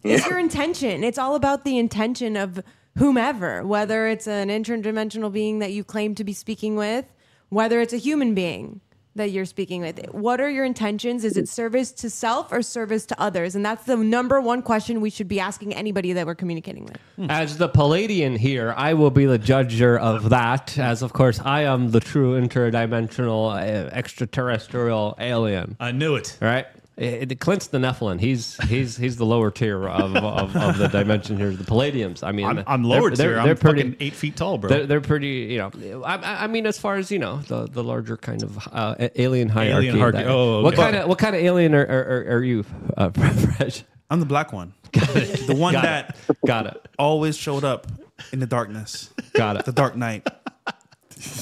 It's 0.03 0.27
your 0.27 0.37
intention. 0.37 1.05
It's 1.05 1.17
all 1.17 1.35
about 1.35 1.63
the 1.63 1.77
intention 1.77 2.35
of 2.35 2.61
whomever, 2.97 3.65
whether 3.65 4.07
it's 4.07 4.27
an 4.27 4.49
interdimensional 4.49 5.31
being 5.31 5.59
that 5.59 5.71
you 5.71 5.85
claim 5.85 6.13
to 6.15 6.25
be 6.25 6.33
speaking 6.33 6.75
with, 6.75 7.05
whether 7.47 7.79
it's 7.79 7.93
a 7.93 7.97
human 7.97 8.35
being 8.35 8.81
that 9.15 9.31
you're 9.31 9.45
speaking 9.45 9.81
with. 9.81 9.99
What 10.11 10.41
are 10.41 10.49
your 10.49 10.65
intentions? 10.65 11.23
Is 11.23 11.37
it 11.37 11.47
service 11.47 11.91
to 11.93 12.09
self 12.09 12.51
or 12.51 12.61
service 12.61 13.05
to 13.07 13.19
others? 13.19 13.55
And 13.55 13.65
that's 13.65 13.85
the 13.85 13.95
number 13.95 14.41
one 14.41 14.61
question 14.61 15.01
we 15.01 15.09
should 15.09 15.27
be 15.27 15.39
asking 15.39 15.73
anybody 15.73 16.13
that 16.13 16.25
we're 16.25 16.35
communicating 16.35 16.85
with. 16.85 16.97
As 17.29 17.57
the 17.57 17.69
Pleiadian 17.69 18.37
here, 18.37 18.73
I 18.75 18.93
will 18.93 19.11
be 19.11 19.25
the 19.25 19.39
judger 19.39 19.97
of 19.99 20.29
that, 20.29 20.77
as 20.77 21.01
of 21.01 21.13
course 21.13 21.39
I 21.43 21.61
am 21.61 21.91
the 21.91 21.99
true 21.99 22.39
interdimensional 22.39 23.53
uh, 23.53 23.89
extraterrestrial 23.91 25.15
alien. 25.19 25.77
I 25.79 25.91
knew 25.91 26.15
it. 26.15 26.37
Right? 26.41 26.67
It, 26.97 27.29
it- 27.31 27.39
Clint's 27.41 27.67
the 27.67 27.77
Nephilim. 27.77 28.21
He's 28.21 28.55
he's 28.69 28.95
he's 28.95 29.17
the 29.17 29.25
lower 29.25 29.51
tier 29.51 29.85
of, 29.89 30.15
of, 30.15 30.55
of 30.55 30.77
the 30.77 30.87
dimension 30.87 31.35
here. 31.35 31.49
The 31.51 31.65
Palladiums. 31.65 32.23
I 32.23 32.31
mean, 32.31 32.45
I'm, 32.45 32.63
I'm 32.65 32.83
they're- 32.83 32.89
lower 33.01 33.09
they're- 33.09 33.27
tier. 33.35 33.43
they're 33.43 33.51
I'm 33.51 33.57
pretty- 33.57 33.81
fucking 33.81 33.97
eight 33.99 34.13
feet 34.13 34.37
tall, 34.37 34.57
bro. 34.57 34.69
They're, 34.69 34.85
they're 34.85 35.01
pretty, 35.01 35.27
you 35.27 35.57
know. 35.57 36.03
I, 36.03 36.15
I- 36.15 36.43
I 36.45 36.47
mean, 36.47 36.65
as 36.65 36.79
far 36.79 36.95
as 36.95 37.11
you 37.11 37.19
know, 37.19 37.37
the, 37.47 37.67
the 37.67 37.83
larger 37.83 38.15
kind 38.15 38.41
of 38.43 38.57
uh, 38.71 38.95
alien 39.15 39.49
hierarchy. 39.49 39.87
Alien 39.87 39.95
hierarchy. 39.97 40.17
that- 40.19 40.27
Oh, 40.27 40.61
what 40.61 40.75
kind 40.75 40.95
of 40.95 41.09
what 41.09 41.17
kind 41.17 41.35
of 41.35 41.41
alien 41.41 41.75
are, 41.75 41.85
are, 41.85 42.03
are, 42.29 42.37
are 42.37 42.43
you, 42.43 42.63
uh, 42.95 43.09
Fresh? 43.57 43.83
I'm 44.09 44.19
the 44.21 44.25
black 44.25 44.53
one. 44.53 44.73
The 44.93 45.55
one 45.57 45.73
Got 45.73 45.83
that 45.83 46.15
it. 46.29 46.37
Got 46.47 46.67
it. 46.67 46.87
always 46.97 47.35
showed 47.35 47.65
up 47.65 47.87
in 48.31 48.39
the 48.39 48.45
darkness. 48.47 49.09
Got 49.33 49.57
it. 49.57 49.65
The 49.65 49.73
dark 49.73 49.97
night. 49.97 50.25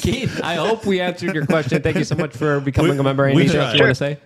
Keith, 0.02 0.42
I 0.44 0.56
hope 0.56 0.86
we 0.86 1.00
answered 1.02 1.34
your 1.36 1.46
question. 1.46 1.82
Thank 1.82 1.98
you 1.98 2.04
so 2.04 2.16
much 2.16 2.36
for 2.36 2.60
becoming 2.60 2.94
We- 2.94 2.98
a 3.00 3.04
member. 3.04 3.26
we 3.26 3.32
Anything 3.44 3.58
else 3.62 3.74
you 3.76 3.82
want 3.84 3.92
to 3.92 3.96
say? 3.96 4.18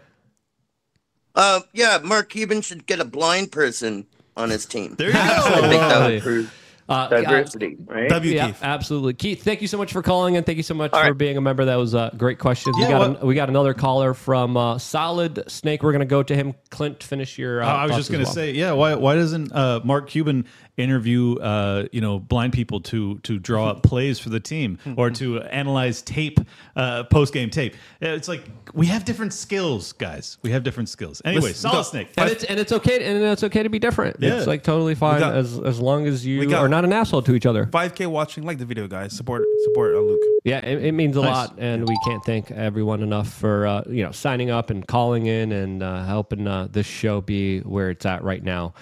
Uh, 1.38 1.62
yeah, 1.72 2.00
Mark 2.04 2.30
Cuban 2.30 2.62
should 2.62 2.86
get 2.88 3.00
a 3.00 3.06
blind 3.06 3.52
person 3.52 4.06
on 4.36 4.50
his 4.50 4.66
team. 4.66 4.96
There 4.96 5.08
you 5.08 5.14
go. 5.14 5.20
I 5.20 5.42
think 5.62 5.72
that 5.72 5.74
Absolutely. 5.74 6.14
would 6.16 6.24
prove. 6.24 6.54
Uh, 6.90 7.10
Diversity, 7.10 7.76
right? 7.86 8.08
W 8.10 8.34
Yeah, 8.34 8.48
Keith. 8.48 8.60
absolutely. 8.64 9.14
Keith, 9.14 9.44
thank 9.44 9.62
you 9.62 9.68
so 9.68 9.78
much 9.78 9.92
for 9.92 10.02
calling 10.02 10.38
and 10.38 10.46
thank 10.46 10.56
you 10.56 10.64
so 10.64 10.74
much 10.74 10.94
All 10.94 11.02
for 11.02 11.08
right. 11.08 11.18
being 11.18 11.36
a 11.36 11.42
member. 11.42 11.66
That 11.66 11.76
was 11.76 11.94
a 11.94 12.14
great 12.18 12.40
question. 12.40 12.72
Yeah, 12.78 12.86
we 12.88 12.92
got 12.94 13.00
what- 13.10 13.22
an, 13.22 13.28
we 13.28 13.36
got 13.36 13.50
another 13.50 13.74
caller 13.74 14.14
from 14.14 14.56
uh, 14.56 14.78
Solid 14.80 15.44
Snake. 15.52 15.84
We're 15.84 15.92
going 15.92 16.00
to 16.00 16.06
go 16.06 16.24
to 16.24 16.34
him. 16.34 16.54
Clint, 16.70 17.04
finish 17.04 17.38
your. 17.38 17.62
Uh, 17.62 17.68
I 17.68 17.88
was 17.88 17.98
just 17.98 18.10
going 18.10 18.22
to 18.24 18.26
well. 18.28 18.34
say, 18.34 18.52
yeah. 18.52 18.72
Why 18.72 18.96
why 18.96 19.16
doesn't 19.16 19.52
uh, 19.52 19.82
Mark 19.84 20.10
Cuban 20.10 20.46
interview 20.78 21.36
uh, 21.40 21.88
you 21.92 22.00
know 22.02 22.20
blind 22.20 22.54
people 22.54 22.80
to 22.82 23.18
to 23.20 23.40
draw 23.40 23.68
up 23.70 23.84
plays 23.84 24.20
for 24.20 24.30
the 24.30 24.40
team 24.40 24.78
or 24.98 25.10
to 25.12 25.42
analyze 25.42 26.02
tape 26.02 26.40
uh, 26.76 27.04
post 27.06 27.34
game 27.34 27.50
tape? 27.50 27.76
It's 28.00 28.28
like 28.28 28.44
we 28.74 28.86
have 28.88 29.04
different 29.06 29.34
skills, 29.34 29.94
guys. 29.94 30.38
We 30.44 30.52
have 30.52 30.64
different 30.64 30.90
skills. 30.90 31.22
Anyway, 31.26 31.42
Listen, 31.42 31.70
solid 31.70 31.78
no, 31.78 31.82
snake. 31.84 32.10
And 32.18 32.30
it's 32.30 32.44
and 32.44 32.60
it's 32.60 32.72
okay 32.72 33.04
and 33.04 33.24
it's 33.24 33.44
okay 33.44 33.64
to 33.64 33.70
be 33.70 33.80
different. 33.80 34.18
Yeah. 34.20 34.38
It's 34.38 34.48
like 34.48 34.64
totally 34.64 34.96
fine 34.96 35.20
got- 35.20 35.36
as 35.36 35.60
as 35.60 35.80
long 35.80 36.06
as 36.08 36.26
you 36.26 36.48
got- 36.48 36.62
are 36.62 36.70
not 36.70 36.86
an 36.86 36.94
asshole 36.94 37.24
to 37.24 37.34
each 37.36 37.46
other. 37.46 37.66
5K 37.66 38.08
watching. 38.08 38.44
Like 38.44 38.60
the 38.60 38.66
video, 38.66 38.88
guys. 38.88 39.14
Support 39.16 39.44
support 39.66 39.96
uh, 39.96 40.00
Luke. 40.00 40.20
Yeah, 40.44 40.60
it, 40.60 40.86
it 40.86 40.92
means 40.94 41.18
a 41.18 41.22
Nice. 41.22 41.30
lot, 41.50 41.56
and 41.58 41.88
we 41.90 41.98
can't 42.06 42.24
thank 42.24 42.52
everyone 42.52 43.02
enough 43.04 43.34
for 43.34 43.66
uh, 43.68 43.84
you 43.90 44.04
know 44.04 44.12
signing 44.12 44.50
up 44.50 44.70
and 44.70 44.88
calling 44.88 45.26
in 45.26 45.52
and 45.52 45.82
uh, 45.84 46.04
helping 46.06 46.48
uh, 46.48 46.68
this 46.72 46.86
show 46.86 47.20
be 47.22 47.60
where 47.62 47.90
it's 47.90 48.06
at 48.06 48.24
right 48.24 48.44
now. 48.44 48.74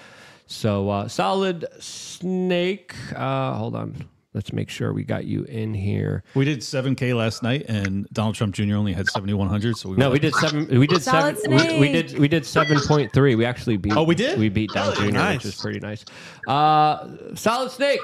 So, 0.47 0.89
uh, 0.89 1.07
solid 1.07 1.65
snake. 1.79 2.93
Uh, 3.15 3.53
hold 3.55 3.75
on, 3.75 3.95
let's 4.33 4.53
make 4.53 4.69
sure 4.69 4.93
we 4.93 5.03
got 5.03 5.25
you 5.25 5.43
in 5.45 5.73
here. 5.73 6.23
We 6.35 6.45
did 6.45 6.59
7K 6.59 7.15
last 7.15 7.41
night, 7.41 7.65
and 7.67 8.07
Donald 8.13 8.35
Trump 8.35 8.53
Jr. 8.53 8.75
only 8.75 8.93
had 8.93 9.07
7,100. 9.07 9.75
So 9.75 9.89
we 9.89 9.95
No, 9.97 10.09
were 10.09 10.13
we 10.13 10.19
did 10.19 10.35
seven. 10.35 10.67
We 10.79 10.85
did 10.87 11.01
Solid 11.01 11.39
seven. 11.39 11.57
We, 11.57 11.79
we 11.79 11.91
did 11.91 12.19
we 12.19 12.27
did 12.27 12.45
seven 12.45 12.79
point 12.81 13.11
three. 13.11 13.33
We 13.35 13.43
actually 13.45 13.77
beat. 13.77 13.95
Oh, 13.97 14.03
we 14.03 14.13
did? 14.15 14.37
We 14.37 14.49
beat 14.49 14.69
Don 14.71 14.93
Jr., 14.95 15.05
Nice. 15.11 15.37
which 15.43 15.45
is 15.55 15.59
pretty 15.61 15.79
nice. 15.79 16.05
Uh, 16.47 17.35
solid 17.35 17.71
snake. 17.71 18.01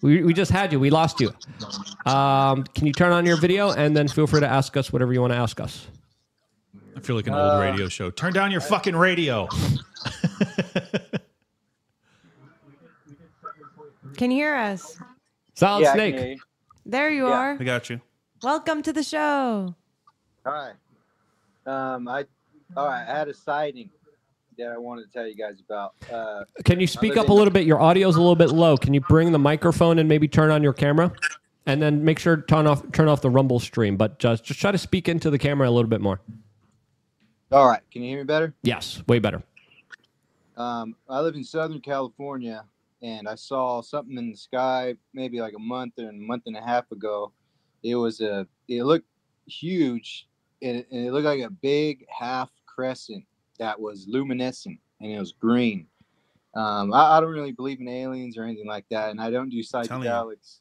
We, 0.00 0.24
we 0.24 0.34
just 0.34 0.50
had 0.50 0.72
you. 0.72 0.80
We 0.80 0.90
lost 0.90 1.20
you. 1.20 1.32
Um, 2.10 2.64
can 2.74 2.88
you 2.88 2.92
turn 2.92 3.12
on 3.12 3.24
your 3.24 3.36
video 3.36 3.70
and 3.70 3.96
then 3.96 4.08
feel 4.08 4.26
free 4.26 4.40
to 4.40 4.48
ask 4.48 4.76
us 4.76 4.92
whatever 4.92 5.12
you 5.12 5.20
want 5.20 5.32
to 5.32 5.38
ask 5.38 5.60
us. 5.60 5.86
I 6.96 7.00
feel 7.00 7.14
like 7.14 7.28
an 7.28 7.34
old 7.34 7.60
radio 7.60 7.88
show. 7.88 8.10
Turn 8.10 8.32
down 8.32 8.50
your 8.50 8.60
fucking 8.60 8.96
radio. 8.96 9.48
Can 14.16 14.30
you 14.30 14.36
hear 14.38 14.54
us? 14.54 14.96
Solid 15.54 15.82
Yeah, 15.82 15.94
snake. 15.94 16.14
you. 16.16 16.36
There 16.86 17.10
you 17.10 17.28
Yeah. 17.28 17.34
are. 17.38 17.56
I 17.58 17.64
got 17.64 17.90
you. 17.90 18.00
Welcome 18.42 18.82
to 18.82 18.92
the 18.92 19.02
show. 19.02 19.74
Hi. 20.44 20.72
Um, 21.66 22.08
I 22.08 22.24
all 22.76 22.86
right. 22.86 23.06
I 23.06 23.16
had 23.18 23.28
a 23.28 23.34
sighting 23.34 23.90
that 24.58 24.72
I 24.72 24.78
wanted 24.78 25.06
to 25.06 25.12
tell 25.12 25.26
you 25.26 25.34
guys 25.36 25.60
about. 25.60 25.94
Uh, 26.12 26.44
Can 26.64 26.80
you 26.80 26.86
speak 26.86 27.16
up 27.16 27.28
a 27.28 27.32
little 27.32 27.52
bit? 27.52 27.66
Your 27.66 27.80
audio's 27.80 28.16
a 28.16 28.20
little 28.20 28.34
bit 28.36 28.50
low. 28.50 28.76
Can 28.76 28.94
you 28.94 29.00
bring 29.00 29.30
the 29.32 29.38
microphone 29.38 29.98
and 29.98 30.08
maybe 30.08 30.26
turn 30.26 30.50
on 30.50 30.62
your 30.62 30.72
camera? 30.72 31.12
And 31.66 31.80
then 31.80 32.04
make 32.04 32.18
sure 32.18 32.36
to 32.36 32.42
turn 32.42 32.66
off 32.66 32.90
turn 32.92 33.06
off 33.08 33.20
the 33.20 33.30
rumble 33.30 33.60
stream, 33.60 33.96
but 33.96 34.18
just 34.18 34.42
just 34.42 34.58
try 34.58 34.72
to 34.72 34.78
speak 34.78 35.08
into 35.08 35.30
the 35.30 35.38
camera 35.38 35.68
a 35.68 35.70
little 35.70 35.88
bit 35.88 36.00
more. 36.00 36.20
All 37.52 37.68
right. 37.68 37.82
Can 37.92 38.02
you 38.02 38.08
hear 38.08 38.18
me 38.18 38.24
better? 38.24 38.52
Yes, 38.62 39.02
way 39.06 39.18
better. 39.20 39.42
Um, 40.56 40.96
I 41.08 41.20
live 41.20 41.34
in 41.36 41.44
Southern 41.44 41.80
California, 41.80 42.64
and 43.02 43.28
I 43.28 43.34
saw 43.34 43.82
something 43.82 44.16
in 44.16 44.30
the 44.30 44.36
sky 44.36 44.94
maybe 45.12 45.40
like 45.40 45.54
a 45.54 45.58
month 45.58 45.94
and 45.98 46.08
a 46.08 46.12
month 46.12 46.44
and 46.46 46.56
a 46.56 46.62
half 46.62 46.90
ago. 46.92 47.32
It 47.82 47.96
was 47.96 48.20
a. 48.20 48.46
It 48.68 48.84
looked 48.84 49.08
huge, 49.46 50.28
and 50.62 50.78
it, 50.78 50.86
and 50.90 51.06
it 51.06 51.12
looked 51.12 51.26
like 51.26 51.40
a 51.40 51.50
big 51.50 52.06
half 52.08 52.50
crescent 52.64 53.24
that 53.58 53.78
was 53.78 54.06
luminescent, 54.08 54.78
and 55.00 55.10
it 55.10 55.18
was 55.18 55.32
green. 55.32 55.86
Um, 56.54 56.92
I, 56.92 57.16
I 57.16 57.20
don't 57.20 57.32
really 57.32 57.52
believe 57.52 57.80
in 57.80 57.88
aliens 57.88 58.38
or 58.38 58.44
anything 58.44 58.68
like 58.68 58.84
that, 58.90 59.10
and 59.10 59.20
I 59.20 59.30
don't 59.30 59.48
do 59.48 59.62
psychedelics. 59.62 60.60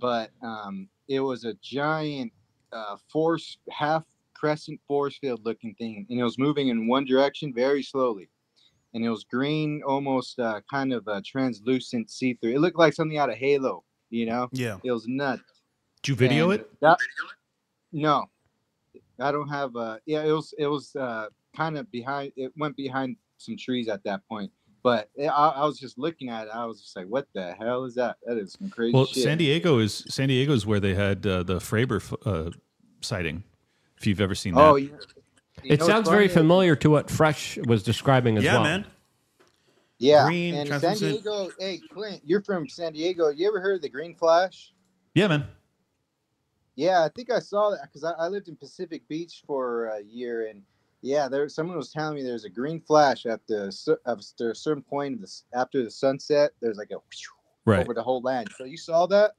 But 0.00 0.30
um, 0.42 0.88
it 1.08 1.20
was 1.20 1.44
a 1.44 1.54
giant 1.54 2.32
uh, 2.72 2.96
force 3.08 3.58
half 3.70 4.04
crescent 4.34 4.80
force 4.86 5.18
field 5.18 5.40
looking 5.44 5.74
thing, 5.74 6.06
and 6.08 6.20
it 6.20 6.22
was 6.22 6.38
moving 6.38 6.68
in 6.68 6.86
one 6.86 7.04
direction 7.04 7.52
very 7.52 7.82
slowly 7.82 8.28
and 8.94 9.04
it 9.04 9.10
was 9.10 9.24
green, 9.24 9.82
almost 9.86 10.38
uh, 10.38 10.60
kind 10.70 10.92
of 10.92 11.06
uh, 11.08 11.20
translucent, 11.24 12.10
see 12.10 12.34
through. 12.34 12.54
It 12.54 12.60
looked 12.60 12.78
like 12.78 12.94
something 12.94 13.18
out 13.18 13.28
of 13.28 13.36
Halo, 13.36 13.84
you 14.10 14.26
know? 14.26 14.48
Yeah. 14.52 14.78
It 14.82 14.92
was 14.92 15.06
nuts. 15.06 15.42
Did 16.02 16.08
you 16.10 16.14
video 16.16 16.50
And 16.50 16.60
it? 16.60 16.70
That, 16.80 16.98
no, 17.92 18.26
I 19.20 19.32
don't 19.32 19.48
have. 19.48 19.74
Uh, 19.74 19.98
yeah, 20.06 20.22
it 20.22 20.32
was 20.32 20.52
it 20.58 20.66
was 20.66 20.94
uh, 20.96 21.28
kind 21.56 21.78
of 21.78 21.90
behind. 21.90 22.32
It 22.36 22.52
went 22.56 22.76
behind 22.76 23.16
some 23.38 23.56
trees 23.56 23.88
at 23.88 24.04
that 24.04 24.20
point. 24.28 24.50
But 24.82 25.08
it, 25.14 25.28
I, 25.28 25.48
I 25.48 25.64
was 25.64 25.78
just 25.78 25.96
looking 25.96 26.28
at 26.28 26.48
it. 26.48 26.50
I 26.52 26.66
was 26.66 26.82
just 26.82 26.94
like, 26.94 27.06
"What 27.06 27.26
the 27.34 27.54
hell 27.54 27.84
is 27.84 27.94
that? 27.94 28.16
That 28.26 28.36
is 28.36 28.52
some 28.58 28.68
crazy 28.68 28.92
Well, 28.92 29.06
shit." 29.06 29.22
San 29.22 29.38
Diego 29.38 29.78
is 29.78 30.04
San 30.08 30.28
Diego 30.28 30.52
is 30.52 30.66
where 30.66 30.80
they 30.80 30.94
had 30.94 31.26
uh, 31.26 31.42
the 31.42 31.54
Fravor 31.54 32.02
uh, 32.26 32.50
sighting. 33.00 33.44
If 33.96 34.06
you've 34.06 34.20
ever 34.20 34.34
seen 34.34 34.54
that. 34.54 34.60
Oh, 34.60 34.76
you 34.76 34.98
It 35.64 35.80
know 35.80 35.86
sounds 35.86 36.08
very 36.08 36.28
familiar 36.28 36.76
to 36.76 36.90
what 36.90 37.10
Fresh 37.10 37.58
was 37.66 37.82
describing 37.82 38.36
as 38.36 38.44
well. 38.44 38.54
Yeah, 38.54 38.60
well. 38.60 38.64
man. 38.64 38.86
Yeah, 39.98 40.26
Green, 40.26 40.54
and 40.54 40.68
San. 40.80 40.96
Diego. 40.96 41.50
Hey, 41.58 41.80
Clint, 41.92 42.20
you're 42.24 42.42
from 42.42 42.68
San 42.68 42.92
Diego. 42.92 43.28
You 43.28 43.48
ever 43.48 43.60
heard 43.60 43.76
of 43.76 43.82
the 43.82 43.88
Green 43.88 44.14
Flash? 44.14 44.72
yeah, 45.14 45.28
man. 45.28 45.46
Yeah, 46.76 47.04
I 47.04 47.08
think 47.08 47.30
I 47.30 47.38
saw 47.38 47.70
that 47.70 47.82
because 47.82 48.02
I, 48.02 48.10
I 48.12 48.26
lived 48.26 48.48
in 48.48 48.56
Pacific 48.56 49.06
Beach 49.08 49.42
for 49.46 49.86
a 49.86 50.02
year, 50.02 50.48
and 50.48 50.62
yeah, 51.02 51.28
there 51.28 51.48
someone 51.48 51.76
was 51.76 51.92
telling 51.92 52.16
me 52.16 52.22
there's 52.22 52.44
a 52.44 52.50
green 52.50 52.80
flash 52.80 53.26
at 53.26 53.46
the 53.46 53.72
after 54.06 54.50
a 54.50 54.54
certain 54.56 54.82
point 54.82 55.14
of 55.14 55.20
the, 55.20 55.58
after 55.58 55.84
the 55.84 55.90
sunset. 55.90 56.50
There's 56.60 56.76
like 56.78 56.90
a 56.90 56.94
whew 56.96 57.34
Right. 57.66 57.80
over 57.80 57.94
the 57.94 58.02
whole 58.02 58.20
land. 58.20 58.50
So 58.58 58.64
you 58.64 58.76
saw 58.76 59.06
that? 59.06 59.32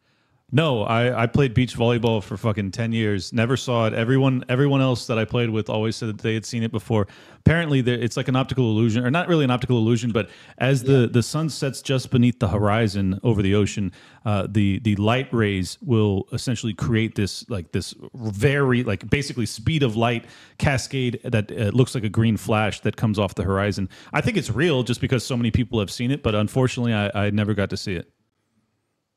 No, 0.56 0.84
I, 0.84 1.24
I 1.24 1.28
played 1.28 1.54
beach 1.54 1.76
volleyball 1.76 2.24
for 2.24 2.38
fucking 2.38 2.72
ten 2.72 2.94
years. 2.94 3.34
Never 3.34 3.58
saw 3.58 3.88
it. 3.88 3.94
Everyone 3.94 4.46
everyone 4.48 4.80
else 4.80 5.06
that 5.08 5.20
I 5.20 5.26
played 5.26 5.50
with 5.50 5.70
always 5.70 5.98
said 5.98 6.08
that 6.08 6.20
they 6.20 6.34
had 6.34 6.46
seen 6.46 6.64
it 6.64 6.72
before. 6.72 7.08
Apparently, 7.40 7.82
there, 7.82 8.00
it's 8.00 8.16
like 8.16 8.30
an 8.30 8.38
optical 8.38 8.72
illusion, 8.72 9.06
or 9.06 9.12
not 9.12 9.28
really 9.28 9.44
an 9.44 9.52
optical 9.52 9.78
illusion, 9.78 10.14
but 10.14 10.30
as 10.60 10.84
the, 10.84 11.10
the 11.12 11.22
sun 11.22 11.50
sets 11.50 11.82
just 11.82 12.10
beneath 12.10 12.40
the 12.40 12.48
horizon 12.48 13.20
over 13.22 13.42
the 13.42 13.54
ocean, 13.54 13.92
uh, 14.24 14.48
the 14.50 14.80
the 14.80 14.96
light 14.96 15.28
rays 15.34 15.78
will 15.82 16.26
essentially 16.32 16.74
create 16.74 17.16
this 17.16 17.48
like 17.50 17.74
this 17.74 17.94
very 18.14 18.82
like 18.86 19.10
basically 19.10 19.46
speed 19.46 19.84
of 19.84 19.98
light 19.98 20.24
cascade 20.58 21.20
that 21.26 21.52
uh, 21.52 21.66
looks 21.74 21.94
like 21.96 22.06
a 22.06 22.10
green 22.10 22.38
flash 22.38 22.80
that 22.80 22.96
comes 22.96 23.20
off 23.20 23.36
the 23.36 23.44
horizon. 23.44 23.90
I 24.14 24.22
think 24.22 24.38
it's 24.38 24.50
real 24.50 24.84
just 24.84 25.02
because 25.02 25.26
so 25.26 25.36
many 25.36 25.52
people 25.52 25.82
have 25.82 25.92
seen 25.92 26.12
it, 26.12 26.24
but 26.24 26.34
unfortunately, 26.34 26.94
I, 26.94 27.26
I 27.26 27.30
never 27.32 27.54
got 27.54 27.72
to 27.72 27.78
see 27.78 27.96
it. 27.96 28.10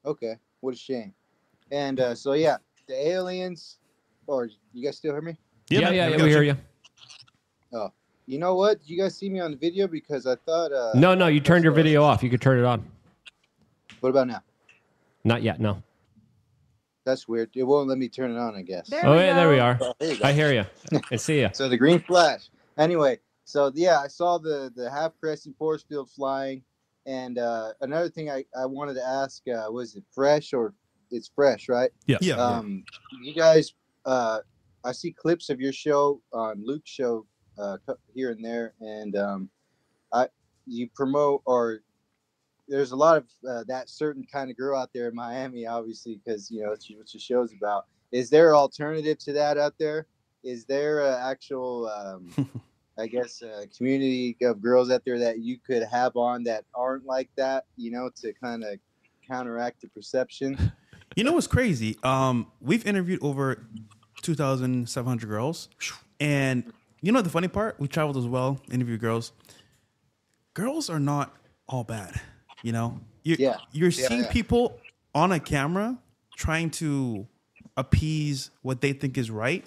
Okay, 0.05 0.35
what 0.59 0.74
a 0.74 0.77
shame. 0.77 1.15
And 1.70 2.00
uh, 2.00 2.14
so 2.14 2.32
yeah, 2.32 2.56
the 2.86 2.94
aliens. 2.94 3.78
Or 4.26 4.48
you 4.74 4.84
guys 4.84 4.98
still 4.98 5.12
hear 5.12 5.22
me? 5.22 5.36
Yeah, 5.70 5.80
man, 5.80 5.94
yeah, 5.94 6.06
we 6.06 6.12
yeah, 6.12 6.16
got 6.18 6.24
we 6.24 6.30
hear 6.30 6.42
you. 6.42 6.56
Oh, 7.72 7.90
you 8.26 8.38
know 8.38 8.54
what? 8.56 8.80
Did 8.80 8.90
you 8.90 8.98
guys 8.98 9.16
see 9.16 9.30
me 9.30 9.40
on 9.40 9.52
the 9.52 9.56
video? 9.56 9.86
Because 9.86 10.26
I 10.26 10.36
thought. 10.36 10.72
Uh, 10.72 10.92
No, 10.94 11.14
no, 11.14 11.28
you 11.28 11.40
turned 11.40 11.64
your 11.64 11.72
video 11.72 12.02
off. 12.02 12.22
You 12.22 12.28
could 12.28 12.42
turn 12.42 12.58
it 12.58 12.64
on. 12.64 12.84
What 14.00 14.10
about 14.10 14.26
now? 14.28 14.42
Not 15.24 15.42
yet. 15.42 15.60
No. 15.60 15.82
That's 17.04 17.26
weird. 17.26 17.50
It 17.54 17.62
won't 17.62 17.88
let 17.88 17.96
me 17.96 18.08
turn 18.08 18.30
it 18.30 18.38
on. 18.38 18.54
I 18.54 18.60
guess. 18.60 18.88
There 18.88 19.04
oh, 19.06 19.12
we 19.12 19.20
yeah, 19.20 19.34
there 19.34 19.48
we 19.48 19.58
are. 19.58 19.78
Oh, 19.80 19.94
there. 19.98 20.16
I 20.22 20.32
hear 20.32 20.52
you. 20.52 21.00
I 21.10 21.16
see 21.16 21.40
you. 21.40 21.48
So 21.54 21.68
the 21.68 21.78
green 21.78 22.00
flash. 22.00 22.50
Anyway, 22.76 23.18
so 23.44 23.72
yeah, 23.74 23.98
I 23.98 24.08
saw 24.08 24.36
the 24.36 24.70
the 24.76 24.90
half 24.90 25.12
crescent 25.18 25.56
force 25.56 25.82
field 25.82 26.10
flying, 26.10 26.62
and 27.06 27.38
uh, 27.38 27.72
another 27.80 28.10
thing 28.10 28.30
I, 28.30 28.44
I 28.54 28.66
wanted 28.66 28.94
to 28.94 29.04
ask 29.06 29.42
uh, 29.48 29.72
was 29.72 29.96
it 29.96 30.04
fresh 30.14 30.52
or 30.52 30.74
it's 31.10 31.30
fresh, 31.35 31.68
right? 31.68 31.90
Yeah. 32.06 32.18
Yeah. 32.20 32.36
Um, 32.36 32.85
you 33.22 33.35
guys, 33.35 33.74
uh, 34.05 34.40
I 34.85 34.93
see 34.93 35.12
clips 35.12 35.51
of 35.51 35.60
your 35.60 35.72
show 35.72 36.20
on 36.32 36.64
Luke's 36.64 36.90
show 36.90 37.26
uh, 37.59 37.76
here 38.14 38.30
and 38.30 38.44
there, 38.44 38.74
and 38.80 39.16
um, 39.16 39.51
I 40.12 40.28
you 40.66 40.89
promote 40.94 41.43
or 41.44 41.80
there's 42.68 42.93
a 42.93 42.97
lot 42.97 43.16
of 43.16 43.24
uh, 43.48 43.64
that 43.66 43.89
certain 43.89 44.26
kind 44.30 44.51
of 44.51 44.56
girl 44.56 44.78
out 44.78 44.90
there 44.93 45.09
in 45.09 45.14
Miami, 45.14 45.66
obviously, 45.66 46.20
because 46.22 46.51
you 46.51 46.62
know 46.62 46.72
it's 46.72 46.89
what 46.90 47.12
your 47.12 47.20
show's 47.20 47.52
about. 47.52 47.86
Is 48.12 48.30
there 48.30 48.51
an 48.51 48.56
alternative 48.56 49.18
to 49.20 49.32
that 49.35 49.59
out 49.59 49.74
there? 49.78 50.06
Is 50.44 50.64
there 50.64 51.01
an 51.01 51.18
actual, 51.20 51.89
um, 51.89 52.51
I 52.98 53.06
guess, 53.06 53.43
a 53.43 53.66
community 53.76 54.36
of 54.43 54.62
girls 54.62 54.90
out 54.90 55.02
there 55.05 55.18
that 55.18 55.40
you 55.40 55.59
could 55.59 55.82
have 55.82 56.16
on 56.16 56.44
that 56.44 56.64
aren't 56.74 57.06
like 57.06 57.30
that? 57.36 57.64
You 57.76 57.90
know, 57.90 58.10
to 58.16 58.32
kind 58.35 58.64
of 58.64 58.78
counteract 59.26 59.80
the 59.80 59.89
perception. 59.89 60.56
You 61.16 61.24
know 61.24 61.32
what's 61.32 61.47
crazy? 61.47 61.97
Um, 62.02 62.47
we've 62.60 62.86
interviewed 62.86 63.20
over 63.22 63.66
2,700 64.22 65.26
girls. 65.28 65.68
And 66.20 66.72
you 67.01 67.12
know 67.12 67.22
the 67.22 67.30
funny 67.30 67.48
part? 67.48 67.78
We 67.78 67.89
traveled 67.89 68.16
as 68.16 68.26
well, 68.26 68.60
interviewed 68.70 69.01
girls. 69.01 69.32
Girls 70.55 70.90
are 70.90 71.01
not 71.01 71.35
all 71.68 71.85
bad. 71.85 72.20
You 72.62 72.72
know? 72.72 73.01
You're, 73.24 73.36
Yeah. 73.39 73.56
You're 73.72 73.90
Yeah, 73.90 74.09
seeing 74.09 74.20
yeah. 74.22 74.32
people 74.32 74.78
on 75.14 75.32
a 75.32 75.40
camera 75.40 75.98
trying 76.36 76.70
to 76.70 77.26
appease 77.76 78.51
what 78.62 78.80
they 78.80 78.93
think 78.93 79.16
is 79.18 79.30
right. 79.30 79.64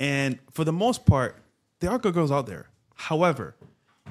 And 0.00 0.38
for 0.50 0.64
the 0.64 0.72
most 0.72 1.06
part, 1.06 1.36
there 1.80 1.90
are 1.90 1.98
good 1.98 2.14
girls 2.14 2.30
out 2.30 2.46
there. 2.46 2.68
However, 2.94 3.54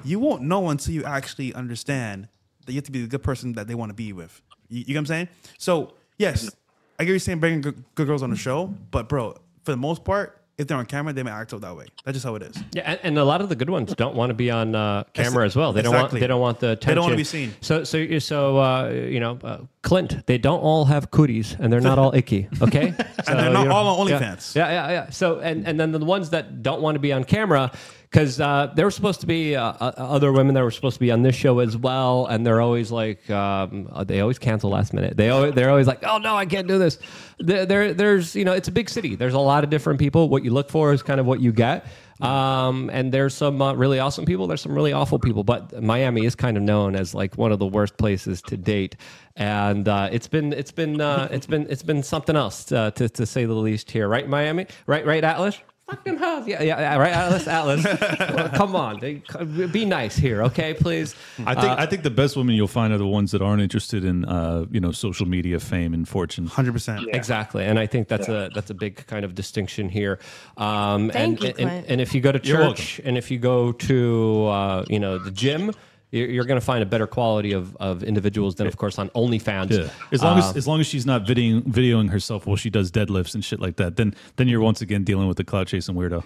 you 0.04 0.18
won't 0.18 0.42
know 0.42 0.68
until 0.68 0.94
you 0.94 1.04
actually 1.04 1.52
understand 1.54 2.28
that 2.66 2.72
you 2.72 2.76
have 2.76 2.84
to 2.84 2.92
be 2.92 3.02
the 3.02 3.08
good 3.08 3.22
person 3.22 3.52
that 3.54 3.66
they 3.68 3.74
want 3.74 3.90
to 3.90 3.94
be 3.94 4.12
with. 4.12 4.40
You, 4.68 4.80
you 4.80 4.84
get 4.86 4.94
what 4.94 4.98
I'm 5.00 5.06
saying? 5.06 5.28
So 5.58 5.94
yes, 6.18 6.50
I 6.98 7.04
get 7.04 7.12
you 7.12 7.18
saying 7.18 7.40
bringing 7.40 7.60
good, 7.60 7.82
good 7.94 8.06
girls 8.06 8.22
on 8.22 8.30
the 8.30 8.36
show, 8.36 8.66
but 8.90 9.08
bro, 9.08 9.32
for 9.64 9.70
the 9.72 9.76
most 9.76 10.04
part, 10.04 10.38
if 10.58 10.68
they're 10.68 10.76
on 10.76 10.86
camera, 10.86 11.12
they 11.12 11.22
may 11.22 11.30
act 11.30 11.52
out 11.54 11.62
that 11.62 11.74
way. 11.76 11.86
That's 12.04 12.14
just 12.16 12.26
how 12.26 12.34
it 12.34 12.42
is. 12.42 12.54
Yeah, 12.72 12.82
and, 12.84 13.00
and 13.02 13.18
a 13.18 13.24
lot 13.24 13.40
of 13.40 13.48
the 13.48 13.56
good 13.56 13.70
ones 13.70 13.94
don't 13.94 14.14
want 14.14 14.30
to 14.30 14.34
be 14.34 14.50
on 14.50 14.74
uh, 14.74 15.04
camera 15.14 15.46
as 15.46 15.56
well. 15.56 15.72
They 15.72 15.80
don't 15.82 15.92
want 15.94 16.04
Exactly. 16.04 16.20
they 16.20 16.26
don't 16.26 16.40
want 16.40 16.60
the 16.60 16.72
attention. 16.72 16.88
They 16.90 16.94
don't 16.94 17.04
want 17.04 17.12
to 17.14 17.16
be 17.16 17.24
seen. 17.24 17.54
So 17.62 17.84
so 17.84 18.18
so 18.18 18.58
uh, 18.58 18.90
you 18.90 19.18
know, 19.18 19.38
uh, 19.42 19.58
Clint. 19.80 20.26
They 20.26 20.38
don't 20.38 20.60
all 20.60 20.84
have 20.84 21.10
cooties, 21.10 21.56
and 21.58 21.72
they're 21.72 21.80
not 21.80 21.98
all 21.98 22.14
icky. 22.14 22.48
Okay, 22.60 22.88
And 23.26 23.38
they're 23.38 23.50
not 23.50 23.68
all 23.68 23.98
on. 24.00 24.06
OnlyFans. 24.06 24.54
Yeah, 24.54 24.68
yeah, 24.70 24.90
yeah. 24.90 25.10
So 25.10 25.40
and 25.40 25.66
and 25.66 25.80
then 25.80 25.90
the 25.90 25.98
ones 26.00 26.30
that 26.30 26.62
don't 26.62 26.82
want 26.82 26.96
to 26.96 27.00
be 27.00 27.12
on 27.12 27.24
camera. 27.24 27.72
Because 28.12 28.38
uh, 28.42 28.70
there 28.76 28.84
were 28.84 28.90
supposed 28.90 29.22
to 29.22 29.26
be 29.26 29.56
uh, 29.56 29.72
uh, 29.80 29.92
other 29.96 30.32
women 30.32 30.54
that 30.54 30.62
were 30.62 30.70
supposed 30.70 30.96
to 30.96 31.00
be 31.00 31.10
on 31.10 31.22
this 31.22 31.34
show 31.34 31.60
as 31.60 31.78
well, 31.78 32.26
and 32.26 32.46
they're 32.46 32.60
always 32.60 32.92
like, 32.92 33.30
um, 33.30 33.88
uh, 33.90 34.04
they 34.04 34.20
always 34.20 34.38
cancel 34.38 34.68
last 34.68 34.92
minute. 34.92 35.16
They 35.16 35.30
always, 35.30 35.54
they're 35.54 35.70
always 35.70 35.86
like, 35.86 36.04
oh 36.04 36.18
no, 36.18 36.36
I 36.36 36.44
can't 36.44 36.68
do 36.68 36.78
this. 36.78 36.98
There, 37.38 37.64
there, 37.64 37.94
there's, 37.94 38.36
you 38.36 38.44
know, 38.44 38.52
it's 38.52 38.68
a 38.68 38.72
big 38.72 38.90
city. 38.90 39.14
There's 39.14 39.32
a 39.32 39.38
lot 39.38 39.64
of 39.64 39.70
different 39.70 39.98
people. 39.98 40.28
What 40.28 40.44
you 40.44 40.50
look 40.50 40.68
for 40.68 40.92
is 40.92 41.02
kind 41.02 41.20
of 41.20 41.26
what 41.26 41.40
you 41.40 41.52
get. 41.52 41.86
Um, 42.20 42.90
and 42.92 43.12
there's 43.12 43.32
some 43.32 43.62
uh, 43.62 43.72
really 43.72 43.98
awesome 43.98 44.26
people. 44.26 44.46
There's 44.46 44.60
some 44.60 44.74
really 44.74 44.92
awful 44.92 45.18
people. 45.18 45.42
But 45.42 45.82
Miami 45.82 46.26
is 46.26 46.34
kind 46.34 46.58
of 46.58 46.62
known 46.62 46.94
as 46.94 47.14
like 47.14 47.38
one 47.38 47.50
of 47.50 47.58
the 47.58 47.66
worst 47.66 47.96
places 47.96 48.42
to 48.42 48.58
date. 48.58 48.94
And 49.36 49.88
uh, 49.88 50.10
it's 50.12 50.28
been 50.28 50.52
it's 50.52 50.70
been 50.70 51.00
uh, 51.00 51.28
it's 51.30 51.46
been 51.46 51.66
it's 51.70 51.82
been 51.82 52.02
something 52.02 52.36
else 52.36 52.70
uh, 52.70 52.90
to 52.92 53.08
to 53.08 53.24
say 53.24 53.46
the 53.46 53.54
least 53.54 53.90
here, 53.90 54.06
right, 54.06 54.28
Miami? 54.28 54.66
Right, 54.86 55.04
right, 55.04 55.24
Atlas. 55.24 55.58
Fucking 55.90 56.16
hell, 56.16 56.48
yeah, 56.48 56.62
yeah, 56.62 56.78
yeah, 56.80 56.96
right, 56.96 57.12
Atlas, 57.12 57.46
Atlas. 57.48 57.84
Well, 58.34 58.48
come 58.50 58.74
on, 58.76 59.00
they- 59.00 59.22
be 59.66 59.84
nice 59.84 60.16
here, 60.16 60.42
okay, 60.44 60.74
please. 60.74 61.14
I 61.44 61.54
think 61.54 61.66
Uh, 61.72 61.76
I 61.78 61.86
think 61.86 62.02
the 62.02 62.10
best 62.10 62.36
women 62.36 62.54
you'll 62.54 62.68
find 62.68 62.92
are 62.92 62.98
the 62.98 63.06
ones 63.06 63.32
that 63.32 63.42
aren't 63.42 63.60
interested 63.62 64.04
in 64.04 64.24
uh, 64.24 64.64
you 64.70 64.80
know 64.80 64.92
social 64.92 65.26
media 65.26 65.58
fame 65.60 65.92
and 65.92 66.08
fortune. 66.08 66.46
Hundred 66.46 66.72
percent. 66.72 67.08
Exactly, 67.12 67.64
and 67.64 67.78
I 67.78 67.86
think 67.86 68.08
that's 68.08 68.28
a 68.28 68.48
that's 68.54 68.70
a 68.70 68.74
big 68.74 69.06
kind 69.06 69.24
of 69.24 69.34
distinction 69.34 69.88
here. 69.88 70.18
Um, 70.56 71.10
Thank 71.10 71.14
and, 71.14 71.40
you, 71.42 71.48
and, 71.48 71.56
Clint. 71.56 71.86
and 71.88 72.00
if 72.00 72.14
you 72.14 72.20
go 72.20 72.32
to 72.32 72.38
church, 72.38 73.00
and 73.04 73.18
if 73.18 73.30
you 73.30 73.38
go 73.38 73.72
to 73.72 74.46
uh, 74.46 74.84
you 74.88 75.00
know 75.00 75.18
the 75.18 75.30
gym, 75.32 75.72
you're, 76.12 76.30
you're 76.30 76.44
going 76.44 76.60
to 76.60 76.64
find 76.64 76.82
a 76.82 76.86
better 76.86 77.08
quality 77.08 77.52
of, 77.52 77.74
of 77.80 78.04
individuals 78.04 78.54
than, 78.54 78.66
of 78.68 78.76
course, 78.76 78.98
on 78.98 79.08
OnlyFans. 79.10 79.70
Yeah. 79.70 79.88
As 80.12 80.22
long 80.22 80.38
Uh, 80.38 80.48
as 80.50 80.56
as 80.56 80.68
long 80.68 80.78
as 80.80 80.86
she's 80.86 81.04
not 81.06 81.24
videoing 81.24 81.62
videoing 81.62 82.10
herself 82.10 82.46
while 82.46 82.56
she 82.56 82.70
does 82.70 82.90
deadlifts 82.92 83.34
and 83.34 83.44
shit 83.44 83.58
like 83.58 83.76
that, 83.76 83.96
then 83.96 84.14
then 84.36 84.46
you're 84.46 84.60
once 84.60 84.80
again 84.80 85.02
dealing 85.02 85.26
with 85.26 85.38
the 85.38 85.44
cloud 85.44 85.66
chasing 85.66 85.96
weirdo. 85.96 86.22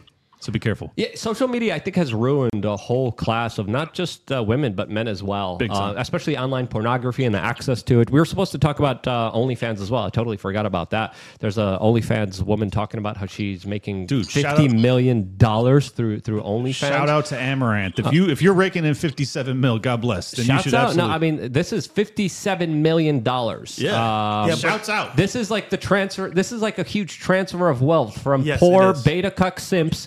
So 0.46 0.52
be 0.52 0.60
careful. 0.60 0.92
Yeah, 0.94 1.08
social 1.16 1.48
media 1.48 1.74
I 1.74 1.80
think 1.80 1.96
has 1.96 2.14
ruined 2.14 2.64
a 2.64 2.76
whole 2.76 3.10
class 3.10 3.58
of 3.58 3.66
not 3.66 3.94
just 3.94 4.30
uh, 4.30 4.44
women 4.44 4.74
but 4.74 4.88
men 4.88 5.08
as 5.08 5.20
well. 5.20 5.58
Uh, 5.60 5.94
especially 5.96 6.38
online 6.38 6.68
pornography 6.68 7.24
and 7.24 7.34
the 7.34 7.40
access 7.40 7.82
to 7.82 7.98
it. 7.98 8.12
We 8.12 8.20
were 8.20 8.24
supposed 8.24 8.52
to 8.52 8.58
talk 8.58 8.78
about 8.78 9.08
uh, 9.08 9.32
OnlyFans 9.34 9.80
as 9.80 9.90
well. 9.90 10.04
I 10.04 10.10
totally 10.10 10.36
forgot 10.36 10.64
about 10.64 10.90
that. 10.90 11.16
There's 11.40 11.58
a 11.58 11.80
OnlyFans 11.82 12.42
woman 12.42 12.70
talking 12.70 12.98
about 12.98 13.16
how 13.16 13.26
she's 13.26 13.66
making 13.66 14.06
Dude, 14.06 14.28
fifty 14.28 14.68
million 14.68 15.36
dollars 15.36 15.88
through 15.88 16.20
through 16.20 16.42
OnlyFans. 16.42 16.74
Shout 16.76 17.08
out 17.08 17.26
to 17.26 17.34
Amouranth. 17.34 17.98
If 17.98 18.12
you 18.12 18.28
if 18.30 18.40
you're 18.40 18.54
raking 18.54 18.84
in 18.84 18.94
57 18.94 19.60
mil, 19.60 19.80
God 19.80 20.00
bless. 20.00 20.30
Then 20.30 20.46
you 20.46 20.62
should 20.62 20.74
out! 20.74 20.90
absolutely. 20.90 21.08
No, 21.08 21.12
I 21.12 21.18
mean 21.18 21.52
this 21.52 21.72
is 21.72 21.88
fifty-seven 21.88 22.82
million 22.82 23.24
dollars. 23.24 23.80
Yeah. 23.80 23.94
Um, 23.96 24.48
Yeah, 24.48 24.54
Shouts 24.54 24.88
out. 24.88 25.16
This 25.16 25.34
is 25.34 25.50
like 25.50 25.70
the 25.70 25.76
transfer. 25.76 26.30
This 26.30 26.52
is 26.52 26.62
like 26.62 26.78
a 26.78 26.84
huge 26.84 27.18
transfer 27.18 27.68
of 27.68 27.82
wealth 27.82 28.22
from 28.22 28.42
Yes, 28.42 28.60
poor 28.60 28.94
beta 28.94 29.32
cuck 29.32 29.58
simps 29.58 30.06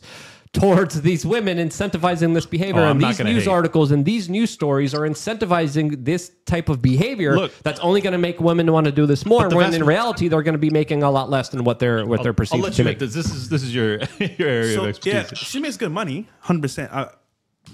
towards 0.54 1.02
these 1.02 1.26
women, 1.26 1.58
incentivizing 1.58 2.34
this 2.34 2.46
behavior. 2.46 2.82
Oh, 2.82 2.86
I'm 2.86 2.92
and 2.92 3.02
these 3.04 3.20
news 3.20 3.44
hate. 3.46 3.50
articles 3.52 3.92
and 3.92 4.04
these 4.04 4.30
news 4.30 4.50
stories 4.50 4.94
are 4.96 5.02
incentivizing 5.02 6.04
this 6.04 6.32
type 6.46 6.70
of 6.70 6.82
behavior. 6.82 7.36
Look- 7.36 7.54
that's 7.60 7.80
only 7.82 8.02
going 8.02 8.14
to 8.14 8.18
make 8.18 8.40
women 8.40 8.72
want 8.72 8.86
to 8.86 8.92
do 8.92 9.06
this 9.06 9.26
more. 9.26 9.48
But 9.48 9.56
When 9.56 9.74
in 9.74 9.84
reality, 9.86 10.28
they're 10.28 10.42
going 10.42 10.54
to 10.54 10.58
be 10.60 10.70
making 10.72 11.04
a 11.04 11.12
lot 11.12 11.30
less 11.30 11.50
than 11.50 11.64
what 11.64 11.80
they're 11.80 12.06
what 12.06 12.24
they're 12.24 12.32
I'll 12.32 12.36
perceived 12.36 12.64
let 12.64 12.74
to 12.74 12.78
you 12.80 12.84
make. 12.86 13.00
make 13.00 13.00
this. 13.00 13.14
This 13.14 13.32
is 13.34 13.50
this 13.50 13.64
is 13.64 13.74
your 13.74 14.00
your 14.20 14.50
area 14.50 14.74
So, 14.76 14.82
of 14.84 14.88
expertise. 14.90 15.14
yeah, 15.14 15.34
she 15.36 15.60
makes 15.60 15.78
good 15.78 15.92
money, 15.92 16.28
hundred 16.40 16.64
percent. 16.64 16.92
Uh, 16.92 17.10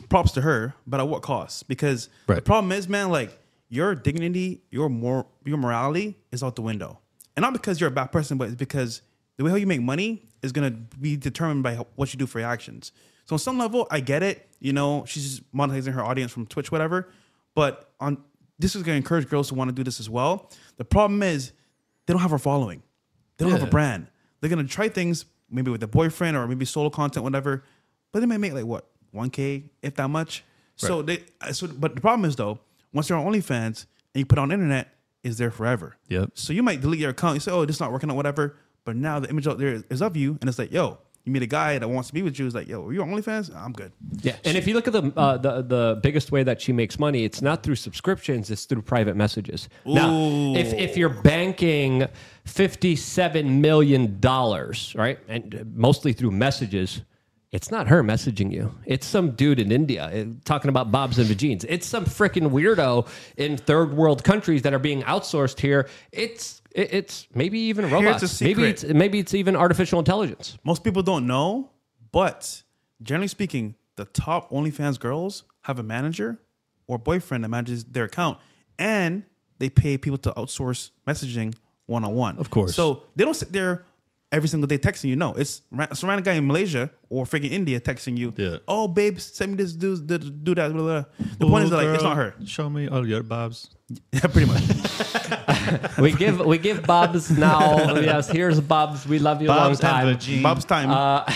props 0.09 0.33
to 0.33 0.41
her, 0.41 0.73
but 0.85 0.99
at 0.99 1.07
what 1.07 1.21
cost? 1.21 1.67
Because 1.69 2.09
the 2.27 2.41
problem 2.41 2.71
is, 2.73 2.89
man, 2.89 3.09
like 3.09 3.37
your 3.69 3.95
dignity, 3.95 4.63
your 4.69 4.89
more 4.89 5.27
your 5.45 5.57
morality 5.57 6.17
is 6.33 6.43
out 6.43 6.55
the 6.57 6.61
window, 6.61 6.99
and 7.37 7.41
not 7.41 7.53
because 7.53 7.79
you're 7.79 7.87
a 7.87 7.91
bad 7.93 8.07
person, 8.11 8.37
but 8.37 8.47
it's 8.49 8.55
because 8.57 9.01
the 9.37 9.43
way 9.45 9.49
how 9.51 9.55
you 9.55 9.67
make 9.67 9.81
money 9.81 10.27
is 10.41 10.51
gonna 10.51 10.71
be 10.71 11.15
determined 11.15 11.63
by 11.63 11.75
what 11.95 12.13
you 12.13 12.19
do 12.19 12.25
for 12.25 12.39
your 12.39 12.49
actions. 12.49 12.91
So 13.25 13.33
on 13.33 13.39
some 13.39 13.57
level, 13.57 13.87
I 13.89 13.99
get 13.99 14.23
it. 14.23 14.47
You 14.59 14.73
know, 14.73 15.03
she's 15.07 15.41
monetizing 15.53 15.93
her 15.93 16.03
audience 16.03 16.31
from 16.31 16.45
Twitch, 16.45 16.71
whatever. 16.71 17.09
But 17.55 17.91
on 17.99 18.23
this 18.59 18.75
is 18.75 18.83
gonna 18.83 18.97
encourage 18.97 19.29
girls 19.29 19.49
to 19.49 19.55
want 19.55 19.69
to 19.69 19.73
do 19.73 19.83
this 19.83 19.99
as 19.99 20.09
well. 20.09 20.51
The 20.77 20.85
problem 20.85 21.23
is 21.23 21.51
they 22.05 22.13
don't 22.13 22.21
have 22.21 22.33
a 22.33 22.39
following. 22.39 22.83
They 23.37 23.45
don't 23.45 23.53
have 23.53 23.67
a 23.67 23.71
brand. 23.71 24.07
They're 24.39 24.49
gonna 24.49 24.65
try 24.65 24.89
things 24.89 25.25
maybe 25.49 25.71
with 25.71 25.83
a 25.83 25.87
boyfriend 25.87 26.37
or 26.37 26.47
maybe 26.47 26.65
solo 26.65 26.89
content, 26.89 27.23
whatever. 27.23 27.63
But 28.11 28.19
they 28.19 28.25
might 28.25 28.39
make 28.39 28.53
like 28.53 28.65
what 28.65 28.87
one 29.11 29.29
k 29.29 29.71
if 29.81 29.95
that 29.95 30.09
much. 30.09 30.43
So 30.75 31.01
they 31.01 31.23
uh, 31.41 31.53
so 31.53 31.67
but 31.67 31.95
the 31.95 32.01
problem 32.01 32.27
is 32.27 32.35
though 32.35 32.59
once 32.93 33.07
they're 33.07 33.17
on 33.17 33.25
OnlyFans 33.25 33.85
and 34.13 34.19
you 34.19 34.25
put 34.25 34.37
it 34.37 34.41
on 34.41 34.49
the 34.49 34.53
internet, 34.53 34.95
is 35.25 35.37
there 35.37 35.51
forever. 35.51 35.97
Yep. 36.07 36.31
So 36.35 36.53
you 36.53 36.63
might 36.63 36.81
delete 36.81 36.99
your 36.99 37.09
account. 37.09 37.35
You 37.35 37.39
say, 37.39 37.51
oh, 37.51 37.65
this 37.65 37.77
is 37.77 37.79
not 37.79 37.91
working 37.91 38.09
out, 38.11 38.15
whatever. 38.15 38.55
But 38.85 38.95
now 38.95 39.19
the 39.19 39.29
image 39.29 39.47
out 39.47 39.57
there 39.57 39.83
is 39.89 40.01
of 40.01 40.15
you, 40.15 40.37
and 40.39 40.47
it's 40.47 40.59
like, 40.59 40.71
yo, 40.71 40.99
you 41.25 41.31
meet 41.31 41.41
a 41.41 41.47
guy 41.47 41.79
that 41.79 41.87
wants 41.87 42.09
to 42.09 42.13
be 42.13 42.21
with 42.21 42.37
you. 42.37 42.45
It's 42.45 42.53
like, 42.53 42.67
yo, 42.67 42.85
are 42.85 42.93
you 42.93 43.01
on 43.01 43.09
OnlyFans? 43.09 43.53
I'm 43.55 43.73
good. 43.73 43.91
Yeah, 44.21 44.35
and 44.45 44.55
if 44.55 44.67
you 44.67 44.75
look 44.75 44.87
at 44.87 44.93
the 44.93 45.11
uh, 45.17 45.37
the 45.37 45.63
the 45.63 45.99
biggest 46.03 46.31
way 46.31 46.43
that 46.43 46.61
she 46.61 46.71
makes 46.71 46.99
money, 46.99 47.23
it's 47.23 47.41
not 47.41 47.63
through 47.63 47.75
subscriptions; 47.75 48.51
it's 48.51 48.65
through 48.65 48.83
private 48.83 49.15
messages. 49.15 49.67
Now, 49.85 50.53
if 50.55 50.71
if 50.73 50.95
you're 50.95 51.09
banking 51.09 52.07
fifty 52.45 52.95
seven 52.95 53.59
million 53.59 54.19
dollars, 54.19 54.93
right, 54.95 55.17
and 55.27 55.55
uh, 55.55 55.63
mostly 55.73 56.13
through 56.13 56.31
messages. 56.31 57.01
It's 57.55 57.71
not 57.71 57.87
her 57.87 58.03
messaging 58.03 58.51
you. 58.51 58.75
It's 58.85 59.07
some 59.07 59.31
dude 59.31 59.59
in 59.61 59.71
India 59.71 60.03
uh, 60.07 60.25
talking 60.43 60.67
about 60.67 60.91
bobs 60.91 61.17
and 61.17 61.27
vagines. 61.29 61.63
It's 61.69 61.87
some 61.87 62.03
freaking 62.03 62.51
weirdo 62.51 63.07
in 63.37 63.55
third 63.55 63.93
world 63.93 64.25
countries 64.25 64.63
that 64.63 64.73
are 64.73 64.79
being 64.79 65.03
outsourced 65.03 65.59
here. 65.61 65.87
It's 66.11 66.61
it- 66.71 66.93
it's 66.93 67.27
maybe 67.33 67.57
even 67.59 67.89
robots. 67.89 68.41
a 68.41 68.43
Maybe 68.43 68.63
it's 68.65 68.83
maybe 68.83 69.19
it's 69.19 69.33
even 69.33 69.55
artificial 69.55 69.99
intelligence. 69.99 70.57
Most 70.65 70.83
people 70.83 71.01
don't 71.01 71.25
know, 71.27 71.71
but 72.11 72.61
generally 73.01 73.29
speaking, 73.29 73.75
the 73.95 74.03
top 74.03 74.51
OnlyFans 74.51 74.99
girls 74.99 75.43
have 75.61 75.79
a 75.79 75.83
manager 75.83 76.37
or 76.87 76.97
boyfriend 76.97 77.45
that 77.45 77.49
manages 77.49 77.85
their 77.85 78.03
account, 78.03 78.37
and 78.77 79.23
they 79.59 79.69
pay 79.69 79.97
people 79.97 80.17
to 80.17 80.31
outsource 80.33 80.89
messaging 81.07 81.55
one 81.85 82.03
on 82.03 82.13
one. 82.15 82.37
Of 82.37 82.49
course. 82.49 82.75
So 82.75 83.03
they 83.15 83.23
don't 83.23 83.33
sit 83.35 83.53
there 83.53 83.85
every 84.31 84.49
single 84.49 84.67
day 84.67 84.77
texting 84.77 85.05
you. 85.05 85.15
No, 85.15 85.33
it's 85.33 85.61
ra- 85.71 85.93
some 85.93 86.09
random 86.09 86.23
guy 86.23 86.33
in 86.33 86.47
Malaysia 86.47 86.89
or 87.09 87.25
freaking 87.25 87.51
India 87.51 87.79
texting 87.79 88.17
you. 88.17 88.33
Yeah. 88.35 88.57
Oh, 88.67 88.87
babe, 88.87 89.19
send 89.19 89.51
me 89.51 89.57
this, 89.63 89.73
do, 89.73 89.97
do, 89.97 90.17
do 90.17 90.55
that. 90.55 90.73
Blah, 90.73 90.81
blah. 90.81 91.03
The 91.39 91.47
point 91.47 91.65
is 91.65 91.71
like 91.71 91.87
it's 91.87 92.03
not 92.03 92.17
her. 92.17 92.35
Show 92.45 92.69
me 92.69 92.87
all 92.87 93.07
your 93.07 93.23
bobs. 93.23 93.69
Yeah, 94.11 94.21
pretty 94.21 94.47
much. 94.47 94.63
we 95.99 96.11
give 96.11 96.39
we 96.39 96.57
give 96.57 96.81
Bob's 96.87 97.29
now. 97.29 97.93
yes, 97.99 98.27
here's 98.27 98.59
Bob's. 98.59 99.05
We 99.07 99.19
love 99.19 99.43
you 99.43 99.49
a 99.49 99.53
long 99.53 99.75
time. 99.75 100.07
vagine. 100.07 100.41
Bob's 100.41 100.65
time. 100.65 100.89
Uh, 100.89 101.31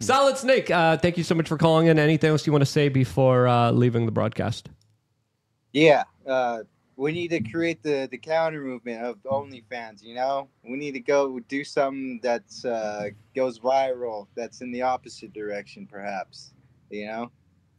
Solid 0.00 0.38
Snake, 0.38 0.70
uh, 0.70 0.96
thank 0.96 1.18
you 1.18 1.24
so 1.24 1.34
much 1.34 1.48
for 1.48 1.58
calling 1.58 1.88
in. 1.88 1.98
Anything 1.98 2.30
else 2.30 2.46
you 2.46 2.52
want 2.52 2.62
to 2.62 2.70
say 2.70 2.88
before 2.88 3.46
uh, 3.48 3.70
leaving 3.70 4.06
the 4.06 4.12
broadcast? 4.12 4.70
Yeah, 5.74 6.04
uh, 6.26 6.60
we 7.02 7.10
need 7.10 7.30
to 7.30 7.40
create 7.40 7.82
the 7.82 8.06
the 8.12 8.16
counter 8.16 8.60
movement 8.60 9.02
of 9.04 9.20
OnlyFans. 9.24 10.04
You 10.04 10.14
know, 10.14 10.48
we 10.62 10.76
need 10.76 10.92
to 10.92 11.00
go 11.00 11.40
do 11.40 11.64
something 11.64 12.20
that's 12.22 12.64
uh, 12.64 13.08
goes 13.34 13.58
viral. 13.58 14.28
That's 14.36 14.60
in 14.60 14.70
the 14.70 14.82
opposite 14.82 15.32
direction, 15.32 15.88
perhaps. 15.88 16.54
You 16.90 17.06
know. 17.06 17.30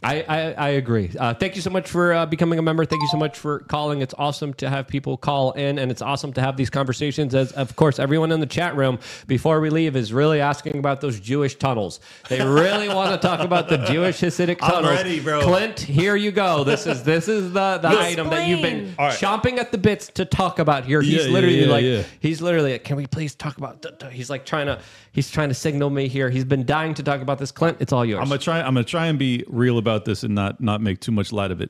I, 0.03 0.25
I, 0.27 0.39
I 0.51 0.69
agree. 0.69 1.11
Uh, 1.17 1.33
thank 1.33 1.55
you 1.55 1.61
so 1.61 1.69
much 1.69 1.89
for 1.89 2.13
uh, 2.13 2.25
becoming 2.25 2.59
a 2.59 2.61
member. 2.61 2.85
Thank 2.85 3.01
you 3.01 3.07
so 3.07 3.17
much 3.17 3.37
for 3.37 3.59
calling. 3.59 4.01
It's 4.01 4.13
awesome 4.17 4.53
to 4.55 4.69
have 4.69 4.87
people 4.87 5.17
call 5.17 5.51
in, 5.53 5.79
and 5.79 5.89
it's 5.91 6.01
awesome 6.01 6.33
to 6.33 6.41
have 6.41 6.57
these 6.57 6.69
conversations. 6.69 7.33
As 7.33 7.51
of 7.53 7.75
course, 7.75 7.99
everyone 7.99 8.31
in 8.31 8.39
the 8.39 8.45
chat 8.45 8.75
room 8.75 8.99
before 9.27 9.59
we 9.61 9.69
leave 9.69 9.95
is 9.95 10.11
really 10.13 10.41
asking 10.41 10.77
about 10.77 11.01
those 11.01 11.19
Jewish 11.19 11.55
tunnels. 11.55 11.99
They 12.29 12.43
really 12.45 12.89
want 12.89 13.11
to 13.19 13.27
talk 13.27 13.39
about 13.39 13.69
the 13.69 13.77
Jewish 13.77 14.19
Hasidic 14.21 14.57
I'm 14.61 14.71
tunnels. 14.71 14.95
ready, 14.95 15.19
bro. 15.19 15.41
Clint, 15.41 15.79
here 15.79 16.15
you 16.15 16.31
go. 16.31 16.63
This 16.63 16.85
is 16.87 17.03
this 17.03 17.27
is 17.27 17.53
the, 17.53 17.77
the 17.77 17.87
Explain. 17.89 18.11
item 18.13 18.29
that 18.29 18.47
you've 18.47 18.61
been 18.61 18.93
right. 18.99 19.17
chomping 19.17 19.57
at 19.57 19.71
the 19.71 19.77
bits 19.77 20.07
to 20.15 20.25
talk 20.25 20.59
about 20.59 20.85
here. 20.85 21.01
He's 21.01 21.25
Yeah, 21.25 21.31
literally 21.31 21.63
yeah, 21.65 21.71
like 21.71 21.83
yeah. 21.83 22.03
he's 22.19 22.41
literally 22.41 22.73
like, 22.73 22.83
can 22.83 22.97
we 22.97 23.07
please 23.07 23.35
talk 23.35 23.57
about? 23.57 23.81
duh, 23.81 23.91
duh." 23.91 24.09
He's 24.09 24.29
like 24.29 24.45
trying 24.45 24.67
to 24.67 24.79
he's 25.13 25.31
trying 25.31 25.47
to 25.47 25.55
signal 25.55 25.89
me 25.89 26.09
here. 26.09 26.29
He's 26.29 26.43
been 26.43 26.65
dying 26.65 26.93
to 26.95 27.03
talk 27.03 27.21
about 27.21 27.39
this. 27.39 27.51
Clint, 27.51 27.77
it's 27.79 27.93
all 27.93 28.03
yours. 28.03 28.21
I'm 28.21 28.27
gonna 28.27 28.39
try. 28.39 28.59
I'm 28.59 28.73
gonna 28.73 28.83
try 28.83 29.07
and 29.07 29.17
be 29.17 29.45
real 29.47 29.77
about 29.77 30.03
this 30.03 30.23
and 30.23 30.35
not 30.35 30.59
not 30.59 30.81
make 30.81 30.99
too 30.99 31.13
much 31.13 31.31
light 31.31 31.51
of 31.51 31.61
it. 31.61 31.69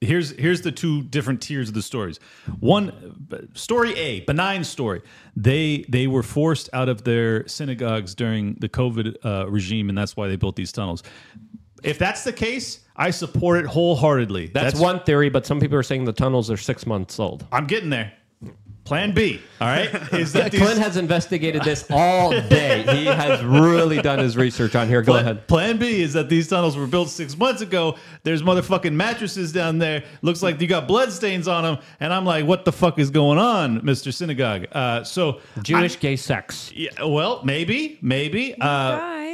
Here's 0.00 0.30
here's 0.30 0.62
the 0.62 0.72
two 0.72 1.02
different 1.04 1.40
tiers 1.40 1.68
of 1.68 1.74
the 1.74 1.82
stories. 1.82 2.18
One 2.58 3.50
story 3.54 3.94
A, 3.96 4.20
benign 4.20 4.64
story. 4.64 5.02
They 5.36 5.84
they 5.88 6.08
were 6.08 6.24
forced 6.24 6.68
out 6.72 6.88
of 6.88 7.04
their 7.04 7.46
synagogues 7.46 8.16
during 8.16 8.54
the 8.54 8.68
COVID 8.68 9.16
uh, 9.24 9.48
regime, 9.48 9.88
and 9.88 9.96
that's 9.96 10.16
why 10.16 10.26
they 10.26 10.36
built 10.36 10.56
these 10.56 10.72
tunnels. 10.72 11.04
If 11.84 11.98
that's 11.98 12.24
the 12.24 12.32
case, 12.32 12.80
I 12.96 13.10
support 13.10 13.58
it 13.58 13.66
wholeheartedly. 13.66 14.48
That's, 14.54 14.78
one 14.78 15.02
theory, 15.02 15.30
but 15.30 15.44
some 15.46 15.58
people 15.58 15.76
are 15.76 15.82
saying 15.82 16.04
the 16.04 16.12
tunnels 16.12 16.48
are 16.48 16.56
six 16.56 16.86
months 16.86 17.18
old. 17.18 17.44
I'm 17.50 17.66
getting 17.66 17.90
there. 17.90 18.12
Plan 18.84 19.12
B, 19.14 19.40
all 19.60 19.68
right, 19.68 19.88
is 20.12 20.34
Yeah, 20.34 20.42
that 20.42 20.52
these, 20.52 20.60
Clint 20.60 20.78
has 20.80 20.96
investigated 20.96 21.62
this 21.62 21.86
all 21.88 22.30
day. 22.30 22.82
He 22.96 23.04
has 23.06 23.42
really 23.44 24.02
done 24.02 24.18
his 24.18 24.36
research 24.36 24.74
on 24.74 24.88
here. 24.88 25.02
Go 25.02 25.12
Plan, 25.12 25.24
ahead. 25.24 25.46
Plan 25.46 25.78
B 25.78 26.02
is 26.02 26.12
that 26.14 26.28
these 26.28 26.48
tunnels 26.48 26.76
were 26.76 26.88
built 26.88 27.08
six 27.08 27.36
months 27.36 27.62
ago. 27.62 27.96
There's 28.24 28.42
motherfucking 28.42 28.92
mattresses 28.92 29.52
down 29.52 29.78
there. 29.78 30.02
Looks 30.22 30.42
like 30.42 30.60
you 30.60 30.66
got 30.66 30.88
blood 30.88 31.12
stains 31.12 31.46
on 31.46 31.62
them. 31.62 31.78
And 32.00 32.12
I'm 32.12 32.24
like, 32.24 32.44
what 32.44 32.64
the 32.64 32.72
fuck 32.72 32.98
is 32.98 33.10
going 33.10 33.38
on, 33.38 33.82
Mr. 33.82 34.12
Synagogue? 34.12 34.66
Uh, 34.72 35.04
so 35.04 35.40
Jewish 35.62 36.00
gay 36.00 36.16
sex. 36.16 36.72
Yeah, 36.74 36.90
well, 37.04 37.40
maybe, 37.44 37.98
maybe. 38.02 38.54
Uh, 38.54 38.56
Guys, 38.98 39.00
uh, 39.00 39.31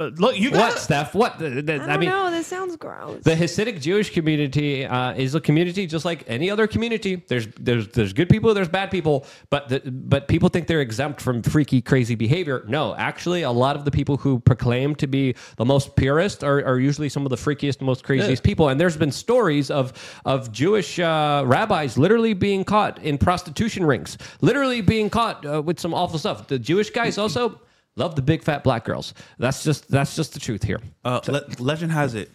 look, 0.00 0.38
you 0.38 0.50
got 0.50 0.70
What, 0.72 0.78
Steph? 0.78 1.14
What? 1.14 1.38
The- 1.38 1.62
the- 1.62 1.74
I 1.74 1.78
don't 1.78 1.90
I 1.90 1.96
mean, 1.96 2.08
know. 2.08 2.30
This 2.30 2.46
sounds 2.46 2.76
gross. 2.76 3.22
the 3.22 3.32
Hasidic 3.34 3.80
Jewish 3.80 4.10
community 4.10 4.86
uh, 4.86 5.12
is 5.14 5.34
a 5.34 5.40
community 5.40 5.86
just 5.86 6.04
like 6.04 6.24
any 6.26 6.50
other 6.50 6.66
community. 6.66 7.22
There's 7.28 7.46
there's 7.58 7.88
there's 7.88 8.12
good 8.12 8.28
people, 8.28 8.54
there's 8.54 8.68
bad 8.68 8.90
people, 8.90 9.26
but 9.50 9.68
the, 9.68 9.80
but 9.90 10.26
people 10.28 10.48
think 10.48 10.66
they're 10.66 10.80
exempt 10.80 11.20
from 11.20 11.42
freaky, 11.42 11.82
crazy 11.82 12.14
behavior. 12.14 12.64
No, 12.66 12.94
actually, 12.94 13.42
a 13.42 13.50
lot 13.50 13.76
of 13.76 13.84
the 13.84 13.90
people 13.90 14.16
who 14.16 14.40
proclaim 14.40 14.94
to 14.96 15.06
be 15.06 15.34
the 15.56 15.64
most 15.64 15.96
purest 15.96 16.42
are, 16.42 16.64
are 16.64 16.78
usually 16.78 17.08
some 17.08 17.26
of 17.26 17.30
the 17.30 17.36
freakiest, 17.36 17.80
most 17.80 18.02
craziest 18.04 18.42
people. 18.42 18.68
And 18.70 18.80
there's 18.80 18.96
been 18.96 19.12
stories 19.12 19.70
of 19.70 19.92
of 20.24 20.50
Jewish 20.52 20.98
uh, 20.98 21.42
rabbis 21.46 21.98
literally 21.98 22.32
being 22.34 22.64
caught 22.64 22.98
in 23.02 23.18
prostitution 23.18 23.84
rings, 23.84 24.16
literally 24.40 24.80
being 24.80 25.10
caught 25.10 25.44
uh, 25.44 25.60
with 25.60 25.78
some 25.78 25.92
awful 25.94 26.18
stuff. 26.18 26.46
The 26.48 26.58
Jewish 26.58 26.90
guys 26.90 27.18
also. 27.18 27.60
Love 27.96 28.14
the 28.16 28.22
big 28.22 28.42
fat 28.42 28.62
black 28.64 28.84
girls. 28.84 29.14
That's 29.38 29.62
just 29.64 29.88
that's 29.90 30.14
just 30.16 30.32
the 30.34 30.40
truth 30.40 30.62
here. 30.62 30.80
Uh, 31.04 31.20
le- 31.28 31.44
legend 31.58 31.92
has 31.92 32.14
it 32.14 32.30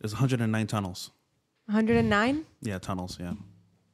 there's 0.00 0.12
109 0.12 0.66
tunnels. 0.66 1.10
109. 1.66 2.44
Yeah, 2.62 2.78
tunnels. 2.78 3.18
Yeah. 3.20 3.32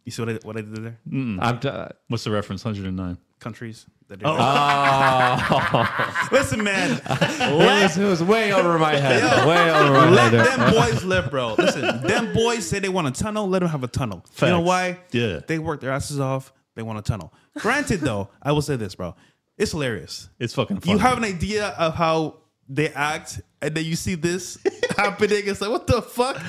You 0.05 0.13
see 0.13 0.23
what 0.23 0.29
I, 0.31 0.39
what 0.45 0.57
I 0.57 0.61
did 0.61 0.77
there? 0.77 0.99
I'm 1.13 1.59
t- 1.59 1.69
uh, 1.69 1.89
What's 2.09 2.23
the 2.25 2.31
reference? 2.31 2.65
109. 2.65 3.19
Countries. 3.41 3.87
That 4.09 4.21
Oh. 4.25 4.37
Oh. 4.39 6.29
Listen, 6.33 6.63
man. 6.63 6.93
it, 7.05 7.57
was, 7.57 7.99
it 7.99 8.05
was 8.05 8.23
way 8.23 8.53
over 8.53 8.79
my 8.79 8.95
head. 8.95 9.47
way 9.47 9.71
over 9.73 9.93
my 9.93 10.11
Let 10.11 10.33
head. 10.33 10.47
them 10.47 10.73
boys 10.73 11.05
live, 11.05 11.31
bro. 11.31 11.55
Listen, 11.59 12.03
them 12.03 12.33
boys 12.33 12.67
say 12.67 12.79
they 12.79 12.89
want 12.89 13.09
a 13.09 13.11
tunnel. 13.11 13.49
Let 13.49 13.59
them 13.61 13.69
have 13.69 13.83
a 13.83 13.89
tunnel. 13.89 14.25
You 14.41 14.47
know 14.49 14.61
why? 14.61 15.01
Yeah. 15.11 15.41
They 15.47 15.59
work 15.59 15.81
their 15.81 15.91
asses 15.91 16.21
off. 16.21 16.53
They 16.77 16.83
want 16.83 16.99
a 16.99 17.03
tunnel. 17.03 17.33
Granted, 17.59 18.01
though, 18.01 18.29
I 18.41 18.53
will 18.53 18.63
say 18.63 18.77
this, 18.77 18.95
bro. 18.95 19.17
It's 19.59 19.73
hilarious. 19.73 20.29
It's 20.39 20.55
fucking 20.55 20.81
funny. 20.81 20.93
You 20.93 20.99
have 20.99 21.19
an 21.19 21.25
idea 21.25 21.69
of 21.69 21.95
how 21.95 22.39
they 22.69 22.89
act, 22.91 23.41
and 23.63 23.75
then 23.75 23.85
you 23.85 23.97
see 23.97 24.15
this 24.15 24.59
happening. 24.97 25.43
It's 25.47 25.61
like, 25.61 25.71
what 25.71 25.87
the 25.87 26.03
fuck? 26.03 26.37
I 26.37 26.41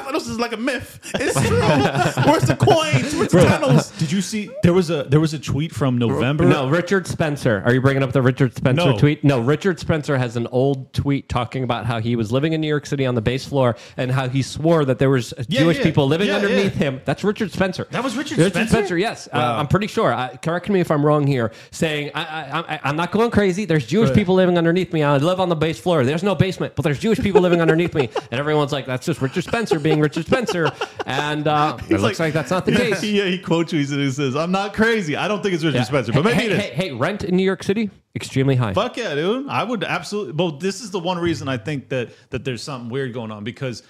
thought 0.00 0.12
this 0.12 0.28
was 0.28 0.38
like 0.38 0.52
a 0.52 0.56
myth. 0.56 0.98
It's 1.14 1.34
true. 1.46 1.58
Where's 2.30 2.44
the 2.44 2.56
coins? 2.56 3.14
Where's 3.14 3.30
the 3.32 3.38
Bro, 3.38 3.44
tunnels? 3.44 3.90
Did 3.92 4.10
you 4.12 4.20
see 4.20 4.50
there 4.62 4.72
was 4.72 4.90
a 4.90 5.04
there 5.04 5.20
was 5.20 5.34
a 5.34 5.38
tweet 5.38 5.72
from 5.74 5.98
November? 5.98 6.44
No, 6.44 6.68
Richard 6.68 7.06
Spencer. 7.06 7.62
Are 7.64 7.72
you 7.72 7.80
bringing 7.80 8.02
up 8.02 8.12
the 8.12 8.22
Richard 8.22 8.54
Spencer 8.56 8.90
No. 8.92 8.98
tweet? 8.98 9.22
No, 9.24 9.40
Richard 9.40 9.78
Spencer 9.80 10.16
has 10.18 10.36
an 10.36 10.46
old 10.48 10.92
tweet 10.92 11.28
talking 11.28 11.64
about 11.64 11.86
how 11.86 12.00
he 12.00 12.16
was 12.16 12.32
living 12.32 12.52
in 12.52 12.60
New 12.60 12.68
York 12.68 12.86
City 12.86 13.06
on 13.06 13.14
the 13.14 13.22
base 13.22 13.46
floor 13.46 13.76
and 13.96 14.10
how 14.10 14.28
he 14.28 14.42
swore 14.42 14.84
that 14.84 14.98
there 14.98 15.10
was 15.10 15.32
Yeah, 15.48 15.60
Jewish 15.60 15.78
yeah. 15.78 15.84
people 15.84 16.06
living 16.06 16.28
Yeah, 16.28 16.36
underneath 16.36 16.74
yeah. 16.74 16.90
him. 16.90 17.00
That's 17.04 17.24
Richard 17.24 17.52
Spencer. 17.52 17.86
That 17.90 18.02
was 18.04 18.16
Richard 18.16 18.38
Richard 18.38 18.52
Spencer? 18.52 18.70
Spencer. 18.76 18.98
Yes, 18.98 19.28
uh, 19.32 19.38
I'm 19.38 19.68
pretty 19.68 19.86
sure. 19.86 20.12
Uh, 20.12 20.36
correct 20.42 20.68
me 20.68 20.80
if 20.80 20.90
I'm 20.90 21.04
wrong 21.04 21.26
here. 21.26 21.52
Saying 21.70 22.10
I, 22.14 22.22
I, 22.22 22.74
I, 22.74 22.80
I'm 22.84 22.96
not 22.96 23.12
going 23.12 23.30
crazy. 23.30 23.64
There's 23.64 23.86
Jewish 23.86 24.08
Right. 24.10 24.18
people 24.18 24.34
living 24.34 24.58
underneath 24.58 24.92
me. 24.92 25.02
I 25.02 25.16
live 25.18 25.38
on 25.40 25.48
the 25.48 25.54
base 25.56 25.78
floor. 25.78 26.04
There's 26.04 26.22
no 26.22 26.34
basement, 26.34 26.74
but 26.74 26.82
there's 26.82 26.98
Jewish 26.98 27.18
people 27.20 27.40
living 27.40 27.60
underneath 27.60 27.91
me. 27.94 28.08
And 28.30 28.38
everyone's 28.38 28.72
like, 28.72 28.86
that's 28.86 29.06
just 29.06 29.20
Richard 29.20 29.44
Spencer 29.44 29.78
being 29.78 30.00
Richard 30.00 30.26
Spencer. 30.26 30.70
And 31.06 31.46
uh, 31.46 31.78
it 31.88 32.00
looks 32.00 32.20
like, 32.20 32.32
that's 32.32 32.50
not 32.50 32.64
the 32.64 32.72
yeah, 32.72 32.78
case. 32.78 33.02
Yeah, 33.04 33.24
he 33.24 33.38
quote 33.38 33.68
tweets 33.68 33.90
and 33.92 34.00
he 34.00 34.10
says, 34.10 34.36
"I'm 34.36 34.52
not 34.52 34.74
crazy. 34.74 35.16
I 35.16 35.28
don't 35.28 35.42
think 35.42 35.54
it's 35.54 35.64
Richard 35.64 35.84
Spencer, 35.84 36.12
but 36.12 36.24
maybe 36.24 36.36
hey, 36.36 36.46
it 36.46 36.52
is." 36.52 36.58
hey, 36.58 36.70
hey, 36.70 36.92
rent 36.92 37.24
in 37.24 37.36
New 37.36 37.44
York 37.44 37.62
City 37.62 37.90
extremely 38.14 38.56
high. 38.56 38.72
Fuck 38.72 38.96
yeah, 38.96 39.14
dude. 39.14 39.48
I 39.48 39.64
would 39.64 39.84
absolutely. 39.84 40.32
Well, 40.32 40.52
this 40.52 40.80
is 40.80 40.90
the 40.90 40.98
one 40.98 41.18
reason 41.18 41.48
I 41.48 41.56
think 41.56 41.88
that 41.90 42.10
that 42.30 42.44
there's 42.44 42.62
something 42.62 42.90
weird 42.90 43.12
going 43.12 43.30
on 43.30 43.44
because 43.44 43.82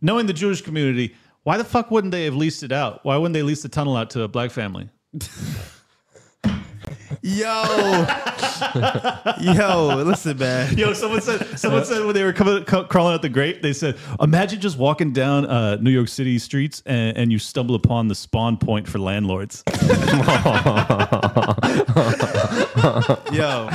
knowing 0.00 0.26
the 0.26 0.32
Jewish 0.32 0.62
community, 0.62 1.14
why 1.44 1.58
the 1.58 1.64
fuck 1.64 1.90
wouldn't 1.90 2.12
they 2.12 2.24
have 2.24 2.34
leased 2.34 2.62
it 2.62 2.72
out? 2.72 3.04
Why 3.04 3.16
wouldn't 3.16 3.34
they 3.34 3.42
lease 3.42 3.62
the 3.62 3.68
tunnel 3.68 3.96
out 3.96 4.10
to 4.10 4.22
a 4.22 4.28
black 4.28 4.50
family? 4.50 4.88
Yo, 7.24 7.62
yo, 9.40 10.02
listen, 10.04 10.36
man. 10.38 10.76
Yo, 10.76 10.92
someone 10.92 11.20
said 11.20 11.56
someone 11.56 11.84
said 11.84 12.04
when 12.04 12.14
they 12.16 12.24
were 12.24 12.32
coming, 12.32 12.64
co- 12.64 12.82
crawling 12.82 13.14
out 13.14 13.22
the 13.22 13.28
grate, 13.28 13.62
they 13.62 13.72
said, 13.72 13.96
"Imagine 14.20 14.60
just 14.60 14.76
walking 14.76 15.12
down 15.12 15.46
uh, 15.46 15.76
New 15.76 15.90
York 15.92 16.08
City 16.08 16.36
streets 16.40 16.82
and, 16.84 17.16
and 17.16 17.30
you 17.30 17.38
stumble 17.38 17.76
upon 17.76 18.08
the 18.08 18.16
spawn 18.16 18.56
point 18.56 18.88
for 18.88 18.98
landlords." 18.98 19.62
Yo, 23.32 23.68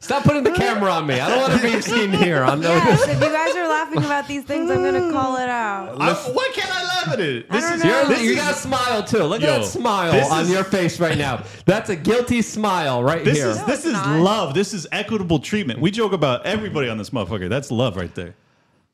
Stop 0.00 0.24
putting 0.24 0.44
the 0.44 0.52
camera 0.54 0.90
on 0.92 1.06
me. 1.06 1.18
I 1.20 1.28
don't 1.30 1.40
want 1.40 1.60
to 1.60 1.62
be 1.62 1.80
seen 1.82 2.12
here. 2.12 2.42
On 2.42 2.60
Yes, 2.60 3.08
if 3.08 3.14
you 3.14 3.28
guys 3.30 3.54
are 3.56 3.68
laughing 3.68 3.98
about 4.04 4.28
these 4.28 4.44
things, 4.44 4.70
I'm 4.70 4.82
gonna 4.82 5.10
call 5.10 5.36
it 5.36 5.48
out. 5.48 6.00
I- 6.00 6.12
why 6.32 6.50
can't 6.54 6.70
I 6.70 6.82
laugh 6.84 7.08
at 7.14 7.20
it? 7.20 7.48
This 7.50 7.64
don't 7.64 7.74
is 7.74 7.84
know. 7.84 8.02
You're, 8.10 8.18
you 8.18 8.36
got 8.36 8.52
a 8.52 8.56
smile 8.56 9.02
too. 9.04 9.22
Look 9.24 9.40
Yo, 9.40 9.48
at 9.54 9.58
that 9.60 9.66
smile 9.66 10.12
this 10.12 10.30
on 10.30 10.42
is- 10.42 10.50
your 10.50 10.64
face 10.64 11.00
right 11.00 11.16
now. 11.16 11.42
That's 11.64 11.88
a 11.90 11.96
guilty 11.96 12.41
smile 12.42 13.02
right 13.02 13.24
This 13.24 13.38
here. 13.38 13.48
is 13.48 13.64
this 13.64 13.84
is 13.84 13.92
not. 13.92 14.20
love. 14.20 14.54
This 14.54 14.72
is 14.74 14.86
equitable 14.92 15.38
treatment. 15.38 15.80
We 15.80 15.90
joke 15.90 16.12
about 16.12 16.44
everybody 16.46 16.88
on 16.88 16.98
this 16.98 17.10
motherfucker. 17.10 17.48
That's 17.48 17.70
love 17.70 17.96
right 17.96 18.14
there. 18.14 18.34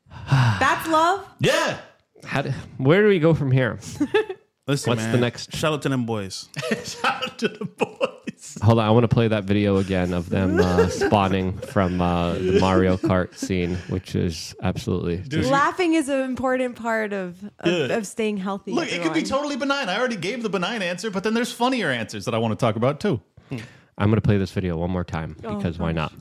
That's 0.29 0.87
love. 0.87 1.27
Yeah. 1.39 1.77
How 2.25 2.41
do- 2.43 2.53
where 2.77 3.01
do 3.01 3.07
we 3.07 3.19
go 3.19 3.33
from 3.33 3.51
here? 3.51 3.79
listen, 4.67 4.89
What's 4.91 5.01
man. 5.03 5.11
the 5.13 5.17
next- 5.19 5.55
Shout 5.55 5.73
out 5.73 5.81
to 5.83 5.89
them 5.89 6.05
boys. 6.05 6.49
Shout 6.83 7.23
out 7.23 7.37
to 7.39 7.47
the 7.47 7.65
boys. 7.65 8.57
Hold 8.61 8.79
on, 8.79 8.85
I 8.85 8.91
want 8.91 9.03
to 9.03 9.07
play 9.09 9.27
that 9.27 9.43
video 9.43 9.77
again 9.77 10.13
of 10.13 10.29
them 10.29 10.59
uh, 10.59 10.87
spawning 10.89 11.57
from 11.57 12.01
uh, 12.01 12.33
the 12.33 12.59
Mario 12.59 12.95
Kart 12.97 13.35
scene, 13.35 13.75
which 13.89 14.15
is 14.15 14.55
absolutely. 14.61 15.17
just- 15.27 15.49
Laughing 15.49 15.93
is 15.93 16.09
an 16.09 16.21
important 16.21 16.75
part 16.75 17.13
of 17.13 17.41
of, 17.59 17.71
Yeah. 17.71 17.95
of 17.97 18.07
staying 18.07 18.37
healthy. 18.37 18.71
Look, 18.71 18.87
it 18.87 19.01
could 19.01 19.13
be 19.13 19.19
everyone. 19.21 19.23
totally 19.29 19.55
benign. 19.57 19.87
I 19.89 19.97
already 19.99 20.15
gave 20.17 20.41
the 20.43 20.49
benign 20.49 20.81
answer, 20.81 21.11
but 21.11 21.23
then 21.23 21.33
there's 21.33 21.51
funnier 21.51 21.89
answers 21.89 22.25
that 22.25 22.33
I 22.33 22.37
want 22.37 22.57
to 22.57 22.65
talk 22.65 22.75
about 22.75 22.99
too. 22.99 23.21
I'm 23.51 24.09
going 24.09 24.15
to 24.15 24.21
play 24.21 24.37
this 24.37 24.51
video 24.51 24.77
one 24.77 24.91
more 24.91 25.03
time 25.03 25.35
Oh, 25.43 25.55
because 25.55 25.77
why 25.77 25.91
not? 25.91 26.13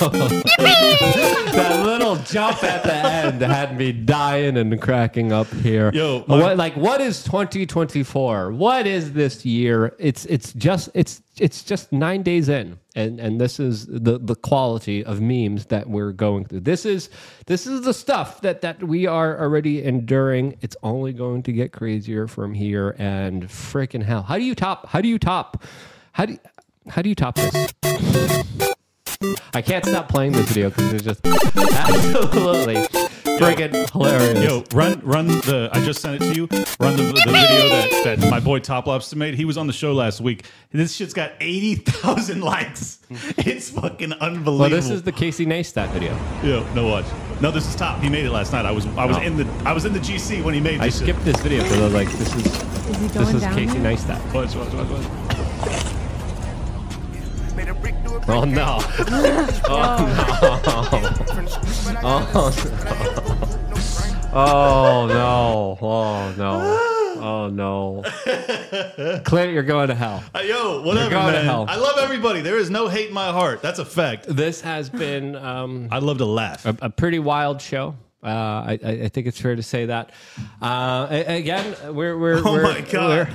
That 0.00 1.82
little 1.84 2.16
jump 2.16 2.62
at 2.62 2.82
the 2.84 2.94
end 2.94 3.40
had 3.40 3.76
me 3.76 3.92
dying 3.92 4.56
and 4.56 4.80
cracking 4.80 5.32
up 5.32 5.46
here. 5.48 5.90
Yo, 5.92 6.24
my- 6.26 6.38
what, 6.38 6.56
like 6.56 6.76
what 6.76 7.00
is 7.00 7.22
2024? 7.24 8.52
What 8.52 8.86
is 8.86 9.12
this 9.12 9.44
year? 9.44 9.94
It's 9.98 10.24
it's 10.26 10.52
just 10.52 10.90
it's 10.94 11.22
it's 11.38 11.62
just 11.62 11.92
nine 11.92 12.22
days 12.22 12.48
in, 12.48 12.78
and 12.94 13.18
and 13.20 13.40
this 13.40 13.58
is 13.60 13.86
the 13.86 14.18
the 14.18 14.34
quality 14.34 15.04
of 15.04 15.20
memes 15.20 15.66
that 15.66 15.88
we're 15.88 16.12
going 16.12 16.44
through. 16.44 16.60
This 16.60 16.84
is 16.84 17.08
this 17.46 17.66
is 17.66 17.82
the 17.82 17.94
stuff 17.94 18.40
that 18.42 18.60
that 18.62 18.82
we 18.82 19.06
are 19.06 19.38
already 19.40 19.82
enduring. 19.82 20.56
It's 20.60 20.76
only 20.82 21.12
going 21.12 21.42
to 21.44 21.52
get 21.52 21.72
crazier 21.72 22.26
from 22.26 22.54
here, 22.54 22.94
and 22.98 23.44
freaking 23.48 24.02
hell, 24.02 24.22
how 24.22 24.36
do 24.36 24.44
you 24.44 24.54
top? 24.54 24.88
How 24.88 25.00
do 25.00 25.08
you 25.08 25.18
top? 25.18 25.62
How 26.12 26.26
do 26.26 26.32
you, 26.34 26.38
how 26.88 27.02
do 27.02 27.08
you 27.08 27.14
top 27.14 27.34
this? 27.36 28.74
I 29.54 29.62
can't 29.62 29.84
stop 29.84 30.08
playing 30.08 30.32
this 30.32 30.48
video 30.48 30.68
because 30.70 30.92
it's 30.92 31.04
just 31.04 31.26
absolutely 31.26 32.76
friggin' 33.38 33.90
hilarious. 33.90 34.44
Yo, 34.44 34.64
run, 34.76 35.00
run 35.04 35.26
the. 35.28 35.68
I 35.72 35.80
just 35.84 36.00
sent 36.00 36.22
it 36.22 36.26
to 36.26 36.34
you. 36.34 36.46
Run 36.80 36.96
the, 36.96 37.02
the 37.04 37.22
video 37.24 37.68
that, 37.68 38.18
that 38.18 38.30
my 38.30 38.40
boy 38.40 38.58
Top 38.58 38.86
Lobster 38.86 39.16
made. 39.16 39.34
He 39.34 39.44
was 39.44 39.56
on 39.56 39.66
the 39.66 39.72
show 39.72 39.92
last 39.92 40.20
week. 40.20 40.44
This 40.72 40.94
shit's 40.94 41.14
got 41.14 41.32
eighty 41.40 41.76
thousand 41.76 42.40
likes. 42.52 42.98
It's 43.38 43.70
fucking 43.70 44.12
unbelievable. 44.14 44.58
well, 44.58 44.70
this 44.70 44.90
is 44.90 45.02
the 45.02 45.12
Casey 45.12 45.46
Neistat 45.46 45.90
video. 45.90 46.12
Yo, 46.42 46.66
no 46.74 46.86
watch. 46.88 47.06
No, 47.40 47.50
this 47.50 47.66
is 47.68 47.74
Top. 47.76 48.00
He 48.02 48.08
made 48.08 48.24
it 48.26 48.30
last 48.30 48.52
night. 48.52 48.64
I 48.66 48.70
was 48.70 48.86
I 48.86 49.04
was 49.06 49.16
Oh. 49.16 49.22
in 49.22 49.36
the 49.36 49.46
I 49.64 49.72
was 49.72 49.84
in 49.84 49.92
the 49.92 50.00
GC 50.00 50.42
when 50.44 50.54
he 50.54 50.60
made. 50.60 50.80
I 50.80 50.86
This 50.86 50.96
shit. 50.98 51.08
skipped 51.08 51.24
this 51.24 51.40
video 51.40 51.62
because 51.62 51.78
I 51.80 51.84
was 51.84 51.94
like, 51.94 52.08
this 52.12 52.34
is 52.34 52.46
Is 52.46 52.98
he 52.98 53.06
this 53.08 53.34
is 53.34 53.40
down? 53.42 53.54
Casey 53.54 53.78
here? 53.78 53.82
Neistat. 53.92 54.34
Watch, 54.34 54.54
watch, 54.54 54.72
watch, 54.74 54.88
watch. 54.90 55.92
Oh 58.28 58.44
no! 58.44 58.78
Oh 59.68 59.96
no! 62.02 62.26
Oh 64.32 65.06
no! 65.06 65.78
Oh 65.78 65.78
no! 65.78 65.78
Oh 65.80 66.34
no! 66.36 66.96
Oh 67.18 67.48
no. 67.48 68.02
Clint, 69.24 69.52
you're 69.52 69.62
going 69.62 69.88
to 69.88 69.94
hell. 69.94 70.22
Uh, 70.34 70.40
yo, 70.40 70.82
whatever, 70.82 71.10
going 71.10 71.34
to 71.34 71.42
hell. 71.42 71.64
I 71.68 71.76
love 71.76 71.98
everybody. 71.98 72.40
There 72.40 72.58
is 72.58 72.70
no 72.70 72.88
hate 72.88 73.08
in 73.08 73.14
my 73.14 73.32
heart. 73.32 73.62
That's 73.62 73.78
a 73.78 73.84
fact. 73.84 74.26
This 74.28 74.60
has 74.60 74.90
been 74.90 75.34
um, 75.36 75.88
I 75.90 75.98
love 75.98 76.18
to 76.18 76.26
laugh. 76.26 76.64
a, 76.66 76.76
a 76.82 76.90
pretty 76.90 77.18
wild 77.18 77.60
show. 77.60 77.94
Uh, 78.22 78.28
I, 78.28 78.78
I 78.82 79.08
think 79.08 79.26
it's 79.26 79.40
fair 79.40 79.54
to 79.54 79.62
say 79.62 79.86
that. 79.86 80.10
Uh, 80.60 81.06
again, 81.10 81.76
we're 81.94 82.18
we're. 82.18 82.38
Oh 82.44 82.52
we're- 82.54 82.62
my 82.62 82.80
God. 82.80 83.28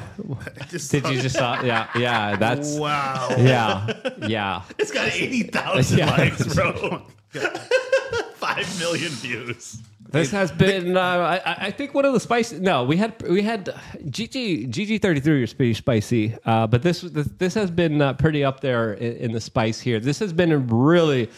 did 0.70 1.08
you 1.08 1.22
just 1.22 1.36
saw? 1.38 1.62
Yeah, 1.62 1.88
yeah. 1.96 2.36
That's 2.36 2.76
Wow. 2.78 3.30
Yeah, 3.38 3.94
yeah. 4.28 4.64
It's 4.80 4.92
got 4.92 5.08
80,000 5.14 5.98
Yeah. 5.98 6.12
likes, 6.12 6.54
bro. 6.56 7.04
5 7.32 8.80
million 8.80 9.10
views. 9.12 9.82
This 10.10 10.30
has 10.32 10.52
been, 10.52 10.98
uh, 10.98 11.02
I, 11.46 11.68
I- 11.68 11.72
think, 11.72 11.94
one 11.94 12.04
of 12.04 12.12
the 12.12 12.20
spicy. 12.20 12.60
No, 12.60 12.84
we 12.84 12.98
had 12.98 13.22
we 13.22 13.42
had 13.44 13.68
GG 14.04 14.68
GG 14.70 15.02
thirty 15.02 15.22
three 15.22 15.40
was 15.40 15.54
pretty 15.54 15.74
spicy, 15.74 16.36
uh, 16.44 16.68
but 16.68 16.82
this 16.82 17.00
this, 17.00 17.28
this 17.38 17.54
has 17.54 17.72
been 17.72 18.02
uh, 18.02 18.12
pretty 18.16 18.44
up 18.44 18.60
there 18.60 18.94
in, 18.96 19.16
in 19.18 19.32
the 19.32 19.40
spice 19.40 19.80
here. 19.80 20.02
This 20.02 20.20
has 20.20 20.34
been 20.34 20.52
a 20.52 20.58
really 20.58 21.30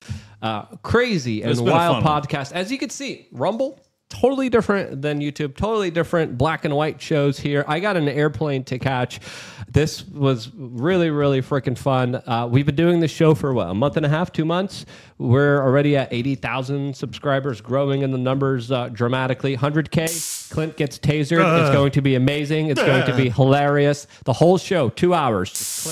uh, 0.43 0.65
crazy 0.83 1.41
and 1.41 1.49
It's 1.49 1.59
been 1.61 1.69
a 1.69 1.71
wild 1.71 2.03
podcast. 2.03 2.51
As 2.51 2.71
you 2.71 2.77
can 2.77 2.89
see, 2.89 3.27
Rumble 3.31 3.79
totally 4.13 4.49
different 4.49 5.01
than 5.01 5.19
YouTube, 5.19 5.55
totally 5.55 5.89
different 5.91 6.37
black 6.37 6.65
and 6.65 6.75
white 6.75 7.01
shows 7.01 7.39
here. 7.39 7.65
I 7.67 7.79
got 7.79 7.97
an 7.97 8.07
airplane 8.07 8.63
to 8.65 8.77
catch. 8.79 9.19
This 9.67 10.05
was 10.07 10.51
really, 10.55 11.09
really 11.09 11.41
freaking 11.41 11.75
fun. 11.77 12.15
Uh, 12.27 12.47
we've 12.49 12.65
been 12.65 12.75
doing 12.75 12.99
this 12.99 13.09
show 13.11 13.33
for 13.33 13.53
what, 13.53 13.69
a 13.69 13.73
month 13.73 13.97
and 13.97 14.05
a 14.05 14.09
half, 14.09 14.31
two 14.31 14.45
months? 14.45 14.85
We're 15.17 15.63
already 15.63 15.97
at 15.97 16.11
80,000 16.13 16.95
subscribers, 16.95 17.59
growing 17.61 18.01
in 18.03 18.11
the 18.11 18.17
numbers 18.17 18.71
uh, 18.71 18.89
dramatically. 18.89 19.57
100K, 19.57 20.49
Clint 20.51 20.77
gets 20.77 20.99
tasered. 20.99 21.39
it's 21.59 21.69
Uh. 21.69 21.73
going 21.73 21.91
to 21.93 22.01
be 22.01 22.13
amazing. 22.15 22.67
It's 22.67 22.81
going 22.81 23.05
to 23.07 23.15
be 23.15 23.29
hilarious. 23.29 24.05
The 24.25 24.33
whole 24.33 24.57
show, 24.59 24.89
two 24.89 25.13
hours, 25.15 25.49
just 25.51 25.83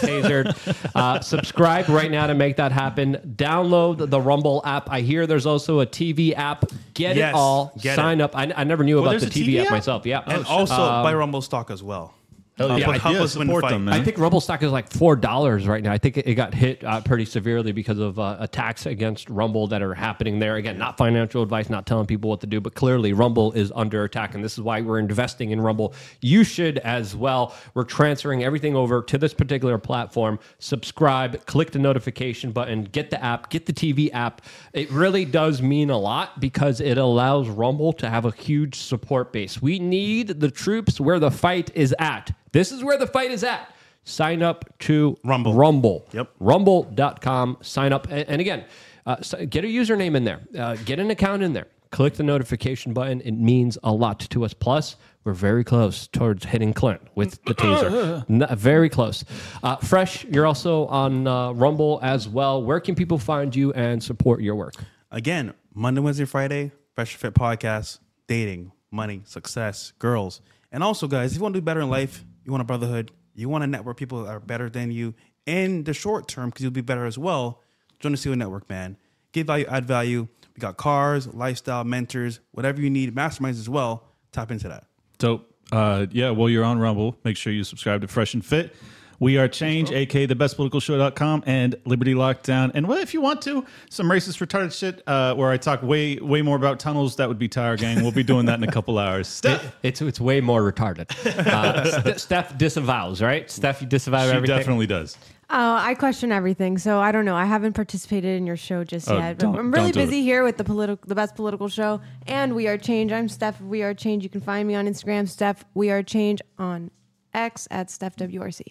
Clint 0.00 0.02
getting 0.02 0.54
tasered. 0.54 0.90
uh, 0.94 1.20
subscribe 1.20 1.88
right 1.88 2.10
now 2.10 2.26
to 2.26 2.34
make 2.34 2.56
that 2.56 2.72
happen. 2.72 3.16
Download 3.36 4.10
the 4.10 4.20
Rumble 4.20 4.60
app. 4.66 4.90
I 4.90 5.00
hear 5.00 5.26
there's 5.26 5.46
also 5.46 5.80
a 5.80 5.86
TV 5.86 6.34
app. 6.36 6.64
Get 6.94 7.16
Yes, 7.16 7.30
it 7.30 7.34
all. 7.34 7.69
Get 7.78 7.96
Sign 7.96 8.20
up. 8.20 8.36
I, 8.36 8.52
I 8.56 8.64
never 8.64 8.84
knew 8.84 9.00
Well, 9.00 9.10
about 9.10 9.20
the 9.20 9.26
TV, 9.26 9.54
TV 9.54 9.64
app, 9.64 9.70
myself. 9.70 10.06
Yeah. 10.06 10.22
And 10.26 10.44
also 10.46 10.74
Um, 10.74 11.02
buy 11.02 11.12
Rumble 11.14 11.42
stock 11.42 11.70
as 11.70 11.82
well. 11.82 12.14
Hell 12.60 12.72
Uh, 12.72 12.76
yeah. 12.76 12.98
help 12.98 13.14
Yeah, 13.14 13.22
us 13.22 13.32
support 13.32 13.68
them, 13.68 13.86
man. 13.86 13.94
I 13.94 14.02
think 14.04 14.18
Rumble 14.18 14.40
stock 14.40 14.62
is 14.62 14.70
like 14.70 14.90
four 14.90 15.16
dollars 15.16 15.66
right 15.66 15.82
now. 15.82 15.92
I 15.92 15.98
think 15.98 16.18
it, 16.18 16.26
it 16.26 16.34
got 16.34 16.52
hit 16.54 16.84
uh, 16.84 17.00
pretty 17.00 17.24
severely 17.24 17.72
because 17.72 17.98
of 17.98 18.18
uh, 18.18 18.36
attacks 18.38 18.86
against 18.86 19.30
Rumble 19.30 19.66
that 19.68 19.82
are 19.82 19.94
happening 19.94 20.38
there. 20.38 20.56
Again, 20.56 20.76
not 20.78 20.96
financial 20.98 21.42
advice, 21.42 21.70
not 21.70 21.86
telling 21.86 22.06
people 22.06 22.28
what 22.30 22.40
to 22.42 22.46
do, 22.46 22.60
but 22.60 22.74
clearly 22.74 23.12
Rumble 23.12 23.52
is 23.52 23.72
under 23.74 24.04
attack, 24.04 24.34
and 24.34 24.44
this 24.44 24.52
is 24.52 24.60
why 24.60 24.80
we're 24.82 24.98
investing 24.98 25.50
in 25.50 25.60
Rumble. 25.60 25.94
You 26.20 26.44
should 26.44 26.78
as 26.78 27.16
well. 27.16 27.54
We're 27.74 27.84
transferring 27.84 28.44
everything 28.44 28.76
over 28.76 29.02
to 29.02 29.18
this 29.18 29.32
particular 29.32 29.78
platform. 29.78 30.38
Subscribe, 30.58 31.46
click 31.46 31.70
the 31.70 31.78
notification 31.78 32.52
button, 32.52 32.84
get 32.84 33.10
the 33.10 33.22
app, 33.24 33.50
get 33.50 33.66
the 33.66 33.72
TV 33.72 34.12
app. 34.12 34.42
It 34.72 34.90
really 34.90 35.24
does 35.24 35.62
mean 35.62 35.90
a 35.90 35.98
lot 35.98 36.40
because 36.40 36.80
it 36.80 36.98
allows 36.98 37.48
Rumble 37.48 37.92
to 37.94 38.10
have 38.10 38.24
a 38.24 38.30
huge 38.32 38.76
support 38.76 39.32
base. 39.32 39.60
We 39.62 39.78
need 39.78 40.40
the 40.40 40.50
troops 40.50 41.00
where 41.00 41.18
the 41.18 41.30
fight 41.30 41.70
is 41.74 41.94
at. 41.98 42.32
This 42.52 42.72
is 42.72 42.82
where 42.82 42.98
the 42.98 43.06
fight 43.06 43.30
is 43.30 43.44
at. 43.44 43.74
Sign 44.04 44.42
up 44.42 44.64
to 44.80 45.16
Rumble. 45.24 45.54
Rumble. 45.54 46.06
Yep. 46.12 46.30
Rumble.com. 46.40 47.58
Sign 47.60 47.92
up. 47.92 48.06
And, 48.10 48.40
again, 48.40 48.64
uh, 49.06 49.16
get 49.48 49.64
a 49.64 49.68
username 49.68 50.16
in 50.16 50.24
there, 50.24 50.40
uh, 50.58 50.76
get 50.84 50.98
an 50.98 51.10
account 51.10 51.42
in 51.42 51.52
there. 51.52 51.66
Click 51.90 52.14
the 52.14 52.22
notification 52.22 52.92
button. 52.92 53.20
It 53.22 53.32
means 53.32 53.76
a 53.82 53.92
lot 53.92 54.20
to 54.20 54.44
us. 54.44 54.54
Plus, 54.54 54.94
we're 55.24 55.32
very 55.32 55.64
close 55.64 56.06
towards 56.06 56.44
hitting 56.44 56.72
Clint 56.72 57.00
with 57.16 57.42
the 57.44 57.54
taser. 57.54 58.56
Very 58.56 58.88
close. 58.88 59.24
Uh, 59.62 59.76
Fresh, 59.76 60.24
you're 60.26 60.46
also 60.46 60.86
on 60.86 61.26
uh, 61.26 61.50
Rumble 61.52 61.98
as 62.00 62.28
well. 62.28 62.62
Where 62.62 62.78
can 62.78 62.94
people 62.94 63.18
find 63.18 63.54
you 63.54 63.72
and 63.72 64.00
support 64.02 64.40
your 64.40 64.54
work? 64.54 64.74
Again, 65.10 65.52
Monday, 65.74 66.00
Wednesday, 66.00 66.24
Friday, 66.24 66.70
Fresh 66.94 67.16
Fit 67.16 67.34
Podcast, 67.34 67.98
dating, 68.28 68.70
money, 68.92 69.22
success, 69.24 69.92
girls. 69.98 70.40
And 70.72 70.84
also, 70.84 71.08
guys, 71.08 71.32
if 71.32 71.38
you 71.38 71.42
want 71.42 71.54
to 71.54 71.60
do 71.60 71.64
better 71.64 71.80
in 71.80 71.90
life, 71.90 72.24
you 72.50 72.52
want 72.52 72.62
a 72.62 72.64
brotherhood, 72.64 73.12
you 73.36 73.48
want 73.48 73.62
a 73.62 73.66
network 73.68 73.96
people 73.96 74.24
that 74.24 74.28
are 74.28 74.40
better 74.40 74.68
than 74.68 74.90
you 74.90 75.14
in 75.46 75.84
the 75.84 75.94
short 75.94 76.26
term 76.26 76.50
because 76.50 76.64
you'll 76.64 76.72
be 76.72 76.80
better 76.80 77.06
as 77.06 77.16
well, 77.16 77.62
join 78.00 78.10
the 78.10 78.18
CEO 78.18 78.36
Network, 78.36 78.68
man. 78.68 78.96
Give 79.30 79.46
value, 79.46 79.66
add 79.68 79.86
value. 79.86 80.26
We 80.56 80.58
got 80.58 80.76
cars, 80.76 81.28
lifestyle, 81.28 81.84
mentors, 81.84 82.40
whatever 82.50 82.80
you 82.80 82.90
need, 82.90 83.14
masterminds 83.14 83.50
as 83.50 83.68
well. 83.68 84.08
Tap 84.32 84.50
into 84.50 84.66
that. 84.66 84.84
Dope. 85.18 85.48
Uh, 85.70 86.06
yeah, 86.10 86.30
while 86.30 86.48
you're 86.48 86.64
on 86.64 86.80
Rumble, 86.80 87.16
make 87.22 87.36
sure 87.36 87.52
you 87.52 87.62
subscribe 87.62 88.00
to 88.00 88.08
Fresh 88.08 88.34
and 88.34 88.44
Fit. 88.44 88.74
We 89.20 89.36
are 89.36 89.46
Change, 89.48 89.90
aka 89.92 90.24
the 90.26 90.34
bestpoliticalshow.com 90.34 91.44
and 91.46 91.76
Liberty 91.84 92.14
Lockdown. 92.14 92.70
And 92.74 92.88
well, 92.88 92.98
if 92.98 93.12
you 93.14 93.20
want 93.20 93.42
to, 93.42 93.64
some 93.90 94.06
racist 94.08 94.44
retarded 94.44 94.72
shit 94.76 95.02
uh, 95.06 95.34
where 95.34 95.50
I 95.50 95.58
talk 95.58 95.82
way 95.82 96.16
way 96.16 96.40
more 96.40 96.56
about 96.56 96.80
tunnels, 96.80 97.16
that 97.16 97.28
would 97.28 97.38
be 97.38 97.46
Tire 97.46 97.76
Gang. 97.76 98.02
We'll 98.02 98.12
be 98.12 98.22
doing 98.22 98.46
that 98.46 98.58
in 98.58 98.64
a 98.64 98.72
couple 98.72 98.98
hours. 99.06 99.28
Steph, 99.28 99.76
it's 99.82 100.00
it's 100.00 100.18
way 100.20 100.40
more 100.40 100.62
retarded. 100.62 101.10
Uh, 101.46 102.00
Ste- 102.14 102.18
Steph 102.18 102.56
disavows, 102.56 103.20
right? 103.20 103.50
Steph, 103.50 103.82
you 103.82 103.86
disavow 103.86 104.20
everything? 104.20 104.32
she 104.32 104.36
everything. 104.52 104.56
definitely 104.58 104.86
does. 104.86 105.18
Oh, 105.52 105.74
I 105.74 105.94
question 105.94 106.32
everything, 106.32 106.78
so 106.78 106.98
I 107.00 107.12
don't 107.12 107.24
know. 107.26 107.36
I 107.36 107.44
haven't 107.44 107.74
participated 107.74 108.36
in 108.38 108.46
your 108.46 108.56
show 108.56 108.84
just 108.84 109.10
Oh, 109.10 109.18
yet. 109.18 109.36
But 109.36 109.42
don't- 109.44 109.58
I'm 109.58 109.70
really 109.70 109.90
don't 109.90 109.92
do 109.94 110.00
it. 110.00 110.06
busy 110.06 110.22
here 110.22 110.44
with 110.44 110.56
the 110.56 110.64
political, 110.64 111.06
the 111.06 111.14
best 111.14 111.34
political 111.34 111.68
show, 111.68 112.00
and 112.26 112.54
We 112.54 112.68
Are 112.68 112.78
Change. 112.78 113.12
I'm 113.12 113.28
Steph. 113.28 113.60
We 113.60 113.82
Are 113.82 113.92
Change. 113.92 114.22
You 114.22 114.30
can 114.30 114.40
find 114.40 114.66
me 114.66 114.74
on 114.76 114.86
Instagram, 114.86 115.28
Steph. 115.28 115.64
We 115.74 115.90
Are 115.90 116.02
Change 116.02 116.40
on 116.58 116.90
X 117.34 117.68
at 117.70 117.90
Steph 117.90 118.16
WRC. 118.16 118.62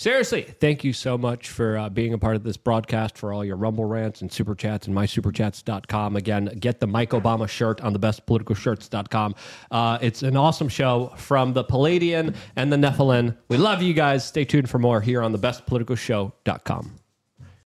Seriously, 0.00 0.44
thank 0.60 0.82
you 0.82 0.94
so 0.94 1.18
much 1.18 1.50
for 1.50 1.76
uh, 1.76 1.90
being 1.90 2.14
a 2.14 2.18
part 2.18 2.34
of 2.34 2.42
this 2.42 2.56
broadcast, 2.56 3.18
for 3.18 3.34
all 3.34 3.44
your 3.44 3.56
Rumble 3.56 3.84
rants 3.84 4.22
and 4.22 4.32
super 4.32 4.54
chats 4.54 4.86
and 4.86 4.96
mysuperchats.com. 4.96 6.16
Again, 6.16 6.46
get 6.58 6.80
the 6.80 6.86
Mike 6.86 7.10
Obama 7.10 7.46
shirt 7.46 7.82
on 7.82 7.92
the 7.92 7.98
bestpoliticalshirts.com. 7.98 9.34
Uh, 9.70 9.98
it's 10.00 10.22
an 10.22 10.38
awesome 10.38 10.70
show 10.70 11.12
from 11.18 11.52
the 11.52 11.62
Pleiadian 11.62 12.34
and 12.56 12.72
the 12.72 12.78
Nephilim. 12.78 13.36
We 13.48 13.58
love 13.58 13.82
you 13.82 13.92
guys. 13.92 14.24
Stay 14.24 14.46
tuned 14.46 14.70
for 14.70 14.78
more 14.78 15.02
here 15.02 15.20
on 15.20 15.32
the 15.32 15.38
bestpoliticalshow.com. 15.38 16.99